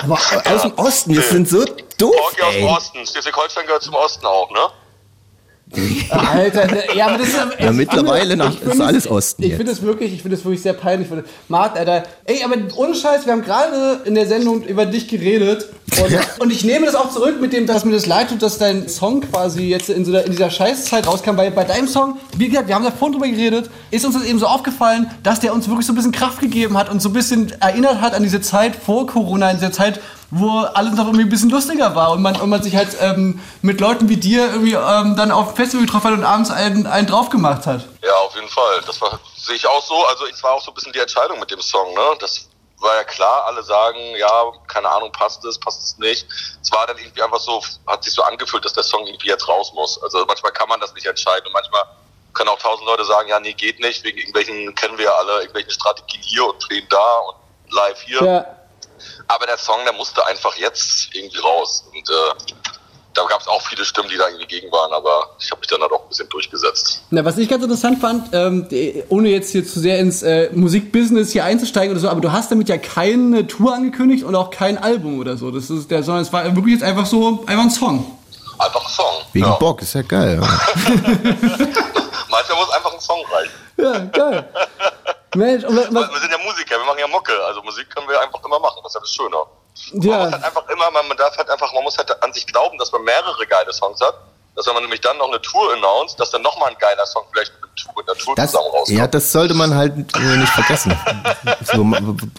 Aber 0.00 0.14
aus 0.54 0.62
dem 0.62 0.74
Osten, 0.74 1.12
wir 1.14 1.22
sind 1.22 1.48
so 1.48 1.64
doof, 1.98 2.14
Porky 2.16 2.42
aus 2.42 2.54
dem. 2.54 2.64
Osten. 2.66 3.06
Schleswig-Holstein 3.06 3.66
gehört 3.66 3.82
zum 3.82 3.94
Osten 3.94 4.24
auch, 4.26 4.48
ne? 4.52 4.60
Alter, 6.10 6.94
ja, 6.94 7.06
aber 7.08 7.18
das 7.18 7.28
ist 7.28 7.36
Ja, 7.60 7.72
mittlerweile 7.72 8.36
nach- 8.36 8.52
ist 8.60 8.66
es- 8.74 8.80
alles 8.80 9.10
Osten 9.10 9.42
Ich 9.42 9.54
finde 9.54 9.72
es 9.72 9.82
wirklich, 9.82 10.12
ich 10.14 10.22
finde 10.22 10.36
es 10.36 10.44
wirklich 10.44 10.62
sehr 10.62 10.72
peinlich. 10.72 11.08
Marc, 11.48 11.76
Alter, 11.78 12.04
ey, 12.24 12.42
aber 12.44 12.56
ohne 12.76 12.94
Scheiß, 12.94 13.26
wir 13.26 13.32
haben 13.32 13.42
gerade 13.42 14.00
in 14.04 14.14
der 14.14 14.26
Sendung 14.26 14.62
über 14.62 14.86
dich 14.86 15.08
geredet 15.08 15.66
und, 16.02 16.18
und 16.44 16.52
ich 16.52 16.64
nehme 16.64 16.86
das 16.86 16.94
auch 16.94 17.10
zurück 17.12 17.40
mit 17.40 17.52
dem, 17.52 17.66
dass 17.66 17.84
mir 17.84 17.92
das 17.92 18.06
leid 18.06 18.30
tut, 18.30 18.42
dass 18.42 18.58
dein 18.58 18.88
Song 18.88 19.20
quasi 19.20 19.64
jetzt 19.64 19.90
in, 19.90 20.04
so 20.04 20.12
der, 20.12 20.24
in 20.24 20.32
dieser 20.32 20.50
Scheißzeit 20.50 21.06
rauskam, 21.06 21.36
weil 21.36 21.50
bei 21.50 21.64
deinem 21.64 21.88
Song, 21.88 22.16
wie 22.36 22.48
gesagt, 22.48 22.68
wir 22.68 22.74
haben 22.74 22.84
da 22.84 22.90
vorhin 22.90 23.18
drüber 23.18 23.28
geredet, 23.28 23.70
ist 23.90 24.04
uns 24.04 24.14
das 24.14 24.24
eben 24.24 24.38
so 24.38 24.46
aufgefallen, 24.46 25.10
dass 25.22 25.40
der 25.40 25.52
uns 25.52 25.68
wirklich 25.68 25.86
so 25.86 25.92
ein 25.92 25.96
bisschen 25.96 26.12
Kraft 26.12 26.40
gegeben 26.40 26.76
hat 26.78 26.90
und 26.90 27.02
so 27.02 27.10
ein 27.10 27.12
bisschen 27.12 27.52
erinnert 27.60 28.00
hat 28.00 28.14
an 28.14 28.22
diese 28.22 28.40
Zeit 28.40 28.74
vor 28.74 29.06
Corona, 29.06 29.50
in 29.50 29.56
dieser 29.58 29.72
Zeit, 29.72 30.00
wo 30.30 30.58
alles 30.60 30.94
noch 30.94 31.06
irgendwie 31.06 31.24
ein 31.24 31.28
bisschen 31.28 31.50
lustiger 31.50 31.94
war 31.94 32.10
und 32.10 32.20
man, 32.20 32.38
und 32.40 32.50
man 32.50 32.62
sich 32.62 32.76
halt 32.76 32.96
ähm, 33.00 33.40
mit 33.62 33.80
Leuten 33.80 34.08
wie 34.08 34.18
dir 34.18 34.46
irgendwie 34.46 34.74
ähm, 34.74 35.16
dann 35.16 35.30
auf 35.30 35.56
Festival 35.56 35.86
getroffen 35.86 36.08
hat 36.08 36.18
und 36.18 36.24
abends 36.24 36.50
einen, 36.50 36.86
einen 36.86 37.06
drauf 37.06 37.30
gemacht 37.30 37.66
hat. 37.66 37.86
Ja, 38.02 38.14
auf 38.26 38.34
jeden 38.34 38.48
Fall. 38.48 38.82
Das 38.86 39.00
war, 39.00 39.18
sehe 39.36 39.56
ich 39.56 39.66
auch 39.66 39.82
so. 39.82 40.06
Also 40.06 40.26
es 40.26 40.42
war 40.42 40.52
auch 40.52 40.62
so 40.62 40.70
ein 40.70 40.74
bisschen 40.74 40.92
die 40.92 40.98
Entscheidung 40.98 41.40
mit 41.40 41.50
dem 41.50 41.60
Song, 41.60 41.94
ne? 41.94 42.02
Das 42.20 42.48
war 42.80 42.94
ja 42.94 43.04
klar, 43.04 43.46
alle 43.46 43.62
sagen, 43.62 43.98
ja, 44.16 44.52
keine 44.68 44.88
Ahnung, 44.88 45.10
passt 45.12 45.44
es, 45.44 45.58
passt 45.58 45.82
es 45.82 45.98
nicht. 45.98 46.26
Es 46.62 46.70
war 46.70 46.86
dann 46.86 46.98
irgendwie 46.98 47.22
einfach 47.22 47.40
so, 47.40 47.62
hat 47.86 48.04
sich 48.04 48.12
so 48.12 48.22
angefühlt, 48.22 48.64
dass 48.64 48.72
der 48.72 48.84
Song 48.84 49.06
irgendwie 49.06 49.28
jetzt 49.28 49.48
raus 49.48 49.72
muss. 49.74 50.00
Also 50.02 50.24
manchmal 50.26 50.52
kann 50.52 50.68
man 50.68 50.78
das 50.78 50.94
nicht 50.94 51.06
entscheiden 51.06 51.46
und 51.46 51.52
manchmal 51.54 51.82
können 52.34 52.50
auch 52.50 52.58
tausend 52.58 52.86
Leute 52.86 53.04
sagen, 53.04 53.28
ja, 53.28 53.40
nee, 53.40 53.52
geht 53.52 53.80
nicht, 53.80 54.04
wegen 54.04 54.18
irgendwelchen, 54.18 54.74
kennen 54.74 54.96
wir 54.96 55.06
ja 55.06 55.12
alle, 55.12 55.38
irgendwelchen 55.40 55.72
Strategien 55.72 56.22
hier 56.22 56.46
und 56.46 56.58
Plänen 56.60 56.88
da 56.88 57.18
und 57.18 57.72
live 57.72 58.00
hier. 58.02 58.22
Ja. 58.22 58.57
Aber 59.28 59.46
der 59.46 59.58
Song, 59.58 59.78
der 59.84 59.92
musste 59.94 60.24
einfach 60.26 60.54
jetzt 60.56 61.08
irgendwie 61.14 61.38
raus. 61.38 61.84
Und 61.92 62.08
äh, 62.08 62.12
da 63.14 63.24
gab 63.24 63.40
es 63.40 63.48
auch 63.48 63.60
viele 63.62 63.84
Stimmen, 63.84 64.08
die 64.08 64.16
da 64.16 64.28
irgendwie 64.28 64.46
gegen 64.46 64.70
waren, 64.70 64.92
aber 64.92 65.30
ich 65.40 65.50
habe 65.50 65.58
mich 65.60 65.68
dann 65.68 65.80
halt 65.80 65.90
auch 65.90 66.02
ein 66.02 66.08
bisschen 66.08 66.28
durchgesetzt. 66.28 67.02
Na, 67.10 67.24
was 67.24 67.36
ich 67.38 67.48
ganz 67.48 67.64
interessant 67.64 68.00
fand, 68.00 68.28
ähm, 68.32 68.68
die- 68.68 69.02
ohne 69.08 69.30
jetzt 69.30 69.50
hier 69.50 69.66
zu 69.66 69.80
sehr 69.80 69.98
ins 69.98 70.22
äh, 70.22 70.50
Musikbusiness 70.52 71.32
hier 71.32 71.44
einzusteigen 71.44 71.90
oder 71.92 72.00
so, 72.00 72.08
aber 72.08 72.20
du 72.20 72.30
hast 72.30 72.50
damit 72.52 72.68
ja 72.68 72.78
keine 72.78 73.46
Tour 73.48 73.74
angekündigt 73.74 74.22
und 74.24 74.36
auch 74.36 74.50
kein 74.50 74.78
Album 74.78 75.18
oder 75.18 75.36
so. 75.36 75.50
Das 75.50 75.68
ist 75.68 75.90
der, 75.90 76.02
sondern 76.04 76.22
es 76.22 76.32
war 76.32 76.44
wirklich 76.54 76.74
jetzt 76.74 76.84
einfach 76.84 77.06
so 77.06 77.42
einfach 77.46 77.64
ein 77.64 77.70
Song. 77.70 78.18
Einfach 78.58 78.84
ein 78.86 78.92
Song. 78.92 79.14
Wegen 79.32 79.46
ja. 79.46 79.52
Bock, 79.54 79.82
ist 79.82 79.94
ja 79.94 80.02
geil. 80.02 80.40
Manchmal 82.30 82.56
muss 82.58 82.70
einfach 82.70 82.92
ein 82.92 83.00
Song 83.00 83.20
reichen. 83.32 83.52
Ja, 83.78 83.98
geil. 84.06 84.48
Mensch, 85.34 85.64
und 85.64 85.76
was, 85.76 85.86
was, 85.94 86.10
Wir 86.10 86.20
sind 86.20 86.30
ja 86.32 86.38
Musiker, 86.38 86.78
wir 86.78 86.84
machen 86.86 86.98
ja 87.00 87.06
Mucke. 87.08 87.32
Also 87.46 87.62
Musik 87.62 87.88
können 87.94 88.08
wir 88.08 88.20
einfach 88.20 88.42
immer 88.44 88.58
machen. 88.60 88.80
Das 88.82 88.92
ist 88.92 88.94
ja 88.94 89.00
das 89.00 89.12
Schöne. 89.14 89.36
Man 89.92 89.96
muss 89.96 90.04
ja, 90.06 90.18
halt 90.32 90.44
einfach 90.44 90.68
immer, 90.68 90.90
man, 90.90 91.06
man 91.08 91.16
darf 91.16 91.36
halt 91.36 91.48
einfach, 91.50 91.72
man 91.72 91.84
muss 91.84 91.96
halt 91.98 92.10
an 92.22 92.32
sich 92.32 92.46
glauben, 92.46 92.76
dass 92.78 92.90
man 92.92 93.02
mehrere 93.04 93.46
geile 93.46 93.72
Songs 93.72 94.00
hat. 94.00 94.14
dass 94.56 94.66
wenn 94.66 94.74
man 94.74 94.82
nämlich 94.82 95.00
dann 95.00 95.16
noch 95.18 95.28
eine 95.28 95.40
Tour 95.40 95.72
announced, 95.74 96.18
dass 96.18 96.30
dann 96.32 96.42
nochmal 96.42 96.70
ein 96.70 96.76
geiler 96.78 97.06
Song 97.06 97.22
vielleicht 97.32 97.52
mit, 97.60 97.70
Tour, 97.76 97.92
mit 97.96 98.08
einer 98.08 98.18
Tour 98.18 98.34
Das, 98.34 98.50
zusammen 98.50 98.70
rauskommt. 98.72 98.98
ja, 98.98 99.06
das 99.06 99.30
sollte 99.30 99.54
man 99.54 99.74
halt 99.74 99.92
äh, 100.16 100.36
nicht 100.36 100.52
vergessen. 100.52 100.98
So, 101.64 101.86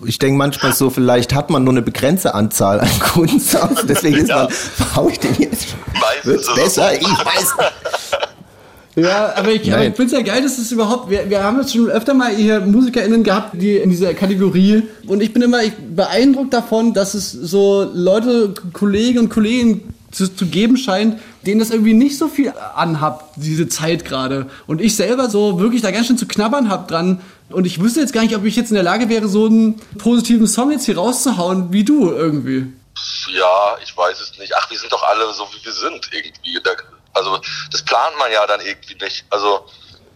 ich 0.06 0.18
denke 0.18 0.38
manchmal 0.38 0.74
so, 0.74 0.90
vielleicht 0.90 1.34
hat 1.34 1.50
man 1.50 1.64
nur 1.64 1.74
eine 1.74 1.82
begrenzte 1.84 2.34
Anzahl 2.34 2.80
an 2.80 3.00
Kunstsongs, 3.00 3.86
deswegen 3.86 4.18
ist 4.18 4.30
man, 4.30 4.48
brauche 4.94 5.12
ich 5.12 5.20
den 5.20 5.36
jetzt? 5.36 5.76
Meistens 6.00 6.26
Wird's 6.26 6.54
besser? 6.56 6.90
so. 6.90 6.96
Ich 6.96 7.26
weiß 7.26 7.56
nicht. 7.58 8.19
Ja, 9.02 9.34
aber 9.36 9.52
ich, 9.52 9.72
aber 9.72 9.86
ich 9.86 9.96
finde 9.96 10.06
es 10.06 10.12
ja 10.12 10.22
geil, 10.22 10.42
dass 10.42 10.58
es 10.58 10.72
überhaupt, 10.72 11.10
wir, 11.10 11.30
wir 11.30 11.44
haben 11.44 11.60
jetzt 11.60 11.74
schon 11.74 11.90
öfter 11.90 12.14
mal 12.14 12.34
hier 12.36 12.60
MusikerInnen 12.62 13.24
gehabt, 13.24 13.54
die 13.54 13.78
in 13.78 13.90
dieser 13.90 14.14
Kategorie 14.14 14.84
und 15.08 15.22
ich 15.22 15.34
bin 15.34 15.42
immer 15.42 15.64
ich, 15.64 15.74
beeindruckt 15.76 16.54
davon, 16.54 16.94
dass 16.94 17.14
es 17.14 17.32
so 17.32 17.90
Leute, 17.94 18.54
Kollegen 18.74 19.20
und 19.20 19.30
Kollegen 19.30 19.94
zu, 20.12 20.34
zu 20.34 20.46
geben 20.48 20.78
scheint, 20.78 21.20
denen 21.46 21.60
das 21.60 21.70
irgendwie 21.70 21.94
nicht 21.94 22.18
so 22.18 22.28
viel 22.28 22.54
anhabt, 22.76 23.34
diese 23.36 23.68
Zeit 23.70 24.06
gerade. 24.06 24.50
Und 24.68 24.82
ich 24.82 24.96
selber 24.96 25.30
so 25.30 25.60
wirklich 25.60 25.82
da 25.82 25.92
ganz 25.92 26.08
schön 26.08 26.18
zu 26.18 26.28
knabbern 26.28 26.70
hab 26.70 26.88
dran. 26.88 27.22
Und 27.50 27.66
ich 27.66 27.82
wüsste 27.82 28.00
jetzt 28.00 28.14
gar 28.14 28.22
nicht, 28.22 28.36
ob 28.36 28.46
ich 28.46 28.56
jetzt 28.56 28.70
in 28.70 28.76
der 28.76 28.84
Lage 28.84 29.10
wäre, 29.10 29.28
so 29.28 29.46
einen 29.46 29.76
positiven 29.98 30.48
Song 30.48 30.72
jetzt 30.72 30.86
hier 30.86 30.98
rauszuhauen, 30.98 31.72
wie 31.72 31.84
du 31.84 32.12
irgendwie. 32.12 32.74
Ja, 33.34 33.78
ich 33.84 33.96
weiß 33.96 34.20
es 34.20 34.38
nicht. 34.38 34.54
Ach, 34.58 34.70
wir 34.70 34.78
sind 34.78 34.92
doch 34.92 35.04
alle 35.04 35.32
so, 35.34 35.48
wie 35.54 35.66
wir 35.66 35.72
sind 35.72 36.10
irgendwie. 36.12 36.60
Da, 36.64 36.72
also 37.20 37.40
das 37.72 37.84
plant 37.84 38.18
man 38.18 38.32
ja 38.32 38.46
dann 38.48 38.62
irgendwie 38.62 38.96
nicht. 38.96 39.26
Also 39.30 39.66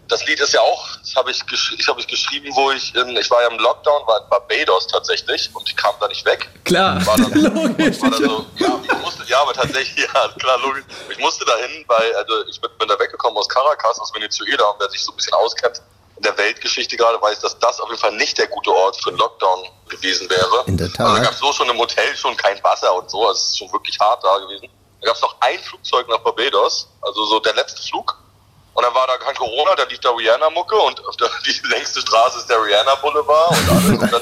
das 0.07 0.25
Lied 0.25 0.39
ist 0.39 0.53
ja 0.53 0.61
auch, 0.61 0.87
das 0.97 1.15
habe 1.15 1.31
ich, 1.31 1.45
gesch 1.45 1.75
ich, 1.77 1.87
hab 1.87 1.97
ich 1.97 2.07
geschrieben, 2.07 2.49
wo 2.55 2.71
ich, 2.71 2.93
in, 2.95 3.15
ich 3.15 3.29
war 3.31 3.41
ja 3.41 3.47
im 3.47 3.57
Lockdown, 3.59 4.05
war 4.05 4.21
in 4.21 4.29
Barbados 4.29 4.87
tatsächlich 4.87 5.49
und 5.53 5.67
ich 5.67 5.75
kam 5.75 5.95
da 5.99 6.07
nicht 6.07 6.25
weg. 6.25 6.49
Klar, 6.65 7.05
War 7.05 7.17
dann, 7.17 7.31
logisch. 7.33 8.01
war 8.01 8.11
dann 8.11 8.23
so, 8.23 8.45
ja, 8.57 8.79
ich 8.83 8.97
musste, 9.01 9.23
ja, 9.27 9.41
aber 9.41 9.53
tatsächlich, 9.53 10.05
ja, 10.13 10.27
klar, 10.39 10.59
logisch. 10.59 10.83
Ich 11.09 11.17
musste 11.19 11.45
dahin, 11.45 11.83
weil, 11.87 12.13
also 12.15 12.45
ich 12.47 12.59
bin, 12.59 12.69
bin 12.77 12.87
da 12.87 12.99
weggekommen 12.99 13.37
aus 13.37 13.47
Caracas, 13.47 13.99
aus 13.99 14.13
Venezuela 14.13 14.65
und 14.65 14.79
wer 14.79 14.89
sich 14.89 15.03
so 15.03 15.11
ein 15.11 15.15
bisschen 15.15 15.33
auskennt 15.33 15.81
in 16.17 16.23
der 16.23 16.37
Weltgeschichte 16.37 16.95
gerade, 16.95 17.21
weiß, 17.21 17.39
dass 17.39 17.57
das 17.59 17.79
auf 17.79 17.89
jeden 17.89 17.99
Fall 17.99 18.15
nicht 18.15 18.37
der 18.37 18.47
gute 18.47 18.71
Ort 18.71 19.01
für 19.01 19.09
einen 19.09 19.17
Lockdown 19.17 19.67
gewesen 19.89 20.29
wäre. 20.29 20.63
In 20.67 20.77
der 20.77 20.91
Tat. 20.91 21.01
Also 21.07 21.15
da 21.15 21.23
gab 21.23 21.33
es 21.33 21.39
so 21.39 21.51
schon 21.53 21.69
im 21.69 21.77
Hotel 21.77 22.15
schon 22.15 22.37
kein 22.37 22.63
Wasser 22.63 22.93
und 22.93 23.09
so, 23.09 23.27
also 23.27 23.39
es 23.39 23.49
ist 23.49 23.57
schon 23.57 23.71
wirklich 23.71 23.99
hart 23.99 24.23
da 24.23 24.37
gewesen. 24.37 24.69
Da 25.03 25.07
gab 25.07 25.15
es 25.17 25.21
noch 25.21 25.35
ein 25.41 25.59
Flugzeug 25.59 26.07
nach 26.07 26.19
Barbados, 26.19 26.87
also 27.01 27.25
so 27.25 27.39
der 27.41 27.53
letzte 27.55 27.81
Flug. 27.83 28.17
Und 28.73 28.83
dann 28.83 28.93
war 28.95 29.05
da 29.05 29.17
kein 29.17 29.35
Corona, 29.35 29.75
da 29.75 29.83
lief 29.83 29.99
da 29.99 30.11
Rihanna-Mucke 30.11 30.75
und 30.75 31.05
auf 31.05 31.17
der, 31.17 31.29
die 31.45 31.67
längste 31.67 31.99
Straße 31.99 32.39
ist 32.39 32.49
der 32.49 32.63
Rihanna-Boulevard 32.63 33.51
und 33.51 33.69
alles. 33.69 33.89
Und 33.89 34.01
dann 34.01 34.21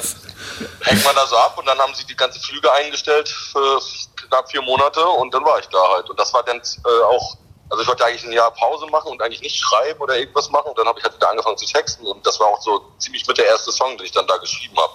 hängt 0.82 1.04
man 1.04 1.14
da 1.14 1.26
so 1.26 1.36
ab 1.36 1.56
und 1.56 1.66
dann 1.66 1.78
haben 1.78 1.94
sie 1.94 2.04
die 2.04 2.16
ganzen 2.16 2.40
Flüge 2.42 2.70
eingestellt 2.72 3.28
für 3.28 3.80
knapp 4.28 4.50
vier 4.50 4.62
Monate 4.62 5.06
und 5.06 5.32
dann 5.32 5.44
war 5.44 5.60
ich 5.60 5.66
da 5.66 5.78
halt. 5.94 6.10
Und 6.10 6.18
das 6.18 6.34
war 6.34 6.42
dann 6.42 6.58
äh, 6.58 7.02
auch, 7.04 7.36
also 7.70 7.82
ich 7.82 7.88
wollte 7.88 8.04
eigentlich 8.04 8.24
ein 8.24 8.32
Jahr 8.32 8.50
Pause 8.50 8.86
machen 8.86 9.12
und 9.12 9.22
eigentlich 9.22 9.40
nicht 9.40 9.58
schreiben 9.58 10.00
oder 10.00 10.18
irgendwas 10.18 10.50
machen. 10.50 10.70
Und 10.70 10.78
dann 10.78 10.86
habe 10.86 10.98
ich 10.98 11.04
halt 11.04 11.14
wieder 11.14 11.30
angefangen 11.30 11.56
zu 11.56 11.66
texten 11.66 12.04
und 12.06 12.26
das 12.26 12.40
war 12.40 12.48
auch 12.48 12.60
so 12.60 12.84
ziemlich 12.98 13.24
mit 13.28 13.38
der 13.38 13.46
erste 13.46 13.70
Song, 13.70 13.96
den 13.96 14.04
ich 14.04 14.12
dann 14.12 14.26
da 14.26 14.36
geschrieben 14.36 14.76
habe. 14.76 14.92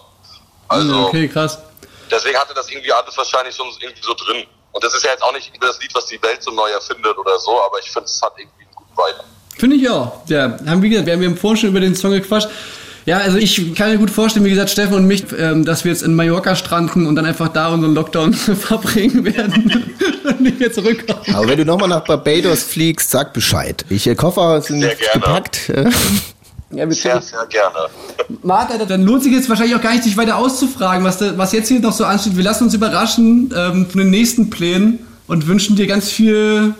Also 0.68 1.08
Okay, 1.08 1.30
krass. 1.30 1.60
deswegen 2.12 2.38
hatte 2.38 2.54
das 2.54 2.70
irgendwie 2.70 2.92
alles 2.92 3.18
wahrscheinlich 3.18 3.56
schon 3.56 3.70
irgendwie 3.80 4.04
so 4.04 4.14
drin. 4.14 4.46
Und 4.78 4.84
das 4.84 4.94
ist 4.94 5.04
ja 5.04 5.10
jetzt 5.10 5.24
auch 5.24 5.34
nicht 5.34 5.52
das 5.60 5.82
Lied, 5.82 5.90
was 5.96 6.06
die 6.06 6.22
Welt 6.22 6.44
so 6.44 6.52
neu 6.52 6.70
erfindet 6.70 7.18
oder 7.18 7.40
so, 7.40 7.60
aber 7.60 7.80
ich 7.80 7.90
finde, 7.90 8.06
es 8.06 8.22
hat 8.22 8.34
irgendwie 8.38 8.62
einen 8.64 8.76
guten 8.76 8.92
Vibe. 8.92 9.24
Finde 9.58 9.76
ich 9.76 9.90
auch. 9.90 10.22
Ja, 10.28 10.56
haben 10.68 10.84
wie 10.84 10.90
gesagt, 10.90 11.08
wir 11.08 11.14
haben 11.14 11.24
ja 11.24 11.36
vorhin 11.36 11.58
schon 11.58 11.70
über 11.70 11.80
den 11.80 11.96
Song 11.96 12.12
gequatscht. 12.12 12.48
Ja, 13.08 13.18
also 13.18 13.40
ich 13.40 13.74
kann 13.74 13.90
mir 13.90 13.98
gut 13.98 14.12
vorstellen, 14.12 14.46
wie 14.46 14.52
gesagt, 14.52 14.70
Steffen 14.70 14.94
und 14.94 15.08
mich, 15.08 15.24
ähm, 15.36 15.66
dass 15.66 15.84
wir 15.84 15.92
jetzt 15.92 16.04
in 16.04 16.14
Mallorca 16.14 16.56
stranden 16.56 17.08
und 17.08 17.16
dann 17.16 17.26
einfach 17.26 17.48
da 17.48 17.70
unseren 17.70 17.96
Lockdown 17.96 18.34
verbringen 18.34 19.26
werden 19.26 19.96
und 20.26 20.42
nicht 20.42 20.60
mehr 20.60 20.72
zurückkommen. 20.72 21.22
Aber 21.34 21.48
wenn 21.48 21.58
du 21.58 21.66
nochmal 21.66 21.90
nach 21.90 22.04
Barbados 22.04 22.62
fliegst, 22.62 23.10
sag 23.10 23.34
Bescheid. 23.34 23.84
Ich, 23.90 24.06
äh, 24.06 24.14
Koffer 24.14 24.62
sind 24.62 24.86
gepackt. 25.14 25.70
äh, 25.70 25.90
Ja, 26.72 26.88
wir 26.88 26.94
Sehr, 26.96 27.22
sehr 27.22 27.46
gerne. 27.46 27.88
Martha, 28.44 28.78
dann 28.84 29.04
lohnt 29.04 29.24
sich 29.24 29.32
jetzt 29.32 29.48
wahrscheinlich 29.48 29.76
auch 29.76 29.82
gar 29.82 29.94
nicht, 29.94 30.04
dich 30.06 30.18
weiter 30.18 30.36
auszufragen, 30.36 31.06
was, 31.06 31.18
da, 31.18 31.38
was 31.38 31.54
jetzt 31.54 31.70
hier 31.70 31.80
noch 31.80 31.94
so 31.94 32.04
ansteht. 32.04 32.36
Wir 32.36 32.44
lassen 32.44 32.66
uns 32.66 32.74
überraschen 32.74 33.54
ähm, 33.56 33.90
von 33.90 34.00
den 34.00 34.10
nächsten 34.10 34.50
Plänen 34.50 35.08
und 35.28 35.48
wünschen 35.48 35.76
dir 35.78 35.88
ganz 35.88 36.10
viel 36.10 36.74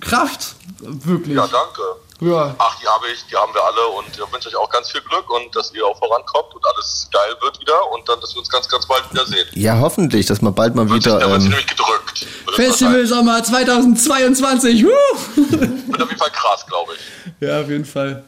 Kraft. 0.00 0.54
Wirklich. 0.80 1.36
Ja, 1.36 1.46
danke. 1.48 1.82
Ja. 2.20 2.54
Ach, 2.56 2.76
die 2.80 2.86
habe 2.86 3.06
ich, 3.12 3.24
die 3.28 3.34
haben 3.34 3.52
wir 3.52 3.62
alle 3.64 3.84
und 3.98 4.06
ich 4.12 4.32
wünsche 4.32 4.48
euch 4.48 4.54
auch 4.56 4.70
ganz 4.70 4.90
viel 4.92 5.00
Glück 5.00 5.28
und 5.28 5.56
dass 5.56 5.74
ihr 5.74 5.84
auch 5.84 5.98
vorankommt 5.98 6.54
und 6.54 6.64
alles 6.72 7.08
geil 7.12 7.34
wird 7.40 7.60
wieder 7.60 7.90
und 7.92 8.08
dann, 8.08 8.20
dass 8.20 8.32
wir 8.34 8.38
uns 8.38 8.48
ganz, 8.48 8.68
ganz 8.68 8.86
bald 8.86 9.02
wiedersehen. 9.10 9.44
Ja, 9.54 9.78
hoffentlich, 9.80 10.26
dass 10.26 10.40
man 10.40 10.54
bald 10.54 10.76
mal 10.76 10.88
Wird 10.88 11.02
sich, 11.02 11.12
wieder. 11.12 11.18
da 11.18 11.28
wird 11.30 11.40
sich 11.40 11.50
Ähm, 11.50 11.56
nämlich 11.58 11.66
gedrückt. 11.66 12.26
Festival 12.54 13.06
Sommer 13.06 13.42
2022. 13.42 14.84
Woo! 14.84 14.88
wahrscheinlich- 14.90 15.88
Wird 15.88 16.02
auf 16.02 16.08
jeden 16.10 16.18
Fall 16.20 16.30
krass, 16.30 16.64
glaube 16.66 16.92
ich. 16.94 17.32
Ja, 17.48 17.60
auf 17.60 17.68
jeden 17.68 17.84
Fall. 17.84 18.22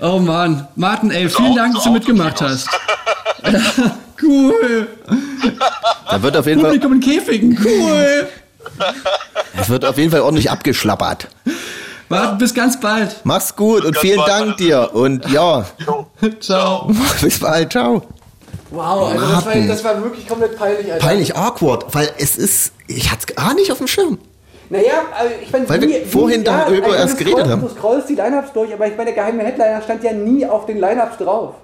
Oh 0.00 0.18
Mann, 0.18 0.66
Martin, 0.76 1.10
ey, 1.10 1.28
vielen 1.28 1.52
auch- 1.52 1.56
Dank, 1.56 1.72
so 1.72 1.78
dass 1.78 1.84
du 1.84 1.92
mitgemacht 1.92 2.42
Autokinos. 2.42 2.66
hast. 3.42 3.90
cool. 4.22 4.88
da 6.10 6.22
wird 6.22 6.36
auf 6.36 6.46
jeden 6.46 6.60
Fall, 6.60 6.70
Publikum 6.70 6.92
in 6.94 7.00
Käfigen, 7.00 7.58
cool. 7.64 8.26
es 9.60 9.68
wird 9.68 9.84
auf 9.84 9.96
jeden 9.98 10.10
Fall 10.10 10.20
ordentlich 10.20 10.50
abgeschlappert. 10.50 11.28
Martin, 12.08 12.38
bis 12.38 12.52
ganz 12.54 12.78
bald. 12.80 13.16
Mach's 13.24 13.54
gut 13.56 13.84
und 13.84 13.92
ganz 13.92 13.98
vielen 14.00 14.18
bald, 14.18 14.28
Dank 14.28 14.56
dir. 14.58 14.90
Und 14.94 15.28
ja, 15.30 15.64
Jo. 15.86 16.06
Ciao. 16.40 16.90
bis 17.20 17.38
bald. 17.38 17.72
Ciao. 17.72 18.02
Wow, 18.70 19.12
also 19.12 19.26
das 19.26 19.46
war, 19.46 19.54
das 19.54 19.84
war 19.84 20.02
wirklich 20.02 20.26
komplett 20.26 20.56
peinlich, 20.58 20.92
Alter. 20.92 21.06
Peinlich 21.06 21.36
awkward, 21.36 21.94
weil 21.94 22.10
es 22.18 22.36
ist, 22.36 22.72
ich 22.88 23.10
hatte 23.10 23.26
es 23.28 23.34
gar 23.36 23.54
nicht 23.54 23.70
auf 23.70 23.78
dem 23.78 23.86
Schirm. 23.86 24.18
Naja, 24.74 24.92
also 25.18 25.34
ich 25.42 25.52
meine, 25.52 25.68
Weil 25.68 25.80
wir 25.82 26.06
vorhin 26.06 26.44
darüber 26.44 26.96
erst 26.96 27.16
geredet 27.18 27.46
haben. 27.48 27.62
Du 27.62 27.68
scrollst 27.68 28.08
die 28.08 28.14
Lineups 28.14 28.52
durch, 28.52 28.72
aber 28.72 28.86
ich 28.86 28.96
meine, 28.96 29.12
der 29.12 29.22
geheime 29.22 29.42
Headliner 29.44 29.80
stand 29.82 30.02
ja 30.04 30.12
nie 30.12 30.44
auf 30.46 30.66
den 30.66 30.78
Lineups 30.80 31.18
drauf. 31.18 31.54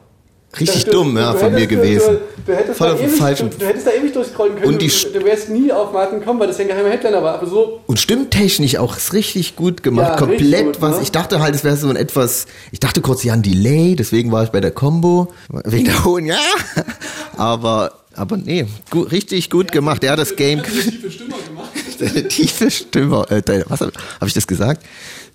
Richtig 0.59 0.85
Du- 0.87 0.91
dumm, 0.91 1.15
du- 1.15 1.21
ja, 1.21 1.33
du 1.33 1.39
von 1.39 1.55
mir 1.55 1.67
gewesen. 1.69 2.19
Du, 2.45 2.51
du, 2.53 2.59
hättest 2.59 2.77
Voll 2.79 2.89
da 2.89 2.95
auf 2.95 3.01
ewig, 3.01 3.17
falschen- 3.19 3.51
du, 3.57 3.65
hättest 3.67 3.87
da 3.87 3.93
ewig 3.93 4.13
durchscrollen 4.13 4.57
können 4.57 4.67
Und 4.75 4.83
die 4.83 4.89
du, 4.89 5.25
wärst 5.25 5.49
nie 5.49 5.71
auf 5.71 5.93
Martin 5.93 6.19
gekommen, 6.19 6.41
weil 6.41 6.49
das 6.49 6.59
ja 6.59 6.65
ein 6.65 6.69
geheimer 6.69 6.89
Headliner 6.89 7.23
war. 7.23 7.35
Aber 7.35 7.47
so, 7.47 7.79
Und 7.87 8.01
stimmtechnisch 8.01 8.77
auch 8.77 8.97
ist 8.97 9.13
richtig 9.13 9.55
gut 9.55 9.85
gemacht. 9.85 10.09
Ja, 10.09 10.17
Komplett 10.17 10.65
gut, 10.67 10.81
was. 10.83 10.97
ne? 10.97 11.03
Ich 11.05 11.13
dachte 11.13 11.39
halt, 11.41 11.55
es 11.55 11.63
wäre 11.63 11.77
so 11.77 11.89
ein 11.89 11.95
etwas. 11.95 12.47
Ich 12.73 12.81
dachte 12.81 13.01
kurz, 13.01 13.23
ja, 13.23 13.33
ein 13.35 13.43
Delay, 13.43 13.95
deswegen 13.95 14.33
war 14.33 14.43
ich 14.43 14.51
bei 14.51 14.61
der 14.61 14.73
Combo. 14.73 15.29
Wegen 15.65 15.85
der 15.85 16.05
hohen, 16.05 16.27
ja. 16.27 16.35
Aber, 17.37 17.93
aber 18.17 18.37
nee, 18.37 18.67
gut, 18.91 19.13
richtig 19.13 19.51
gut 19.51 19.71
gemacht. 19.73 20.03
Er 20.05 20.13
hat 20.13 20.19
das 20.19 20.35
Game. 20.37 20.63
tiefe 20.65 21.11
Stimme 21.11 21.35
gemacht. 21.49 21.71
Deine 22.15 22.27
tiefe 22.29 22.71
Stimme. 22.71 23.27
Äh, 23.29 23.43
deine, 23.43 23.65
was 23.69 23.81
habe 23.81 23.93
hab 24.21 24.27
ich 24.27 24.35
das 24.35 24.47
gesagt? 24.47 24.85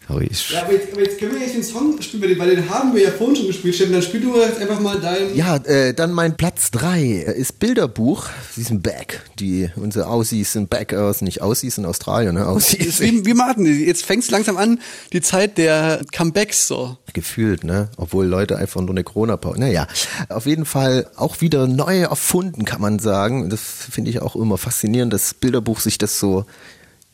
Sorry. 0.08 0.28
Ich, 0.30 0.52
Ja, 0.52 0.64
aber 0.64 0.74
jetzt, 0.74 0.92
aber 0.92 1.02
jetzt 1.02 1.20
können 1.20 1.34
wir 1.34 1.42
jetzt 1.42 1.56
den 1.56 1.64
Song 1.64 2.00
spielen, 2.02 2.38
weil 2.38 2.56
den 2.56 2.70
haben 2.70 2.94
wir 2.94 3.04
ja 3.04 3.12
vorhin 3.12 3.36
schon 3.36 3.48
gespielt. 3.48 3.76
Steffen. 3.76 3.94
Dann 3.94 4.02
spiel 4.02 4.22
du 4.22 4.36
jetzt 4.38 4.60
einfach 4.60 4.80
mal 4.80 5.00
deinen. 5.00 5.36
Ja, 5.36 5.58
äh, 5.58 5.94
dann 5.94 6.12
mein 6.12 6.38
Platz 6.38 6.72
3 6.72 7.04
ist 7.04 7.60
Bilderbuch. 7.60 8.28
Sie 8.54 8.64
sind 8.64 8.84
back. 8.84 9.22
Die, 9.40 9.70
unsere 9.76 10.08
Aussies 10.08 10.54
sind 10.54 10.70
back 10.70 10.94
aus, 10.94 11.22
nicht 11.22 11.42
Aussies 11.42 11.78
in 11.78 11.86
Australien, 11.86 12.36
ne? 12.36 12.48
Aussies. 12.48 13.00
Wie, 13.00 13.26
wie 13.26 13.34
Martin, 13.34 13.66
jetzt 13.66 14.06
fängt 14.06 14.24
es 14.24 14.32
langsam 14.32 14.58
an, 14.58 14.80
die 15.14 15.22
Zeit 15.22 15.58
der 15.58 16.02
Comebacks 16.16 16.68
so. 16.68 16.98
gefühlt, 17.14 17.64
ne? 17.64 17.90
Obwohl 17.98 18.26
Leute 18.26 18.58
einfach 18.58 18.82
nur 18.82 18.92
eine 18.92 19.04
Corona-Pause. 19.04 19.60
Naja, 19.60 19.88
auf 20.30 20.46
jeden 20.46 20.66
Fall 20.66 21.10
auch 21.16 21.42
wieder 21.42 21.68
neu 21.68 22.02
erfunden, 22.02 22.66
kann 22.66 22.82
man 22.82 23.00
sagen. 23.00 23.50
Das 23.50 23.62
finde 23.90 24.12
ich 24.12 24.22
auch 24.22 24.36
immer 24.36 24.58
faszinierend, 24.58 25.14
dass 25.14 25.34
Bilderbuch 25.34 25.80
sich 25.80 25.98
das 25.98 26.20
so, 26.20 26.46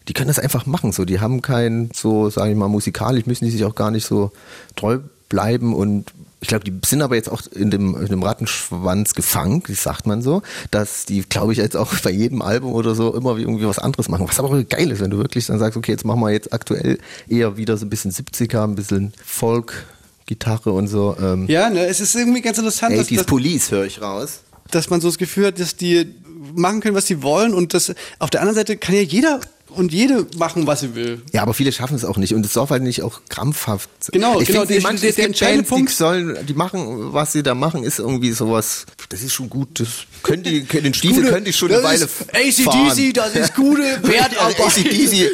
die 0.08 0.14
können 0.14 0.28
das 0.28 0.40
einfach 0.40 0.66
machen. 0.66 0.92
So, 0.92 1.06
die 1.06 1.20
haben 1.20 1.42
kein, 1.42 1.90
so, 1.94 2.30
sage 2.30 2.52
ich 2.52 2.58
mal, 2.58 2.68
musikalisch 2.68 3.26
müssen 3.26 3.46
die 3.46 3.52
sich 3.52 3.66
auch 3.66 3.76
gar 3.76 3.92
nicht 3.92 4.06
so 4.06 4.32
treu 4.76 5.00
bleiben 5.30 5.74
und 5.76 6.12
ich 6.42 6.48
glaube, 6.48 6.64
die 6.64 6.74
sind 6.84 7.04
aber 7.04 7.16
jetzt 7.16 7.30
auch 7.32 7.44
in 7.54 7.70
dem, 7.70 7.96
in 7.96 8.08
dem 8.08 8.24
Rattenschwanz 8.24 9.14
gefangen, 9.14 9.62
wie 9.68 9.76
sagt 9.76 10.08
man 10.08 10.24
so, 10.24 10.42
dass 10.72 11.06
die, 11.06 11.22
glaube 11.22 11.52
ich, 11.54 11.60
jetzt 11.60 11.78
auch 11.78 11.94
bei 12.04 12.10
jedem 12.10 12.42
Album 12.42 12.74
oder 12.74 12.96
so 12.96 13.14
immer 13.14 13.38
irgendwie 13.38 13.68
was 13.68 13.78
anderes 13.78 14.10
machen. 14.10 14.28
Was 14.28 14.40
aber 14.40 14.50
auch 14.50 14.68
geil 14.68 14.90
ist, 14.90 15.02
wenn 15.02 15.12
du 15.12 15.18
wirklich 15.18 15.46
dann 15.46 15.60
sagst, 15.60 15.78
okay, 15.78 15.92
jetzt 15.92 16.04
machen 16.04 16.20
wir 16.20 16.32
jetzt 16.32 16.52
aktuell 16.52 16.98
eher 17.30 17.58
wieder 17.58 17.78
so 17.78 17.86
ein 17.86 17.90
bisschen 17.92 18.12
70er, 18.12 18.64
ein 18.64 18.74
bisschen 18.74 19.14
Folk, 19.24 19.86
Gitarre 20.26 20.72
und 20.72 20.88
so. 20.88 21.16
Ähm, 21.22 21.46
Ja, 21.48 21.70
ne, 21.70 21.86
es 21.86 22.00
ist 22.00 22.16
irgendwie 22.16 22.42
ganz 22.42 22.58
interessant, 22.58 22.98
dass, 22.98 23.10
80s 23.10 23.18
dass, 23.18 23.26
Police 23.28 23.70
höre 23.70 23.86
ich 23.86 24.02
raus. 24.02 24.42
dass 24.72 24.90
man 24.90 25.00
so 25.00 25.10
das 25.10 25.20
Gefühl 25.20 25.46
hat, 25.46 25.60
dass 25.60 25.76
die 25.76 26.16
machen 26.56 26.80
können, 26.82 26.96
was 26.96 27.06
sie 27.06 27.22
wollen 27.22 27.54
und 27.54 27.76
das 27.76 27.94
auf 28.18 28.32
der 28.32 28.42
anderen 28.42 28.56
Seite 28.56 28.78
kann 28.78 28.96
ja 28.96 29.02
jeder 29.02 29.42
und 29.76 29.92
jede 29.94 30.28
machen, 30.38 30.68
was 30.68 30.82
sie 30.82 30.96
will. 30.96 31.22
Ja, 31.34 31.42
aber 31.42 31.54
viele 31.54 31.72
schaffen 31.72 31.96
es 31.96 32.06
auch 32.06 32.18
nicht 32.18 32.34
und 32.34 32.46
es 32.46 32.54
darf 32.54 32.70
halt 32.70 32.84
nicht 32.84 33.02
auch 33.04 33.22
krampfhaft. 33.30 33.90
Genau, 34.12 34.40
ich 34.40 34.48
genau, 34.48 34.62
Finde, 34.62 34.74
der- 34.76 34.82
manche 34.84 35.02
der- 35.02 35.10
es 35.12 35.16
der 35.16 35.26
entscheidende 35.26 35.64
Bands, 35.64 35.70
die 35.70 35.76
Punkt- 35.76 35.92
sollen, 36.36 36.46
die 36.46 36.54
machen, 36.54 37.14
was 37.14 37.32
sie 37.34 37.44
da 37.44 37.56
machen, 37.56 37.84
ist 37.84 38.00
irgendwie 38.00 38.32
sowas. 38.32 38.86
Das 39.10 39.22
ist 39.22 39.34
schon 39.34 39.50
gut. 39.50 39.80
Das 39.80 39.88
können 40.24 40.44
die, 40.44 40.64
den 40.64 40.94
Stiefel 40.94 41.24
können 41.30 41.46
die 41.46 41.54
schon 41.54 41.72
eine 41.72 41.84
Weile 41.84 42.08
ACDC, 42.34 43.14
das 43.14 43.36
ist 43.36 43.56
gute 43.56 43.82
Wertarbeit. 44.04 44.58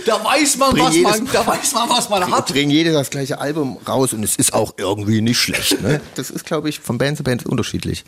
Da 0.05 0.23
weiß 0.23 0.57
man, 0.57 0.79
was 0.79 0.95
jedes- 0.95 1.11
man, 1.19 1.29
da 1.31 1.45
weiß 1.47 1.73
man, 1.73 1.89
was 1.89 2.09
man 2.09 2.25
Die 2.27 2.31
hat. 2.31 2.47
bringen 2.47 2.71
jedes 2.71 2.93
das 2.93 3.09
gleiche 3.09 3.39
Album 3.39 3.77
raus 3.87 4.13
und 4.13 4.23
es 4.23 4.35
ist 4.35 4.53
auch 4.53 4.73
irgendwie 4.77 5.21
nicht 5.21 5.39
schlecht. 5.39 5.81
Ne? 5.81 6.01
Das 6.15 6.29
ist, 6.29 6.45
glaube 6.45 6.69
ich, 6.69 6.79
von 6.79 6.97
Band 6.97 7.17
zu 7.17 7.23
Band 7.23 7.45
unterschiedlich. 7.45 8.03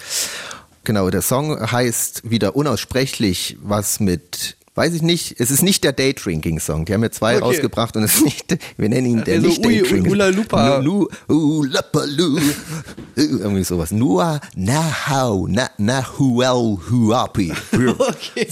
Genau, 0.85 1.09
der 1.09 1.21
Song 1.21 1.59
heißt 1.71 2.21
wieder 2.29 2.55
unaussprechlich 2.55 3.57
was 3.61 3.99
mit 3.99 4.55
weiß 4.79 4.93
ich 4.93 5.01
nicht, 5.01 5.35
es 5.39 5.51
ist 5.51 5.61
nicht 5.61 5.83
der 5.83 5.91
Daydrinking-Song. 5.91 6.85
Die 6.85 6.93
haben 6.93 7.03
ja 7.03 7.11
zwei 7.11 7.35
Okay. 7.35 7.43
rausgebracht 7.43 7.97
und 7.97 8.03
es 8.03 8.15
ist 8.15 8.23
nicht, 8.23 8.57
wir 8.77 8.87
nennen 8.87 9.07
ihn 9.07 9.23
der 9.25 9.35
Also 9.35 9.47
nicht 9.47 9.65
Daydrinking. 9.65 10.09
Ula 10.09 10.29
Lupa. 10.29 10.77
Palu. 10.79 11.07
Irgendwie 13.15 13.63
sowas. 13.65 13.91
Nur 13.91 14.39
na 14.55 15.09
how, 15.09 15.47
na 15.49 15.69
na 15.77 16.05
huel 16.17 16.77
huapi. 16.89 17.51
Okay, 17.99 18.47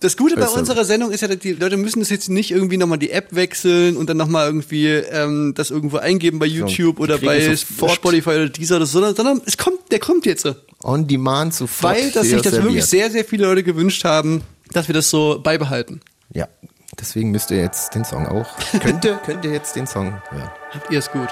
Das 0.00 0.16
Gute 0.16 0.36
bei 0.36 0.46
du, 0.46 0.52
unserer 0.52 0.84
Sendung 0.84 1.10
ist 1.10 1.22
ja, 1.22 1.28
dass 1.28 1.38
die 1.38 1.52
Leute 1.52 1.76
müssen 1.76 1.98
das 1.98 2.10
jetzt 2.10 2.28
nicht 2.28 2.52
irgendwie 2.52 2.76
nochmal 2.76 2.98
die 2.98 3.10
App 3.10 3.34
wechseln 3.34 3.96
und 3.96 4.08
dann 4.08 4.16
nochmal 4.16 4.46
irgendwie 4.46 4.86
ähm, 4.86 5.54
das 5.56 5.70
irgendwo 5.70 5.96
eingeben 5.96 6.38
bei 6.38 6.46
YouTube 6.46 6.96
die 6.96 7.02
oder 7.02 7.18
bei 7.18 7.56
Spotify 7.56 8.30
oder 8.30 8.48
dieser, 8.48 8.76
oder 8.76 8.86
so, 8.86 9.00
sondern, 9.00 9.16
sondern 9.16 9.42
es 9.44 9.56
kommt, 9.56 9.90
der 9.90 9.98
kommt 9.98 10.24
jetzt. 10.26 10.46
On 10.82 11.06
Demand 11.06 11.52
sofort. 11.54 11.94
Weil 11.94 12.10
dass 12.10 12.28
sich 12.28 12.40
das 12.40 12.54
wirklich 12.54 12.84
serviert. 12.84 12.86
sehr, 12.86 13.10
sehr 13.10 13.24
viele 13.24 13.44
Leute 13.46 13.62
gewünscht 13.62 14.04
haben, 14.04 14.19
dass 14.72 14.88
wir 14.88 14.94
das 14.94 15.10
so 15.10 15.40
beibehalten. 15.42 16.00
Ja, 16.32 16.48
deswegen 16.98 17.30
müsst 17.30 17.50
ihr 17.50 17.58
jetzt 17.58 17.94
den 17.94 18.04
Song 18.04 18.26
auch. 18.26 18.46
Könnt 18.80 19.04
ihr, 19.04 19.16
könnt 19.16 19.44
ihr 19.44 19.52
jetzt 19.52 19.76
den 19.76 19.86
Song 19.86 20.20
hören. 20.30 20.50
Habt 20.72 20.90
ihr 20.90 20.98
es 20.98 21.10
gut? 21.10 21.28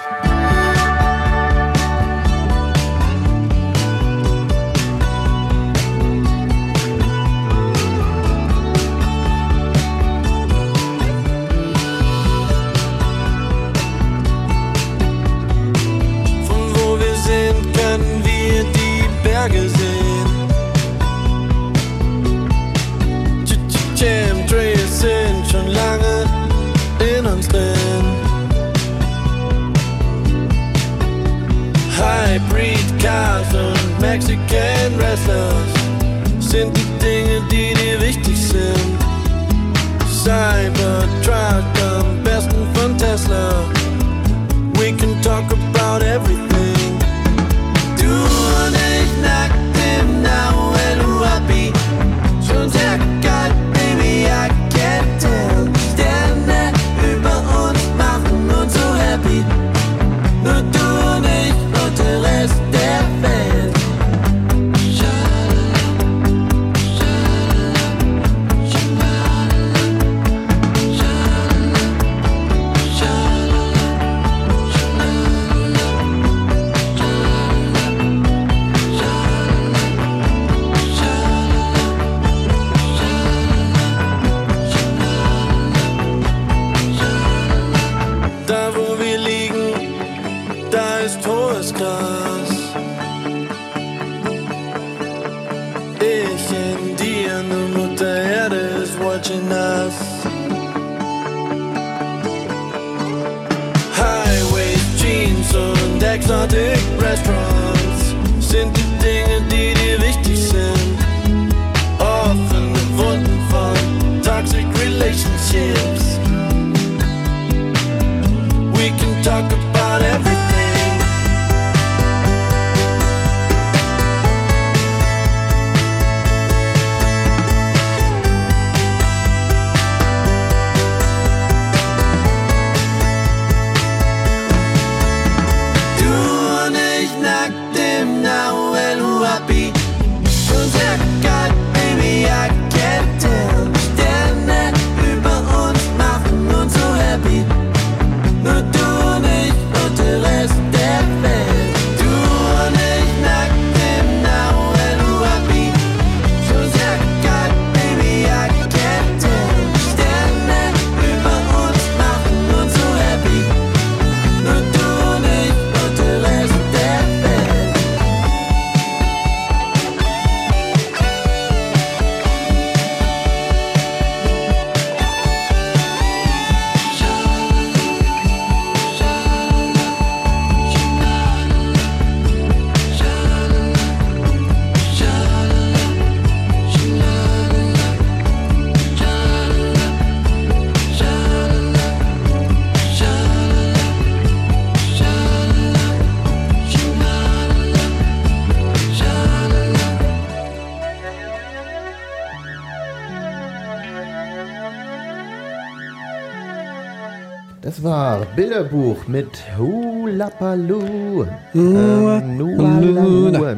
Bilderbuch 208.38 209.08
mit 209.08 209.58
Hulapalu. 209.58 211.26
Ähm, 211.56 212.36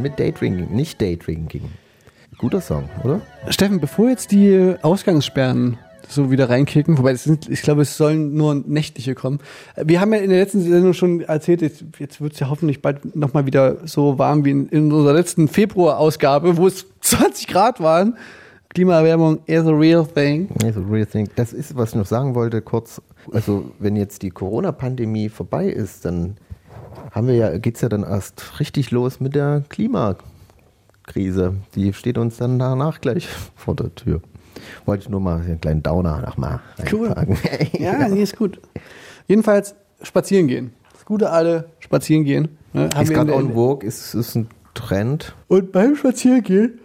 mit 0.01 0.19
Daydrinking, 0.19 0.74
nicht 0.74 1.02
Daydrinking. 1.02 1.65
Guter 2.39 2.62
Song, 2.62 2.89
oder? 3.05 3.20
Steffen, 3.51 3.78
bevor 3.78 4.09
jetzt 4.09 4.32
die 4.32 4.74
Ausgangssperren 4.81 5.77
so 6.09 6.31
wieder 6.31 6.48
reinkicken, 6.48 6.97
wobei 6.97 7.15
sind, 7.15 7.47
ich 7.51 7.61
glaube, 7.61 7.82
es 7.82 7.98
sollen 7.98 8.32
nur 8.32 8.55
nächtliche 8.55 9.15
kommen. 9.15 9.40
Wir 9.77 10.01
haben 10.01 10.15
ja 10.15 10.20
in 10.20 10.31
der 10.31 10.39
letzten 10.39 10.62
Sendung 10.62 10.94
schon 10.94 11.20
erzählt, 11.20 11.61
jetzt, 11.61 11.85
jetzt 11.98 12.23
wird 12.23 12.32
es 12.32 12.40
ja 12.40 12.48
hoffentlich 12.48 12.81
bald 12.81 13.15
nochmal 13.15 13.44
wieder 13.44 13.86
so 13.86 14.19
warm 14.19 14.47
wie 14.47 14.51
in, 14.52 14.70
in 14.70 14.90
unserer 14.90 15.12
letzten 15.12 15.48
Februar-Ausgabe, 15.48 16.57
wo 16.57 16.66
es 16.66 16.86
20 17.02 17.48
Grad 17.48 17.81
waren. 17.81 18.16
Klimaerwärmung 18.75 19.41
is 19.47 19.67
a 19.67 19.73
real 19.73 20.07
thing. 20.07 20.49
Ja, 20.63 20.73
so 20.73 20.81
real 20.83 21.07
thing. 21.07 21.29
Das 21.37 21.53
ist, 21.53 21.77
was 21.77 21.91
ich 21.91 21.97
noch 21.97 22.07
sagen 22.07 22.35
wollte, 22.35 22.63
kurz. 22.63 23.03
Also, 23.33 23.73
wenn 23.81 23.97
jetzt 23.97 24.23
die 24.23 24.31
Corona-Pandemie 24.31 25.29
vorbei 25.29 25.67
ist, 25.67 26.05
dann 26.05 26.37
haben 27.11 27.27
wir 27.27 27.35
ja, 27.35 27.59
geht's 27.59 27.81
ja 27.81 27.89
dann 27.89 28.05
erst 28.05 28.61
richtig 28.61 28.93
los 28.93 29.19
mit 29.19 29.35
der 29.35 29.65
Klimakrise. 29.69 31.55
Die 31.75 31.93
steht 31.93 32.17
uns 32.17 32.37
dann 32.37 32.59
danach 32.59 33.01
gleich 33.01 33.29
vor 33.57 33.75
der 33.75 33.93
Tür. 33.95 34.21
Wollte 34.87 35.03
ich 35.05 35.09
nur 35.09 35.21
mal 35.21 35.41
einen 35.41 35.61
kleinen 35.61 35.83
Downer 35.83 36.21
nochmal 36.21 36.61
Cool. 36.93 37.09
reinpacken. 37.09 37.37
Ja, 37.79 38.09
nee, 38.09 38.23
ist 38.23 38.37
gut. 38.37 38.61
Jedenfalls 39.27 39.75
spazieren 40.03 40.47
gehen. 40.47 40.73
Das 40.93 41.05
gute 41.05 41.31
alle 41.31 41.71
spazieren 41.81 42.25
gehen. 42.25 42.57
Ne, 42.73 42.89
Ist 43.01 43.13
gerade 43.13 43.35
on 43.35 43.53
vogue, 43.53 43.87
ist, 43.87 44.15
ist 44.15 44.37
ein 44.37 44.49
Trend. 44.75 45.35
Und 45.49 45.73
beim 45.73 45.97
Spazierengehen 45.97 46.79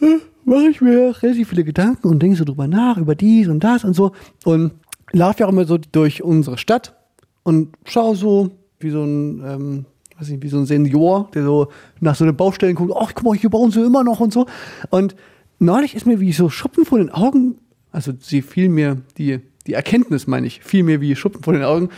äh, 0.00 0.18
mache 0.44 0.68
ich 0.68 0.80
mir 0.80 1.14
relativ 1.22 1.48
viele 1.48 1.64
Gedanken 1.64 2.08
und 2.08 2.22
denke 2.22 2.36
so 2.36 2.44
drüber 2.44 2.66
nach, 2.66 2.96
über 2.96 3.14
dies 3.14 3.48
und 3.48 3.62
das 3.62 3.84
und 3.84 3.94
so. 3.94 4.12
Und 4.44 4.72
laufe 5.12 5.40
ja 5.40 5.46
auch 5.46 5.52
immer 5.52 5.64
so 5.64 5.78
durch 5.78 6.22
unsere 6.22 6.58
Stadt 6.58 6.94
und 7.42 7.74
schaue 7.84 8.16
so 8.16 8.50
wie 8.80 8.90
so 8.90 9.02
ein, 9.02 9.42
ähm, 9.44 9.84
weiß 10.18 10.28
nicht, 10.28 10.42
wie 10.42 10.48
so 10.48 10.58
ein 10.58 10.66
Senior, 10.66 11.30
der 11.34 11.44
so 11.44 11.68
nach 12.00 12.14
so 12.14 12.24
den 12.24 12.36
Baustellen 12.36 12.74
guckt, 12.74 12.92
ach, 12.96 13.12
guck 13.14 13.24
mal, 13.24 13.36
hier 13.36 13.50
bauen 13.50 13.70
sie 13.70 13.82
immer 13.82 14.04
noch 14.04 14.20
und 14.20 14.32
so. 14.32 14.46
Und 14.90 15.14
neulich 15.58 15.94
ist 15.94 16.06
mir 16.06 16.20
wie 16.20 16.32
so 16.32 16.48
Schuppen 16.50 16.84
vor 16.84 16.98
den 16.98 17.10
Augen, 17.10 17.58
also 17.92 18.12
sie 18.18 18.42
fiel 18.42 18.68
mir, 18.68 19.02
die, 19.18 19.40
die 19.66 19.74
Erkenntnis 19.74 20.26
meine 20.26 20.46
ich, 20.46 20.62
fiel 20.62 20.82
mir 20.82 21.00
wie 21.00 21.14
Schuppen 21.16 21.42
vor 21.42 21.52
den 21.52 21.62
Augen, 21.62 21.90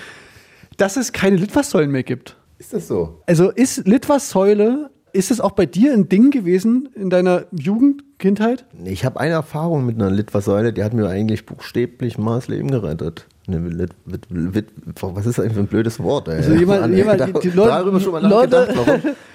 dass 0.76 0.96
es 0.96 1.12
keine 1.12 1.36
Litfaßsäulen 1.36 1.90
mehr 1.90 2.02
gibt. 2.02 2.36
Ist 2.58 2.72
das 2.72 2.88
so? 2.88 3.22
Also 3.26 3.50
ist 3.50 3.86
Litfaßsäule, 3.86 4.90
ist 5.16 5.30
es 5.30 5.40
auch 5.40 5.52
bei 5.52 5.66
dir 5.66 5.92
ein 5.92 6.08
Ding 6.08 6.30
gewesen 6.30 6.90
in 6.94 7.10
deiner 7.10 7.46
Jugend, 7.50 8.04
Kindheit? 8.18 8.66
Ich 8.84 9.04
habe 9.04 9.18
eine 9.18 9.32
Erfahrung 9.32 9.86
mit 9.86 9.96
einer 9.96 10.10
Litfaßsäule, 10.10 10.72
die 10.72 10.84
hat 10.84 10.92
mir 10.92 11.08
eigentlich 11.08 11.46
buchstäblich 11.46 12.18
mal 12.18 12.36
das 12.36 12.48
Leben 12.48 12.70
gerettet. 12.70 13.26
Eine 13.48 13.58
Lit, 13.68 13.90
Lit, 14.06 14.26
Lit, 14.30 14.66
was 15.00 15.24
ist 15.24 15.38
das 15.38 15.44
eigentlich 15.44 15.54
für 15.54 15.60
ein 15.60 15.66
blödes 15.68 16.00
Wort? 16.00 16.26
Ey? 16.26 16.36
Also 16.38 16.52
jemand, 16.54 16.80
Mann, 16.80 16.90
ey, 16.92 16.96
jemand, 16.98 17.20
da- 17.20 17.26
die, 17.26 17.32
die 17.40 17.50
Leute, 17.50 17.68
darüber 17.70 18.00
schon 18.00 18.12
mal 18.12 18.26
Leute, 18.26 18.56
nachgedacht, 18.66 18.86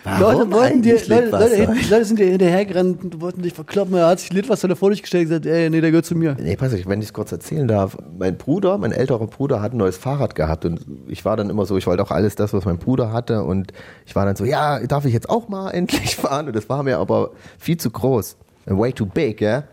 warum? 0.04 0.20
Warum 0.20 0.50
Leute 0.50 0.52
wollten 0.52 0.82
dir, 0.82 0.94
Leute, 1.08 1.30
Leute? 1.30 1.68
Leute 1.90 2.06
sind 2.06 2.20
dir 2.20 2.26
hinterhergerannt 2.26 3.04
und 3.06 3.22
wollten 3.22 3.42
dich 3.42 3.54
verkloppen. 3.54 3.94
Er 3.96 4.08
hat 4.08 4.20
sich 4.20 4.34
Litfaßsäule 4.34 4.76
vor 4.76 4.90
dich 4.90 5.02
gestellt 5.02 5.24
und 5.26 5.30
gesagt, 5.30 5.46
ey, 5.46 5.70
nee, 5.70 5.80
der 5.80 5.92
gehört 5.92 6.06
zu 6.06 6.16
mir. 6.16 6.36
Nee, 6.38 6.58
pass 6.58 6.74
auf, 6.74 6.80
wenn 6.88 7.00
ich 7.00 7.06
es 7.08 7.14
kurz 7.14 7.32
erzählen 7.32 7.68
darf. 7.70 7.98
Mein 8.20 8.36
Bruder, 8.38 8.78
mein 8.78 8.92
älterer 8.92 9.28
Bruder, 9.28 9.62
hat 9.62 9.74
ein 9.74 9.78
neues 9.78 9.96
Fahrrad 9.96 10.36
gehabt 10.36 10.66
und 10.66 10.82
ich 11.08 11.24
war 11.24 11.38
dann 11.38 11.50
immer 11.50 11.66
so, 11.66 11.78
ich 11.78 11.88
wollte 11.88 12.04
auch 12.04 12.12
alles 12.12 12.36
das, 12.36 12.52
was 12.54 12.66
mein 12.66 12.80
Bruder 12.80 13.14
hatte 13.14 13.44
und 13.44 13.72
ich 14.06 14.14
war 14.16 14.26
dann 14.26 14.36
so, 14.36 14.44
ja, 14.44 14.80
darf 14.88 15.06
ich 15.06 15.14
jetzt 15.14 15.30
auch 15.30 15.48
mal 15.48 15.70
endlich 15.72 16.18
fahren? 16.18 16.48
Und 16.48 16.56
das 16.56 16.68
war 16.68 16.84
mir 16.84 16.98
aber 16.98 17.32
viel 17.58 17.78
zu 17.78 17.90
groß. 17.92 18.36
Way 18.66 18.92
too 18.92 19.06
big, 19.06 19.40
ja. 19.40 19.64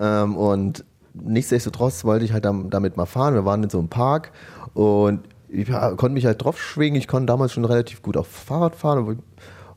Ähm, 0.00 0.36
und 0.36 0.84
nichtsdestotrotz 1.24 2.04
wollte 2.04 2.24
ich 2.24 2.32
halt 2.32 2.44
dam- 2.44 2.70
damit 2.70 2.96
mal 2.96 3.06
fahren. 3.06 3.34
Wir 3.34 3.44
waren 3.44 3.62
in 3.62 3.70
so 3.70 3.78
einem 3.78 3.88
Park 3.88 4.32
und 4.74 5.20
ich 5.48 5.68
konnte 5.70 6.10
mich 6.10 6.26
halt 6.26 6.42
drauf 6.42 6.60
schwingen. 6.60 6.98
Ich 6.98 7.08
konnte 7.08 7.26
damals 7.26 7.52
schon 7.52 7.64
relativ 7.64 8.02
gut 8.02 8.16
auf 8.16 8.26
Fahrrad 8.26 8.74
fahren 8.76 9.18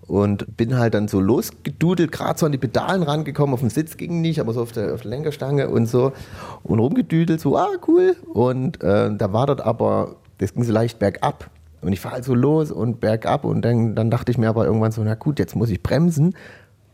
und 0.07 0.57
bin 0.57 0.77
halt 0.77 0.93
dann 0.93 1.07
so 1.07 1.21
losgedudelt, 1.21 2.11
gerade 2.11 2.37
so 2.37 2.45
an 2.45 2.51
die 2.51 2.57
Pedalen 2.57 3.03
rangekommen, 3.03 3.53
auf 3.53 3.61
den 3.61 3.69
Sitz 3.69 3.95
ging 3.95 4.19
nicht, 4.19 4.41
aber 4.41 4.51
so 4.51 4.61
auf 4.61 4.73
der, 4.73 4.93
auf 4.93 5.01
der 5.01 5.11
Lenkerstange 5.11 5.69
und 5.69 5.85
so 5.85 6.11
und 6.63 6.79
rumgedüdelt, 6.79 7.39
so, 7.39 7.55
ah, 7.57 7.69
cool. 7.87 8.17
Und 8.33 8.83
äh, 8.83 9.15
da 9.15 9.31
war 9.31 9.47
dort 9.47 9.61
aber, 9.61 10.15
das 10.39 10.53
ging 10.53 10.63
so 10.63 10.73
leicht 10.73 10.99
bergab. 10.99 11.49
Und 11.81 11.93
ich 11.93 11.99
fahre 11.99 12.15
halt 12.15 12.25
so 12.25 12.35
los 12.35 12.69
und 12.71 12.99
bergab 12.99 13.43
und 13.45 13.63
dann, 13.63 13.95
dann 13.95 14.11
dachte 14.11 14.31
ich 14.31 14.37
mir 14.37 14.49
aber 14.49 14.65
irgendwann 14.65 14.91
so, 14.91 15.01
na 15.03 15.15
gut, 15.15 15.39
jetzt 15.39 15.55
muss 15.55 15.69
ich 15.69 15.81
bremsen. 15.81 16.35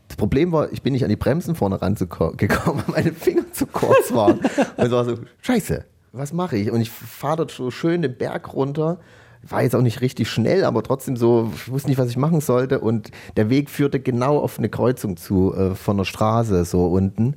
Das 0.07 0.17
Problem 0.17 0.51
war, 0.51 0.71
ich 0.71 0.81
bin 0.81 0.93
nicht 0.93 1.03
an 1.03 1.09
die 1.09 1.15
Bremsen 1.15 1.55
vorne 1.55 1.81
rangekommen, 1.81 2.37
weil 2.87 3.03
meine 3.03 3.13
Finger 3.13 3.51
zu 3.51 3.67
kurz 3.67 4.13
waren. 4.13 4.39
Und 4.77 4.85
es 4.85 4.91
war 4.91 5.05
so, 5.05 5.15
scheiße, 5.41 5.85
was 6.13 6.33
mache 6.33 6.57
ich? 6.57 6.71
Und 6.71 6.81
ich 6.81 6.89
fahre 6.89 7.37
dort 7.37 7.51
so 7.51 7.71
schön 7.71 8.01
den 8.01 8.17
Berg 8.17 8.53
runter. 8.53 8.99
War 9.43 9.61
jetzt 9.61 9.75
auch 9.75 9.81
nicht 9.81 10.01
richtig 10.01 10.29
schnell, 10.29 10.65
aber 10.65 10.83
trotzdem 10.83 11.15
so, 11.15 11.51
ich 11.55 11.71
wusste 11.71 11.89
nicht, 11.89 11.97
was 11.97 12.09
ich 12.09 12.17
machen 12.17 12.41
sollte. 12.41 12.79
Und 12.79 13.11
der 13.37 13.49
Weg 13.49 13.69
führte 13.69 13.99
genau 13.99 14.39
auf 14.39 14.57
eine 14.57 14.67
Kreuzung 14.67 15.15
zu, 15.15 15.53
äh, 15.53 15.75
von 15.75 15.97
der 15.97 16.05
Straße, 16.05 16.65
so 16.65 16.87
unten. 16.87 17.35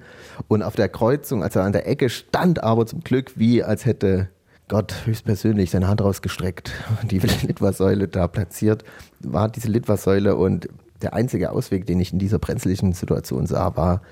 Und 0.49 0.63
auf 0.63 0.75
der 0.75 0.89
Kreuzung, 0.89 1.43
also 1.43 1.61
an 1.61 1.73
der 1.73 1.87
Ecke, 1.87 2.09
stand 2.09 2.63
aber 2.63 2.87
zum 2.87 3.01
Glück 3.01 3.33
wie, 3.37 3.63
als 3.63 3.85
hätte 3.85 4.29
Gott 4.71 4.95
höchstpersönlich 5.05 5.73
seine 5.73 5.89
Hand 5.89 6.01
rausgestreckt, 6.01 6.73
die 7.03 7.19
Litfaßsäule 7.47 8.07
da 8.07 8.29
platziert, 8.29 8.85
war 9.19 9.49
diese 9.49 9.69
Litfaßsäule 9.69 10.37
und 10.37 10.69
der 11.03 11.15
einzige 11.15 11.51
Ausweg, 11.51 11.87
den 11.87 12.01
ich 12.01 12.13
in 12.13 12.19
dieser 12.19 12.39
brenzlichen 12.39 12.93
Situation 12.93 13.47
sah, 13.47 13.77
war, 13.77 14.03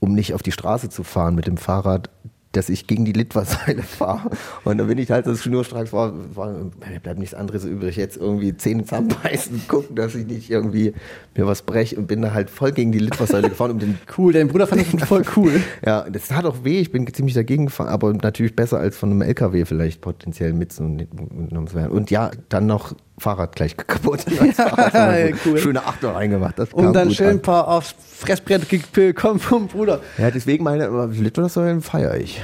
um 0.00 0.14
nicht 0.14 0.34
auf 0.34 0.42
die 0.42 0.52
Straße 0.52 0.88
zu 0.88 1.02
fahren 1.02 1.34
mit 1.34 1.46
dem 1.46 1.56
Fahrrad, 1.56 2.10
dass 2.56 2.68
ich 2.70 2.86
gegen 2.86 3.04
die 3.04 3.12
Litfaßsäule 3.12 3.82
fahre. 3.82 4.30
Und 4.64 4.78
dann 4.78 4.86
bin 4.86 4.98
ich 4.98 5.10
halt 5.10 5.26
so 5.26 5.34
schnurstracks, 5.34 5.92
war, 5.92 6.12
war, 6.34 6.52
mir 6.52 7.00
bleibt 7.02 7.18
nichts 7.18 7.34
anderes 7.34 7.64
übrig, 7.64 7.96
jetzt 7.96 8.16
irgendwie 8.16 8.56
Zähne 8.56 8.84
zusammenbeißen, 8.84 9.62
gucken, 9.68 9.96
dass 9.96 10.14
ich 10.14 10.26
nicht 10.26 10.50
irgendwie 10.50 10.94
mir 11.34 11.46
was 11.46 11.62
breche 11.62 11.96
und 11.96 12.06
bin 12.06 12.22
da 12.22 12.32
halt 12.32 12.50
voll 12.50 12.72
gegen 12.72 12.92
die 12.92 12.98
Litfaßsäule 12.98 13.50
gefahren, 13.50 13.72
um 13.72 13.78
den 13.78 13.98
Cool, 14.16 14.32
dein 14.32 14.48
Bruder 14.48 14.66
fand 14.66 14.92
das 14.92 15.08
voll 15.08 15.22
cool. 15.36 15.60
ja, 15.84 16.08
das 16.08 16.28
tat 16.28 16.46
auch 16.46 16.64
weh, 16.64 16.80
ich 16.80 16.90
bin 16.90 17.06
ziemlich 17.12 17.34
dagegen 17.34 17.66
gefahren, 17.66 17.88
aber 17.88 18.12
natürlich 18.14 18.56
besser 18.56 18.78
als 18.78 18.96
von 18.96 19.10
einem 19.10 19.22
LKW 19.22 19.64
vielleicht 19.64 20.00
potenziell 20.00 20.52
mitgenommen 20.52 21.66
zu 21.66 21.74
werden. 21.74 21.92
Und 21.92 22.10
ja, 22.10 22.30
dann 22.48 22.66
noch 22.66 22.94
Fahrrad 23.18 23.56
gleich 23.56 23.76
kaputt. 23.86 24.24
Das 24.26 24.56
so 24.56 25.50
cool. 25.50 25.58
Schöne 25.58 25.84
Achter 25.84 26.14
reingemacht. 26.14 26.58
Das 26.58 26.72
Und 26.72 26.92
dann 26.92 27.10
schön 27.10 27.28
ein 27.28 27.42
paar 27.42 27.68
aufs 27.68 27.94
Fressbrett 28.18 28.68
gekommen 28.92 29.40
vom 29.40 29.68
Bruder. 29.68 30.00
Ja, 30.18 30.30
deswegen 30.30 30.64
meine 30.64 31.06
Litfaßsäulen 31.06 31.80
feiere 31.82 32.16
ich. 32.16 32.42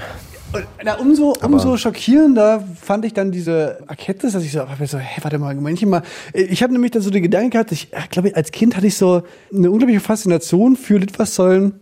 Und, 0.52 0.66
na, 0.84 0.94
umso, 0.94 1.34
umso 1.42 1.78
schockierender 1.78 2.62
fand 2.78 3.06
ich 3.06 3.14
dann 3.14 3.32
diese 3.32 3.78
Erkenntnis, 3.88 4.34
dass 4.34 4.44
ich 4.44 4.52
so, 4.52 4.60
hab 4.60 4.78
mir 4.78 4.86
so, 4.86 4.98
hey, 4.98 5.22
warte 5.24 5.38
mal, 5.38 5.54
manche 5.54 5.86
mal. 5.86 6.02
Ich 6.34 6.62
habe 6.62 6.72
nämlich 6.74 6.90
dann 6.90 7.00
so 7.00 7.08
den 7.08 7.22
Gedanken 7.22 7.50
gehabt, 7.50 7.72
ich 7.72 7.90
glaube, 8.10 8.36
als 8.36 8.52
Kind 8.52 8.76
hatte 8.76 8.86
ich 8.86 8.96
so 8.96 9.22
eine 9.54 9.70
unglaubliche 9.70 10.00
Faszination 10.00 10.76
für 10.76 10.98
Litfaßsäulen, 10.98 11.80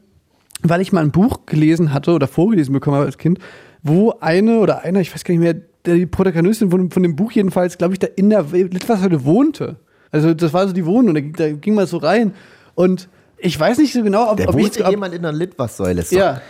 weil 0.63 0.81
ich 0.81 0.93
mal 0.93 1.03
ein 1.03 1.11
Buch 1.11 1.47
gelesen 1.47 1.93
hatte 1.93 2.13
oder 2.13 2.29
vorgelesen 2.29 2.73
bekommen 2.73 2.97
habe 2.97 3.07
als 3.07 3.19
Kind, 3.19 3.41
wo 3.83 4.15
eine 4.21 4.61
oder 4.61 4.83
einer, 4.83 5.01
ich 5.01 5.13
weiß 5.13 5.25
gar 5.25 5.35
nicht 5.35 5.43
mehr, 5.43 5.57
die 5.87 6.07
Protagonistin 6.07 6.71
von, 6.71 6.91
von 6.91 7.03
dem 7.03 7.17
Buch 7.17 7.33
jedenfalls, 7.33 7.79
glaube 7.79 7.95
ich, 7.95 7.99
da 7.99 8.07
in 8.07 8.31
der 8.31 8.45
Litfaßsäule 8.53 9.25
wohnte. 9.25 9.77
Also 10.13 10.35
das 10.35 10.53
war 10.53 10.67
so 10.67 10.73
die 10.73 10.85
Wohnung, 10.87 11.15
da, 11.15 11.21
ging- 11.21 11.33
da 11.37 11.51
ging 11.53 11.75
man 11.75 11.87
so 11.87 11.97
rein 11.99 12.33
und 12.75 13.09
ich 13.39 13.59
weiß 13.59 13.79
nicht 13.79 13.93
so 13.95 14.03
genau, 14.03 14.31
ob, 14.31 14.37
Da 14.39 14.49
ob 14.49 14.59
ich 14.59 14.85
ob, 14.85 14.91
jemand 14.91 15.15
in 15.15 15.25
einer 15.25 15.33
Litfaßsäule. 15.37 16.01
Ist 16.03 16.13
ja. 16.13 16.41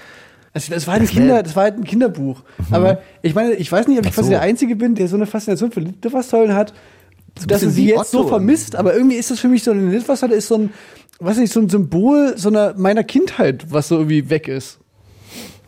Also 0.53 0.73
das 0.75 0.87
war 0.89 0.95
ein 0.95 1.03
Das 1.03 1.15
wär- 1.15 1.21
Kinder, 1.21 1.43
das 1.45 1.55
war 1.55 1.63
halt 1.65 1.77
ein 1.77 1.85
Kinderbuch. 1.85 2.43
Aber 2.73 3.01
ich 3.23 3.35
meine, 3.37 3.53
ich 3.55 3.71
weiß 3.71 3.87
nicht, 3.87 3.99
ob 4.01 4.07
ich 4.07 4.13
so. 4.13 4.23
quasi 4.23 4.31
der 4.31 4.41
Einzige 4.41 4.75
bin, 4.75 4.97
der 4.97 5.07
so 5.07 5.15
eine 5.15 5.27
Faszination 5.27 5.71
für 5.71 5.79
Litfaßsäulen 5.81 6.55
hat, 6.57 6.75
dass 7.37 7.47
bisschen 7.47 7.69
er 7.69 7.73
sie 7.73 7.87
jetzt 7.91 8.11
so 8.11 8.21
Otto. 8.21 8.29
vermisst. 8.31 8.75
Aber 8.75 8.93
irgendwie 8.95 9.15
ist 9.15 9.31
das 9.31 9.39
für 9.39 9.47
mich 9.47 9.63
so 9.63 9.71
eine 9.71 9.89
Litfaßsäule 9.89 10.35
ist 10.35 10.49
so 10.49 10.57
ein, 10.57 10.71
weiß 11.21 11.37
nicht, 11.37 11.53
so 11.53 11.61
ein 11.61 11.69
Symbol 11.69 12.33
so 12.37 12.49
einer 12.49 12.75
meiner 12.77 13.05
Kindheit, 13.05 13.67
was 13.71 13.87
so 13.87 13.99
irgendwie 13.99 14.29
weg 14.29 14.49
ist. 14.49 14.80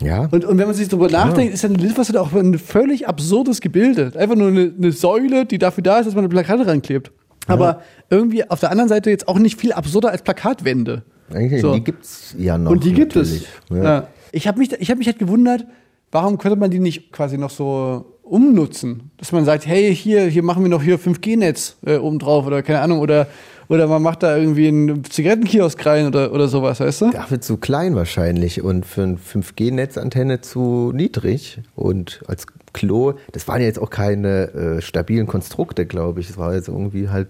Ja. 0.03 0.29
Und, 0.31 0.45
und 0.45 0.59
wenn 0.59 0.67
man 0.67 0.75
sich 0.75 0.89
darüber 0.89 1.09
nachdenkt, 1.09 1.55
ist 1.55 1.63
ja 1.63 1.69
eine 1.69 1.79
Litfaßsäule 1.79 2.21
auch 2.21 2.33
ein 2.33 2.59
völlig 2.59 3.07
absurdes 3.07 3.61
Gebilde. 3.61 4.13
Einfach 4.17 4.37
nur 4.37 4.49
eine, 4.49 4.73
eine 4.77 4.93
Säule, 4.93 5.47
die 5.47 5.59
dafür 5.59 5.83
da 5.83 5.99
ist, 5.99 6.07
dass 6.07 6.15
man 6.15 6.25
eine 6.25 6.29
Plakate 6.29 6.67
ranklebt. 6.67 7.13
Aber 7.47 7.83
irgendwie 8.11 8.49
auf 8.49 8.61
der 8.61 8.71
anderen 8.71 8.89
Seite 8.89 9.11
jetzt 9.11 9.27
auch 9.29 9.39
nicht 9.39 9.61
viel 9.61 9.73
absurder 9.73 10.11
als 10.11 10.23
Plakatwände. 10.23 11.03
Eigentlich, 11.33 11.61
So. 11.61 11.75
Die 11.75 11.83
gibt's 11.83 12.35
ja 12.39 12.59
noch. 12.59 12.71
Und 12.71 12.85
die 12.85 12.93
gibt 12.93 13.17
es. 13.17 13.47
natürlich. 13.71 13.85
Ja. 13.85 14.09
Ich 14.33 14.47
habe 14.49 14.59
mich, 14.59 14.73
ich 14.73 14.91
hab 14.91 14.99
mich 14.99 15.07
halt 15.07 15.19
gewundert, 15.19 15.67
warum 16.11 16.39
könnte 16.39 16.59
man 16.59 16.71
die 16.71 16.79
nicht 16.79 17.13
quasi 17.13 17.39
noch 17.39 17.51
so 17.51 18.19
umnutzen? 18.23 19.11
Dass 19.19 19.33
man 19.33 19.45
sagt, 19.45 19.67
hey, 19.67 19.95
hier, 19.95 20.27
hier 20.27 20.43
machen 20.43 20.63
wir 20.63 20.71
noch 20.71 20.83
hier 20.83 20.99
5G-Netz 20.99 21.77
äh, 21.87 21.97
oben 21.97 22.19
drauf 22.19 22.47
oder 22.47 22.63
keine 22.63 22.81
Ahnung, 22.81 23.01
oder, 23.01 23.27
oder 23.73 23.87
man 23.87 24.03
macht 24.03 24.23
da 24.23 24.37
irgendwie 24.37 24.69
einen 24.69 25.03
Zigarettenkiosk 25.03 25.87
rein 25.87 26.07
oder, 26.07 26.31
oder 26.35 26.47
sowas, 26.47 26.79
weißt 26.79 27.01
du? 27.01 27.11
Dafür 27.11 27.41
zu 27.41 27.57
klein 27.57 27.95
wahrscheinlich 27.95 28.63
und 28.63 28.85
für 28.85 29.03
eine 29.03 29.17
5G-Netzantenne 29.17 30.43
zu 30.43 30.93
niedrig. 30.95 31.59
Und 31.75 32.21
als 32.29 32.45
Klo, 32.75 33.15
das 33.33 33.49
waren 33.49 33.63
ja 33.63 33.67
jetzt 33.67 33.79
auch 33.79 33.89
keine 33.89 34.53
äh, 34.53 34.83
stabilen 34.83 35.27
Konstrukte, 35.27 35.87
glaube 35.87 36.21
ich. 36.21 36.29
Es 36.29 36.37
war 36.37 36.55
jetzt 36.55 36.69
irgendwie 36.69 37.09
halt. 37.09 37.29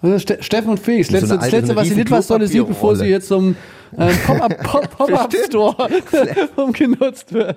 Also 0.00 0.20
Ste 0.20 0.40
Steffen 0.40 0.70
und 0.70 0.78
Felix, 0.78 1.08
So 1.08 1.16
letzte, 1.16 1.36
das 1.36 1.50
letzte, 1.50 1.74
was 1.74 1.82
die 1.82 1.88
riesen 1.88 1.98
Litfaßsäule 1.98 2.46
sieht, 2.46 2.68
bevor 2.68 2.94
sie 2.94 3.06
jetzt 3.06 3.26
zum 3.26 3.56
äh, 3.96 4.12
Pop-Up 4.24 4.62
Pop 4.62 4.96
Pop 4.96 5.34
Store 5.34 5.88
umgenutzt 6.56 7.32
wird. 7.32 7.56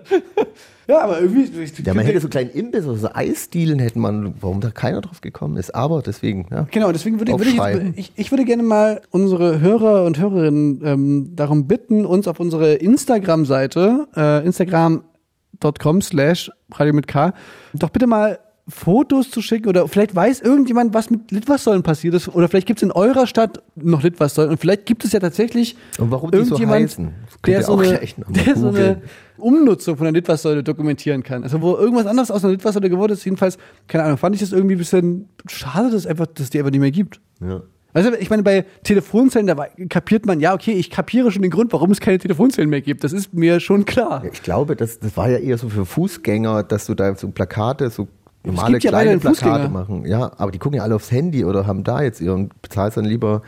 Ja, 0.87 1.01
aber 1.01 1.19
irgendwie. 1.19 1.49
Ja, 1.83 1.93
man 1.93 2.05
hätte 2.05 2.19
so 2.19 2.27
kleinen 2.27 2.51
Imbiss 2.51 2.85
oder 2.85 2.97
so 2.97 3.09
Eisdielen 3.13 3.79
hätte 3.79 3.99
man, 3.99 4.35
warum 4.41 4.61
da 4.61 4.71
keiner 4.71 5.01
drauf 5.01 5.21
gekommen 5.21 5.57
ist. 5.57 5.73
Aber 5.73 6.01
deswegen, 6.01 6.47
ja. 6.51 6.67
Genau, 6.71 6.91
deswegen 6.91 7.19
würde, 7.19 7.31
würde 7.33 7.45
ich, 7.45 7.59
Aufschreiben. 7.59 7.93
ich, 7.95 8.11
ich 8.15 8.31
würde 8.31 8.45
gerne 8.45 8.63
mal 8.63 9.01
unsere 9.09 9.59
Hörer 9.59 10.05
und 10.05 10.19
Hörerinnen 10.19 10.81
ähm, 10.83 11.35
darum 11.35 11.67
bitten, 11.67 12.05
uns 12.05 12.27
auf 12.27 12.39
unsere 12.39 12.75
Instagram-Seite, 12.75 14.07
äh, 14.15 14.45
instagram.com 14.45 16.01
slash 16.01 16.51
radio 16.71 16.93
mit 16.93 17.07
K, 17.07 17.33
doch 17.73 17.89
bitte 17.89 18.07
mal 18.07 18.39
Fotos 18.67 19.29
zu 19.29 19.41
schicken 19.41 19.69
oder 19.69 19.87
vielleicht 19.87 20.15
weiß 20.15 20.41
irgendjemand, 20.41 20.93
was 20.95 21.11
mit 21.11 21.31
Litfaßsäulen 21.31 21.83
passiert 21.83 22.15
ist 22.15 22.27
oder 22.29 22.47
vielleicht 22.47 22.65
gibt 22.65 22.79
es 22.79 22.83
in 22.83 22.91
eurer 22.91 23.27
Stadt 23.27 23.61
noch 23.75 24.01
Litfaßsäulen 24.01 24.51
und 24.51 24.57
vielleicht 24.57 24.87
gibt 24.87 25.05
es 25.05 25.11
ja 25.11 25.19
tatsächlich 25.19 25.75
Und 25.99 26.09
warum 26.09 26.31
so 26.31 26.37
irgendjemand, 26.37 26.95
könnt 26.95 27.13
der, 27.45 27.63
so 27.63 27.77
eine, 27.77 27.99
der 28.29 28.55
so 28.55 28.69
eine. 28.69 29.01
Umnutzung 29.37 29.97
von 29.97 30.05
der 30.05 30.13
Litfaßsäule 30.13 30.63
dokumentieren 30.63 31.21
kann. 31.21 31.43
Also 31.43 31.61
wo 31.61 31.75
irgendwas 31.75 32.07
anderes 32.07 32.31
aus 32.31 32.43
einer 32.43 32.53
Litfaßsäule 32.53 32.89
geworden 32.89 33.13
ist, 33.13 33.23
jedenfalls, 33.25 33.57
keine 33.87 34.05
Ahnung, 34.05 34.17
fand 34.17 34.33
ich 34.33 34.41
das 34.41 34.51
irgendwie 34.51 34.75
ein 34.75 34.79
bisschen 34.79 35.29
schade, 35.47 35.91
dass, 35.91 36.07
einfach, 36.07 36.25
dass 36.25 36.45
es 36.45 36.49
die 36.49 36.57
einfach 36.57 36.71
nicht 36.71 36.81
mehr 36.81 36.91
gibt. 36.91 37.21
ja. 37.41 37.61
Also 37.93 38.11
ich 38.13 38.29
meine, 38.29 38.43
bei 38.43 38.65
Telefonzellen, 38.83 39.47
da 39.47 39.55
kapiert 39.87 40.25
man, 40.25 40.41
ja, 40.41 40.53
okay, 40.53 40.73
ich 40.73 40.89
kapiere 40.89 41.31
schon 41.31 41.41
den 41.43 41.49
Grund, 41.49 41.71
warum 41.71 41.91
es 41.91 42.01
keine 42.01 42.17
Telefonzellen 42.17 42.69
mehr 42.69 42.81
gibt. 42.81 43.05
Das 43.05 43.13
ist 43.13 43.33
mir 43.33 43.61
schon 43.61 43.85
klar. 43.85 44.21
Ich 44.29 44.43
glaube, 44.43 44.75
das, 44.75 44.99
das 44.99 45.15
war 45.15 45.29
ja 45.29 45.37
eher 45.37 45.57
so 45.57 45.69
für 45.69 45.85
Fußgänger, 45.85 46.63
dass 46.63 46.87
du 46.87 46.93
da 46.93 47.15
so 47.15 47.29
Plakate, 47.29 47.89
so 47.89 48.09
normale 48.45 48.77
ja 48.79 48.89
kleine 48.89 49.17
Plakate 49.19 49.35
Fußgänger. 49.45 49.69
machen. 49.69 50.05
Ja, 50.05 50.31
aber 50.37 50.51
die 50.51 50.59
gucken 50.59 50.77
ja 50.77 50.83
alle 50.83 50.95
aufs 50.95 51.11
Handy 51.11 51.45
oder 51.45 51.65
haben 51.67 51.83
da 51.83 52.01
jetzt 52.01 52.21
ihren, 52.21 52.49
bezahlst 52.61 52.97
dann 52.97 53.05
lieber 53.05 53.41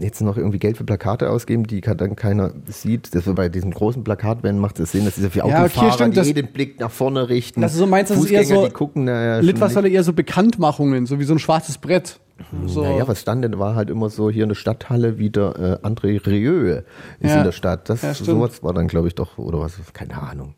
jetzt 0.00 0.20
noch 0.22 0.36
irgendwie 0.36 0.58
Geld 0.58 0.76
für 0.76 0.82
Plakate 0.82 1.30
ausgeben, 1.30 1.68
die 1.68 1.80
dann 1.80 2.16
keiner 2.16 2.50
sieht. 2.66 3.14
Das 3.14 3.26
wir 3.26 3.34
bei 3.34 3.48
diesen 3.48 3.70
großen 3.70 4.02
Plakatwänden 4.02 4.60
macht 4.60 4.80
es 4.80 4.90
Sinn, 4.90 5.04
dass 5.04 5.14
diese 5.14 5.30
für 5.30 5.46
Ja, 5.46 5.62
Autofahrer, 5.62 5.92
stimmt, 5.92 6.14
die 6.14 6.18
das- 6.18 6.32
den 6.34 6.52
Blick 6.52 6.80
nach 6.80 6.90
vorne 6.90 7.28
richten. 7.28 7.60
Das 7.60 7.72
ist 7.74 7.78
so 7.78 7.86
meinst, 7.86 8.10
das 8.10 8.18
ist 8.18 8.28
eher 8.30 8.40
Fußgänger, 8.40 8.60
so 8.62 8.66
die 8.66 8.72
gucken, 8.72 9.04
naja, 9.04 9.40
nicht. 9.84 9.94
eher 9.94 10.02
so 10.02 10.12
Bekanntmachungen, 10.12 11.06
so 11.06 11.20
wie 11.20 11.24
so 11.24 11.32
ein 11.34 11.38
schwarzes 11.38 11.78
Brett. 11.78 12.18
So. 12.66 12.82
Naja, 12.82 13.06
was 13.06 13.20
stand 13.20 13.44
denn? 13.44 13.60
War 13.60 13.76
halt 13.76 13.88
immer 13.88 14.10
so 14.10 14.28
hier 14.28 14.42
in 14.42 14.48
der 14.48 14.56
Stadthalle 14.56 15.18
wieder 15.18 15.80
äh, 15.84 15.86
André 15.86 16.26
Rieu 16.26 16.78
ist 17.20 17.30
Ja. 17.30 17.36
in 17.38 17.44
der 17.44 17.52
Stadt. 17.52 17.88
Das 17.88 18.02
Ja, 18.02 18.12
sowas 18.14 18.64
war 18.64 18.74
dann, 18.74 18.88
glaube 18.88 19.06
ich, 19.06 19.14
doch, 19.14 19.38
oder 19.38 19.60
was, 19.60 19.74
keine 19.92 20.20
Ahnung. 20.20 20.54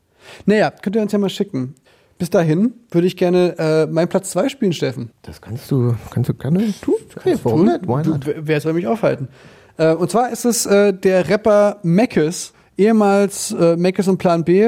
Naja, 0.46 0.70
könnt 0.70 0.96
ihr 0.96 1.02
uns 1.02 1.12
ja 1.12 1.18
mal 1.18 1.28
schicken. 1.28 1.74
Bis 2.18 2.30
dahin 2.30 2.72
würde 2.90 3.06
ich 3.06 3.16
gerne 3.16 3.54
äh, 3.58 3.86
meinen 3.86 4.08
Platz 4.08 4.30
2 4.30 4.48
spielen, 4.48 4.72
Steffen. 4.72 5.10
Das 5.22 5.40
kannst 5.42 5.70
du, 5.70 5.94
kannst 6.10 6.30
du 6.30 6.34
gerne 6.34 6.64
tun. 6.80 6.94
Okay, 7.16 7.36
warum 7.42 7.64
nicht? 7.66 7.86
Why 7.86 8.02
Du, 8.02 8.10
not? 8.10 8.26
wer 8.26 8.46
wer 8.46 8.60
soll 8.60 8.72
mich 8.72 8.86
aufhalten? 8.86 9.28
Äh, 9.76 9.94
und 9.94 10.10
zwar 10.10 10.30
ist 10.30 10.44
es 10.46 10.64
äh, 10.64 10.94
der 10.94 11.28
Rapper 11.28 11.78
Mackes, 11.82 12.54
ehemals 12.78 13.52
äh, 13.52 13.76
Mackes 13.76 14.08
und 14.08 14.16
Plan 14.18 14.44
B, 14.44 14.66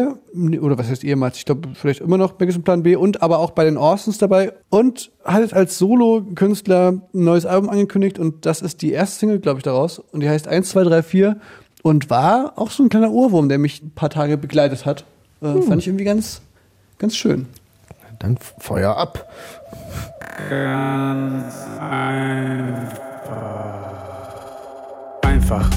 oder 0.61 0.77
was 0.79 0.89
heißt 0.91 1.05
ehemals? 1.05 1.39
Ich 1.39 1.47
glaube, 1.47 1.71
vielleicht 1.75 2.01
immer 2.01 2.19
noch 2.19 2.39
Mackes 2.39 2.57
und 2.57 2.65
Plan 2.65 2.83
B 2.83 2.97
und 2.97 3.23
aber 3.23 3.39
auch 3.39 3.53
bei 3.53 3.65
den 3.65 3.79
Orsons 3.79 4.19
dabei 4.19 4.53
und 4.69 5.11
hat 5.25 5.41
jetzt 5.41 5.55
als 5.55 5.79
Solo-Künstler 5.79 6.89
ein 6.93 7.03
neues 7.13 7.47
Album 7.47 7.71
angekündigt 7.71 8.19
und 8.19 8.45
das 8.47 8.61
ist 8.61 8.83
die 8.83 8.93
erste 8.93 9.21
Single, 9.21 9.39
glaube 9.41 9.59
ich, 9.61 9.65
daraus 9.65 9.99
und 9.99 10.21
die 10.21 10.29
heißt 10.29 10.49
1, 10.49 10.69
2, 10.69 10.85
3, 10.85 11.03
4 11.03 11.37
und 11.83 12.11
war 12.11 12.53
auch 12.57 12.71
so 12.71 12.83
ein 12.83 12.89
kleiner 12.89 13.11
Ohrwurm, 13.11 13.49
der 13.49 13.59
mich 13.59 13.83
ein 13.83 13.91
paar 13.93 14.11
Tage 14.11 14.37
begleitet 14.37 14.85
hat. 14.85 15.05
Äh, 15.41 15.63
Fand 15.63 15.81
ich 15.83 15.87
irgendwie 15.89 16.05
ganz, 16.05 16.43
ganz 16.99 17.17
schön. 17.17 17.47
Dann 18.19 18.39
Feuer 18.59 18.97
ab. 18.97 19.29
Einfach. 25.23 25.71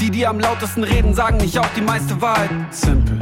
Die, 0.00 0.10
die 0.10 0.26
am 0.26 0.40
lautesten 0.40 0.84
reden, 0.84 1.14
sagen 1.14 1.38
nicht 1.38 1.58
auch 1.58 1.68
die 1.76 1.80
meiste 1.80 2.20
Wahrheit. 2.20 2.50
Simpel. 2.70 3.20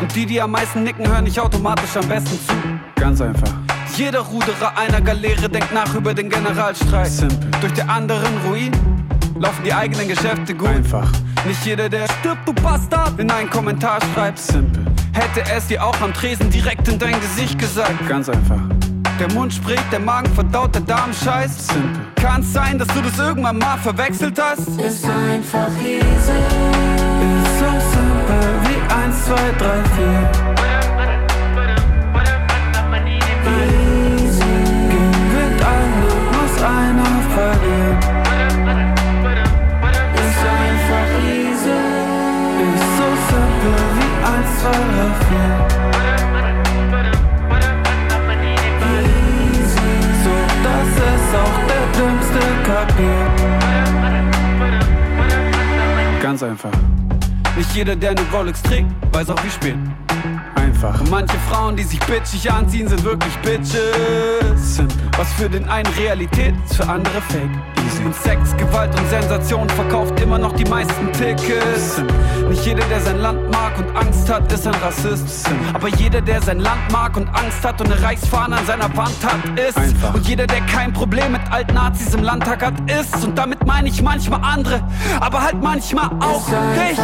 Und 0.00 0.14
die, 0.14 0.26
die 0.26 0.40
am 0.40 0.50
meisten 0.50 0.82
nicken, 0.82 1.06
hören 1.06 1.24
nicht 1.24 1.38
automatisch 1.38 1.96
am 1.96 2.08
besten 2.08 2.38
zu. 2.46 2.54
Ganz 2.96 3.20
einfach. 3.20 3.52
Jeder 3.96 4.20
Ruderer 4.20 4.76
einer 4.76 5.00
Galeere 5.00 5.48
denkt 5.48 5.72
nach 5.72 5.94
über 5.94 6.14
den 6.14 6.28
Generalstreik. 6.28 7.06
Simpel. 7.06 7.50
Durch 7.60 7.72
die 7.74 7.82
anderen 7.82 8.36
Ruin 8.46 8.72
laufen 9.44 9.62
die 9.64 9.74
eigenen 9.74 10.08
Geschäfte 10.08 10.54
gut. 10.54 10.68
Einfach. 10.68 11.10
Nicht 11.46 11.64
jeder, 11.66 11.88
der 11.88 12.06
stirbt, 12.18 12.48
du 12.48 12.54
Bastard, 12.54 13.18
in 13.20 13.30
einen 13.30 13.50
Kommentar 13.50 13.98
schreibt. 14.14 14.38
Simpel. 14.38 14.84
Hätte 15.12 15.42
es 15.54 15.66
dir 15.66 15.84
auch 15.84 16.00
am 16.00 16.14
Tresen 16.14 16.50
direkt 16.50 16.88
in 16.88 16.98
dein 16.98 17.20
Gesicht 17.20 17.58
gesagt. 17.58 18.08
Ganz 18.08 18.28
einfach. 18.28 18.60
Der 19.20 19.30
Mund 19.32 19.52
spricht, 19.52 19.84
der 19.92 20.00
Magen 20.00 20.32
verdaut, 20.34 20.74
der 20.74 20.80
Darm 20.82 21.12
scheißt. 21.12 21.68
Simpel. 21.72 22.06
Kann's 22.16 22.52
sein, 22.52 22.78
dass 22.78 22.88
du 22.88 23.02
das 23.02 23.18
irgendwann 23.18 23.58
mal 23.58 23.76
verwechselt 23.76 24.40
hast? 24.40 24.66
Ist 24.80 25.04
einfach 25.04 25.68
easy. 25.80 26.00
Ist 26.00 27.58
so 27.58 27.70
simpel 27.92 28.44
wie 28.64 28.80
1, 28.94 29.24
2, 29.26 29.34
3, 29.34 29.84
4. 29.96 30.54
Easy. 34.16 34.54
Gewinnt 34.88 35.62
einer, 35.62 36.14
muss 36.32 36.62
einer 36.62 37.22
verlieren. 37.34 38.13
Ganz 56.22 56.42
einfach. 56.42 56.70
Nicht 57.56 57.74
jeder, 57.74 57.94
der 57.94 58.10
eine 58.10 58.22
Rolex 58.32 58.62
trägt, 58.62 58.86
weiß 59.12 59.30
auch 59.30 59.44
wie 59.44 59.50
spät. 59.50 59.76
Einfach. 60.84 61.00
Und 61.00 61.10
manche 61.10 61.36
Frauen, 61.50 61.76
die 61.76 61.82
sich 61.82 61.98
bitchig 62.00 62.50
anziehen, 62.50 62.88
sind 62.88 63.04
wirklich 63.04 63.34
Bitches. 63.38 64.82
Was 65.16 65.32
für 65.34 65.48
den 65.48 65.68
einen 65.68 65.90
Realität 65.94 66.54
ist, 66.64 66.76
für 66.76 66.88
andere 66.88 67.20
Fake. 67.28 67.50
Easy. 67.86 68.04
Und 68.04 68.14
Sex, 68.14 68.56
Gewalt 68.56 68.98
und 68.98 69.08
Sensation 69.08 69.68
verkauft 69.70 70.18
immer 70.20 70.38
noch 70.38 70.52
die 70.52 70.64
meisten 70.64 71.12
Tickets. 71.12 72.02
Nicht 72.48 72.64
jeder, 72.66 72.84
der 72.86 73.00
sein 73.00 73.18
Land 73.18 73.50
mag 73.50 73.78
und 73.78 73.96
Angst 73.96 74.30
hat, 74.30 74.50
ist 74.52 74.66
ein 74.66 74.74
Rassist. 74.74 75.48
Aber 75.72 75.88
jeder, 75.88 76.20
der 76.20 76.42
sein 76.42 76.60
Land 76.60 76.92
mag 76.92 77.16
und 77.16 77.28
Angst 77.28 77.64
hat 77.64 77.80
und 77.80 77.92
eine 77.92 78.02
Reichsfahne 78.02 78.56
an 78.56 78.66
seiner 78.66 78.94
Wand 78.96 79.16
hat, 79.24 79.58
ist. 79.58 79.76
Einfach. 79.76 80.14
Und 80.14 80.26
jeder, 80.26 80.46
der 80.46 80.60
kein 80.62 80.92
Problem 80.92 81.32
mit 81.32 81.42
Alt-Nazis 81.50 82.14
im 82.14 82.22
Landtag 82.22 82.64
hat, 82.64 82.74
ist. 82.90 83.24
Und 83.24 83.36
damit 83.38 83.66
meine 83.66 83.88
ich 83.88 84.02
manchmal 84.02 84.40
andere, 84.42 84.82
aber 85.20 85.42
halt 85.42 85.62
manchmal 85.62 86.10
auch 86.20 86.46
dich. 86.48 86.98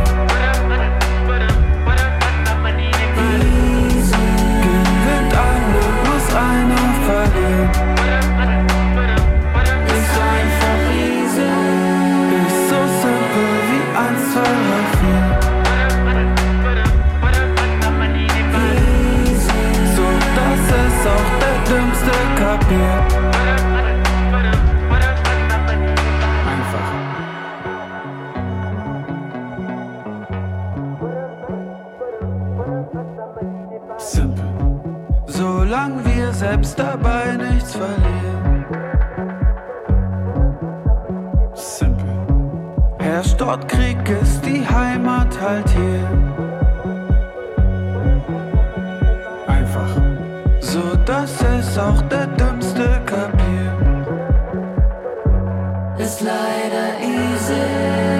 Gewinnt 4.62 5.34
einer, 5.34 5.88
muss 6.06 6.26
einer 6.34 6.86
verlieren. 7.06 7.70
Ist 9.86 10.16
einfach 10.30 10.82
easy. 10.94 11.50
Ist 12.38 12.62
so 12.68 12.80
simpel 13.00 13.50
wie 13.68 13.84
1, 13.98 14.32
2, 14.32 14.40
3, 14.40 14.46
4. 15.00 15.42
Easy. 19.24 19.62
So 19.96 20.06
dass 20.36 20.66
es 20.82 20.98
auch 21.06 21.30
der 21.40 21.56
Dümmste 21.68 22.14
kapiert. 22.38 22.91
Selbst 36.42 36.76
dabei 36.76 37.36
nichts 37.36 37.72
verlieren. 37.72 38.64
Simpel. 41.54 42.16
Herrscht 42.98 43.40
dort 43.40 43.68
Krieg, 43.68 43.98
ist 44.20 44.44
die 44.44 44.66
Heimat 44.66 45.40
halt 45.40 45.68
hier. 45.70 46.08
Einfach. 49.46 49.92
So 50.58 50.82
dass 51.06 51.32
es 51.42 51.78
auch 51.78 52.02
der 52.02 52.26
Dümmste 52.26 52.88
kapiert. 53.06 53.80
Ist 55.98 56.20
leider. 56.22 56.86
Easy 57.00 58.11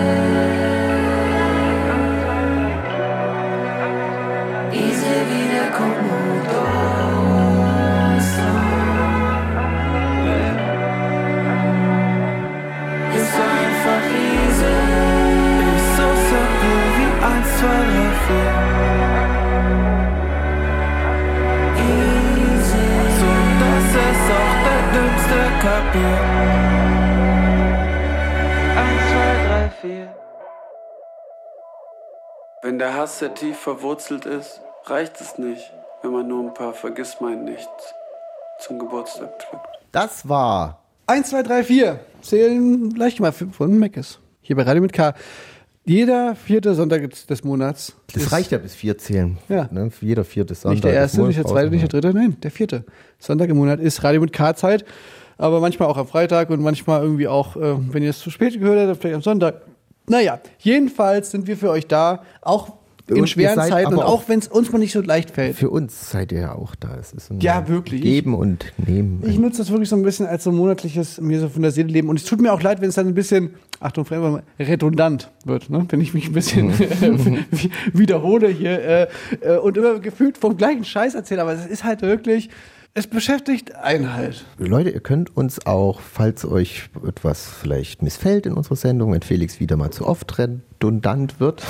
Wenn 32.65 32.79
der 32.79 32.95
Hass 32.95 33.19
sehr 33.19 33.35
tief 33.35 33.59
verwurzelt 33.59 34.25
ist, 34.25 34.61
reicht 34.85 35.21
es 35.21 35.37
nicht, 35.37 35.73
wenn 36.01 36.13
man 36.13 36.29
nur 36.29 36.45
ein 36.45 36.55
paar 36.55 36.73
Vergissmeinnichts 36.73 37.95
zum 38.61 38.79
Geburtstag 38.79 39.37
drückt. 39.41 39.67
Das 39.91 40.29
war 40.29 40.79
1, 41.07 41.31
2, 41.31 41.43
3, 41.43 41.65
4 41.65 42.01
zählen 42.23 42.95
gleich 42.95 43.21
mal 43.21 43.33
von 43.33 43.79
Meckes. 43.79 44.21
Hier 44.41 44.57
bei 44.57 44.63
Radio 44.63 44.81
mit 44.81 44.93
K. 44.93 45.13
Jeder 45.85 46.37
vierte 46.37 46.75
Sonntag 46.75 47.11
des 47.27 47.43
Monats. 47.43 47.97
Das 48.15 48.31
reicht 48.31 48.53
ja 48.53 48.59
bis 48.59 48.75
vier 48.75 48.99
zählen. 48.99 49.39
Ja. 49.49 49.69
Ne? 49.73 49.91
Jeder 50.01 50.25
vierte 50.25 50.55
Sonntag. 50.55 50.75
Nicht 50.75 50.85
der 50.85 50.93
erste, 50.93 51.23
nicht 51.23 51.39
der 51.39 51.45
zweite, 51.45 51.71
nicht 51.71 51.83
der 51.83 52.01
dritte, 52.01 52.17
nein, 52.17 52.37
der 52.41 52.53
vierte. 52.53 52.85
Sonntag 53.19 53.51
im 53.51 53.57
Monat 53.57 53.81
ist 53.81 54.05
Radio 54.05 54.21
mit 54.21 54.33
K-Zeit. 54.33 54.85
Aber 55.39 55.61
manchmal 55.61 55.89
auch 55.89 55.97
am 55.97 56.07
Freitag 56.07 56.51
und 56.51 56.63
manchmal 56.63 57.03
irgendwie 57.03 57.27
auch, 57.27 57.57
äh, 57.57 57.75
wenn 57.93 58.03
ihr 58.03 58.11
es 58.11 58.21
zu 58.21 58.31
spät 58.31 58.61
gehört 58.61 58.89
habt, 58.89 59.01
vielleicht 59.01 59.17
am 59.17 59.23
Sonntag. 59.23 59.63
Naja, 60.09 60.39
jedenfalls 60.59 61.33
sind 61.33 61.49
wir 61.49 61.57
für 61.57 61.71
euch 61.71 61.89
da, 61.89 62.23
auch 62.43 62.75
in 63.09 63.27
schweren 63.27 63.57
Zeiten 63.57 63.93
und 63.95 63.99
auch 64.01 64.05
auch- 64.23 64.29
wenn 64.29 64.39
es 64.39 64.49
uns 64.49 64.71
mal 64.73 64.79
nicht 64.79 64.93
so 64.93 65.01
leicht 65.01 65.31
fällt. 65.33 65.57
Für 65.57 65.71
uns 65.71 66.11
seid 66.11 66.33
ihr 66.33 66.41
ja 66.41 66.55
auch 66.55 66.75
da. 66.77 66.97
Es 66.99 67.13
ist 67.13 67.31
ein 67.31 67.41
Ja, 67.41 67.69
wirklich. 67.69 68.01
Geben 68.03 68.35
und 68.35 68.73
Nehmen. 68.87 69.23
Ich 69.27 69.39
nutze 69.39 69.59
das 69.59 69.71
wirklich 69.71 69.89
so 69.89 69.97
ein 69.97 70.03
bisschen 70.03 70.27
als 70.27 70.45
so 70.45 70.53
monatliches 70.53 71.21
mir 71.21 71.41
so 71.41 71.49
von 71.49 71.63
der 71.63 71.73
Seele 71.73 71.89
leben. 71.89 72.09
Und 72.09 72.19
es 72.19 72.25
tut 72.25 72.41
mir 72.41 72.53
auch 72.53 72.63
leid, 72.63 72.81
wenn 72.81 72.89
es 72.89 72.95
dann 72.95 73.09
ein 73.09 73.15
bisschen, 73.15 73.51
Achtung, 73.81 74.05
Fremd, 74.05 74.43
redundant 74.59 75.31
wird, 75.45 75.69
ne? 75.71 75.85
wenn 75.89 76.01
ich 76.01 76.15
mich 76.15 76.29
ein 76.29 76.33
bisschen 76.33 76.73
wie- 76.79 77.71
wiederhole 77.93 78.49
hier 78.49 78.81
äh, 78.83 79.09
äh, 79.41 79.57
und 79.59 79.77
immer 79.77 79.99
gefühlt 79.99 80.39
vom 80.39 80.57
gleichen 80.57 80.85
Scheiß 80.85 81.15
erzähle. 81.15 81.43
Aber 81.43 81.53
es 81.53 81.67
ist 81.67 81.85
halt 81.85 82.03
wirklich, 82.03 82.51
es 82.95 83.07
beschäftigt 83.07 83.75
einen 83.75 84.13
halt. 84.13 84.45
Leute, 84.59 84.91
ihr 84.91 85.01
könnt 85.01 85.35
uns 85.37 85.65
auch, 85.67 86.01
falls 86.01 86.45
euch 86.45 86.91
etwas 87.09 87.47
vielleicht 87.49 88.03
missfällt 88.03 88.45
in 88.47 88.53
unserer 88.53 88.77
Sendung, 88.77 89.13
wenn 89.13 89.23
Felix 89.23 89.61
wieder 89.61 89.77
mal 89.77 89.91
zu 89.91 90.07
oft 90.07 90.27
redundant 90.83 91.39
wird, 91.39 91.63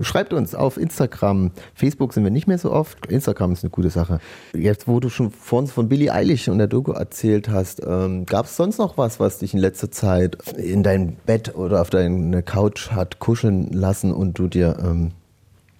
schreibt 0.00 0.32
uns 0.32 0.54
auf 0.54 0.76
Instagram. 0.76 1.52
Facebook 1.74 2.12
sind 2.12 2.24
wir 2.24 2.30
nicht 2.30 2.46
mehr 2.46 2.58
so 2.58 2.72
oft. 2.72 3.06
Instagram 3.06 3.52
ist 3.52 3.62
eine 3.62 3.70
gute 3.70 3.90
Sache. 3.90 4.18
Jetzt, 4.52 4.88
wo 4.88 5.00
du 5.00 5.08
schon 5.08 5.30
vor 5.30 5.60
uns 5.60 5.72
von 5.72 5.88
Billie 5.88 6.12
Eilish 6.12 6.48
und 6.48 6.58
der 6.58 6.66
Doku 6.66 6.92
erzählt 6.92 7.48
hast, 7.48 7.82
ähm, 7.86 8.26
gab 8.26 8.46
es 8.46 8.56
sonst 8.56 8.78
noch 8.78 8.98
was, 8.98 9.20
was 9.20 9.38
dich 9.38 9.54
in 9.54 9.60
letzter 9.60 9.90
Zeit 9.90 10.36
in 10.56 10.82
dein 10.82 11.16
Bett 11.26 11.54
oder 11.54 11.80
auf 11.80 11.90
deine 11.90 12.42
Couch 12.42 12.90
hat 12.90 13.18
kuscheln 13.20 13.72
lassen 13.72 14.12
und 14.12 14.38
du 14.38 14.48
dir 14.48 14.76
ähm, 14.82 15.12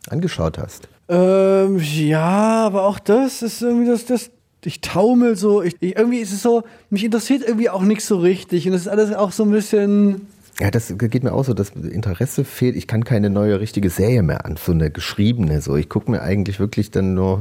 angeschaut 0.09 0.59
hast? 0.59 0.89
Ähm, 1.09 1.79
ja, 1.79 2.67
aber 2.67 2.87
auch 2.87 2.99
das 2.99 3.43
ist 3.43 3.61
irgendwie 3.63 3.91
das, 3.91 4.07
das 4.07 4.31
ich 4.67 4.81
taumel 4.81 5.37
so, 5.37 5.61
ich, 5.61 5.77
ich, 5.81 5.97
irgendwie 5.97 6.21
ist 6.21 6.33
es 6.33 6.41
so, 6.41 6.63
mich 6.89 7.05
interessiert 7.05 7.43
irgendwie 7.47 7.69
auch 7.69 7.83
nichts 7.83 8.07
so 8.07 8.17
richtig 8.17 8.67
und 8.67 8.73
das 8.73 8.83
ist 8.83 8.89
alles 8.89 9.13
auch 9.13 9.31
so 9.31 9.43
ein 9.43 9.51
bisschen, 9.51 10.27
Ja, 10.61 10.71
das 10.71 10.95
geht 10.97 11.25
mir 11.25 11.33
auch 11.33 11.45
so, 11.45 11.53
das 11.53 11.71
Interesse 11.71 12.45
fehlt. 12.45 12.77
Ich 12.77 12.87
kann 12.87 13.05
keine 13.05 13.29
neue 13.29 13.59
richtige 13.59 13.91
Serie 13.91 14.23
mehr 14.23 14.45
an, 14.45 14.57
so 14.57 14.73
eine 14.73 14.91
geschriebene. 14.91 15.61
So, 15.61 15.77
ich 15.77 15.89
gucke 15.89 16.11
mir 16.11 16.23
eigentlich 16.23 16.61
wirklich 16.61 16.93
dann 16.93 17.15
nur 17.15 17.41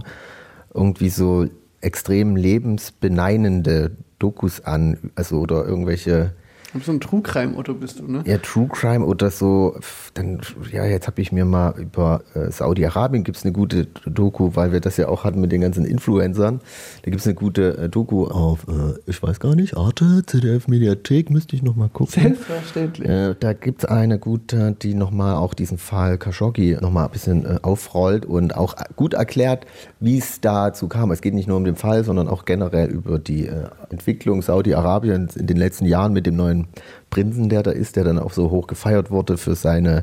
irgendwie 0.73 1.09
so 1.09 1.45
extrem 1.81 2.35
lebensbeneinende 2.35 3.91
Dokus 4.17 4.61
an, 4.61 5.11
also 5.15 5.39
oder 5.39 5.65
irgendwelche 5.65 6.33
so 6.81 6.91
ein 6.91 6.99
True 6.99 7.21
Crime 7.21 7.55
Otto 7.55 7.73
bist 7.73 7.99
du, 7.99 8.11
ne? 8.11 8.23
ja, 8.25 8.37
True 8.37 8.67
Crime 8.67 9.05
oder 9.05 9.29
so. 9.29 9.77
Dann, 10.13 10.41
ja, 10.71 10.85
jetzt 10.85 11.07
habe 11.07 11.21
ich 11.21 11.31
mir 11.31 11.45
mal 11.45 11.73
über 11.77 12.23
äh, 12.33 12.51
Saudi-Arabien 12.51 13.23
gibt 13.23 13.37
es 13.37 13.43
eine 13.43 13.51
gute 13.51 13.85
Doku, 14.05 14.51
weil 14.55 14.71
wir 14.71 14.79
das 14.79 14.97
ja 14.97 15.07
auch 15.07 15.23
hatten 15.23 15.41
mit 15.41 15.51
den 15.51 15.61
ganzen 15.61 15.85
Influencern. 15.85 16.61
Da 17.03 17.11
gibt 17.11 17.21
es 17.21 17.27
eine 17.27 17.35
gute 17.35 17.77
äh, 17.77 17.89
Doku 17.89 18.25
auf, 18.25 18.67
äh, 18.67 18.99
ich 19.05 19.21
weiß 19.21 19.39
gar 19.39 19.55
nicht, 19.55 19.77
Arte, 19.77 20.23
ZDF 20.25 20.67
Mediathek, 20.67 21.29
müsste 21.29 21.55
ich 21.55 21.63
noch 21.63 21.75
mal 21.75 21.89
gucken. 21.89 22.21
Selbstverständlich. 22.21 23.07
Äh, 23.07 23.35
da 23.39 23.53
gibt 23.53 23.83
es 23.83 23.89
eine 23.89 24.19
gute, 24.19 24.75
die 24.81 24.93
nochmal 24.93 25.35
auch 25.35 25.53
diesen 25.53 25.77
Fall 25.77 26.17
Khashoggi 26.17 26.77
nochmal 26.81 27.05
ein 27.05 27.11
bisschen 27.11 27.45
äh, 27.45 27.59
aufrollt 27.61 28.25
und 28.25 28.55
auch 28.55 28.75
gut 28.95 29.13
erklärt, 29.13 29.65
wie 29.99 30.17
es 30.17 30.41
dazu 30.41 30.87
kam. 30.87 31.11
Es 31.11 31.21
geht 31.21 31.33
nicht 31.33 31.47
nur 31.47 31.57
um 31.57 31.65
den 31.65 31.75
Fall, 31.75 32.03
sondern 32.03 32.27
auch 32.27 32.45
generell 32.45 32.89
über 32.89 33.19
die 33.19 33.47
äh, 33.47 33.65
Entwicklung 33.89 34.41
Saudi-Arabiens 34.41 35.35
in 35.35 35.47
den 35.47 35.57
letzten 35.57 35.85
Jahren 35.85 36.13
mit 36.13 36.25
dem 36.25 36.35
neuen 36.35 36.62
Prinzen, 37.09 37.49
der 37.49 37.63
da 37.63 37.71
ist, 37.71 37.95
der 37.95 38.03
dann 38.03 38.19
auch 38.19 38.33
so 38.33 38.49
hoch 38.51 38.67
gefeiert 38.67 39.11
wurde 39.11 39.37
für 39.37 39.55
seine 39.55 39.99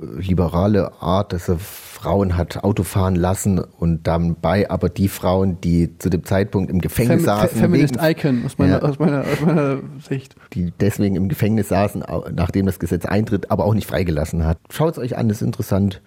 äh, 0.00 0.04
liberale 0.20 0.92
Art, 1.02 1.32
dass 1.32 1.48
er 1.48 1.58
Frauen 1.58 2.36
hat 2.36 2.64
Auto 2.64 2.82
fahren 2.82 3.14
lassen 3.14 3.60
und 3.60 4.08
dabei 4.08 4.68
aber 4.68 4.88
die 4.88 5.06
Frauen, 5.08 5.60
die 5.60 5.96
zu 5.98 6.10
dem 6.10 6.24
Zeitpunkt 6.24 6.68
im 6.70 6.80
Gefängnis 6.80 7.18
Fem 7.18 7.24
saßen, 7.24 7.58
Feminist 7.60 7.94
wegen- 7.94 8.04
Icon 8.04 8.42
aus 8.44 8.58
meiner, 8.58 8.82
Ja. 8.82 8.88
aus, 8.88 8.98
meiner, 8.98 9.20
aus 9.20 9.40
meiner 9.40 9.78
Sicht. 10.08 10.34
die 10.54 10.72
deswegen 10.80 11.14
im 11.14 11.28
Gefängnis 11.28 11.68
saßen, 11.68 12.02
nachdem 12.34 12.66
das 12.66 12.80
Gesetz 12.80 13.04
eintritt, 13.04 13.52
aber 13.52 13.64
auch 13.64 13.74
nicht 13.74 13.86
freigelassen 13.88 14.44
hat. 14.44 14.58
Schaut 14.70 14.94
es 14.94 14.98
euch 14.98 15.16
an, 15.16 15.28
das 15.28 15.36
ist 15.42 15.46
interessant. 15.46 16.02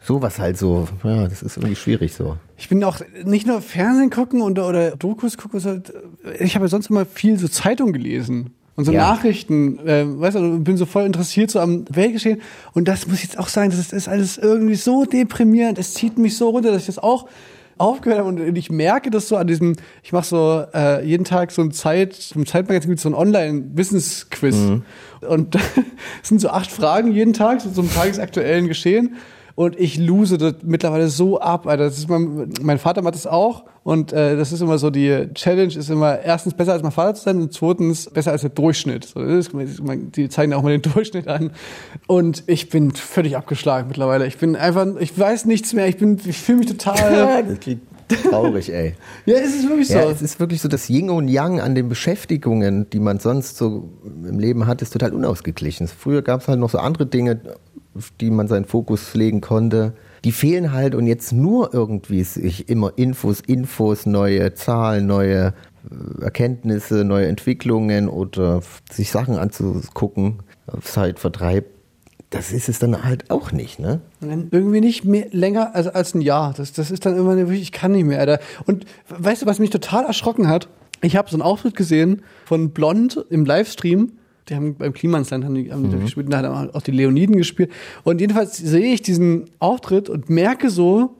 Sowas 0.00 0.38
halt 0.38 0.56
so, 0.56 0.86
ja, 1.02 1.26
das 1.26 1.42
ist 1.42 1.56
irgendwie 1.56 1.74
schwierig 1.76 2.14
so. 2.14 2.36
Ich 2.56 2.68
bin 2.68 2.82
auch 2.84 3.00
nicht 3.24 3.46
nur 3.46 3.60
Fernsehen 3.60 4.08
gucken 4.08 4.40
und, 4.40 4.58
oder 4.58 4.92
Dokus 4.96 5.36
gucken, 5.36 5.58
sondern 5.60 5.82
ich 6.38 6.54
habe 6.54 6.66
ja 6.66 6.68
sonst 6.68 6.88
immer 6.90 7.04
viel 7.04 7.38
so 7.38 7.48
Zeitung 7.48 7.92
gelesen. 7.92 8.54
Und 8.76 8.84
so 8.84 8.92
Ja. 8.92 9.08
Nachrichten, 9.08 9.78
äh, 9.86 10.04
weißt 10.06 10.36
du, 10.36 10.40
und 10.40 10.64
bin 10.64 10.76
so 10.76 10.84
voll 10.84 11.04
interessiert 11.04 11.50
so 11.50 11.60
am 11.60 11.84
Weltgeschehen. 11.90 12.42
Und 12.74 12.88
das 12.88 13.06
muss 13.06 13.16
ich 13.16 13.24
jetzt 13.24 13.38
auch 13.38 13.48
sagen, 13.48 13.70
das 13.70 13.92
ist, 13.92 14.08
alles 14.08 14.36
irgendwie 14.36 14.74
so 14.74 15.04
deprimierend. 15.04 15.78
Es 15.78 15.94
zieht 15.94 16.18
mich 16.18 16.36
so 16.36 16.50
runter, 16.50 16.70
dass 16.72 16.82
ich 16.82 16.86
das 16.86 16.98
auch 16.98 17.26
aufgehört 17.78 18.20
habe. 18.20 18.28
Und 18.28 18.56
ich 18.56 18.70
merke 18.70 19.10
das 19.10 19.28
so 19.28 19.36
an 19.36 19.46
diesem, 19.46 19.76
ich 20.02 20.12
mache 20.12 20.26
so 20.26 20.64
äh, 20.74 21.04
jeden 21.06 21.24
Tag 21.24 21.52
so 21.52 21.62
ein 21.62 21.72
Zeit, 21.72 22.14
vom 22.14 22.44
Zeitmagazin 22.46 22.90
gibt 22.90 22.98
es 22.98 23.02
so 23.02 23.08
ein 23.08 23.14
Online-Wissensquiz. 23.14 24.56
Und 25.26 25.54
das 25.54 25.62
sind 26.22 26.40
so 26.40 26.50
acht 26.50 26.70
Fragen 26.70 27.12
jeden 27.12 27.32
Tag, 27.32 27.62
so 27.62 27.70
zum 27.70 27.90
tagesaktuellen 27.90 28.68
Geschehen. 28.68 29.16
Und 29.56 29.80
ich 29.80 29.96
lose 29.96 30.36
das 30.36 30.56
mittlerweile 30.62 31.08
so 31.08 31.40
ab, 31.40 31.66
Alter. 31.66 31.84
Das 31.84 31.96
ist 31.96 32.10
mein, 32.10 32.50
mein 32.60 32.78
Vater 32.78 33.00
macht 33.00 33.14
das 33.14 33.26
auch. 33.26 33.64
Und 33.84 34.12
äh, 34.12 34.36
das 34.36 34.52
ist 34.52 34.60
immer 34.60 34.76
so, 34.76 34.90
die 34.90 35.28
Challenge 35.32 35.74
ist 35.74 35.88
immer 35.88 36.20
erstens 36.20 36.52
besser 36.52 36.74
als 36.74 36.82
mein 36.82 36.92
Vater 36.92 37.14
zu 37.14 37.24
sein 37.24 37.40
und 37.40 37.54
zweitens 37.54 38.10
besser 38.10 38.32
als 38.32 38.42
der 38.42 38.50
Durchschnitt. 38.50 39.06
So, 39.06 39.20
das 39.24 39.48
ist, 39.48 39.52
die 40.14 40.28
zeigen 40.28 40.52
auch 40.52 40.62
mal 40.62 40.78
den 40.78 40.82
Durchschnitt 40.92 41.26
an. 41.26 41.52
Und 42.06 42.44
ich 42.46 42.68
bin 42.68 42.90
völlig 42.92 43.34
abgeschlagen 43.34 43.88
mittlerweile. 43.88 44.26
Ich 44.26 44.36
bin 44.36 44.56
einfach, 44.56 44.86
ich 45.00 45.18
weiß 45.18 45.46
nichts 45.46 45.72
mehr. 45.72 45.88
Ich 45.88 45.96
bin, 45.96 46.20
ich 46.22 46.38
fühle 46.38 46.58
mich 46.58 46.68
total. 46.68 47.56
traurig, 48.30 48.72
ey. 48.72 48.94
ja, 49.26 49.38
ist 49.38 49.58
es 49.58 49.68
wirklich 49.68 49.88
so. 49.88 49.94
Ja, 49.94 50.10
es 50.10 50.22
ist 50.22 50.38
wirklich 50.38 50.60
so, 50.60 50.68
das 50.68 50.88
Yin 50.88 51.10
und 51.10 51.28
Yang 51.28 51.60
an 51.60 51.74
den 51.74 51.88
Beschäftigungen, 51.88 52.88
die 52.90 53.00
man 53.00 53.18
sonst 53.18 53.56
so 53.56 53.88
im 54.04 54.38
Leben 54.38 54.66
hat, 54.66 54.82
ist 54.82 54.92
total 54.92 55.12
unausgeglichen. 55.12 55.88
Früher 55.88 56.22
gab 56.22 56.42
es 56.42 56.48
halt 56.48 56.60
noch 56.60 56.70
so 56.70 56.78
andere 56.78 57.06
Dinge, 57.06 57.40
auf 57.96 58.12
die 58.20 58.30
man 58.30 58.48
seinen 58.48 58.64
Fokus 58.64 59.14
legen 59.14 59.40
konnte. 59.40 59.94
Die 60.24 60.32
fehlen 60.32 60.72
halt 60.72 60.94
und 60.94 61.06
jetzt 61.06 61.32
nur 61.32 61.72
irgendwie 61.72 62.24
sich 62.24 62.68
immer 62.68 62.92
Infos, 62.96 63.40
Infos, 63.40 64.06
neue 64.06 64.54
Zahlen, 64.54 65.06
neue 65.06 65.54
äh, 65.90 66.22
Erkenntnisse, 66.22 67.04
neue 67.04 67.26
Entwicklungen 67.26 68.08
oder 68.08 68.60
sich 68.90 69.10
Sachen 69.10 69.36
anzugucken, 69.36 70.42
Zeitvertreib. 70.82 71.66
Das 72.30 72.52
ist 72.52 72.68
es 72.68 72.80
dann 72.80 73.04
halt 73.04 73.30
auch 73.30 73.52
nicht, 73.52 73.78
ne? 73.78 74.00
Irgendwie 74.20 74.80
nicht 74.80 75.04
mehr 75.04 75.26
länger 75.30 75.76
als, 75.76 75.86
als 75.86 76.14
ein 76.14 76.20
Jahr. 76.20 76.54
Das, 76.56 76.72
das 76.72 76.90
ist 76.90 77.06
dann 77.06 77.16
immer 77.16 77.36
wirklich, 77.36 77.62
ich 77.62 77.72
kann 77.72 77.92
nicht 77.92 78.04
mehr, 78.04 78.18
Alter. 78.18 78.40
Und 78.66 78.84
weißt 79.08 79.42
du, 79.42 79.46
was 79.46 79.60
mich 79.60 79.70
total 79.70 80.04
erschrocken 80.04 80.48
hat? 80.48 80.68
Ich 81.02 81.14
habe 81.14 81.30
so 81.30 81.36
einen 81.36 81.42
Auftritt 81.42 81.76
gesehen 81.76 82.22
von 82.44 82.70
Blond 82.70 83.24
im 83.30 83.44
Livestream. 83.44 84.12
Die 84.48 84.54
haben 84.54 84.76
beim 84.76 84.92
Klimansland 84.92 85.44
haben 85.44 85.54
die, 85.54 85.72
haben 85.72 85.90
die 85.90 85.98
gespielt 85.98 86.26
und 86.26 86.32
da 86.32 86.42
haben 86.42 86.70
auch 86.70 86.82
die 86.82 86.92
Leoniden 86.92 87.36
gespielt. 87.36 87.70
Und 88.04 88.20
jedenfalls 88.20 88.56
sehe 88.56 88.92
ich 88.94 89.02
diesen 89.02 89.50
Auftritt 89.58 90.08
und 90.08 90.30
merke 90.30 90.70
so, 90.70 91.16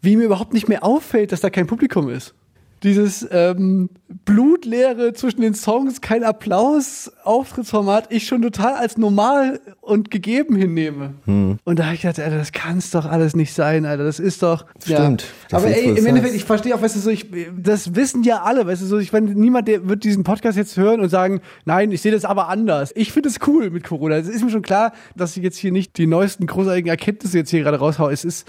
wie 0.00 0.16
mir 0.16 0.24
überhaupt 0.24 0.54
nicht 0.54 0.68
mehr 0.68 0.84
auffällt, 0.84 1.32
dass 1.32 1.40
da 1.40 1.50
kein 1.50 1.66
Publikum 1.66 2.08
ist. 2.08 2.34
Dieses 2.82 3.26
ähm, 3.30 3.90
Blutleere 4.24 5.12
zwischen 5.12 5.40
den 5.40 5.54
Songs, 5.54 6.00
kein 6.00 6.22
Applaus, 6.22 7.10
Auftrittsformat, 7.24 8.12
ich 8.12 8.26
schon 8.26 8.40
total 8.42 8.74
als 8.74 8.96
normal 8.96 9.60
und 9.80 10.10
gegeben 10.10 10.56
hinnehme. 10.56 11.14
Hm. 11.24 11.58
Und 11.64 11.78
da 11.78 11.86
habe 11.86 11.94
ich 11.94 12.02
gedacht, 12.02 12.20
Alter, 12.20 12.38
das 12.38 12.52
kann's 12.52 12.90
doch 12.90 13.06
alles 13.06 13.34
nicht 13.34 13.52
sein, 13.52 13.84
Alter. 13.84 14.04
Das 14.04 14.20
ist 14.20 14.42
doch. 14.42 14.64
Stimmt. 14.82 15.26
Das 15.50 15.62
Aber 15.62 15.74
ey, 15.74 15.98
im 15.98 16.06
Endeffekt, 16.06 16.34
ich 16.34 16.44
verstehe 16.44 16.74
auch, 16.74 16.82
weißt 16.82 16.96
du, 16.96 17.00
so, 17.00 17.10
ich, 17.10 17.26
das 17.56 17.94
wissen 17.94 18.22
ja 18.22 18.42
alle, 18.42 18.66
weißt 18.66 18.82
du, 18.82 18.86
so, 18.86 18.98
ich 18.98 19.12
meine, 19.12 19.34
niemand, 19.34 19.68
der 19.68 19.88
wird 19.88 20.04
diesen 20.04 20.24
Podcast 20.24 20.56
jetzt 20.56 20.76
hören 20.76 21.00
und 21.00 21.08
sagen, 21.08 21.40
nein, 21.64 21.90
ich 21.90 22.00
sehe 22.00 22.12
das 22.12 22.24
aber 22.24 22.48
anders. 22.48 22.92
Ich 22.94 23.12
finde 23.12 23.28
es 23.28 23.38
cool 23.46 23.70
mit 23.70 23.84
Corona. 23.84 24.16
Es 24.16 24.28
ist 24.28 24.44
mir 24.44 24.50
schon 24.50 24.62
klar, 24.62 24.92
dass 25.16 25.36
ich 25.36 25.42
jetzt 25.42 25.58
hier 25.58 25.72
nicht 25.72 25.98
die 25.98 26.06
neuesten 26.06 26.46
großartigen 26.46 26.88
Erkenntnisse 26.88 27.38
jetzt 27.38 27.50
hier 27.50 27.62
gerade 27.62 27.78
raushaue. 27.78 28.12
Es 28.12 28.24
ist, 28.24 28.46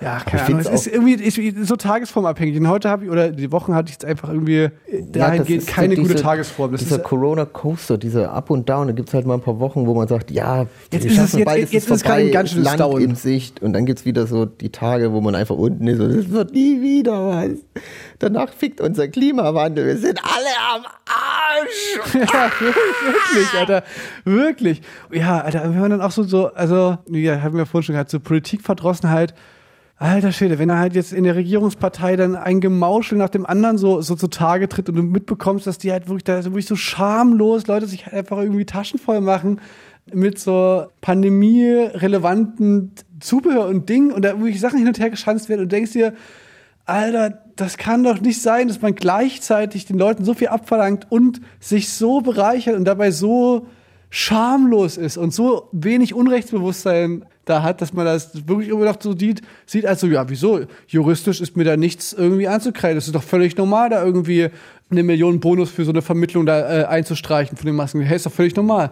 ja, 0.00 0.18
keine 0.20 0.42
Ahnung, 0.44 0.60
es 0.60 0.68
ist 0.68 0.86
irgendwie 0.86 1.12
ist 1.14 1.68
so 1.68 1.76
tagesformabhängig. 1.76 2.58
Und 2.58 2.68
heute 2.68 2.88
habe 2.88 3.04
ich, 3.04 3.10
oder 3.10 3.30
die 3.30 3.52
Wochen 3.52 3.74
hatte 3.74 3.88
ich 3.88 3.94
jetzt 3.94 4.04
einfach 4.04 4.28
irgendwie 4.30 4.62
Ja, 4.62 4.70
dahingehend 5.12 5.62
ist 5.62 5.68
keine 5.68 5.94
so 5.96 6.02
gute 6.02 6.14
diese- 6.14 6.24
Tagesform. 6.24 6.72
Das 6.72 6.80
dieser 6.80 6.96
ist, 6.96 7.04
Corona 7.04 7.44
Coaster, 7.44 7.98
dieser 7.98 8.32
Up 8.32 8.50
und 8.50 8.68
Down, 8.68 8.86
da 8.86 8.92
gibt 8.92 9.08
es 9.08 9.14
halt 9.14 9.26
mal 9.26 9.34
ein 9.34 9.40
paar 9.42 9.58
Wochen, 9.60 9.86
wo 9.86 9.94
man 9.94 10.08
sagt, 10.08 10.30
ja, 10.30 10.66
Jetzt 10.90 11.04
wir 11.04 11.10
ist 11.12 11.18
es- 11.18 11.32
jetzt- 11.34 11.44
bald, 11.44 11.58
jetzt 11.58 11.74
es 11.74 11.90
ist 11.90 12.02
vorbei, 12.04 12.28
ganz 12.30 12.50
schönes 12.50 12.64
Land 12.64 12.80
Down. 12.80 13.00
in 13.00 13.14
Sicht 13.14 13.62
und 13.62 13.72
dann 13.74 13.84
gibt 13.86 13.98
es 14.00 14.04
wieder 14.06 14.26
so 14.26 14.46
die 14.46 14.70
Tage, 14.70 15.12
wo 15.12 15.20
man 15.20 15.34
einfach 15.34 15.56
unten 15.56 15.86
ist 15.86 16.00
und 16.00 16.10
es 16.10 16.30
wird 16.30 16.52
nie 16.52 16.80
wieder 16.80 17.26
was. 17.28 17.50
Danach 18.18 18.52
fickt 18.52 18.80
unser 18.80 19.08
Klimawandel, 19.08 19.86
wir 19.86 19.96
sind 19.98 20.18
alle 20.22 20.76
am 20.76 20.82
Arsch. 21.06 22.14
ja, 22.32 22.50
wirklich, 22.60 23.58
Alter. 23.58 23.82
Wirklich. 24.24 24.82
Ja, 25.12 25.40
Alter, 25.40 25.64
wenn 25.64 25.78
man 25.80 25.90
dann 25.90 26.00
auch 26.00 26.10
so, 26.10 26.22
so 26.22 26.46
also, 26.54 26.96
ja, 27.10 27.42
haben 27.42 27.56
wir 27.56 27.66
vorhin 27.66 27.84
schon 27.86 27.92
gehabt, 27.94 28.10
so 28.10 28.20
Politikverdrossenheit. 28.20 29.34
Alter 30.00 30.32
Schwede, 30.32 30.58
wenn 30.58 30.70
er 30.70 30.78
halt 30.78 30.94
jetzt 30.94 31.12
in 31.12 31.24
der 31.24 31.36
Regierungspartei 31.36 32.16
dann 32.16 32.34
ein 32.34 32.62
Gemauschel 32.62 33.18
nach 33.18 33.28
dem 33.28 33.44
anderen 33.44 33.76
so, 33.76 34.00
so 34.00 34.16
zutage 34.16 34.66
tritt 34.66 34.88
und 34.88 34.94
du 34.94 35.02
mitbekommst, 35.02 35.66
dass 35.66 35.76
die 35.76 35.92
halt 35.92 36.08
wirklich, 36.08 36.24
da 36.24 36.42
wirklich 36.42 36.64
so 36.64 36.74
schamlos 36.74 37.66
Leute 37.66 37.86
sich 37.86 38.06
halt 38.06 38.14
einfach 38.14 38.38
irgendwie 38.38 38.64
Taschen 38.64 38.98
voll 38.98 39.20
machen 39.20 39.60
mit 40.10 40.38
so 40.38 40.86
pandemie-relevanten 41.02 42.92
Zubehör 43.20 43.68
und 43.68 43.90
Dingen 43.90 44.10
und 44.10 44.24
da 44.24 44.38
wirklich 44.38 44.58
Sachen 44.58 44.78
hin 44.78 44.88
und 44.88 44.98
her 44.98 45.10
geschanzt 45.10 45.50
werden 45.50 45.60
und 45.60 45.70
denkst 45.70 45.92
dir, 45.92 46.14
Alter, 46.86 47.42
das 47.56 47.76
kann 47.76 48.02
doch 48.02 48.22
nicht 48.22 48.40
sein, 48.40 48.68
dass 48.68 48.80
man 48.80 48.94
gleichzeitig 48.94 49.84
den 49.84 49.98
Leuten 49.98 50.24
so 50.24 50.32
viel 50.32 50.48
abverlangt 50.48 51.08
und 51.10 51.42
sich 51.60 51.90
so 51.90 52.22
bereichert 52.22 52.76
und 52.76 52.86
dabei 52.86 53.10
so 53.10 53.66
schamlos 54.08 54.96
ist 54.96 55.18
und 55.18 55.34
so 55.34 55.68
wenig 55.72 56.14
Unrechtsbewusstsein 56.14 57.26
da 57.50 57.62
hat, 57.62 57.80
dass 57.82 57.92
man 57.92 58.06
das 58.06 58.46
wirklich 58.48 58.68
immer 58.68 58.84
noch 58.84 58.96
so 59.00 59.16
sieht, 59.16 59.42
sieht 59.66 59.84
als 59.84 60.00
so, 60.00 60.06
ja, 60.06 60.28
wieso? 60.28 60.60
Juristisch 60.86 61.40
ist 61.40 61.56
mir 61.56 61.64
da 61.64 61.76
nichts 61.76 62.12
irgendwie 62.12 62.48
anzukreiden. 62.48 62.96
Das 62.96 63.06
ist 63.06 63.14
doch 63.14 63.22
völlig 63.22 63.56
normal, 63.56 63.90
da 63.90 64.02
irgendwie 64.04 64.48
eine 64.90 65.02
Million 65.02 65.40
Bonus 65.40 65.70
für 65.70 65.84
so 65.84 65.90
eine 65.90 66.02
Vermittlung 66.02 66.46
da 66.46 66.80
äh, 66.80 66.84
einzustreichen 66.84 67.56
von 67.56 67.66
den 67.66 67.76
Masken. 67.76 68.00
Hey, 68.00 68.16
ist 68.16 68.26
doch 68.26 68.32
völlig 68.32 68.56
normal. 68.56 68.90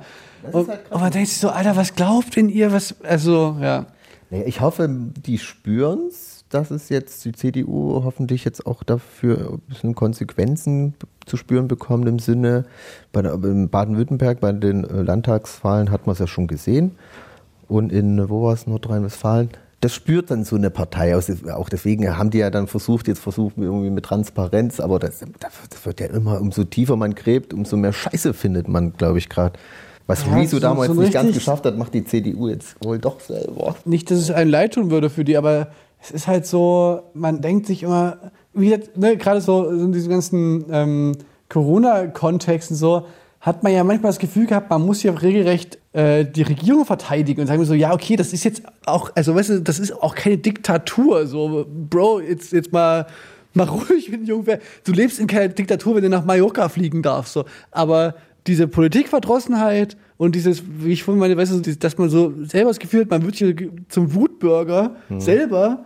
Und, 0.52 0.68
und 0.68 1.00
man 1.00 1.10
denkt 1.10 1.28
sich 1.28 1.38
so, 1.38 1.48
Alter, 1.48 1.76
was 1.76 1.94
glaubt 1.94 2.36
denn 2.36 2.48
ihr, 2.48 2.72
was, 2.72 2.94
also, 3.02 3.56
ja. 3.60 3.86
Naja, 4.30 4.44
ich 4.46 4.60
hoffe, 4.60 4.88
die 4.88 5.38
spüren's, 5.38 6.44
dass 6.50 6.70
es 6.70 6.88
jetzt 6.88 7.24
die 7.24 7.32
CDU 7.32 8.02
hoffentlich 8.04 8.44
jetzt 8.44 8.66
auch 8.66 8.82
dafür 8.82 9.52
ein 9.52 9.60
bisschen 9.68 9.94
Konsequenzen 9.94 10.94
zu 11.26 11.36
spüren 11.36 11.68
bekommt 11.68 12.08
im 12.08 12.18
Sinne, 12.18 12.64
bei 13.12 13.22
Baden-Württemberg 13.22 14.40
bei 14.40 14.52
den 14.52 14.84
äh, 14.84 15.02
Landtagswahlen 15.02 15.90
hat 15.90 16.06
man 16.06 16.12
es 16.12 16.20
ja 16.20 16.26
schon 16.26 16.46
gesehen 16.46 16.92
und 17.68 17.92
in, 17.92 18.28
wo 18.28 18.42
war 18.44 18.54
es, 18.54 18.66
Nordrhein-Westfalen, 18.66 19.50
das 19.80 19.94
spürt 19.94 20.30
dann 20.32 20.42
so 20.44 20.56
eine 20.56 20.70
Partei 20.70 21.14
aus. 21.14 21.30
Auch 21.54 21.68
deswegen 21.68 22.16
haben 22.18 22.30
die 22.30 22.38
ja 22.38 22.50
dann 22.50 22.66
versucht, 22.66 23.06
jetzt 23.06 23.20
versucht 23.20 23.54
irgendwie 23.58 23.90
mit 23.90 24.04
Transparenz, 24.04 24.80
aber 24.80 24.98
das, 24.98 25.20
das 25.38 25.86
wird 25.86 26.00
ja 26.00 26.06
immer, 26.08 26.40
umso 26.40 26.64
tiefer 26.64 26.96
man 26.96 27.14
gräbt, 27.14 27.54
umso 27.54 27.76
mehr 27.76 27.92
Scheiße 27.92 28.34
findet 28.34 28.66
man, 28.66 28.94
glaube 28.94 29.18
ich, 29.18 29.28
gerade. 29.28 29.58
Was 30.08 30.24
Ja, 30.26 30.34
Rezo 30.34 30.56
so- 30.56 30.60
damals 30.60 30.92
so 30.92 31.00
nicht 31.00 31.12
ganz 31.12 31.32
geschafft 31.34 31.64
hat, 31.66 31.76
macht 31.78 31.94
die 31.94 32.02
CDU 32.04 32.48
jetzt 32.48 32.76
wohl 32.84 32.98
doch 32.98 33.20
selber. 33.20 33.76
Nicht, 33.84 34.10
dass 34.10 34.18
es 34.18 34.30
einen 34.30 34.50
leid 34.50 34.74
tun 34.74 34.90
würde 34.90 35.10
für 35.10 35.22
die, 35.22 35.36
aber 35.36 35.68
es 36.02 36.10
ist 36.10 36.26
halt 36.26 36.46
so, 36.46 37.02
man 37.14 37.40
denkt 37.42 37.66
sich 37.66 37.82
immer, 37.84 38.16
wie 38.54 38.70
gesagt, 38.70 38.96
ne, 38.96 39.16
gerade 39.16 39.40
so 39.40 39.68
in 39.68 39.92
diesen 39.92 40.10
ganzen 40.10 40.64
ähm, 40.72 41.12
Corona-Kontexten 41.50 42.74
so, 42.76 43.06
hat 43.40 43.62
man 43.62 43.72
ja 43.72 43.84
manchmal 43.84 44.10
das 44.10 44.18
Gefühl 44.18 44.46
gehabt, 44.46 44.68
man 44.70 44.84
muss 44.84 45.02
ja 45.02 45.12
regelrecht 45.12 45.78
äh, 45.92 46.24
die 46.24 46.42
Regierung 46.42 46.84
verteidigen 46.84 47.40
und 47.40 47.46
sagen 47.46 47.64
so, 47.64 47.74
ja, 47.74 47.92
okay, 47.92 48.16
das 48.16 48.32
ist 48.32 48.44
jetzt 48.44 48.62
auch, 48.84 49.10
also 49.14 49.34
weißt 49.34 49.50
du, 49.50 49.60
das 49.60 49.78
ist 49.78 49.92
auch 49.92 50.14
keine 50.14 50.38
Diktatur. 50.38 51.26
So, 51.26 51.66
Bro, 51.68 52.20
jetzt, 52.20 52.52
jetzt 52.52 52.72
mal, 52.72 53.06
mal 53.54 53.64
ruhig, 53.68 54.10
wenn 54.10 54.24
jung 54.24 54.46
wär. 54.46 54.58
Du 54.84 54.92
lebst 54.92 55.20
in 55.20 55.28
keiner 55.28 55.48
Diktatur, 55.48 55.94
wenn 55.94 56.02
du 56.02 56.08
nach 56.08 56.24
Mallorca 56.24 56.68
fliegen 56.68 57.02
darfst. 57.02 57.32
So. 57.32 57.44
Aber 57.70 58.16
diese 58.48 58.66
Politikverdrossenheit 58.66 59.96
und 60.16 60.34
dieses, 60.34 60.62
wie 60.66 60.92
ich 60.92 61.04
vorhin 61.04 61.20
meine, 61.20 61.36
weißt 61.36 61.64
du, 61.64 61.76
dass 61.76 61.96
man 61.96 62.10
so 62.10 62.32
selber 62.44 62.70
das 62.70 62.80
Gefühl 62.80 63.02
hat, 63.02 63.10
man 63.10 63.24
wird 63.24 63.36
hier 63.36 63.54
zum 63.88 64.14
Wutbürger 64.14 64.96
Hm. 65.08 65.20
selber, 65.20 65.84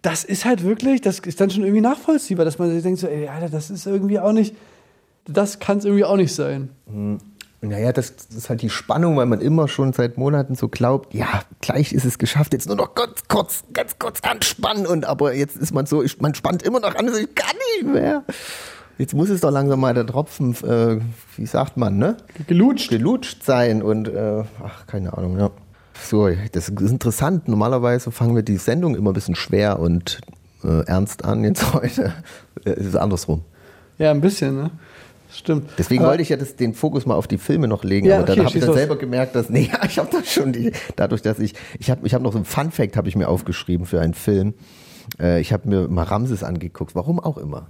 das 0.00 0.24
ist 0.24 0.44
halt 0.44 0.62
wirklich, 0.62 1.00
das 1.00 1.18
ist 1.18 1.40
dann 1.40 1.50
schon 1.50 1.64
irgendwie 1.64 1.82
nachvollziehbar, 1.82 2.44
dass 2.44 2.58
man 2.58 2.70
sich 2.70 2.82
denkt, 2.82 3.00
so, 3.00 3.08
ey, 3.08 3.28
Alter, 3.28 3.50
das 3.50 3.68
ist 3.68 3.84
irgendwie 3.86 4.18
auch 4.18 4.32
nicht, 4.32 4.54
das 5.28 5.58
kann 5.58 5.78
es 5.78 5.84
irgendwie 5.84 6.04
auch 6.04 6.16
nicht 6.16 6.34
sein. 6.34 6.70
Naja, 7.60 7.92
das, 7.92 8.14
das 8.16 8.36
ist 8.36 8.50
halt 8.50 8.62
die 8.62 8.70
Spannung, 8.70 9.16
weil 9.16 9.26
man 9.26 9.40
immer 9.40 9.66
schon 9.66 9.92
seit 9.92 10.16
Monaten 10.16 10.54
so 10.54 10.68
glaubt, 10.68 11.12
ja, 11.12 11.42
gleich 11.60 11.92
ist 11.92 12.04
es 12.04 12.18
geschafft, 12.18 12.52
jetzt 12.52 12.68
nur 12.68 12.76
noch 12.76 12.94
ganz 12.94 13.22
kurz, 13.26 13.64
ganz 13.72 13.98
kurz 13.98 14.20
anspannen 14.20 14.86
und 14.86 15.04
aber 15.04 15.34
jetzt 15.34 15.56
ist 15.56 15.74
man 15.74 15.84
so, 15.86 16.04
man 16.20 16.34
spannt 16.34 16.62
immer 16.62 16.80
noch 16.80 16.94
an, 16.94 17.06
also 17.08 17.18
ich 17.18 17.34
kann 17.34 17.56
nicht 17.76 17.92
mehr. 17.92 18.22
Jetzt 18.96 19.14
muss 19.14 19.28
es 19.28 19.40
doch 19.40 19.50
langsam 19.50 19.80
mal 19.80 19.94
der 19.94 20.06
Tropfen, 20.06 20.54
äh, 20.64 21.00
wie 21.36 21.46
sagt 21.46 21.76
man, 21.76 21.98
ne? 21.98 22.16
Gelutscht. 22.46 22.90
Gelutscht 22.90 23.44
sein 23.44 23.82
und, 23.82 24.08
äh, 24.08 24.44
ach, 24.64 24.86
keine 24.86 25.16
Ahnung, 25.16 25.38
ja. 25.38 25.50
So, 26.00 26.28
das 26.52 26.68
ist 26.68 26.80
interessant. 26.80 27.48
Normalerweise 27.48 28.12
fangen 28.12 28.34
wir 28.36 28.42
die 28.42 28.56
Sendung 28.56 28.94
immer 28.94 29.10
ein 29.10 29.14
bisschen 29.14 29.34
schwer 29.34 29.78
und 29.78 30.20
äh, 30.64 30.84
ernst 30.86 31.24
an. 31.24 31.44
Jetzt 31.44 31.72
heute 31.72 32.12
äh, 32.64 32.72
ist 32.72 32.86
es 32.86 32.96
andersrum. 32.96 33.42
Ja, 33.98 34.12
ein 34.12 34.20
bisschen, 34.20 34.56
ne? 34.56 34.70
Stimmt. 35.30 35.70
Deswegen 35.78 36.02
Aber- 36.02 36.10
wollte 36.12 36.22
ich 36.22 36.28
ja 36.30 36.36
das, 36.36 36.56
den 36.56 36.74
Fokus 36.74 37.04
mal 37.06 37.14
auf 37.14 37.26
die 37.26 37.38
Filme 37.38 37.68
noch 37.68 37.84
legen, 37.84 38.06
Ja, 38.06 38.16
aber 38.18 38.26
dann 38.26 38.38
okay, 38.40 38.46
habe 38.46 38.58
ich 38.58 38.64
dann 38.64 38.74
selber 38.74 38.96
gemerkt, 38.96 39.34
dass 39.34 39.48
nee, 39.50 39.70
ich 39.86 39.98
habe 39.98 40.08
das 40.10 40.32
schon 40.32 40.52
die, 40.52 40.72
dadurch, 40.96 41.22
dass 41.22 41.38
ich 41.38 41.54
ich 41.78 41.90
habe 41.90 42.06
ich 42.06 42.14
habe 42.14 42.24
noch 42.24 42.32
so 42.32 42.38
ein 42.38 42.44
Fun 42.44 42.70
Fact 42.70 42.96
habe 42.96 43.08
ich 43.08 43.16
mir 43.16 43.28
aufgeschrieben 43.28 43.86
für 43.86 44.00
einen 44.00 44.14
Film. 44.14 44.54
Äh, 45.20 45.40
ich 45.40 45.52
habe 45.52 45.68
mir 45.68 45.88
mal 45.88 46.04
Ramses 46.04 46.42
angeguckt, 46.42 46.94
warum 46.94 47.20
auch 47.20 47.38
immer. 47.38 47.68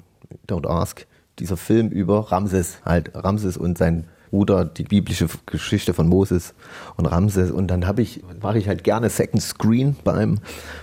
Don't 0.48 0.68
ask. 0.68 1.06
Dieser 1.38 1.56
Film 1.56 1.88
über 1.88 2.30
Ramses, 2.32 2.78
halt 2.84 3.12
Ramses 3.14 3.56
und 3.56 3.78
sein 3.78 4.04
Bruder, 4.30 4.64
die 4.66 4.82
biblische 4.82 5.26
Geschichte 5.46 5.94
von 5.94 6.06
Moses 6.08 6.52
und 6.96 7.06
Ramses 7.06 7.50
und 7.50 7.68
dann 7.68 7.86
habe 7.86 8.02
ich 8.02 8.22
mache 8.42 8.58
ich 8.58 8.68
halt 8.68 8.84
gerne 8.84 9.08
Second 9.08 9.40
Screen 9.42 9.96
beim 10.04 10.40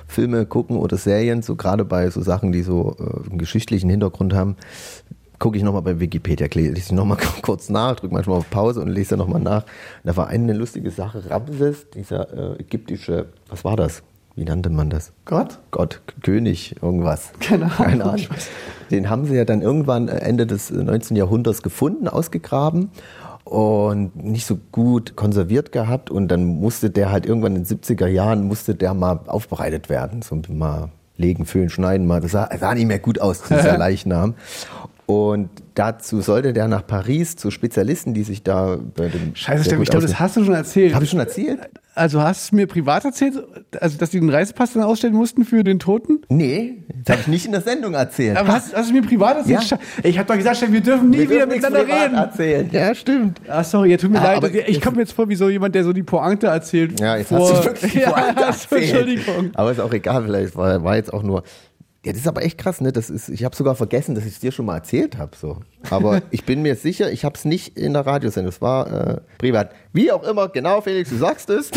Filme 0.08 0.46
gucken 0.48 0.78
oder 0.78 0.98
Serien, 0.98 1.42
so 1.44 1.56
gerade 1.56 1.86
bei 1.86 2.10
so 2.10 2.22
Sachen, 2.24 2.52
die 2.52 2.64
so 2.64 2.96
äh, 3.00 3.30
einen 3.30 3.38
geschichtlichen 3.38 3.90
Hintergrund 3.90 4.34
haben 4.34 4.56
gucke 5.46 5.60
ich 5.60 5.64
nochmal 5.64 5.84
bei 5.84 6.00
Wikipedia, 6.00 6.48
lese 6.52 6.76
ich 6.76 6.92
nochmal 6.92 7.20
kurz 7.44 7.70
nach, 7.70 7.98
drücke 7.98 8.16
manchmal 8.16 8.40
auf 8.40 8.50
Pause 8.50 8.82
und 8.82 8.88
lese 8.88 9.16
nochmal 9.16 9.42
nach. 9.42 9.64
Da 10.04 10.18
war 10.18 10.26
eine 10.26 10.54
lustige 10.54 10.90
Sache, 10.90 11.22
Ramses, 11.30 11.88
dieser 11.92 12.56
äh, 12.56 12.62
ägyptische, 12.62 13.28
was 13.48 13.64
war 13.64 13.76
das? 13.76 14.02
Wie 14.36 14.44
nannte 14.44 14.72
man 14.72 14.90
das? 14.90 15.14
Gott? 15.26 15.60
Gott, 15.70 16.02
König, 16.24 16.78
irgendwas. 16.82 17.32
Keine 17.40 17.66
Ahnung. 17.66 17.78
Keine 17.78 18.06
Ahnung. 18.06 18.26
Den 18.90 19.08
haben 19.08 19.26
sie 19.26 19.36
ja 19.36 19.46
dann 19.46 19.62
irgendwann 19.62 20.08
äh, 20.08 20.18
Ende 20.18 20.48
des 20.48 20.72
äh, 20.72 20.82
19. 20.82 21.16
Jahrhunderts 21.16 21.62
gefunden, 21.62 22.08
ausgegraben 22.08 22.90
und 23.44 24.16
nicht 24.16 24.48
so 24.48 24.58
gut 24.72 25.16
konserviert 25.16 25.72
gehabt 25.72 26.10
und 26.10 26.30
dann 26.30 26.44
musste 26.44 26.90
der 26.90 27.12
halt 27.12 27.28
irgendwann 27.28 27.56
in 27.56 27.66
den 27.66 27.80
70er 27.80 28.08
Jahren 28.08 28.48
musste 28.48 28.74
der 28.74 28.96
mal 28.96 29.20
aufbereitet 29.28 29.90
werden, 29.90 30.24
so 30.24 30.42
mal 30.50 30.90
legen, 31.18 31.46
füllen, 31.46 31.70
schneiden 31.70 32.08
mal. 32.08 32.22
Das 32.22 32.32
sah, 32.32 32.50
sah 32.58 32.74
nicht 32.74 32.88
mehr 32.88 33.00
gut 33.00 33.20
aus, 33.20 33.44
dieser 33.44 33.78
Leichnam. 33.78 34.36
Und 35.08 35.50
dazu 35.76 36.22
sollte 36.22 36.52
der 36.54 36.68
nach 36.68 36.86
Paris 36.88 37.36
zu 37.36 37.52
Spezialisten, 37.52 38.14
die 38.16 38.24
sich 38.24 38.42
da 38.42 38.78
bei 38.96 39.08
dem 39.10 39.36
Scheiße, 39.36 39.66
Steffen, 39.66 39.84
ich 39.84 39.90
glaube, 39.90 40.06
das 40.08 40.20
hast 40.20 40.36
du 40.38 40.44
schon 40.44 40.56
erzählt. 40.56 40.96
Habe 40.96 41.04
ich 41.06 41.12
schon 41.12 41.20
erzählt? 41.20 41.60
Also 41.94 42.22
hast 42.22 42.42
du 42.42 42.46
es 42.48 42.52
mir 42.52 42.68
privat 42.68 43.06
erzählt, 43.06 43.42
also 43.80 43.98
dass 43.98 44.10
die 44.10 44.20
den 44.20 44.30
Reisepass 44.30 44.74
dann 44.74 44.84
ausstellen 44.84 45.14
mussten 45.14 45.46
für 45.46 45.64
den 45.64 45.80
Toten? 45.80 46.20
Nee, 46.28 46.84
das 47.06 47.14
habe 47.14 47.22
ich 47.22 47.28
nicht 47.28 47.46
in 47.46 47.54
der 47.54 47.62
Sendung 47.62 47.94
erzählt. 47.94 48.36
Aber 48.36 48.50
hast, 48.52 48.76
hast 48.76 48.90
du 48.90 48.94
mir 48.94 49.02
privat 49.02 49.38
erzählt? 49.38 49.70
Ja. 49.72 49.78
Ich 50.04 50.18
habe 50.18 50.28
doch 50.28 50.36
gesagt, 50.36 50.58
Steffen, 50.58 50.74
wir 50.74 50.82
dürfen 50.82 51.10
nie 51.10 51.20
Wir 51.20 51.30
wieder 51.30 51.46
dürfen 51.46 51.62
miteinander 51.62 51.84
privat 51.84 52.04
reden. 52.04 52.16
erzählen. 52.16 52.70
Ja, 52.74 52.96
stimmt. 52.96 53.40
Ach, 53.48 53.64
sorry, 53.64 53.92
ja, 53.92 53.98
tut 53.98 54.12
mir 54.12 54.20
Ah, 54.20 54.40
leid. 54.40 54.56
Ich 54.68 54.82
komme 54.82 54.98
mir 54.98 55.04
jetzt 55.04 55.14
vor 55.14 55.30
wie 55.30 55.36
so 55.36 55.48
jemand, 55.50 55.74
der 55.76 55.86
so 55.86 55.94
die 55.94 56.04
Pointe 56.04 56.48
erzählt. 56.48 57.00
Ja, 57.00 57.16
jetzt 57.16 57.30
vor, 57.30 57.40
hast 57.50 57.60
du 57.64 57.66
wirklich 57.66 57.94
die 57.94 58.00
ja, 58.02 58.10
Pointe 58.12 58.38
also, 58.46 58.76
erzählt. 58.76 58.82
Entschuldigung. 58.92 59.52
Aber 59.54 59.72
ist 59.72 59.80
auch 59.80 59.94
egal, 59.94 60.24
vielleicht 60.26 60.56
war, 60.58 60.84
war 60.84 60.96
jetzt 60.98 61.14
auch 61.14 61.24
nur. 61.24 61.44
Ja, 62.06 62.12
das 62.12 62.22
ist 62.22 62.28
aber 62.28 62.44
echt 62.44 62.60
krass, 62.60 62.82
ne? 62.82 62.92
Das 62.92 63.10
ist, 63.10 63.30
ich 63.30 63.44
habe 63.44 63.56
sogar 63.56 63.74
vergessen, 63.74 64.14
dass 64.14 64.26
ich 64.26 64.34
es 64.34 64.40
dir 64.40 64.52
schon 64.52 64.68
mal 64.68 64.76
erzählt 64.76 65.18
habe. 65.18 65.36
So. 65.36 65.58
Aber 65.90 66.22
ich 66.32 66.46
bin 66.46 66.62
mir 66.62 66.76
sicher, 66.76 67.12
ich 67.12 67.26
habe 67.26 67.36
es 67.36 67.46
nicht 67.46 67.80
in 67.80 67.94
der 67.94 68.06
Radiosendung, 68.06 68.50
es 68.50 68.62
war 68.62 68.92
äh, 68.92 69.22
privat. 69.40 69.72
Wie 69.92 70.12
auch 70.12 70.24
immer, 70.24 70.48
genau, 70.50 70.82
Felix, 70.82 71.10
du 71.10 71.18
sagst 71.18 71.50
es. 71.50 71.72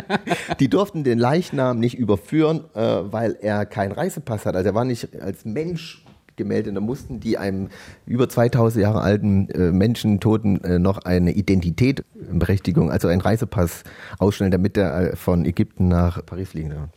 Die 0.58 0.68
durften 0.68 1.04
den 1.04 1.18
Leichnam 1.18 1.80
nicht 1.80 1.98
überführen, 1.98 2.64
äh, 2.74 2.80
weil 2.80 3.36
er 3.42 3.66
keinen 3.66 3.92
Reisepass 3.92 4.46
hat. 4.46 4.56
Also 4.56 4.70
er 4.70 4.74
war 4.74 4.86
nicht 4.86 5.20
als 5.20 5.44
Mensch 5.44 6.02
gemeldet. 6.36 6.74
Da 6.74 6.80
mussten 6.80 7.20
die 7.20 7.36
einem 7.36 7.68
über 8.06 8.26
2000 8.28 8.82
Jahre 8.82 9.02
alten 9.02 9.50
äh, 9.50 9.70
Menschen, 9.70 10.18
Toten, 10.18 10.64
äh, 10.64 10.78
noch 10.78 10.98
eine 10.98 11.32
Identität, 11.32 12.04
Berechtigung, 12.14 12.90
also 12.90 13.08
einen 13.08 13.20
Reisepass 13.20 13.84
ausstellen, 14.18 14.50
damit 14.50 14.78
er 14.78 15.12
äh, 15.12 15.16
von 15.16 15.44
Ägypten 15.44 15.88
nach 15.88 16.24
Paris 16.24 16.48
fliegen 16.48 16.70
darf. 16.70 16.88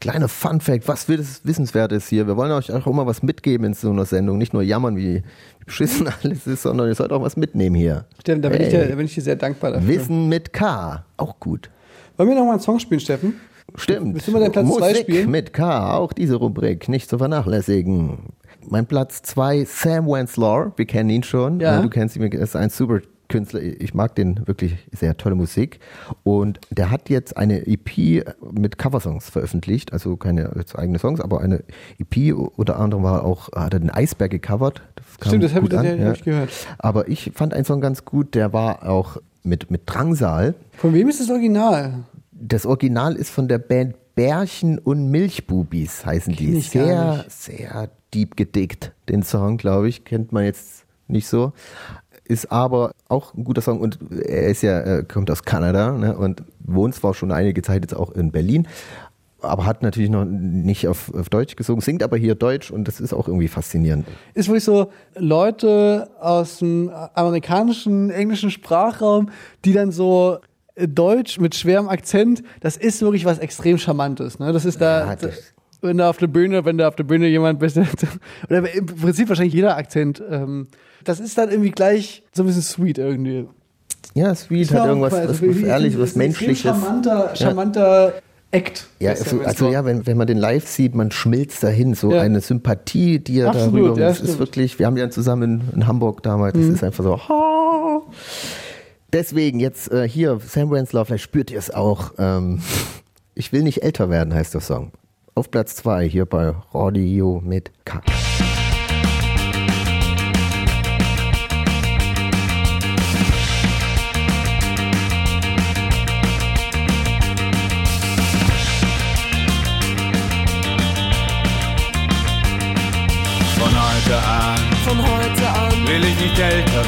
Kleiner 0.00 0.28
Fun 0.28 0.60
Fact, 0.60 0.88
was 0.88 1.08
Wiss- 1.08 1.42
Wissenswertes 1.44 2.08
hier. 2.08 2.26
Wir 2.26 2.36
wollen 2.36 2.50
euch 2.52 2.72
auch 2.72 2.86
immer 2.86 3.06
was 3.06 3.22
mitgeben 3.22 3.66
in 3.66 3.74
so 3.74 3.90
einer 3.90 4.06
Sendung. 4.06 4.38
Nicht 4.38 4.52
nur 4.54 4.62
jammern, 4.62 4.96
wie 4.96 5.22
beschissen 5.66 6.08
alles 6.22 6.46
ist, 6.46 6.62
sondern 6.62 6.88
ihr 6.88 6.94
sollt 6.94 7.12
auch 7.12 7.22
was 7.22 7.36
mitnehmen 7.36 7.76
hier. 7.76 8.06
Steffen, 8.20 8.40
da 8.42 8.48
bin, 8.48 8.62
ich 8.62 8.68
dir, 8.70 8.88
da 8.88 8.94
bin 8.94 9.04
ich 9.06 9.14
dir 9.14 9.20
sehr 9.22 9.36
dankbar 9.36 9.72
dafür. 9.72 9.88
Wissen 9.88 10.28
mit 10.28 10.52
K. 10.54 11.04
Auch 11.18 11.38
gut. 11.38 11.70
Wollen 12.16 12.30
wir 12.30 12.36
noch 12.36 12.44
mal 12.46 12.52
einen 12.52 12.60
Song 12.60 12.78
spielen, 12.78 13.00
Steffen? 13.00 13.34
Stimmt. 13.76 14.26
Du 14.26 14.32
mal 14.32 14.40
deinen 14.40 14.52
Platz 14.52 14.66
zwei 14.68 14.88
Musik 14.88 15.02
spielen? 15.02 15.30
mit 15.30 15.52
K, 15.52 15.94
auch 15.94 16.12
diese 16.12 16.36
Rubrik, 16.36 16.88
nicht 16.88 17.08
zu 17.08 17.18
vernachlässigen. 17.18 18.30
Mein 18.68 18.86
Platz 18.86 19.22
zwei, 19.22 19.64
Sam 19.64 20.06
Wenslaw, 20.06 20.72
wir 20.76 20.86
kennen 20.86 21.10
ihn 21.10 21.22
schon. 21.22 21.60
Ja. 21.60 21.80
Du 21.80 21.88
kennst 21.88 22.16
ihn, 22.16 22.22
er 22.22 22.32
ist 22.40 22.56
ein 22.56 22.70
super 22.70 23.00
Künstler. 23.30 23.62
Ich 23.62 23.94
mag 23.94 24.14
den 24.14 24.46
wirklich 24.46 24.76
sehr 24.92 25.16
tolle 25.16 25.34
Musik. 25.34 25.80
Und 26.22 26.60
der 26.70 26.90
hat 26.90 27.08
jetzt 27.08 27.36
eine 27.36 27.66
EP 27.66 28.24
mit 28.52 28.76
Coversongs 28.76 29.30
veröffentlicht, 29.30 29.94
also 29.94 30.16
keine 30.16 30.52
eigene 30.74 30.98
Songs, 30.98 31.20
aber 31.20 31.40
eine 31.40 31.64
EP. 31.98 32.34
Unter 32.34 32.78
anderem 32.78 33.02
war 33.02 33.24
auch, 33.24 33.50
hat 33.52 33.72
er 33.72 33.80
den 33.80 33.90
Eisberg 33.90 34.30
gecovert. 34.30 34.82
Das 34.96 35.28
Stimmt, 35.28 35.44
das 35.44 35.54
habe 35.54 35.66
ich, 35.66 35.78
an, 35.78 36.04
hab 36.04 36.16
ich 36.16 36.24
gehört. 36.24 36.50
Aber 36.78 37.08
ich 37.08 37.32
fand 37.34 37.54
einen 37.54 37.64
Song 37.64 37.80
ganz 37.80 38.04
gut, 38.04 38.34
der 38.34 38.52
war 38.52 38.86
auch 38.86 39.16
mit, 39.42 39.70
mit 39.70 39.82
Drangsal. 39.86 40.54
Von 40.72 40.92
wem 40.92 41.08
ist 41.08 41.20
das 41.20 41.30
Original? 41.30 42.04
Das 42.32 42.66
Original 42.66 43.16
ist 43.16 43.30
von 43.30 43.48
der 43.48 43.58
Band 43.58 43.94
Bärchen 44.14 44.78
und 44.78 45.10
Milchbubis, 45.10 46.04
heißen 46.04 46.34
die. 46.34 46.60
Kenn 46.60 46.88
gar 46.88 47.14
Sehr, 47.16 47.24
sehr 47.28 47.90
deep 48.12 48.36
gedickt, 48.36 48.92
den 49.08 49.22
Song, 49.22 49.56
glaube 49.56 49.88
ich. 49.88 50.04
Kennt 50.04 50.32
man 50.32 50.44
jetzt 50.44 50.84
nicht 51.08 51.26
so. 51.26 51.52
Ist 52.30 52.52
aber 52.52 52.92
auch 53.08 53.34
ein 53.34 53.42
guter 53.42 53.60
Song 53.60 53.80
und 53.80 53.98
er 54.24 54.46
ist 54.48 54.62
ja, 54.62 54.78
äh, 54.80 55.02
kommt 55.04 55.30
aus 55.32 55.42
Kanada 55.42 55.92
ne, 55.92 56.16
und 56.16 56.42
wohnt 56.60 56.94
zwar 56.94 57.12
schon 57.14 57.32
einige 57.32 57.60
Zeit 57.62 57.82
jetzt 57.82 57.94
auch 57.94 58.12
in 58.12 58.30
Berlin, 58.30 58.68
aber 59.42 59.64
hat 59.66 59.82
natürlich 59.82 60.10
noch 60.10 60.24
nicht 60.26 60.86
auf, 60.86 61.12
auf 61.14 61.28
Deutsch 61.28 61.56
gesungen, 61.56 61.80
singt 61.80 62.02
aber 62.04 62.16
hier 62.16 62.36
Deutsch 62.36 62.70
und 62.70 62.86
das 62.86 63.00
ist 63.00 63.12
auch 63.12 63.26
irgendwie 63.26 63.48
faszinierend. 63.48 64.06
Ist 64.34 64.48
wirklich 64.48 64.62
so 64.64 64.92
Leute 65.16 66.08
aus 66.20 66.58
dem 66.58 66.90
amerikanischen, 67.14 68.10
englischen 68.10 68.50
Sprachraum, 68.50 69.30
die 69.64 69.72
dann 69.72 69.90
so 69.90 70.38
äh, 70.76 70.86
Deutsch 70.86 71.40
mit 71.40 71.54
schwerem 71.56 71.88
Akzent, 71.88 72.42
das 72.60 72.76
ist 72.76 73.02
wirklich 73.02 73.24
was 73.24 73.38
extrem 73.40 73.78
Charmantes. 73.78 74.38
Ne? 74.38 74.52
Das 74.52 74.64
ist 74.64 74.80
da, 74.80 75.06
Ja, 75.06 75.16
das- 75.16 75.52
wenn 75.82 75.96
da 75.96 76.10
auf 76.10 76.18
der 76.18 76.26
Bühne, 76.26 76.64
wenn 76.66 76.76
da 76.78 76.86
auf 76.88 76.94
der 76.96 77.04
Bühne 77.04 77.26
jemand 77.26 77.58
bist, 77.58 77.76
oder 78.48 78.72
im 78.72 78.86
Prinzip 78.86 79.28
wahrscheinlich 79.30 79.54
jeder 79.54 79.76
Akzent, 79.76 80.22
ähm, 80.30 80.68
das 81.04 81.20
ist 81.20 81.36
dann 81.38 81.50
irgendwie 81.50 81.70
gleich 81.70 82.22
so 82.32 82.42
ein 82.42 82.46
bisschen 82.46 82.62
sweet 82.62 82.98
irgendwie. 82.98 83.46
Ja, 84.14 84.34
Sweet 84.34 84.70
Ja, 84.70 84.80
hat 84.80 84.86
irgendwas 84.88 85.14
also 85.14 85.34
was, 85.34 85.42
was 85.56 85.62
Ehrliches, 85.62 86.00
was 86.00 86.10
ist 86.10 86.16
ein 86.16 86.20
extrem 86.22 86.46
Menschliches. 86.48 86.62
Charmanter, 86.62 87.30
Ja. 87.30 87.36
charmanter 87.36 88.12
Act. 88.50 88.86
Ja, 88.98 89.10
Das 89.10 89.20
ist 89.20 89.32
also, 89.32 89.44
also 89.44 89.70
ja, 89.70 89.84
wenn, 89.84 90.04
wenn 90.06 90.16
man 90.16 90.26
den 90.26 90.36
live 90.38 90.66
sieht, 90.66 90.96
man 90.96 91.12
schmilzt 91.12 91.62
dahin. 91.62 91.94
So 91.94 92.10
Ja. 92.12 92.20
eine 92.22 92.40
Sympathie, 92.40 93.20
die 93.20 93.38
er 93.38 93.50
Absolut, 93.50 93.74
darüber. 93.86 94.00
ja, 94.00 94.08
das 94.08 94.16
ist 94.18 94.24
stimmt. 94.24 94.38
wirklich, 94.40 94.78
wir 94.80 94.86
haben 94.86 94.96
ja 94.96 95.08
zusammen 95.10 95.60
in, 95.70 95.76
in 95.82 95.86
Hamburg 95.86 96.24
damals, 96.24 96.54
das 96.54 96.64
Mhm. 96.64 96.74
ist 96.74 96.82
einfach 96.84 97.04
so. 97.04 97.18
"Ha." 97.28 98.02
Deswegen 99.12 99.60
jetzt 99.60 99.90
äh, 99.92 100.08
hier, 100.08 100.38
Sam 100.44 100.70
Renslau, 100.72 101.04
vielleicht 101.04 101.24
spürt 101.24 101.50
ihr 101.52 101.58
es 101.58 101.70
auch. 101.72 102.12
Ähm, 102.18 102.60
ich 103.36 103.52
will 103.52 103.62
nicht 103.62 103.84
älter 103.84 104.10
werden, 104.10 104.34
heißt 104.34 104.54
der 104.54 104.60
Song. 104.60 104.90
Auf 105.36 105.52
Platz 105.52 105.76
2 105.76 106.08
hier 106.08 106.26
bei 106.26 106.52
Radio 106.74 107.40
mit 107.44 107.70
K. 107.84 108.00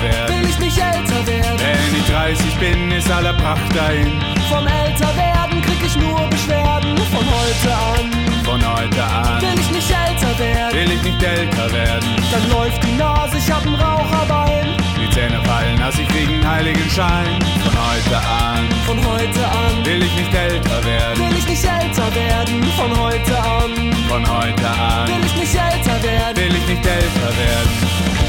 werden. 0.02 0.42
will 0.42 0.48
ich 0.50 0.58
nicht 0.58 0.78
älter 0.78 1.26
werden. 1.26 1.58
Wenn 1.58 2.00
ich 2.00 2.06
30 2.10 2.54
bin, 2.56 2.90
ist 2.92 3.10
aller 3.10 3.32
Pracht 3.34 3.70
dahin. 3.74 4.20
Vom 4.48 4.66
Älterwerden 4.66 5.62
krieg 5.62 5.80
ich 5.84 5.96
nur 5.96 6.20
Beschwerden. 6.28 6.96
Von 7.12 7.24
heute 7.26 7.70
an 7.74 8.06
Von 8.44 8.60
heute 8.76 9.02
an 9.04 9.40
will 9.42 9.58
ich 9.60 9.70
nicht 9.70 9.90
älter 9.90 10.38
werden. 10.38 10.74
will 10.78 10.92
ich 10.96 11.02
nicht 11.02 11.22
älter 11.22 11.72
werden. 11.72 12.08
Dann 12.32 12.50
läuft 12.50 12.82
die 12.84 12.92
Nase, 12.92 13.36
ich 13.38 13.50
hab 13.52 13.64
ein 13.66 13.74
Raucherbein. 13.74 14.76
Die 15.00 15.10
Zähne 15.10 15.40
fallen, 15.44 15.78
dass 15.78 15.98
ich 15.98 16.08
krieg 16.08 16.28
einen 16.28 16.48
heiligen 16.48 16.88
Schein. 16.90 17.38
Von 17.64 17.74
heute 17.74 18.16
an 18.16 18.64
Von 18.86 18.98
heute 19.04 19.44
an 19.46 19.84
will 19.84 20.02
ich 20.02 20.14
nicht 20.14 20.34
älter 20.34 20.84
werden. 20.84 21.18
will 21.18 21.36
ich 21.38 21.46
nicht 21.48 21.64
älter 21.64 22.14
werden. 22.14 22.62
Von 22.76 22.98
heute 22.98 23.36
an 23.38 23.92
Von 24.08 24.22
heute 24.26 24.68
an 24.68 25.08
will 25.08 25.24
ich 25.26 25.34
nicht 25.36 25.54
älter 25.54 26.02
werden. 26.02 26.36
will 26.36 26.54
ich 26.56 26.66
nicht 26.68 26.86
älter 26.86 27.30
werden. 27.36 28.22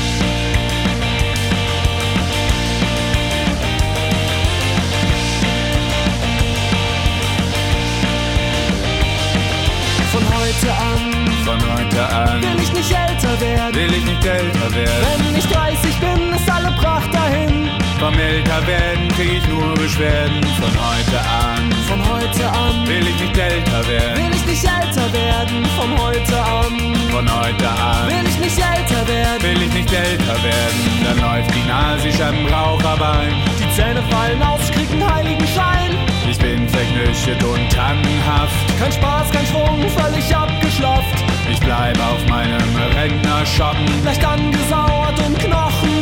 Heute 10.64 10.72
an 10.72 11.46
Von 11.46 11.60
heute 11.74 12.06
an 12.16 12.42
will 12.42 12.64
ich 12.64 12.74
nicht 12.74 12.92
älter 12.92 13.40
werden. 13.40 13.76
will 13.76 13.94
ich 13.94 14.06
nicht 14.06 14.26
älter 14.26 14.76
werden. 14.76 15.26
Wenn 15.26 15.36
ich 15.36 15.46
30 15.48 15.96
bin, 16.00 16.34
ist 16.34 16.50
alle 16.50 16.72
Pracht 16.72 17.14
dahin. 17.14 17.70
Vom 18.04 18.20
älter 18.20 18.68
werden 18.68 19.08
krieg 19.16 19.38
ich 19.38 19.48
nur 19.48 19.76
Beschwerden. 19.76 20.44
Von 20.60 20.74
heute 20.76 21.20
an 21.24 21.72
Von 21.88 22.02
heute 22.12 22.46
an 22.52 22.86
will 22.86 23.08
ich 23.08 23.18
nicht 23.18 23.38
älter 23.38 23.88
werden. 23.88 24.18
will 24.18 24.36
ich 24.36 24.46
nicht 24.46 24.66
älter 24.66 25.08
werden. 25.14 25.66
Von 25.80 25.98
heute 25.98 26.38
an 26.38 26.96
Von 27.12 27.40
heute 27.40 27.70
an 27.70 28.08
will 28.10 28.28
ich 28.28 28.40
nicht 28.40 28.58
älter 28.60 29.08
werden. 29.08 29.42
will 29.42 29.62
ich 29.64 29.74
nicht 29.74 29.94
älter 29.94 30.36
werden. 30.44 30.80
Dann 31.06 31.18
läuft 31.22 31.56
die 31.56 31.64
Nase, 31.66 32.10
ein 32.26 32.46
Raucherbein. 32.54 33.36
Die 33.58 33.74
Zähne 33.74 34.04
fallen 34.12 34.44
aus, 34.44 34.60
ich 34.68 34.76
krieg 34.76 34.92
einen 34.92 35.10
heiligen 35.10 35.48
Schein. 35.48 35.96
Ich 36.30 36.38
bin 36.38 36.68
verknüchtet 36.68 37.42
und 37.42 37.70
tannenhaft. 37.72 38.80
Kein 38.80 38.92
Spaß, 38.92 39.32
kein 39.32 39.46
Schwung, 39.46 39.80
völlig 39.96 40.36
abgeschlafft. 40.36 41.24
Ich 41.50 41.60
bleib 41.62 41.98
auf 42.00 42.28
meinem 42.28 42.76
Rentnerschoppen. 42.98 44.04
Leicht 44.04 44.26
angesauert 44.26 45.18
und 45.26 45.40
knochentrocken. 45.40 45.93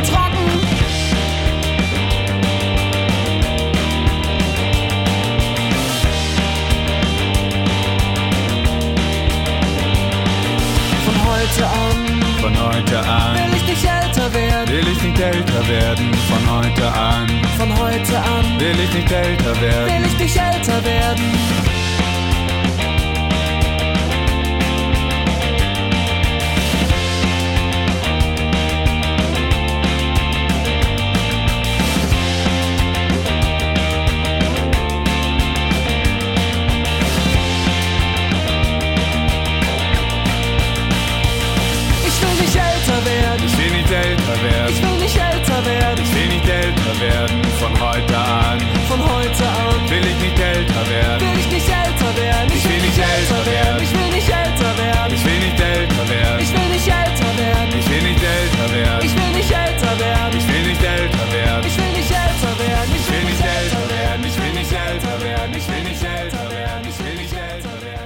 Werden. 15.71 16.13
Von 16.13 16.43
heute 16.51 16.85
an 16.93 17.27
Von 17.57 17.77
heute 17.79 18.17
an 18.17 18.59
will 18.59 18.75
ich 18.83 18.93
nicht 18.93 19.11
älter 19.11 19.61
werden. 19.61 19.87
will 19.87 20.05
ich 20.05 20.17
nicht 20.19 20.37
älter 20.37 20.83
werden. 20.83 21.23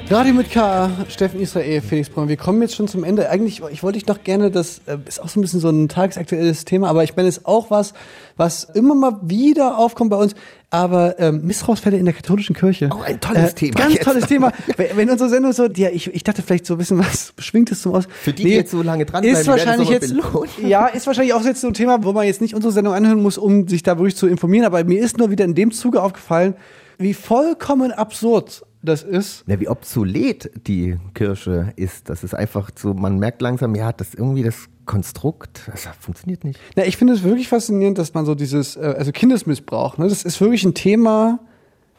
Radio 0.08 0.36
mit 0.36 0.52
K, 0.52 0.92
Steffen 1.10 1.40
Israel, 1.40 1.82
Felix 1.82 2.10
Braun. 2.10 2.28
Wir 2.30 2.38
kommen 2.38 2.62
jetzt 2.62 2.76
schon 2.76 2.88
zum 2.88 3.04
Ende. 3.04 3.28
Eigentlich, 3.32 3.64
ich 3.72 3.82
wollte 3.82 3.98
ich 3.98 4.06
noch 4.06 4.24
gerne, 4.24 4.52
das 4.52 4.82
äh, 4.86 4.98
ist 5.08 5.20
auch 5.20 5.28
so 5.30 5.40
ein 5.40 5.42
bisschen 5.42 5.60
so 5.60 5.70
ein 5.70 5.90
tagesaktuelles 5.90 6.64
Thema, 6.64 6.90
aber 6.90 7.04
ich 7.04 7.16
meine, 7.16 7.28
es 7.28 7.38
ist 7.38 7.48
auch 7.48 7.72
was, 7.72 7.94
was 8.38 8.66
immer 8.66 8.94
mal 8.94 9.18
wieder 9.24 9.80
aufkommt 9.80 10.12
bei 10.12 10.18
uns. 10.18 10.36
Aber 10.70 11.20
ähm, 11.20 11.42
Missbrauchsfälle 11.44 11.98
in 11.98 12.06
der 12.06 12.14
katholischen 12.14 12.56
Kirche. 12.56 12.92
Auch 12.92 13.04
ein 13.04 13.20
tolles 13.20 13.52
Äh, 13.52 13.56
Thema 13.56 13.80
Ganz 13.80 13.94
jetzt. 13.96 14.04
tolles 14.04 14.28
Thema. 14.28 14.52
Wenn 14.96 15.10
unsere 15.10 15.30
Sendung 15.30 15.54
so, 15.54 15.66
ja, 15.66 15.90
ich, 15.90 16.14
ich 16.14 16.24
dachte 16.24 16.44
vielleicht 16.44 16.68
so 16.68 16.76
ein 16.76 16.78
bisschen 16.78 17.00
was 17.00 17.32
Beschwingtes 17.32 17.82
zum 17.82 17.96
Aus. 17.96 18.04
Für 18.22 18.32
die, 18.32 18.44
die 18.44 18.50
jetzt 18.50 18.72
so 18.72 18.84
lange 18.84 19.06
dranbleiben, 19.06 19.40
ist 19.40 19.48
wahrscheinlich 19.48 19.90
jetzt, 19.90 20.14
belohnt. 20.14 20.52
ja, 20.62 20.86
ist 20.86 21.08
wahrscheinlich 21.08 21.34
auch 21.34 21.44
jetzt 21.44 21.62
so 21.62 21.68
ein 21.68 21.74
Thema, 21.74 22.04
wo 22.04 22.14
man 22.14 22.28
jetzt 22.28 22.42
nicht 22.42 22.54
unsere 22.54 22.72
Sendung 22.72 22.94
anhören 22.94 23.24
muss, 23.24 23.40
um 23.40 23.68
sich 23.68 23.82
da 23.82 23.98
wirklich 23.98 24.16
zu 24.16 24.28
informieren. 24.28 24.66
Aber 24.66 24.84
mir 24.84 25.02
ist 25.02 25.18
nur 25.18 25.32
wieder 25.32 25.46
in 25.46 25.56
dem 25.56 25.72
Zuge 25.72 26.04
aufgefallen, 26.04 26.54
wie 27.00 27.14
vollkommen 27.14 27.92
absurd 27.92 28.64
das 28.86 29.04
ist. 29.04 29.44
Na, 29.48 29.60
wie 29.60 29.68
obsolet 29.68 30.52
die 30.68 30.98
Kirche 31.14 31.74
ist. 31.76 32.10
Das 32.10 32.24
ist 32.24 32.34
einfach 32.34 32.70
so, 32.76 32.94
man 32.94 33.20
merkt 33.20 33.42
langsam, 33.42 33.76
ja, 33.76 33.92
das 33.92 34.14
irgendwie 34.14 34.44
das 34.44 34.68
Konstrukt, 34.86 35.62
das 35.72 35.88
funktioniert 36.00 36.44
nicht. 36.44 36.60
Na, 36.76 36.86
ich 36.86 36.98
finde 36.98 37.14
es 37.14 37.24
wirklich 37.24 37.48
faszinierend, 37.48 37.98
dass 37.98 38.14
man 38.14 38.26
so 38.26 38.36
dieses, 38.36 38.76
äh, 38.76 38.96
also 38.98 39.12
Kindesmissbrauch, 39.12 39.98
ne, 39.98 40.08
das 40.08 40.24
ist 40.24 40.40
wirklich 40.40 40.64
ein 40.64 40.74
Thema, 40.74 41.40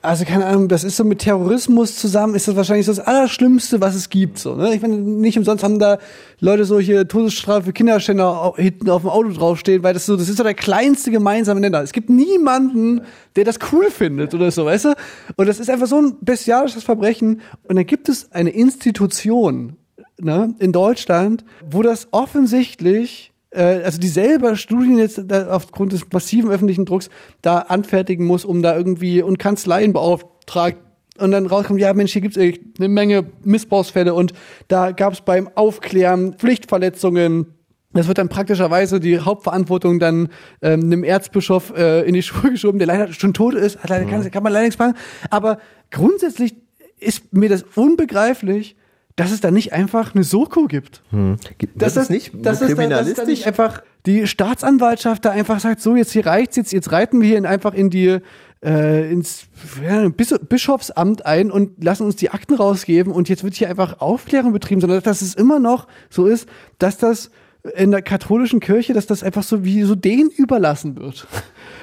also 0.06 0.24
keine 0.24 0.46
Ahnung, 0.46 0.68
das 0.68 0.84
ist 0.84 0.96
so 0.96 1.04
mit 1.04 1.18
Terrorismus 1.18 1.96
zusammen, 1.96 2.34
ist 2.34 2.46
das 2.46 2.56
wahrscheinlich 2.56 2.86
so 2.86 2.92
das 2.92 3.04
Allerschlimmste, 3.04 3.80
was 3.80 3.94
es 3.94 4.08
gibt. 4.08 4.38
So, 4.38 4.54
ne? 4.54 4.74
Ich 4.74 4.80
meine, 4.80 4.96
nicht 4.96 5.36
umsonst 5.36 5.64
haben 5.64 5.78
da 5.78 5.98
Leute 6.40 6.64
so 6.64 6.78
hier 6.78 7.08
Todesstrafe 7.08 7.66
für 7.66 7.72
Kinderschänder 7.72 8.54
hinten 8.56 8.88
auf 8.88 9.02
dem 9.02 9.10
Auto 9.10 9.30
draufstehen, 9.30 9.82
weil 9.82 9.94
das 9.94 10.06
so, 10.06 10.16
das 10.16 10.28
ist 10.28 10.36
so 10.36 10.44
der 10.44 10.54
kleinste 10.54 11.10
gemeinsame 11.10 11.60
Nenner. 11.60 11.82
Es 11.82 11.92
gibt 11.92 12.08
niemanden, 12.08 13.02
der 13.34 13.44
das 13.44 13.58
cool 13.72 13.90
findet 13.90 14.32
oder 14.32 14.50
so, 14.50 14.64
weißt 14.64 14.86
du? 14.86 14.94
Und 15.36 15.48
das 15.48 15.58
ist 15.60 15.68
einfach 15.68 15.88
so 15.88 16.00
ein 16.00 16.16
bestialisches 16.20 16.84
Verbrechen. 16.84 17.40
Und 17.64 17.76
dann 17.76 17.86
gibt 17.86 18.08
es 18.08 18.30
eine 18.32 18.50
Institution, 18.50 19.76
ne, 20.18 20.54
in 20.58 20.72
Deutschland, 20.72 21.44
wo 21.68 21.82
das 21.82 22.08
offensichtlich 22.12 23.32
äh, 23.56 23.82
also 23.84 23.98
die 23.98 24.08
selber 24.08 24.56
Studien 24.56 24.98
jetzt 24.98 25.32
aufgrund 25.32 25.92
des 25.92 26.02
massiven 26.12 26.50
öffentlichen 26.50 26.84
Drucks 26.84 27.08
da 27.42 27.58
anfertigen 27.58 28.26
muss, 28.26 28.44
um 28.44 28.62
da 28.62 28.76
irgendwie 28.76 29.22
und 29.22 29.38
Kanzleien 29.38 29.92
beauftragt 29.92 30.78
und 31.18 31.30
dann 31.30 31.46
rauskommt, 31.46 31.80
ja 31.80 31.92
Mensch, 31.94 32.12
hier 32.12 32.22
gibt 32.22 32.36
es 32.36 32.58
eine 32.78 32.88
Menge 32.88 33.26
Missbrauchsfälle 33.42 34.14
und 34.14 34.32
da 34.68 34.92
gab 34.92 35.14
es 35.14 35.20
beim 35.20 35.48
Aufklären 35.54 36.34
Pflichtverletzungen. 36.34 37.54
Das 37.92 38.08
wird 38.08 38.18
dann 38.18 38.28
praktischerweise 38.28 39.00
die 39.00 39.20
Hauptverantwortung 39.20 39.98
dann 39.98 40.28
ähm, 40.60 40.82
einem 40.82 41.02
Erzbischof 41.02 41.72
äh, 41.74 42.02
in 42.02 42.12
die 42.12 42.22
Schuhe 42.22 42.50
geschoben, 42.50 42.78
der 42.78 42.86
leider 42.86 43.12
schon 43.12 43.32
tot 43.32 43.54
ist, 43.54 43.78
hat 43.82 43.88
leider, 43.88 44.04
kann, 44.04 44.30
kann 44.30 44.42
man 44.42 44.52
leider 44.52 44.66
nichts 44.66 44.78
machen. 44.78 44.94
Aber 45.30 45.58
grundsätzlich 45.90 46.56
ist 47.00 47.32
mir 47.32 47.48
das 47.48 47.64
unbegreiflich, 47.74 48.76
dass 49.16 49.32
es 49.32 49.40
da 49.40 49.50
nicht 49.50 49.72
einfach 49.72 50.14
eine 50.14 50.24
Soko 50.24 50.66
gibt. 50.66 51.02
Hm. 51.10 51.36
Gibt- 51.58 51.80
Das, 51.80 51.96
ist 51.96 52.10
nicht 52.10 52.32
dass 52.34 52.60
es 52.60 52.74
da, 52.74 52.86
dass 52.86 53.08
es 53.08 53.14
da 53.14 53.24
nicht 53.24 53.46
einfach 53.46 53.82
die 54.04 54.26
Staatsanwaltschaft 54.26 55.24
da 55.24 55.30
einfach 55.30 55.58
sagt, 55.58 55.80
so 55.80 55.96
jetzt 55.96 56.12
hier 56.12 56.26
reicht's 56.26 56.56
jetzt, 56.56 56.72
jetzt 56.72 56.92
reiten 56.92 57.20
wir 57.20 57.28
hier 57.28 57.38
in, 57.38 57.46
einfach 57.46 57.74
in 57.74 57.90
die 57.90 58.18
äh, 58.64 59.12
ins 59.12 59.46
ja, 59.84 60.08
Bis 60.08 60.34
Bischofsamt 60.48 61.26
ein 61.26 61.50
und 61.50 61.82
lassen 61.82 62.04
uns 62.04 62.16
die 62.16 62.30
Akten 62.30 62.54
rausgeben 62.54 63.12
und 63.12 63.28
jetzt 63.28 63.42
wird 63.42 63.54
hier 63.54 63.68
einfach 63.68 64.00
Aufklärung 64.00 64.52
betrieben, 64.52 64.80
sondern 64.80 65.02
dass 65.02 65.22
es 65.22 65.34
immer 65.34 65.58
noch 65.58 65.88
so 66.08 66.26
ist, 66.26 66.48
dass 66.78 66.98
das 66.98 67.30
in 67.74 67.90
der 67.90 68.02
katholischen 68.02 68.60
Kirche, 68.60 68.92
dass 68.92 69.06
das 69.06 69.22
einfach 69.22 69.42
so 69.42 69.64
wie 69.64 69.82
so 69.82 69.94
denen 69.94 70.30
überlassen 70.30 70.96
wird. 70.96 71.26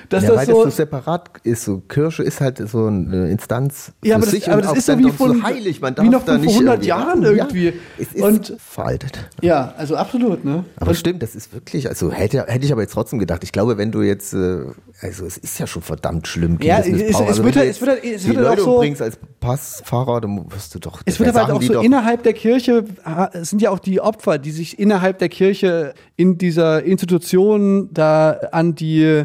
Dass 0.09 0.23
ja, 0.23 0.29
das 0.29 0.37
weil 0.39 0.45
so, 0.47 0.63
das 0.65 0.73
so 0.75 0.77
separat 0.83 1.29
ist. 1.43 1.63
So 1.63 1.79
Kirche 1.79 2.23
ist 2.23 2.41
halt 2.41 2.57
so 2.67 2.85
eine 2.87 3.29
Instanz 3.29 3.91
Ja, 4.03 4.15
aber 4.15 4.25
das- 4.25 4.43
aber 4.47 4.55
und 4.57 4.61
das 4.63 4.71
auch 4.71 4.75
ist 4.75 4.85
so 4.85 4.97
wie 4.97 5.03
doch 5.03 5.13
von- 5.13 5.37
so 5.37 5.43
heilig. 5.43 5.81
Man 5.81 5.93
wie 5.93 5.95
darf 5.95 6.05
noch 6.09 6.25
da 6.25 6.39
vor 6.39 6.51
100 6.53 6.73
irgendwie- 6.75 6.87
Jahren 6.87 7.21
Ja, 7.23 7.29
irgendwie. 7.31 7.73
es 7.97 8.13
ist 8.13 8.21
Und- 8.23 8.55
veraltet. 8.59 9.29
ja, 9.41 9.73
also 9.77 9.95
absolut, 9.95 10.43
ne? 10.45 10.65
Aber 10.77 10.93
stimmt, 10.93 11.23
das 11.23 11.35
ist 11.35 11.53
wirklich, 11.53 11.87
also 11.89 12.11
hätte, 12.11 12.45
hätte 12.47 12.65
ich 12.65 12.71
aber 12.71 12.81
jetzt 12.81 12.93
trotzdem 12.93 13.19
gedacht, 13.19 13.43
ich 13.43 13.51
glaube, 13.51 13.77
wenn 13.77 13.91
du 13.91 14.01
jetzt, 14.01 14.33
äh, 14.33 14.65
also 15.01 15.25
es 15.25 15.37
ist 15.37 15.59
ja 15.59 15.67
schon 15.67 15.81
verdammt 15.81 16.27
schlimm, 16.27 16.57
Ja, 16.61 16.79
es- 16.79 16.87
es 16.87 17.15
also 17.15 17.43
wird 17.43 17.55
halt- 17.55 17.69
es 17.69 17.81
wird 17.81 17.89
halt- 17.91 18.03
es 18.03 18.27
wird 18.27 18.37
halt 18.37 18.45
auch 18.45 18.49
Leute 18.51 18.61
so- 18.63 18.73
umbringst 18.75 19.01
als 19.01 19.17
Passfahrer, 19.39 20.21
dann 20.21 20.45
wirst 20.51 20.73
du 20.75 20.79
doch, 20.79 21.01
Es 21.05 21.19
wird 21.19 21.29
aber 21.29 21.39
halt 21.39 21.47
sagen 21.49 21.59
auch 21.59 21.75
so 21.75 21.81
innerhalb 21.81 22.23
der 22.23 22.33
Kirche, 22.33 22.85
es 23.33 23.49
sind 23.49 23.61
ja 23.61 23.71
auch 23.71 23.79
die 23.79 23.99
Opfer, 23.99 24.37
die 24.37 24.51
sich 24.51 24.79
innerhalb 24.79 25.19
der 25.19 25.29
Kirche 25.29 25.93
in 26.15 26.37
dieser 26.37 26.83
Institution 26.83 27.89
da 27.93 28.31
an 28.51 28.75
die 28.75 29.23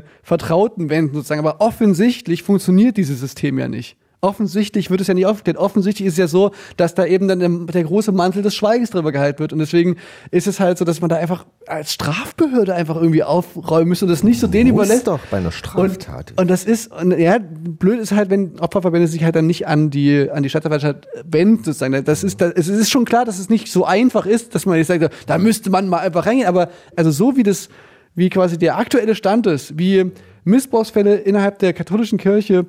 Vertrauten 0.68 0.90
wenden 0.90 1.14
sozusagen. 1.14 1.40
Aber 1.40 1.60
offensichtlich 1.60 2.42
funktioniert 2.42 2.96
dieses 2.96 3.20
System 3.20 3.58
ja 3.58 3.68
nicht. 3.68 3.96
Offensichtlich 4.20 4.90
wird 4.90 5.00
es 5.00 5.06
ja 5.06 5.14
nicht 5.14 5.26
aufgeklärt. 5.26 5.58
Offensichtlich 5.58 6.08
ist 6.08 6.14
es 6.14 6.18
ja 6.18 6.26
so, 6.26 6.50
dass 6.76 6.92
da 6.96 7.06
eben 7.06 7.28
dann 7.28 7.38
der, 7.38 7.48
der 7.48 7.84
große 7.84 8.10
Mantel 8.10 8.42
des 8.42 8.52
Schweigens 8.56 8.90
drüber 8.90 9.12
gehalten 9.12 9.38
wird. 9.38 9.52
Und 9.52 9.60
deswegen 9.60 9.94
ist 10.32 10.48
es 10.48 10.58
halt 10.58 10.76
so, 10.76 10.84
dass 10.84 11.00
man 11.00 11.08
da 11.08 11.14
einfach 11.14 11.46
als 11.68 11.92
Strafbehörde 11.92 12.74
einfach 12.74 12.96
irgendwie 12.96 13.22
aufräumen 13.22 13.90
müsste 13.90 14.06
und 14.06 14.10
das 14.10 14.24
nicht 14.24 14.40
so 14.40 14.48
denen 14.48 14.72
muss 14.72 14.86
überlässt. 14.86 15.06
doch 15.06 15.20
bei 15.30 15.36
einer 15.36 15.52
Straftat. 15.52 16.32
Und, 16.32 16.40
und 16.40 16.50
das 16.50 16.64
ist, 16.64 16.92
und 16.92 17.16
ja, 17.16 17.38
blöd 17.38 18.00
ist 18.00 18.10
halt, 18.10 18.28
wenn 18.28 18.58
Opferverbände 18.58 19.06
sich 19.06 19.22
halt 19.22 19.36
dann 19.36 19.46
nicht 19.46 19.68
an 19.68 19.90
die, 19.90 20.28
an 20.28 20.42
die 20.42 20.48
Staatsanwaltschaft 20.48 21.06
wenden, 21.24 21.62
sozusagen. 21.62 22.04
Das 22.04 22.24
ist, 22.24 22.40
das, 22.40 22.54
es 22.56 22.66
ist 22.66 22.90
schon 22.90 23.04
klar, 23.04 23.24
dass 23.24 23.38
es 23.38 23.48
nicht 23.48 23.70
so 23.70 23.84
einfach 23.84 24.26
ist, 24.26 24.52
dass 24.52 24.66
man 24.66 24.78
jetzt 24.78 24.88
sagt, 24.88 25.14
da 25.28 25.38
müsste 25.38 25.70
man 25.70 25.86
mal 25.86 25.98
einfach 25.98 26.26
reingehen. 26.26 26.48
Aber, 26.48 26.70
also 26.96 27.12
so 27.12 27.36
wie 27.36 27.44
das, 27.44 27.68
wie 28.16 28.30
quasi 28.30 28.58
der 28.58 28.78
aktuelle 28.78 29.14
Stand 29.14 29.46
ist, 29.46 29.78
wie 29.78 30.10
Missbrauchsfälle 30.48 31.16
innerhalb 31.16 31.58
der 31.58 31.72
katholischen 31.72 32.18
Kirche 32.18 32.66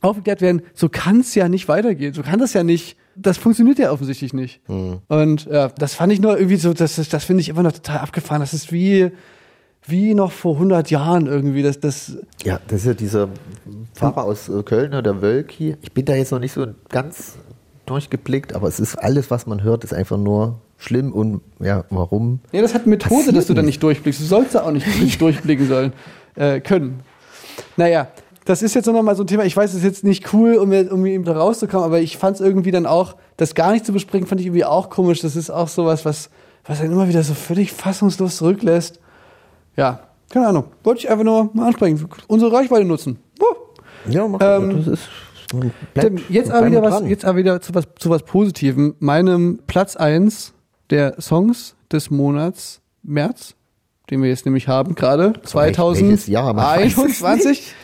aufgeklärt 0.00 0.40
werden, 0.40 0.62
so 0.74 0.88
kann 0.88 1.20
es 1.20 1.34
ja 1.34 1.48
nicht 1.48 1.68
weitergehen. 1.68 2.12
So 2.12 2.22
kann 2.22 2.40
das 2.40 2.52
ja 2.52 2.64
nicht, 2.64 2.96
das 3.14 3.38
funktioniert 3.38 3.78
ja 3.78 3.92
offensichtlich 3.92 4.32
nicht. 4.34 4.60
Und 4.66 5.44
ja, 5.46 5.68
das 5.68 5.94
fand 5.94 6.12
ich 6.12 6.20
nur 6.20 6.36
irgendwie 6.36 6.56
so, 6.56 6.72
das, 6.72 6.96
das, 6.96 7.24
finde 7.24 7.40
ich 7.40 7.48
immer 7.48 7.62
noch 7.62 7.72
total 7.72 7.98
abgefahren. 7.98 8.40
Das 8.40 8.52
ist 8.52 8.72
wie, 8.72 9.12
wie 9.86 10.14
noch 10.14 10.32
vor 10.32 10.54
100 10.54 10.90
Jahren 10.90 11.26
irgendwie. 11.26 11.62
Das, 11.62 11.78
das, 11.78 12.16
Ja, 12.42 12.60
das 12.66 12.80
ist 12.80 12.86
ja 12.86 12.94
dieser 12.94 13.28
Pfarrer 13.94 14.24
aus 14.24 14.48
äh, 14.48 14.62
Köln, 14.62 14.90
der 14.90 15.22
Wölki. 15.22 15.76
Ich 15.82 15.92
bin 15.92 16.04
da 16.04 16.14
jetzt 16.14 16.32
noch 16.32 16.40
nicht 16.40 16.52
so 16.52 16.66
ganz 16.88 17.36
durchgeblickt, 17.86 18.54
aber 18.54 18.68
es 18.68 18.80
ist 18.80 18.96
alles, 18.96 19.30
was 19.30 19.46
man 19.46 19.62
hört, 19.62 19.84
ist 19.84 19.92
einfach 19.92 20.16
nur 20.16 20.60
schlimm 20.78 21.12
und 21.12 21.40
ja, 21.60 21.84
warum? 21.90 22.40
Ja, 22.52 22.62
das 22.62 22.74
hat 22.74 22.86
Methode, 22.86 23.32
dass 23.32 23.46
du 23.46 23.54
da 23.54 23.62
nicht. 23.62 23.68
nicht 23.68 23.82
durchblickst. 23.82 24.20
Du 24.20 24.24
sollst 24.24 24.54
da 24.54 24.62
auch 24.62 24.72
nicht, 24.72 24.86
nicht 25.00 25.20
durchblicken 25.20 25.68
sollen, 25.68 25.92
äh, 26.34 26.60
können. 26.60 27.00
Naja, 27.76 28.08
das 28.44 28.62
ist 28.62 28.74
jetzt 28.74 28.86
noch 28.86 29.02
mal 29.02 29.16
so 29.16 29.22
ein 29.22 29.26
Thema. 29.26 29.44
Ich 29.44 29.56
weiß, 29.56 29.70
es 29.70 29.78
ist 29.78 29.84
jetzt 29.84 30.04
nicht 30.04 30.32
cool, 30.32 30.56
um, 30.56 30.72
um 30.72 31.06
eben 31.06 31.24
da 31.24 31.32
rauszukommen, 31.32 31.84
aber 31.84 32.00
ich 32.00 32.16
fand 32.16 32.36
es 32.36 32.40
irgendwie 32.40 32.70
dann 32.70 32.86
auch, 32.86 33.16
das 33.36 33.54
gar 33.54 33.72
nicht 33.72 33.86
zu 33.86 33.92
besprechen, 33.92 34.26
fand 34.26 34.40
ich 34.40 34.46
irgendwie 34.48 34.64
auch 34.64 34.90
komisch. 34.90 35.20
Das 35.20 35.36
ist 35.36 35.50
auch 35.50 35.68
sowas, 35.68 36.04
was, 36.04 36.30
was 36.64 36.80
einen 36.80 36.92
immer 36.92 37.08
wieder 37.08 37.22
so 37.22 37.34
völlig 37.34 37.72
fassungslos 37.72 38.36
zurücklässt. 38.36 39.00
Ja, 39.76 40.00
keine 40.30 40.48
Ahnung. 40.48 40.64
Wollte 40.82 41.00
ich 41.00 41.10
einfach 41.10 41.24
nur 41.24 41.50
mal 41.52 41.66
ansprechen. 41.66 42.08
Unsere 42.26 42.52
Reichweite 42.52 42.84
nutzen. 42.84 43.18
Ja, 44.08 44.26
mach 44.26 44.40
Ähm, 44.42 44.78
das 44.78 44.86
ist. 44.86 45.08
Tim, 45.94 46.18
jetzt 46.30 46.50
aber 46.50 46.66
wieder 46.66 46.82
was, 46.82 47.02
jetzt 47.02 47.24
aber 47.26 47.38
wieder 47.38 47.60
zu 47.60 47.74
was, 47.74 47.86
zu 47.98 48.08
was 48.08 48.22
Positivem. 48.22 48.94
Meinem 49.00 49.60
Platz 49.66 49.96
1 49.96 50.54
der 50.88 51.20
Songs 51.20 51.76
des 51.90 52.10
Monats 52.10 52.80
März, 53.02 53.54
den 54.10 54.22
wir 54.22 54.28
jetzt 54.28 54.44
nämlich 54.44 54.68
haben, 54.68 54.94
gerade 54.94 55.32
welches 55.44 56.26
Jahr? 56.26 56.52
Man 56.54 56.64
weiß 56.64 56.86
es 56.98 57.18
2021. 57.18 57.74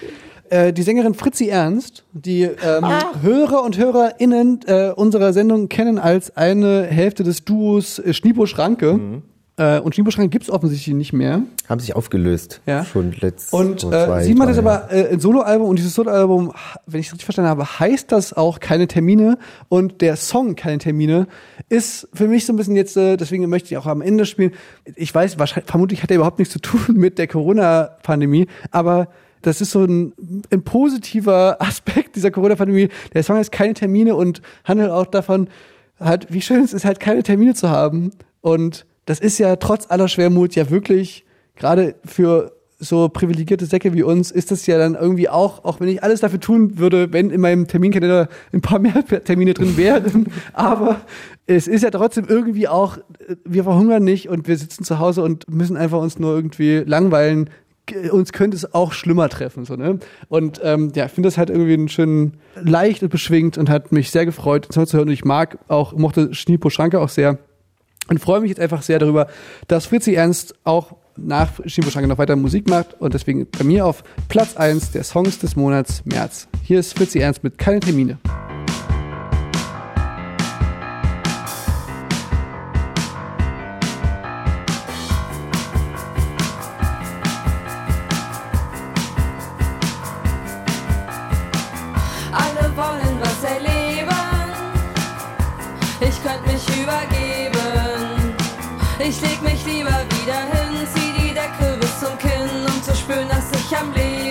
Äh, 0.51 0.73
die 0.73 0.83
Sängerin 0.83 1.13
Fritzi 1.15 1.49
Ernst, 1.49 2.05
die 2.13 2.43
ähm, 2.43 2.85
Ah. 2.85 3.13
Hörer 3.21 3.63
und 3.63 3.77
HörerInnen 3.77 4.61
äh, 4.67 4.93
unserer 4.97 5.33
Sendung 5.35 5.69
kennen 5.69 5.99
als 5.99 6.37
eine 6.37 6.85
Hälfte 6.85 7.23
des 7.23 7.45
Duos 7.45 7.99
äh, 7.99 8.15
Schniepo 8.15 8.47
Schranke. 8.47 8.95
Mhm. 8.95 9.23
Äh, 9.59 9.81
und 9.81 9.95
Schniepo 9.95 10.11
Schranke 10.11 10.31
gibt's 10.31 10.49
offensichtlich 10.49 10.95
nicht 10.95 11.13
mehr. 11.13 11.43
Haben 11.69 11.81
sich 11.81 11.97
aufgelöst. 11.97 12.61
Ja. 12.65 12.85
Schon 12.85 13.13
letzt. 13.13 13.53
Und 13.53 13.83
äh, 13.85 13.91
zwei, 13.91 14.23
sie 14.23 14.35
macht 14.35 14.49
drei 14.49 14.53
jetzt 14.53 14.59
aber 14.59 14.93
äh, 14.93 15.13
ein 15.13 15.21
Soloalbum 15.21 15.69
und 15.69 15.79
dieses 15.79 15.95
Soloalbum, 15.95 16.53
wenn 16.87 17.01
ich 17.01 17.07
es 17.09 17.13
richtig 17.13 17.25
verstanden 17.25 17.51
habe, 17.51 17.79
heißt 17.81 18.13
das 18.13 18.33
auch 18.33 18.61
keine 18.61 18.87
Termine 18.87 19.37
und 19.69 20.01
der 20.01 20.17
Song 20.17 20.55
keine 20.55 20.79
Termine 20.79 21.27
ist 21.69 22.09
für 22.15 22.29
mich 22.29 22.47
so 22.47 22.53
ein 22.53 22.57
bisschen 22.57 22.77
jetzt, 22.77 22.97
äh, 22.97 23.17
deswegen 23.17 23.49
möchte 23.49 23.71
ich 23.71 23.77
auch 23.77 23.87
am 23.87 24.01
Ende 24.01 24.27
spielen. 24.27 24.53
Ich 24.95 25.13
weiß, 25.13 25.39
wahrscheinlich, 25.41 25.69
vermutlich 25.69 26.03
hat 26.05 26.11
er 26.11 26.17
überhaupt 26.17 26.39
nichts 26.39 26.53
zu 26.53 26.61
tun 26.61 26.95
mit 26.95 27.19
der 27.19 27.27
Corona-Pandemie, 27.27 28.47
aber 28.71 29.09
das 29.43 29.61
ist 29.61 29.73
so 29.73 29.85
ein, 29.85 30.13
ein 30.53 30.63
positiver 30.63 31.57
Aspekt 31.61 32.15
dieser 32.15 32.31
Corona-Pandemie. 32.31 32.89
Der 33.13 33.25
Song 33.25 33.37
heißt 33.37 33.51
keine 33.51 33.75
Termine 33.75 34.15
und 34.15 34.41
handelt 34.65 34.91
auch 34.91 35.07
davon, 35.07 35.49
halt, 35.99 36.33
wie 36.33 36.43
schön 36.43 36.63
es 36.63 36.73
ist, 36.73 36.85
halt 36.85 37.01
keine 37.01 37.25
Termine 37.25 37.55
zu 37.55 37.69
haben. 37.69 38.13
Und 38.41 38.87
das 39.09 39.21
ist 39.21 39.39
ja 39.39 39.57
trotz 39.57 39.91
aller 39.91 40.07
Schwermut 40.07 40.55
ja 40.55 40.69
wirklich, 40.69 41.25
gerade 41.57 41.95
für 42.05 42.53
so 42.79 43.09
privilegierte 43.09 43.65
Säcke 43.65 43.95
wie 43.95 44.03
uns, 44.03 44.31
ist 44.31 44.51
das 44.51 44.67
ja 44.67 44.77
dann 44.77 44.95
irgendwie 44.95 45.31
auch, 45.31 45.65
auch 45.65 45.81
wenn 45.81 45.89
ich 45.89 46.03
alles 46.03 46.21
dafür 46.21 46.41
tun 46.41 46.79
würde, 46.79 47.11
wenn 47.11 47.31
in 47.31 47.41
meinem 47.41 47.67
Terminkalender 47.67 48.29
ein 48.53 48.61
paar 48.61 48.79
mehr 48.79 49.03
Termine 49.25 49.55
drin 49.55 49.79
wären. 49.79 50.27
Aber 50.53 51.01
es 51.47 51.67
ist 51.69 51.83
ja 51.83 51.91
trotzdem 51.91 52.27
irgendwie 52.29 52.69
auch, 52.69 52.99
wir 53.47 53.65
verhungern 53.65 54.05
nicht 54.05 54.29
und 54.29 54.47
wir 54.47 54.59
sitzen 54.59 54.85
zu 54.85 54.99
Hause 54.99 55.23
und 55.23 55.49
müssen 55.49 55.79
einfach 55.79 56.01
uns 56.01 56.19
nur 56.19 56.35
irgendwie 56.35 56.83
langweilen. 56.87 57.49
Uns 58.13 58.33
könnte 58.33 58.59
es 58.59 58.75
auch 58.75 58.93
schlimmer 58.93 59.31
treffen, 59.31 59.65
so, 59.65 59.75
ne? 59.75 59.99
Und 60.29 60.61
ähm, 60.63 60.93
ja, 60.95 61.07
ich 61.07 61.13
finde 61.13 61.29
das 61.29 61.39
halt 61.39 61.49
irgendwie 61.49 61.73
einen 61.73 61.89
schönen, 61.89 62.37
leicht 62.61 63.03
und 63.03 63.09
beschwingt 63.09 63.57
und 63.57 63.71
hat 63.71 63.91
mich 63.91 64.11
sehr 64.11 64.27
gefreut, 64.27 64.69
Song 64.71 64.87
zu 64.87 64.99
hören. 64.99 65.09
Und 65.09 65.15
ich 65.15 65.25
mag 65.25 65.59
auch, 65.69 65.95
mochte 65.95 66.35
Schniepo 66.35 66.69
Schranke 66.69 67.01
auch 67.01 67.09
sehr 67.09 67.39
und 68.09 68.19
freue 68.19 68.41
mich 68.41 68.51
jetzt 68.51 68.61
einfach 68.61 68.83
sehr 68.83 68.99
darüber, 68.99 69.29
dass 69.69 69.87
Fritzi 69.87 70.15
Ernst 70.15 70.55
auch 70.65 70.97
nach 71.17 71.51
Schniepo 71.67 71.91
Schranke 71.91 72.09
noch 72.09 72.19
weiter 72.19 72.37
Musik 72.37 72.69
macht 72.69 73.01
und 73.01 73.15
deswegen 73.15 73.47
bei 73.51 73.65
mir 73.65 73.87
auf 73.87 74.05
Platz 74.29 74.57
1 74.57 74.93
der 74.93 75.05
Songs 75.05 75.39
des 75.39 75.57
Monats 75.57 76.03
März. 76.05 76.49
Hier 76.63 76.81
ist 76.81 76.97
Fritzi 76.97 77.19
Ernst 77.19 77.43
mit 77.43 77.59
Keine 77.59 77.81
Termine. 77.81 78.19
Ich 99.09 99.23
leg 99.23 99.41
mich 99.41 99.65
lieber 99.65 100.05
wieder 100.11 100.41
hin, 100.53 100.87
zieh 100.93 101.13
die 101.17 101.33
Decke 101.33 101.79
bis 101.81 101.99
zum 101.99 102.19
Kinn, 102.19 102.67
um 102.67 102.83
zu 102.83 102.95
spüren, 102.95 103.27
dass 103.31 103.51
ich 103.59 103.75
am 103.75 103.91
Leben 103.95 104.28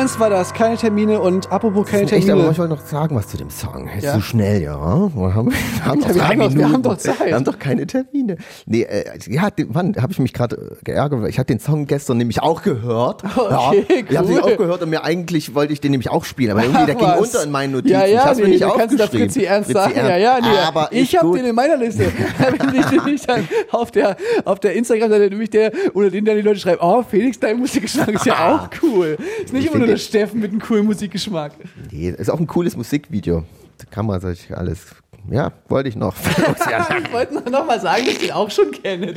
Ernst 0.00 0.18
war 0.18 0.30
das, 0.30 0.54
keine 0.54 0.78
Termine 0.78 1.20
und 1.20 1.52
apropos 1.52 1.86
keine 1.86 2.04
Echt, 2.04 2.14
aber 2.14 2.24
Termine. 2.24 2.50
ich 2.52 2.58
wollte 2.58 2.74
noch 2.74 2.80
sagen 2.80 3.14
was 3.16 3.28
zu 3.28 3.36
dem 3.36 3.50
Song. 3.50 3.86
Ist 3.94 4.02
Ja. 4.04 4.14
zu 4.14 4.22
schnell, 4.22 4.62
ja. 4.62 4.74
Wir 5.14 5.34
haben, 5.34 5.50
wir 5.52 5.84
haben, 5.84 5.98
noch 6.00 6.08
wir 6.14 6.26
haben 6.26 6.40
doch- 6.40 6.54
wir 6.54 6.72
haben 6.72 6.82
doch 6.82 6.96
Zeit. 6.96 7.20
Wir 7.26 7.34
haben 7.34 7.44
doch 7.44 7.58
keine 7.58 7.86
Termine. 7.86 8.19
Nee, 8.66 8.82
äh, 8.82 9.04
ja, 9.28 9.50
den- 9.50 9.68
wann 9.74 9.96
habe 9.96 10.12
ich 10.12 10.18
mich 10.18 10.32
gerade 10.32 10.56
äh, 10.80 10.84
geärgert? 10.84 11.22
weil 11.22 11.30
Ich 11.30 11.38
hatte 11.38 11.52
den 11.54 11.60
Song 11.60 11.86
gestern 11.86 12.18
nämlich 12.18 12.42
auch 12.42 12.62
gehört. 12.62 13.22
Okay, 13.50 13.84
ja, 13.88 14.04
Ich 14.10 14.16
habe 14.16 14.28
cool. 14.28 14.34
den 14.34 14.42
auch 14.44 14.56
gehört 14.56 14.82
und 14.82 14.90
mir 14.90 15.04
eigentlich 15.04 15.54
wollte 15.54 15.72
ich 15.72 15.80
den 15.80 15.90
nämlich 15.92 16.10
auch 16.10 16.24
spielen, 16.24 16.50
aber 16.52 16.62
irgendwie 16.62 16.86
der 16.86 16.94
ging 16.94 17.06
Was? 17.06 17.20
unter 17.20 17.42
in 17.44 17.50
meinen 17.50 17.72
Notizen. 17.72 17.92
Ja, 17.92 18.06
ich 18.06 18.12
ja, 18.12 18.24
hab's 18.24 18.38
mir 18.38 18.44
nee, 18.44 18.50
nicht 18.50 18.62
da 18.62 18.70
kannst 18.70 18.92
du 18.94 18.98
da. 18.98 19.06
Fritzi 19.06 19.44
Ernst 19.44 19.70
sagen. 19.72 19.92
Ja, 19.96 20.16
ja, 20.16 20.38
nee. 20.40 20.46
Aber 20.66 20.88
ich 20.92 21.16
habe 21.16 21.36
den 21.36 21.46
in 21.46 21.54
meiner 21.54 21.76
Liste. 21.76 22.10
Ich 23.10 23.22
dann 23.26 23.48
auf 23.70 23.90
der, 23.90 24.16
auf 24.44 24.60
der 24.60 24.74
Instagram-Seite 24.74 25.30
nämlich 25.30 25.50
der, 25.50 25.72
unter 25.94 26.10
den 26.10 26.24
dann 26.24 26.36
die 26.36 26.42
Leute 26.42 26.60
schreiben, 26.60 26.78
oh, 26.82 27.02
Felix, 27.02 27.38
dein 27.40 27.58
Musikgeschmack 27.58 28.08
ist 28.10 28.26
ja 28.26 28.54
auch 28.56 28.68
cool. 28.82 29.16
Ist 29.44 29.52
nicht 29.52 29.64
Ich 29.64 29.70
immer 29.70 29.78
nur 29.78 29.86
der 29.88 29.96
Steffen 29.96 30.40
mit 30.40 30.50
einem 30.50 30.60
coolen 30.60 30.84
Musikgeschmack. 30.86 31.52
Nee, 31.90 32.10
ist 32.10 32.30
auch 32.30 32.38
ein 32.38 32.46
cooles 32.46 32.76
Musikvideo. 32.76 33.44
Da 33.78 33.84
kann 33.90 34.06
man 34.06 34.20
sich 34.20 34.54
alles. 34.56 34.86
Ja, 35.30 35.52
wollte 35.68 35.88
ich 35.88 35.96
noch. 35.96 36.14
ich 36.26 37.12
wollte 37.12 37.34
noch, 37.34 37.44
noch 37.44 37.66
mal 37.66 37.80
sagen, 37.80 38.04
dass 38.04 38.14
ich 38.14 38.18
den 38.18 38.32
auch 38.32 38.50
schon 38.50 38.72
kenne. 38.72 39.14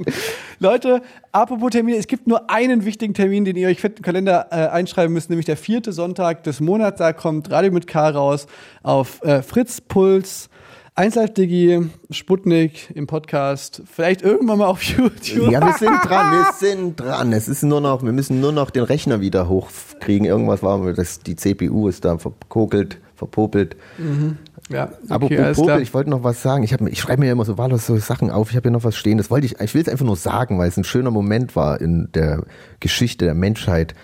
Leute, 0.60 1.02
apropos 1.32 1.70
Termine, 1.70 1.98
es 1.98 2.06
gibt 2.06 2.28
nur 2.28 2.48
einen 2.48 2.84
wichtigen 2.84 3.12
Termin, 3.12 3.44
den 3.44 3.56
ihr 3.56 3.68
euch 3.68 3.80
fett 3.80 3.98
im 3.98 4.04
Kalender 4.04 4.46
äh, 4.50 4.68
einschreiben 4.68 5.12
müsst, 5.12 5.30
nämlich 5.30 5.46
der 5.46 5.56
vierte 5.56 5.92
Sonntag 5.92 6.44
des 6.44 6.60
Monats. 6.60 6.98
Da 6.98 7.12
kommt 7.12 7.50
Radio 7.50 7.72
mit 7.72 7.88
K 7.88 8.10
raus 8.10 8.46
auf 8.82 9.22
äh, 9.24 9.42
Fritz 9.42 9.80
Puls. 9.80 10.48
1Live 10.96 11.34
Digi, 11.34 11.90
Sputnik 12.10 12.90
im 12.92 13.06
Podcast, 13.06 13.82
vielleicht 13.86 14.22
irgendwann 14.22 14.58
mal 14.58 14.66
auf 14.66 14.82
YouTube. 14.82 15.48
Ja, 15.48 15.64
wir 15.64 15.74
sind 15.74 15.96
dran, 16.02 16.32
wir 16.32 16.52
sind 16.58 16.98
dran. 16.98 17.32
Es 17.32 17.46
ist 17.46 17.62
nur 17.62 17.80
noch, 17.80 18.02
wir 18.02 18.10
müssen 18.10 18.40
nur 18.40 18.50
noch 18.50 18.70
den 18.70 18.82
Rechner 18.82 19.20
wieder 19.20 19.48
hochkriegen. 19.48 20.26
Irgendwas 20.26 20.60
war, 20.64 20.92
das, 20.92 21.20
die 21.20 21.36
CPU 21.36 21.86
ist 21.86 22.04
da 22.04 22.18
verkokelt, 22.18 22.98
verpopelt. 23.14 23.76
Mhm. 23.96 24.38
Ja, 24.68 24.90
Aber 25.08 25.26
okay, 25.26 25.52
klar. 25.54 25.80
ich 25.80 25.94
wollte 25.94 26.10
noch 26.10 26.24
was 26.24 26.42
sagen. 26.42 26.62
Ich, 26.62 26.72
hab 26.72 26.80
ich 26.82 27.00
schreibe 27.00 27.20
mir 27.20 27.26
ja 27.26 27.32
immer 27.32 27.44
so 27.44 27.56
wahllos 27.56 27.86
so 27.86 27.96
Sachen 27.96 28.30
auf. 28.30 28.50
Ich 28.50 28.56
habe 28.56 28.64
hier 28.68 28.72
noch 28.72 28.84
was 28.84 28.96
stehen. 28.96 29.16
Das 29.18 29.30
wollte 29.30 29.46
ich, 29.46 29.58
ich 29.60 29.74
will 29.74 29.80
es 29.82 29.88
einfach 29.88 30.04
nur 30.04 30.16
sagen, 30.16 30.58
weil 30.58 30.68
es 30.68 30.76
ein 30.76 30.84
schöner 30.84 31.10
Moment 31.10 31.56
war 31.56 31.80
in 31.80 32.08
der 32.14 32.42
Geschichte 32.80 33.24
der 33.24 33.34
Menschheit. 33.34 33.94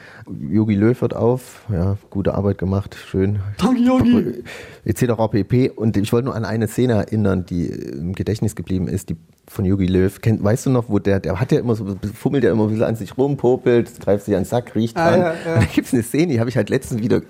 Yogi 0.51 0.75
Löw 0.75 0.99
hört 1.01 1.15
auf. 1.15 1.67
Ja, 1.71 1.99
gute 2.09 2.35
Arbeit 2.35 2.57
gemacht. 2.59 2.97
Schön. 3.09 3.41
Danke, 3.59 3.83
Yogi. 3.83 4.43
Etc. 4.87 5.05
pp. 5.31 5.71
Und 5.71 5.97
ich 5.99 6.13
wollte 6.13 6.27
nur 6.27 6.35
an 6.35 6.45
eine 6.47 6.67
Szene 6.67 6.95
erinnern, 6.95 7.45
die 7.45 7.67
im 7.67 8.15
Gedächtnis 8.15 8.57
geblieben 8.57 8.89
ist, 8.89 9.11
die 9.11 9.17
von 9.47 9.67
Yogi 9.67 9.85
Löw. 9.87 10.19
Kennt, 10.23 10.43
weißt 10.43 10.65
du 10.65 10.71
noch, 10.71 10.89
wo 10.89 10.99
der, 10.99 11.21
der 11.21 11.39
hat 11.39 11.53
ja 11.53 11.59
immer 11.61 11.75
so, 11.75 11.97
fummelt 12.15 12.43
ja 12.45 12.51
immer 12.51 12.65
ein 12.65 12.71
bisschen 12.71 12.85
an 12.85 12.97
sich 12.97 13.19
rum, 13.19 13.37
popelt, 13.37 14.01
greift 14.01 14.25
sich 14.25 14.35
an 14.35 14.45
den 14.45 14.49
Sack, 14.49 14.75
riecht 14.75 14.97
Ah, 14.97 15.11
dran. 15.11 15.21
ja, 15.21 15.27
ja. 15.27 15.35
Und 15.57 15.63
da 15.63 15.67
gibt 15.75 15.87
es 15.89 15.93
eine 15.93 16.03
Szene, 16.03 16.33
die 16.33 16.41
habe 16.41 16.49
ich 16.49 16.57
halt 16.57 16.71
letztens 16.71 17.03
wieder 17.03 17.21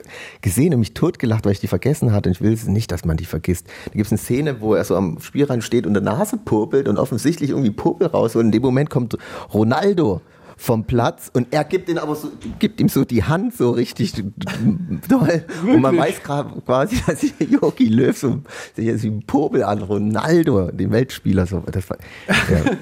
gesehen 0.40 0.72
und 0.72 0.78
mich 0.78 0.94
totgelacht, 0.94 1.44
weil 1.44 1.52
ich 1.52 1.60
die 1.60 1.66
vergessen 1.66 2.12
hatte. 2.12 2.28
Und 2.28 2.36
ich 2.36 2.40
will 2.40 2.52
es 2.52 2.68
nicht, 2.68 2.92
dass 2.92 3.04
man 3.04 3.16
die 3.16 3.23
vergisst. 3.28 3.66
Da 3.86 3.92
gibt 3.92 4.06
es 4.06 4.12
eine 4.12 4.18
Szene, 4.18 4.60
wo 4.60 4.74
er 4.74 4.84
so 4.84 4.96
am 4.96 5.20
Spielrand 5.20 5.64
steht 5.64 5.86
und 5.86 5.94
der 5.94 6.02
Nase 6.02 6.36
popelt 6.36 6.88
und 6.88 6.98
offensichtlich 6.98 7.50
irgendwie 7.50 7.70
Popel 7.70 8.08
raus. 8.08 8.36
Und 8.36 8.46
in 8.46 8.52
dem 8.52 8.62
Moment 8.62 8.90
kommt 8.90 9.16
Ronaldo 9.52 10.20
vom 10.56 10.84
Platz 10.84 11.30
und 11.32 11.48
er 11.50 11.64
gibt 11.64 11.88
ihn 11.88 11.98
aber 11.98 12.14
so, 12.14 12.30
gibt 12.58 12.80
ihm 12.80 12.88
so 12.88 13.04
die 13.04 13.24
Hand 13.24 13.56
so 13.56 13.70
richtig 13.72 14.14
doll. 15.08 15.44
Und 15.66 15.80
man 15.80 15.96
weiß 15.96 16.22
gerade 16.22 16.60
quasi, 16.60 16.96
dass 17.06 17.22
Jogi 17.38 17.88
Löw 17.88 18.16
so 18.16 18.40
sich 18.74 18.86
jetzt 18.86 19.02
wie 19.02 19.08
ein 19.08 19.22
Popel 19.26 19.64
an 19.64 19.82
Ronaldo, 19.82 20.70
den 20.70 20.92
Weltspieler, 20.92 21.46
so. 21.46 21.62
Das 21.70 21.88
war 21.90 21.98
ja, 22.28 22.34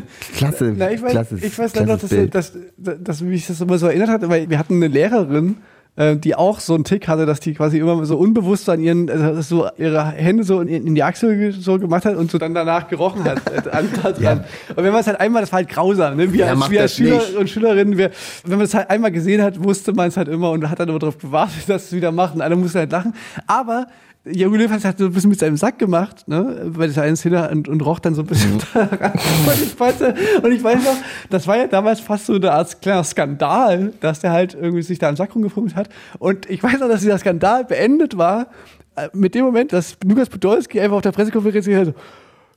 klasse, 0.37 0.75
Na, 0.77 0.91
ich 0.91 1.03
weiß, 1.03 1.11
klasse, 1.13 1.37
ich 1.37 1.59
weiß 1.59 1.73
dann 1.73 1.89
noch, 1.89 1.99
dass, 1.99 2.11
dass, 2.11 2.53
dass, 2.77 3.03
dass 3.03 3.21
mich 3.21 3.47
das 3.47 3.61
immer 3.61 3.79
so 3.79 3.87
erinnert 3.87 4.09
hat, 4.09 4.29
weil 4.29 4.49
wir 4.51 4.59
hatten 4.59 4.75
eine 4.75 4.89
Lehrerin, 4.89 5.57
äh, 5.97 6.17
die 6.17 6.35
auch 6.35 6.61
so 6.61 6.75
einen 6.75 6.85
Tick 6.85 7.07
hatte, 7.07 7.27
dass 7.27 7.41
die 7.41 7.53
quasi 7.55 7.79
immer 7.79 8.05
so 8.07 8.17
unbewusst 8.17 8.69
an 8.69 8.81
ihren, 8.81 9.11
also 9.11 9.43
so 9.43 9.69
ihre 9.77 10.05
Hände 10.07 10.43
so 10.45 10.61
in, 10.61 10.69
in 10.69 10.95
die 10.95 11.03
Achsel 11.03 11.53
so 11.53 11.79
gemacht 11.79 12.05
hat 12.07 12.17
und 12.17 12.31
so 12.31 12.39
dann 12.39 12.55
danach 12.55 12.89
gerochen 12.89 13.25
hat. 13.25 13.41
äh, 13.51 13.63
Ja. 14.23 14.33
Und 14.33 14.77
wenn 14.77 14.93
man 14.93 15.01
es 15.01 15.07
halt 15.07 15.21
einmal, 15.21 15.43
das 15.43 15.53
war 15.53 15.59
halt 15.59 15.69
grausam, 15.69 16.17
ne? 16.17 16.33
Wir 16.33 16.47
Wer 16.47 16.51
als, 16.51 16.79
als 16.79 16.97
Schüler 16.97 17.17
nicht? 17.17 17.37
und 17.37 17.51
Schülerinnen, 17.51 17.99
wir, 17.99 18.11
wenn 18.45 18.59
man 18.59 18.61
das 18.61 18.75
halt 18.75 18.89
einmal 18.91 19.13
gesehen 19.13 19.43
hat, 19.43 19.63
wusste 19.63 19.93
man 19.93 20.09
es 20.09 20.17
halt 20.17 20.29
immer 20.29 20.51
und 20.51 20.69
hat 20.69 20.81
dann 20.81 20.89
immer 20.89 20.99
darauf 20.99 21.19
gewartet, 21.19 21.63
dass 21.69 21.87
es 21.87 21.93
wieder 21.93 22.13
macht 22.13 22.35
und 22.35 22.41
alle 22.41 22.57
mussten 22.57 22.79
halt 22.79 22.93
lachen. 22.93 23.15
Aber 23.47 23.87
Jogi 24.25 24.57
Löw 24.57 24.71
hat 24.71 24.85
halt 24.85 24.99
so 24.99 25.07
ein 25.07 25.13
bisschen 25.13 25.31
mit 25.31 25.41
seinem 25.41 25.57
Sack 25.57 25.81
gemacht, 25.81 26.29
ne, 26.29 26.71
bei 26.77 26.87
dieser 26.87 27.03
einen 27.03 27.17
Szene 27.17 27.51
und, 27.51 27.67
und 27.69 27.81
roch 27.85 27.99
dann 27.99 28.15
so 28.15 28.23
ein 28.23 28.27
bisschen 28.27 28.63
daran. 28.75 29.13
Und 29.13 29.63
ich, 29.63 29.79
weiß, 29.79 30.01
und 30.43 30.53
ich 30.53 30.63
weiß 30.63 30.85
noch, 30.85 30.97
das 31.29 31.49
war 31.49 31.57
ja 31.57 31.67
damals 31.67 31.99
fast 31.99 32.27
so 32.27 32.35
eine 32.35 32.53
Art 32.53 32.81
kleiner 32.81 33.03
Skandal, 33.03 33.93
dass 34.01 34.21
der 34.21 34.31
halt 34.31 34.55
irgendwie 34.55 34.83
sich 34.83 35.01
da 35.01 35.09
am 35.09 35.17
Sack 35.17 35.35
rumgefummelt 35.35 35.75
hat. 35.75 35.89
Und 36.21 36.49
ich 36.49 36.63
weiß 36.63 36.79
noch, 36.79 36.89
dass 36.89 37.01
dieser 37.01 37.19
Skandal 37.19 37.65
beendet 37.65 38.17
war 38.17 38.47
äh, 38.95 39.09
mit 39.13 39.35
dem 39.35 39.45
Moment, 39.45 39.73
dass 39.73 39.97
Lukas 40.05 40.29
Podolski 40.29 40.81
einfach 40.81 40.97
auf 40.99 41.03
der 41.03 41.13
Pressekonferenz 41.13 41.67
gesagt 41.67 41.89
hat, 41.89 41.95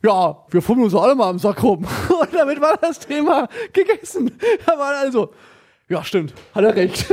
ja, 0.04 0.36
wir 0.50 0.62
fummeln 0.62 0.84
uns 0.84 0.94
alle 0.94 1.16
mal 1.16 1.30
am 1.30 1.40
Sack 1.40 1.64
rum. 1.64 1.84
Und 2.20 2.28
damit 2.32 2.60
war 2.60 2.76
das 2.80 3.00
Thema 3.00 3.48
gegessen. 3.72 4.30
Da 4.64 4.78
waren 4.78 4.94
also, 5.04 5.30
ja, 5.88 6.04
stimmt, 6.04 6.34
hat 6.54 6.64
er 6.64 6.74
recht. 6.74 7.06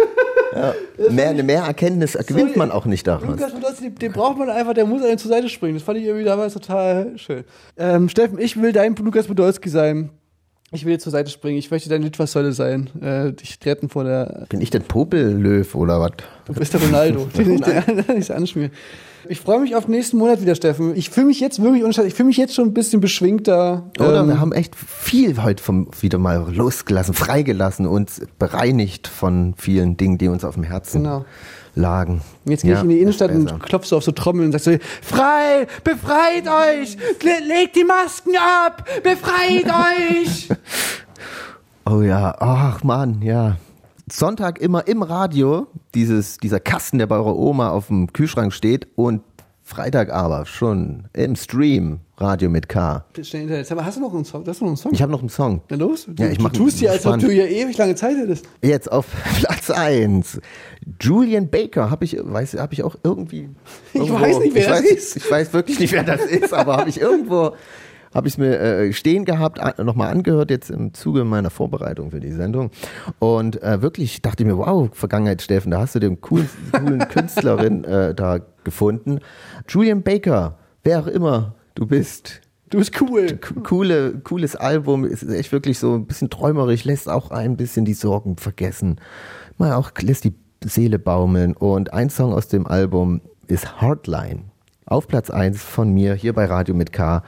mehr, 1.10 1.30
eine 1.30 1.44
mehr 1.44 1.64
Erkenntnis 1.64 2.14
gewinnt 2.14 2.50
Sorry. 2.50 2.58
man 2.58 2.72
auch 2.72 2.86
nicht 2.86 3.08
daraus. 3.08 3.28
Lukas 3.28 3.54
Podolski, 3.54 3.90
den, 3.92 4.12
braucht 4.12 4.38
man 4.38 4.50
einfach, 4.50 4.74
der 4.74 4.86
muss 4.86 5.04
einem 5.04 5.18
zur 5.18 5.30
Seite 5.30 5.50
springen. 5.50 5.76
Das 5.76 5.84
fand 5.84 5.98
ich 5.98 6.06
irgendwie 6.06 6.26
damals 6.26 6.54
total 6.54 7.18
schön. 7.18 7.44
Ähm, 7.78 8.10
Steffen, 8.10 8.40
ich 8.40 8.62
will 8.62 8.72
dein 8.72 8.96
Lukas 8.96 9.28
Podolski 9.28 9.70
sein. 9.70 10.10
Ich 10.72 10.86
will 10.86 10.94
dir 10.94 11.00
zur 11.00 11.12
Seite 11.12 11.30
springen. 11.30 11.60
Ich 11.60 11.70
möchte 11.70 11.88
dein 11.88 12.02
Litfaßsäule 12.02 12.52
sein. 12.52 12.90
Äh, 13.00 13.34
dich 13.34 13.60
retten 13.64 13.90
vor 13.90 14.04
der. 14.04 14.48
Bin 14.50 14.60
ich 14.60 14.72
denn 14.72 14.82
Popellöw 14.82 15.66
oder 15.76 16.00
was? 16.00 16.14
Du 16.46 16.54
bist 16.54 16.74
der 16.74 16.82
Ronaldo, 16.82 17.28
den 17.38 17.54
ich 17.54 17.62
dir 17.62 17.84
nicht 18.16 18.32
anschmier. 18.32 18.72
Ich 19.30 19.40
freue 19.40 19.60
mich 19.60 19.76
auf 19.76 19.86
den 19.86 19.92
nächsten 19.92 20.18
Monat 20.18 20.42
wieder, 20.42 20.54
Steffen. 20.56 20.96
Ich 20.96 21.10
fühle 21.10 21.28
mich 21.28 21.40
jetzt 21.40 21.62
wirklich 21.62 21.84
unschuldig. 21.84 22.12
Ich 22.14 22.18
fühle 22.18 22.28
mich 22.28 22.38
jetzt 22.38 22.54
schon 22.56 22.68
ein 22.70 22.74
bisschen 22.74 23.00
beschwingter. 23.00 23.90
Oder 24.00 24.20
Ähm, 24.22 24.28
wir 24.28 24.40
haben 24.40 24.52
echt 24.52 24.76
viel 24.76 25.42
heute 25.42 25.64
vom, 25.64 25.88
wieder 26.02 26.18
mal 26.18 26.54
losgelassen, 26.54 27.14
freigelassen, 27.14 27.88
uns 27.88 28.22
bereinigt 28.38 29.08
von 29.08 29.54
vielen 29.58 29.96
Dingen, 29.98 30.18
die 30.18 30.28
uns 30.28 30.44
auf 30.44 30.56
dem 30.56 30.64
Herzen 30.64 31.04
Genau. 31.04 31.26
lagen. 31.76 32.22
Jetzt 32.46 32.64
gehe 32.64 32.72
ich 32.74 32.78
Ja, 32.78 32.84
in 32.84 32.90
die 32.90 33.00
Innenstadt 33.00 33.32
und 33.32 33.62
klopfe 33.64 33.88
so 33.88 33.98
auf 33.98 34.04
so 34.04 34.12
Trommeln 34.12 34.48
und 34.48 34.52
sag 34.52 34.62
so, 34.62 34.78
frei, 35.02 35.68
befreit 35.84 36.48
euch, 36.48 36.98
Le 37.24 37.46
legt 37.48 37.76
die 37.78 37.86
Masken 37.86 38.34
ab, 38.36 38.86
befreit 39.04 39.66
euch. 40.22 40.50
Oh 41.90 42.02
ja, 42.02 42.36
ach 42.40 42.84
Mann, 42.84 43.22
ja. 43.22 43.58
Sonntag 44.12 44.60
immer 44.60 44.88
im 44.88 45.02
Radio, 45.02 45.68
dieses, 45.96 46.38
dieser 46.38 46.60
Kasten, 46.60 46.98
der 46.98 47.08
bei 47.08 47.16
eurer 47.16 47.36
Oma 47.38 47.70
auf 47.70 47.88
dem 47.88 48.12
Kühlschrank 48.12 48.54
steht 48.54 48.88
und 48.96 49.22
Freitag 49.66 50.12
aber 50.12 50.46
schon 50.46 51.06
im 51.14 51.38
Stream, 51.38 52.02
Radio 52.18 52.50
mit 52.50 52.68
K. 52.68 53.06
Schnell 53.22 53.44
Internet. 53.44 53.74
Mal, 53.74 53.86
hast 53.86 53.96
du 53.98 54.02
noch 54.02 54.14
einen 54.14 54.26
Song? 54.26 54.44
Hast 54.46 54.60
du 54.60 54.66
noch 54.66 54.72
einen 54.72 54.78
Song? 54.78 54.92
Ich 54.94 55.02
habe 55.02 55.12
noch 55.12 55.22
einen 55.22 55.30
Song. 55.30 55.62
Na 55.70 55.78
los? 55.78 56.06
Du, 56.06 56.22
Ja, 56.22 56.30
ich 56.30 56.38
du 56.38 56.44
mach 56.44 56.52
tust 56.52 56.80
hier, 56.80 56.92
als 56.92 57.06
ob 57.06 57.18
du 57.20 57.30
hier 57.32 57.50
ewig 57.50 57.78
lange 57.78 57.96
Zeit 57.96 58.18
hättest. 58.18 58.46
Jetzt 58.62 58.92
auf 58.92 59.06
Platz 59.40 59.70
1. 59.70 60.42
Julian 61.02 61.50
Baker, 61.50 61.90
habe 61.90 62.04
ich, 62.04 62.18
weiß, 62.22 62.56
habe 62.56 62.74
ich 62.74 62.84
auch 62.84 62.98
irgendwie. 63.04 63.50
Ich 63.94 64.02
irgendwo- 64.02 64.20
weiß 64.20 64.40
nicht, 64.40 64.54
wer 64.54 64.62
ich 64.64 64.68
das 64.68 64.80
weiß, 64.84 64.92
ist. 64.92 65.16
Ich 65.16 65.32
weiß 65.32 65.54
wirklich 65.54 65.80
nicht, 65.80 65.94
wer 65.94 66.04
das 66.04 66.22
ist, 66.26 66.54
aber 66.54 66.76
habe 66.76 66.90
ich 66.90 67.00
irgendwo, 67.00 67.54
habe 68.14 68.28
ich 68.28 68.36
es 68.36 68.38
mir 68.38 68.60
äh, 68.60 68.94
stehen 68.94 69.26
gehabt, 69.26 69.60
nochmal 69.80 70.12
angehört, 70.12 70.50
jetzt 70.50 70.70
im 70.70 70.94
Zuge 70.94 71.24
meiner 71.24 71.50
Vorbereitung 71.50 72.12
für 72.12 72.20
die 72.20 72.32
Sendung. 72.32 72.72
Und 73.20 73.62
äh, 73.62 73.82
wirklich 73.82 74.22
dachte 74.22 74.44
ich 74.44 74.48
mir, 74.48 74.58
wow, 74.58 74.90
Vergangenheit, 74.94 75.42
Steffen, 75.42 75.72
da 75.72 75.80
hast 75.80 75.96
du 75.96 76.00
den 76.00 76.22
coolen, 76.22 76.50
coolen 76.72 77.00
Künstlerin 77.10 77.84
äh, 77.84 78.14
da 78.14 78.40
gefunden. 78.64 79.20
Julian 79.68 80.04
Baker, 80.04 80.58
wer 80.84 81.00
auch 81.00 81.08
immer 81.08 81.56
du 81.76 81.86
bist, 81.86 82.42
Du 82.70 82.80
bist 82.80 83.00
cool. 83.02 83.40
coole, 83.62 84.20
cooles 84.24 84.56
Album, 84.56 85.06
ist 85.06 85.22
echt 85.22 85.52
wirklich 85.52 85.78
so 85.78 85.94
ein 85.94 86.08
bisschen 86.08 86.32
träumerisch, 86.32 86.86
lässt 86.86 87.08
auch 87.08 87.30
ein 87.30 87.56
bisschen 87.56 87.86
die 87.86 87.94
Sorgen 87.94 88.38
vergessen. 88.38 89.00
Mal 89.60 89.74
auch 89.74 89.92
lässt 90.02 90.24
die 90.24 90.34
Seele 90.66 90.98
baumeln. 90.98 91.54
Und 91.54 91.94
ein 91.94 92.10
Song 92.10 92.34
aus 92.34 92.48
dem 92.48 92.66
Album 92.66 93.22
ist 93.46 93.80
Hardline. 93.80 94.46
Auf 94.88 95.08
Platz 95.08 95.30
1 95.30 95.62
von 95.62 95.94
mir 95.94 96.16
hier 96.16 96.34
bei 96.34 96.46
Radio 96.46 96.74
mit 96.74 96.92
K. 96.92 97.22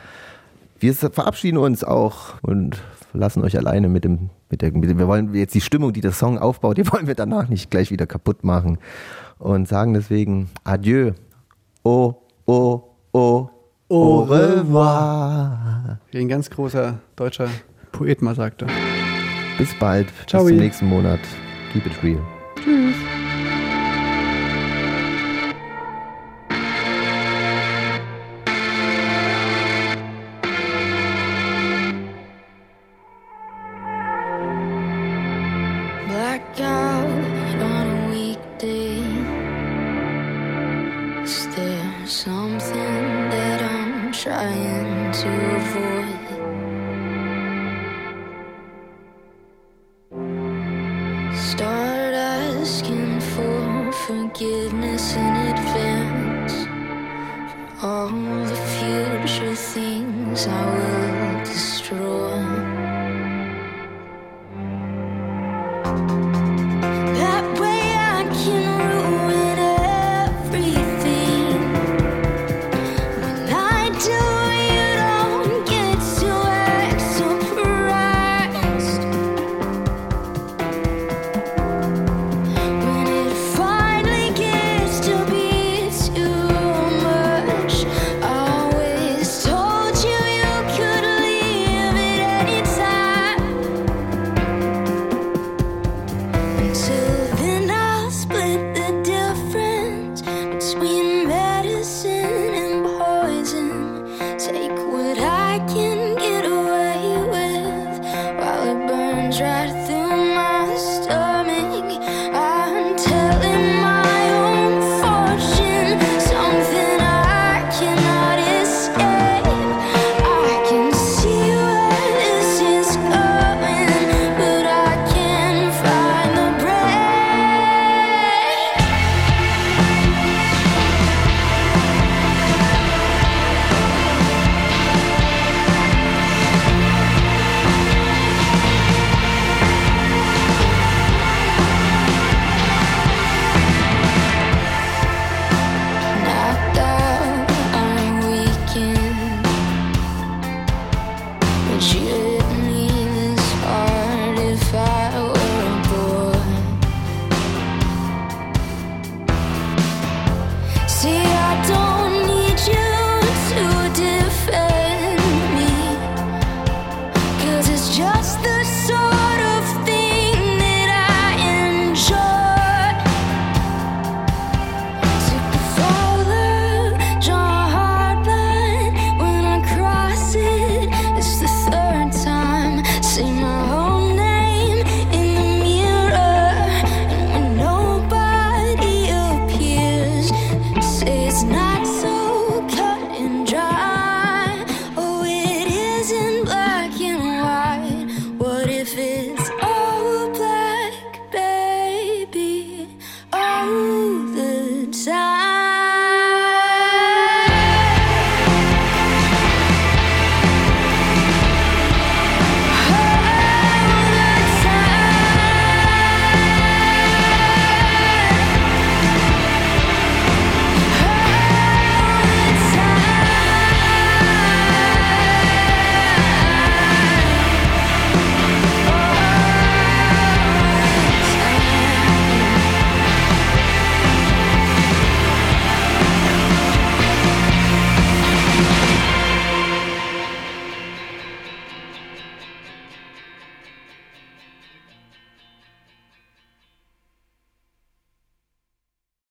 Wir 0.86 0.94
verabschieden 0.94 1.58
uns 1.58 1.84
auch 1.84 2.40
und 2.44 2.78
lassen 3.12 3.42
euch 3.42 3.58
alleine 3.58 3.90
mit 3.90 4.04
dem, 4.04 4.30
mit 4.52 4.62
der, 4.62 4.72
mit 4.72 4.88
dem, 4.88 5.00
wir 5.00 5.08
wollen 5.08 5.34
jetzt 5.34 5.56
die 5.56 5.62
Stimmung, 5.62 5.94
die 5.94 6.02
der 6.02 6.12
Song 6.12 6.38
aufbaut, 6.38 6.78
die 6.78 6.92
wollen 6.92 7.08
wir 7.08 7.16
danach 7.16 7.50
nicht 7.50 7.72
gleich 7.72 7.90
wieder 7.90 8.06
kaputt 8.06 8.44
machen 8.44 8.78
und 9.40 9.68
sagen 9.68 9.96
deswegen 9.96 10.52
Adieu. 10.64 11.14
Oh, 11.84 12.14
oh, 12.46 12.84
oh, 13.14 13.50
au 13.90 14.24
revoir. 14.26 15.98
Wie 16.12 16.20
ein 16.20 16.28
ganz 16.28 16.52
großer 16.52 17.00
deutscher 17.16 17.48
Poet 17.92 18.22
mal 18.22 18.36
sagte. 18.36 18.68
Bis 19.58 19.74
bald. 19.80 20.10
Ciao. 20.28 20.44
Bis 20.44 20.52
zum 20.52 20.60
nächsten 20.60 20.86
Monat. 20.86 21.22
Keep 21.74 21.88
it 21.88 22.04
real. 22.04 22.22
Tschüss. 22.64 23.25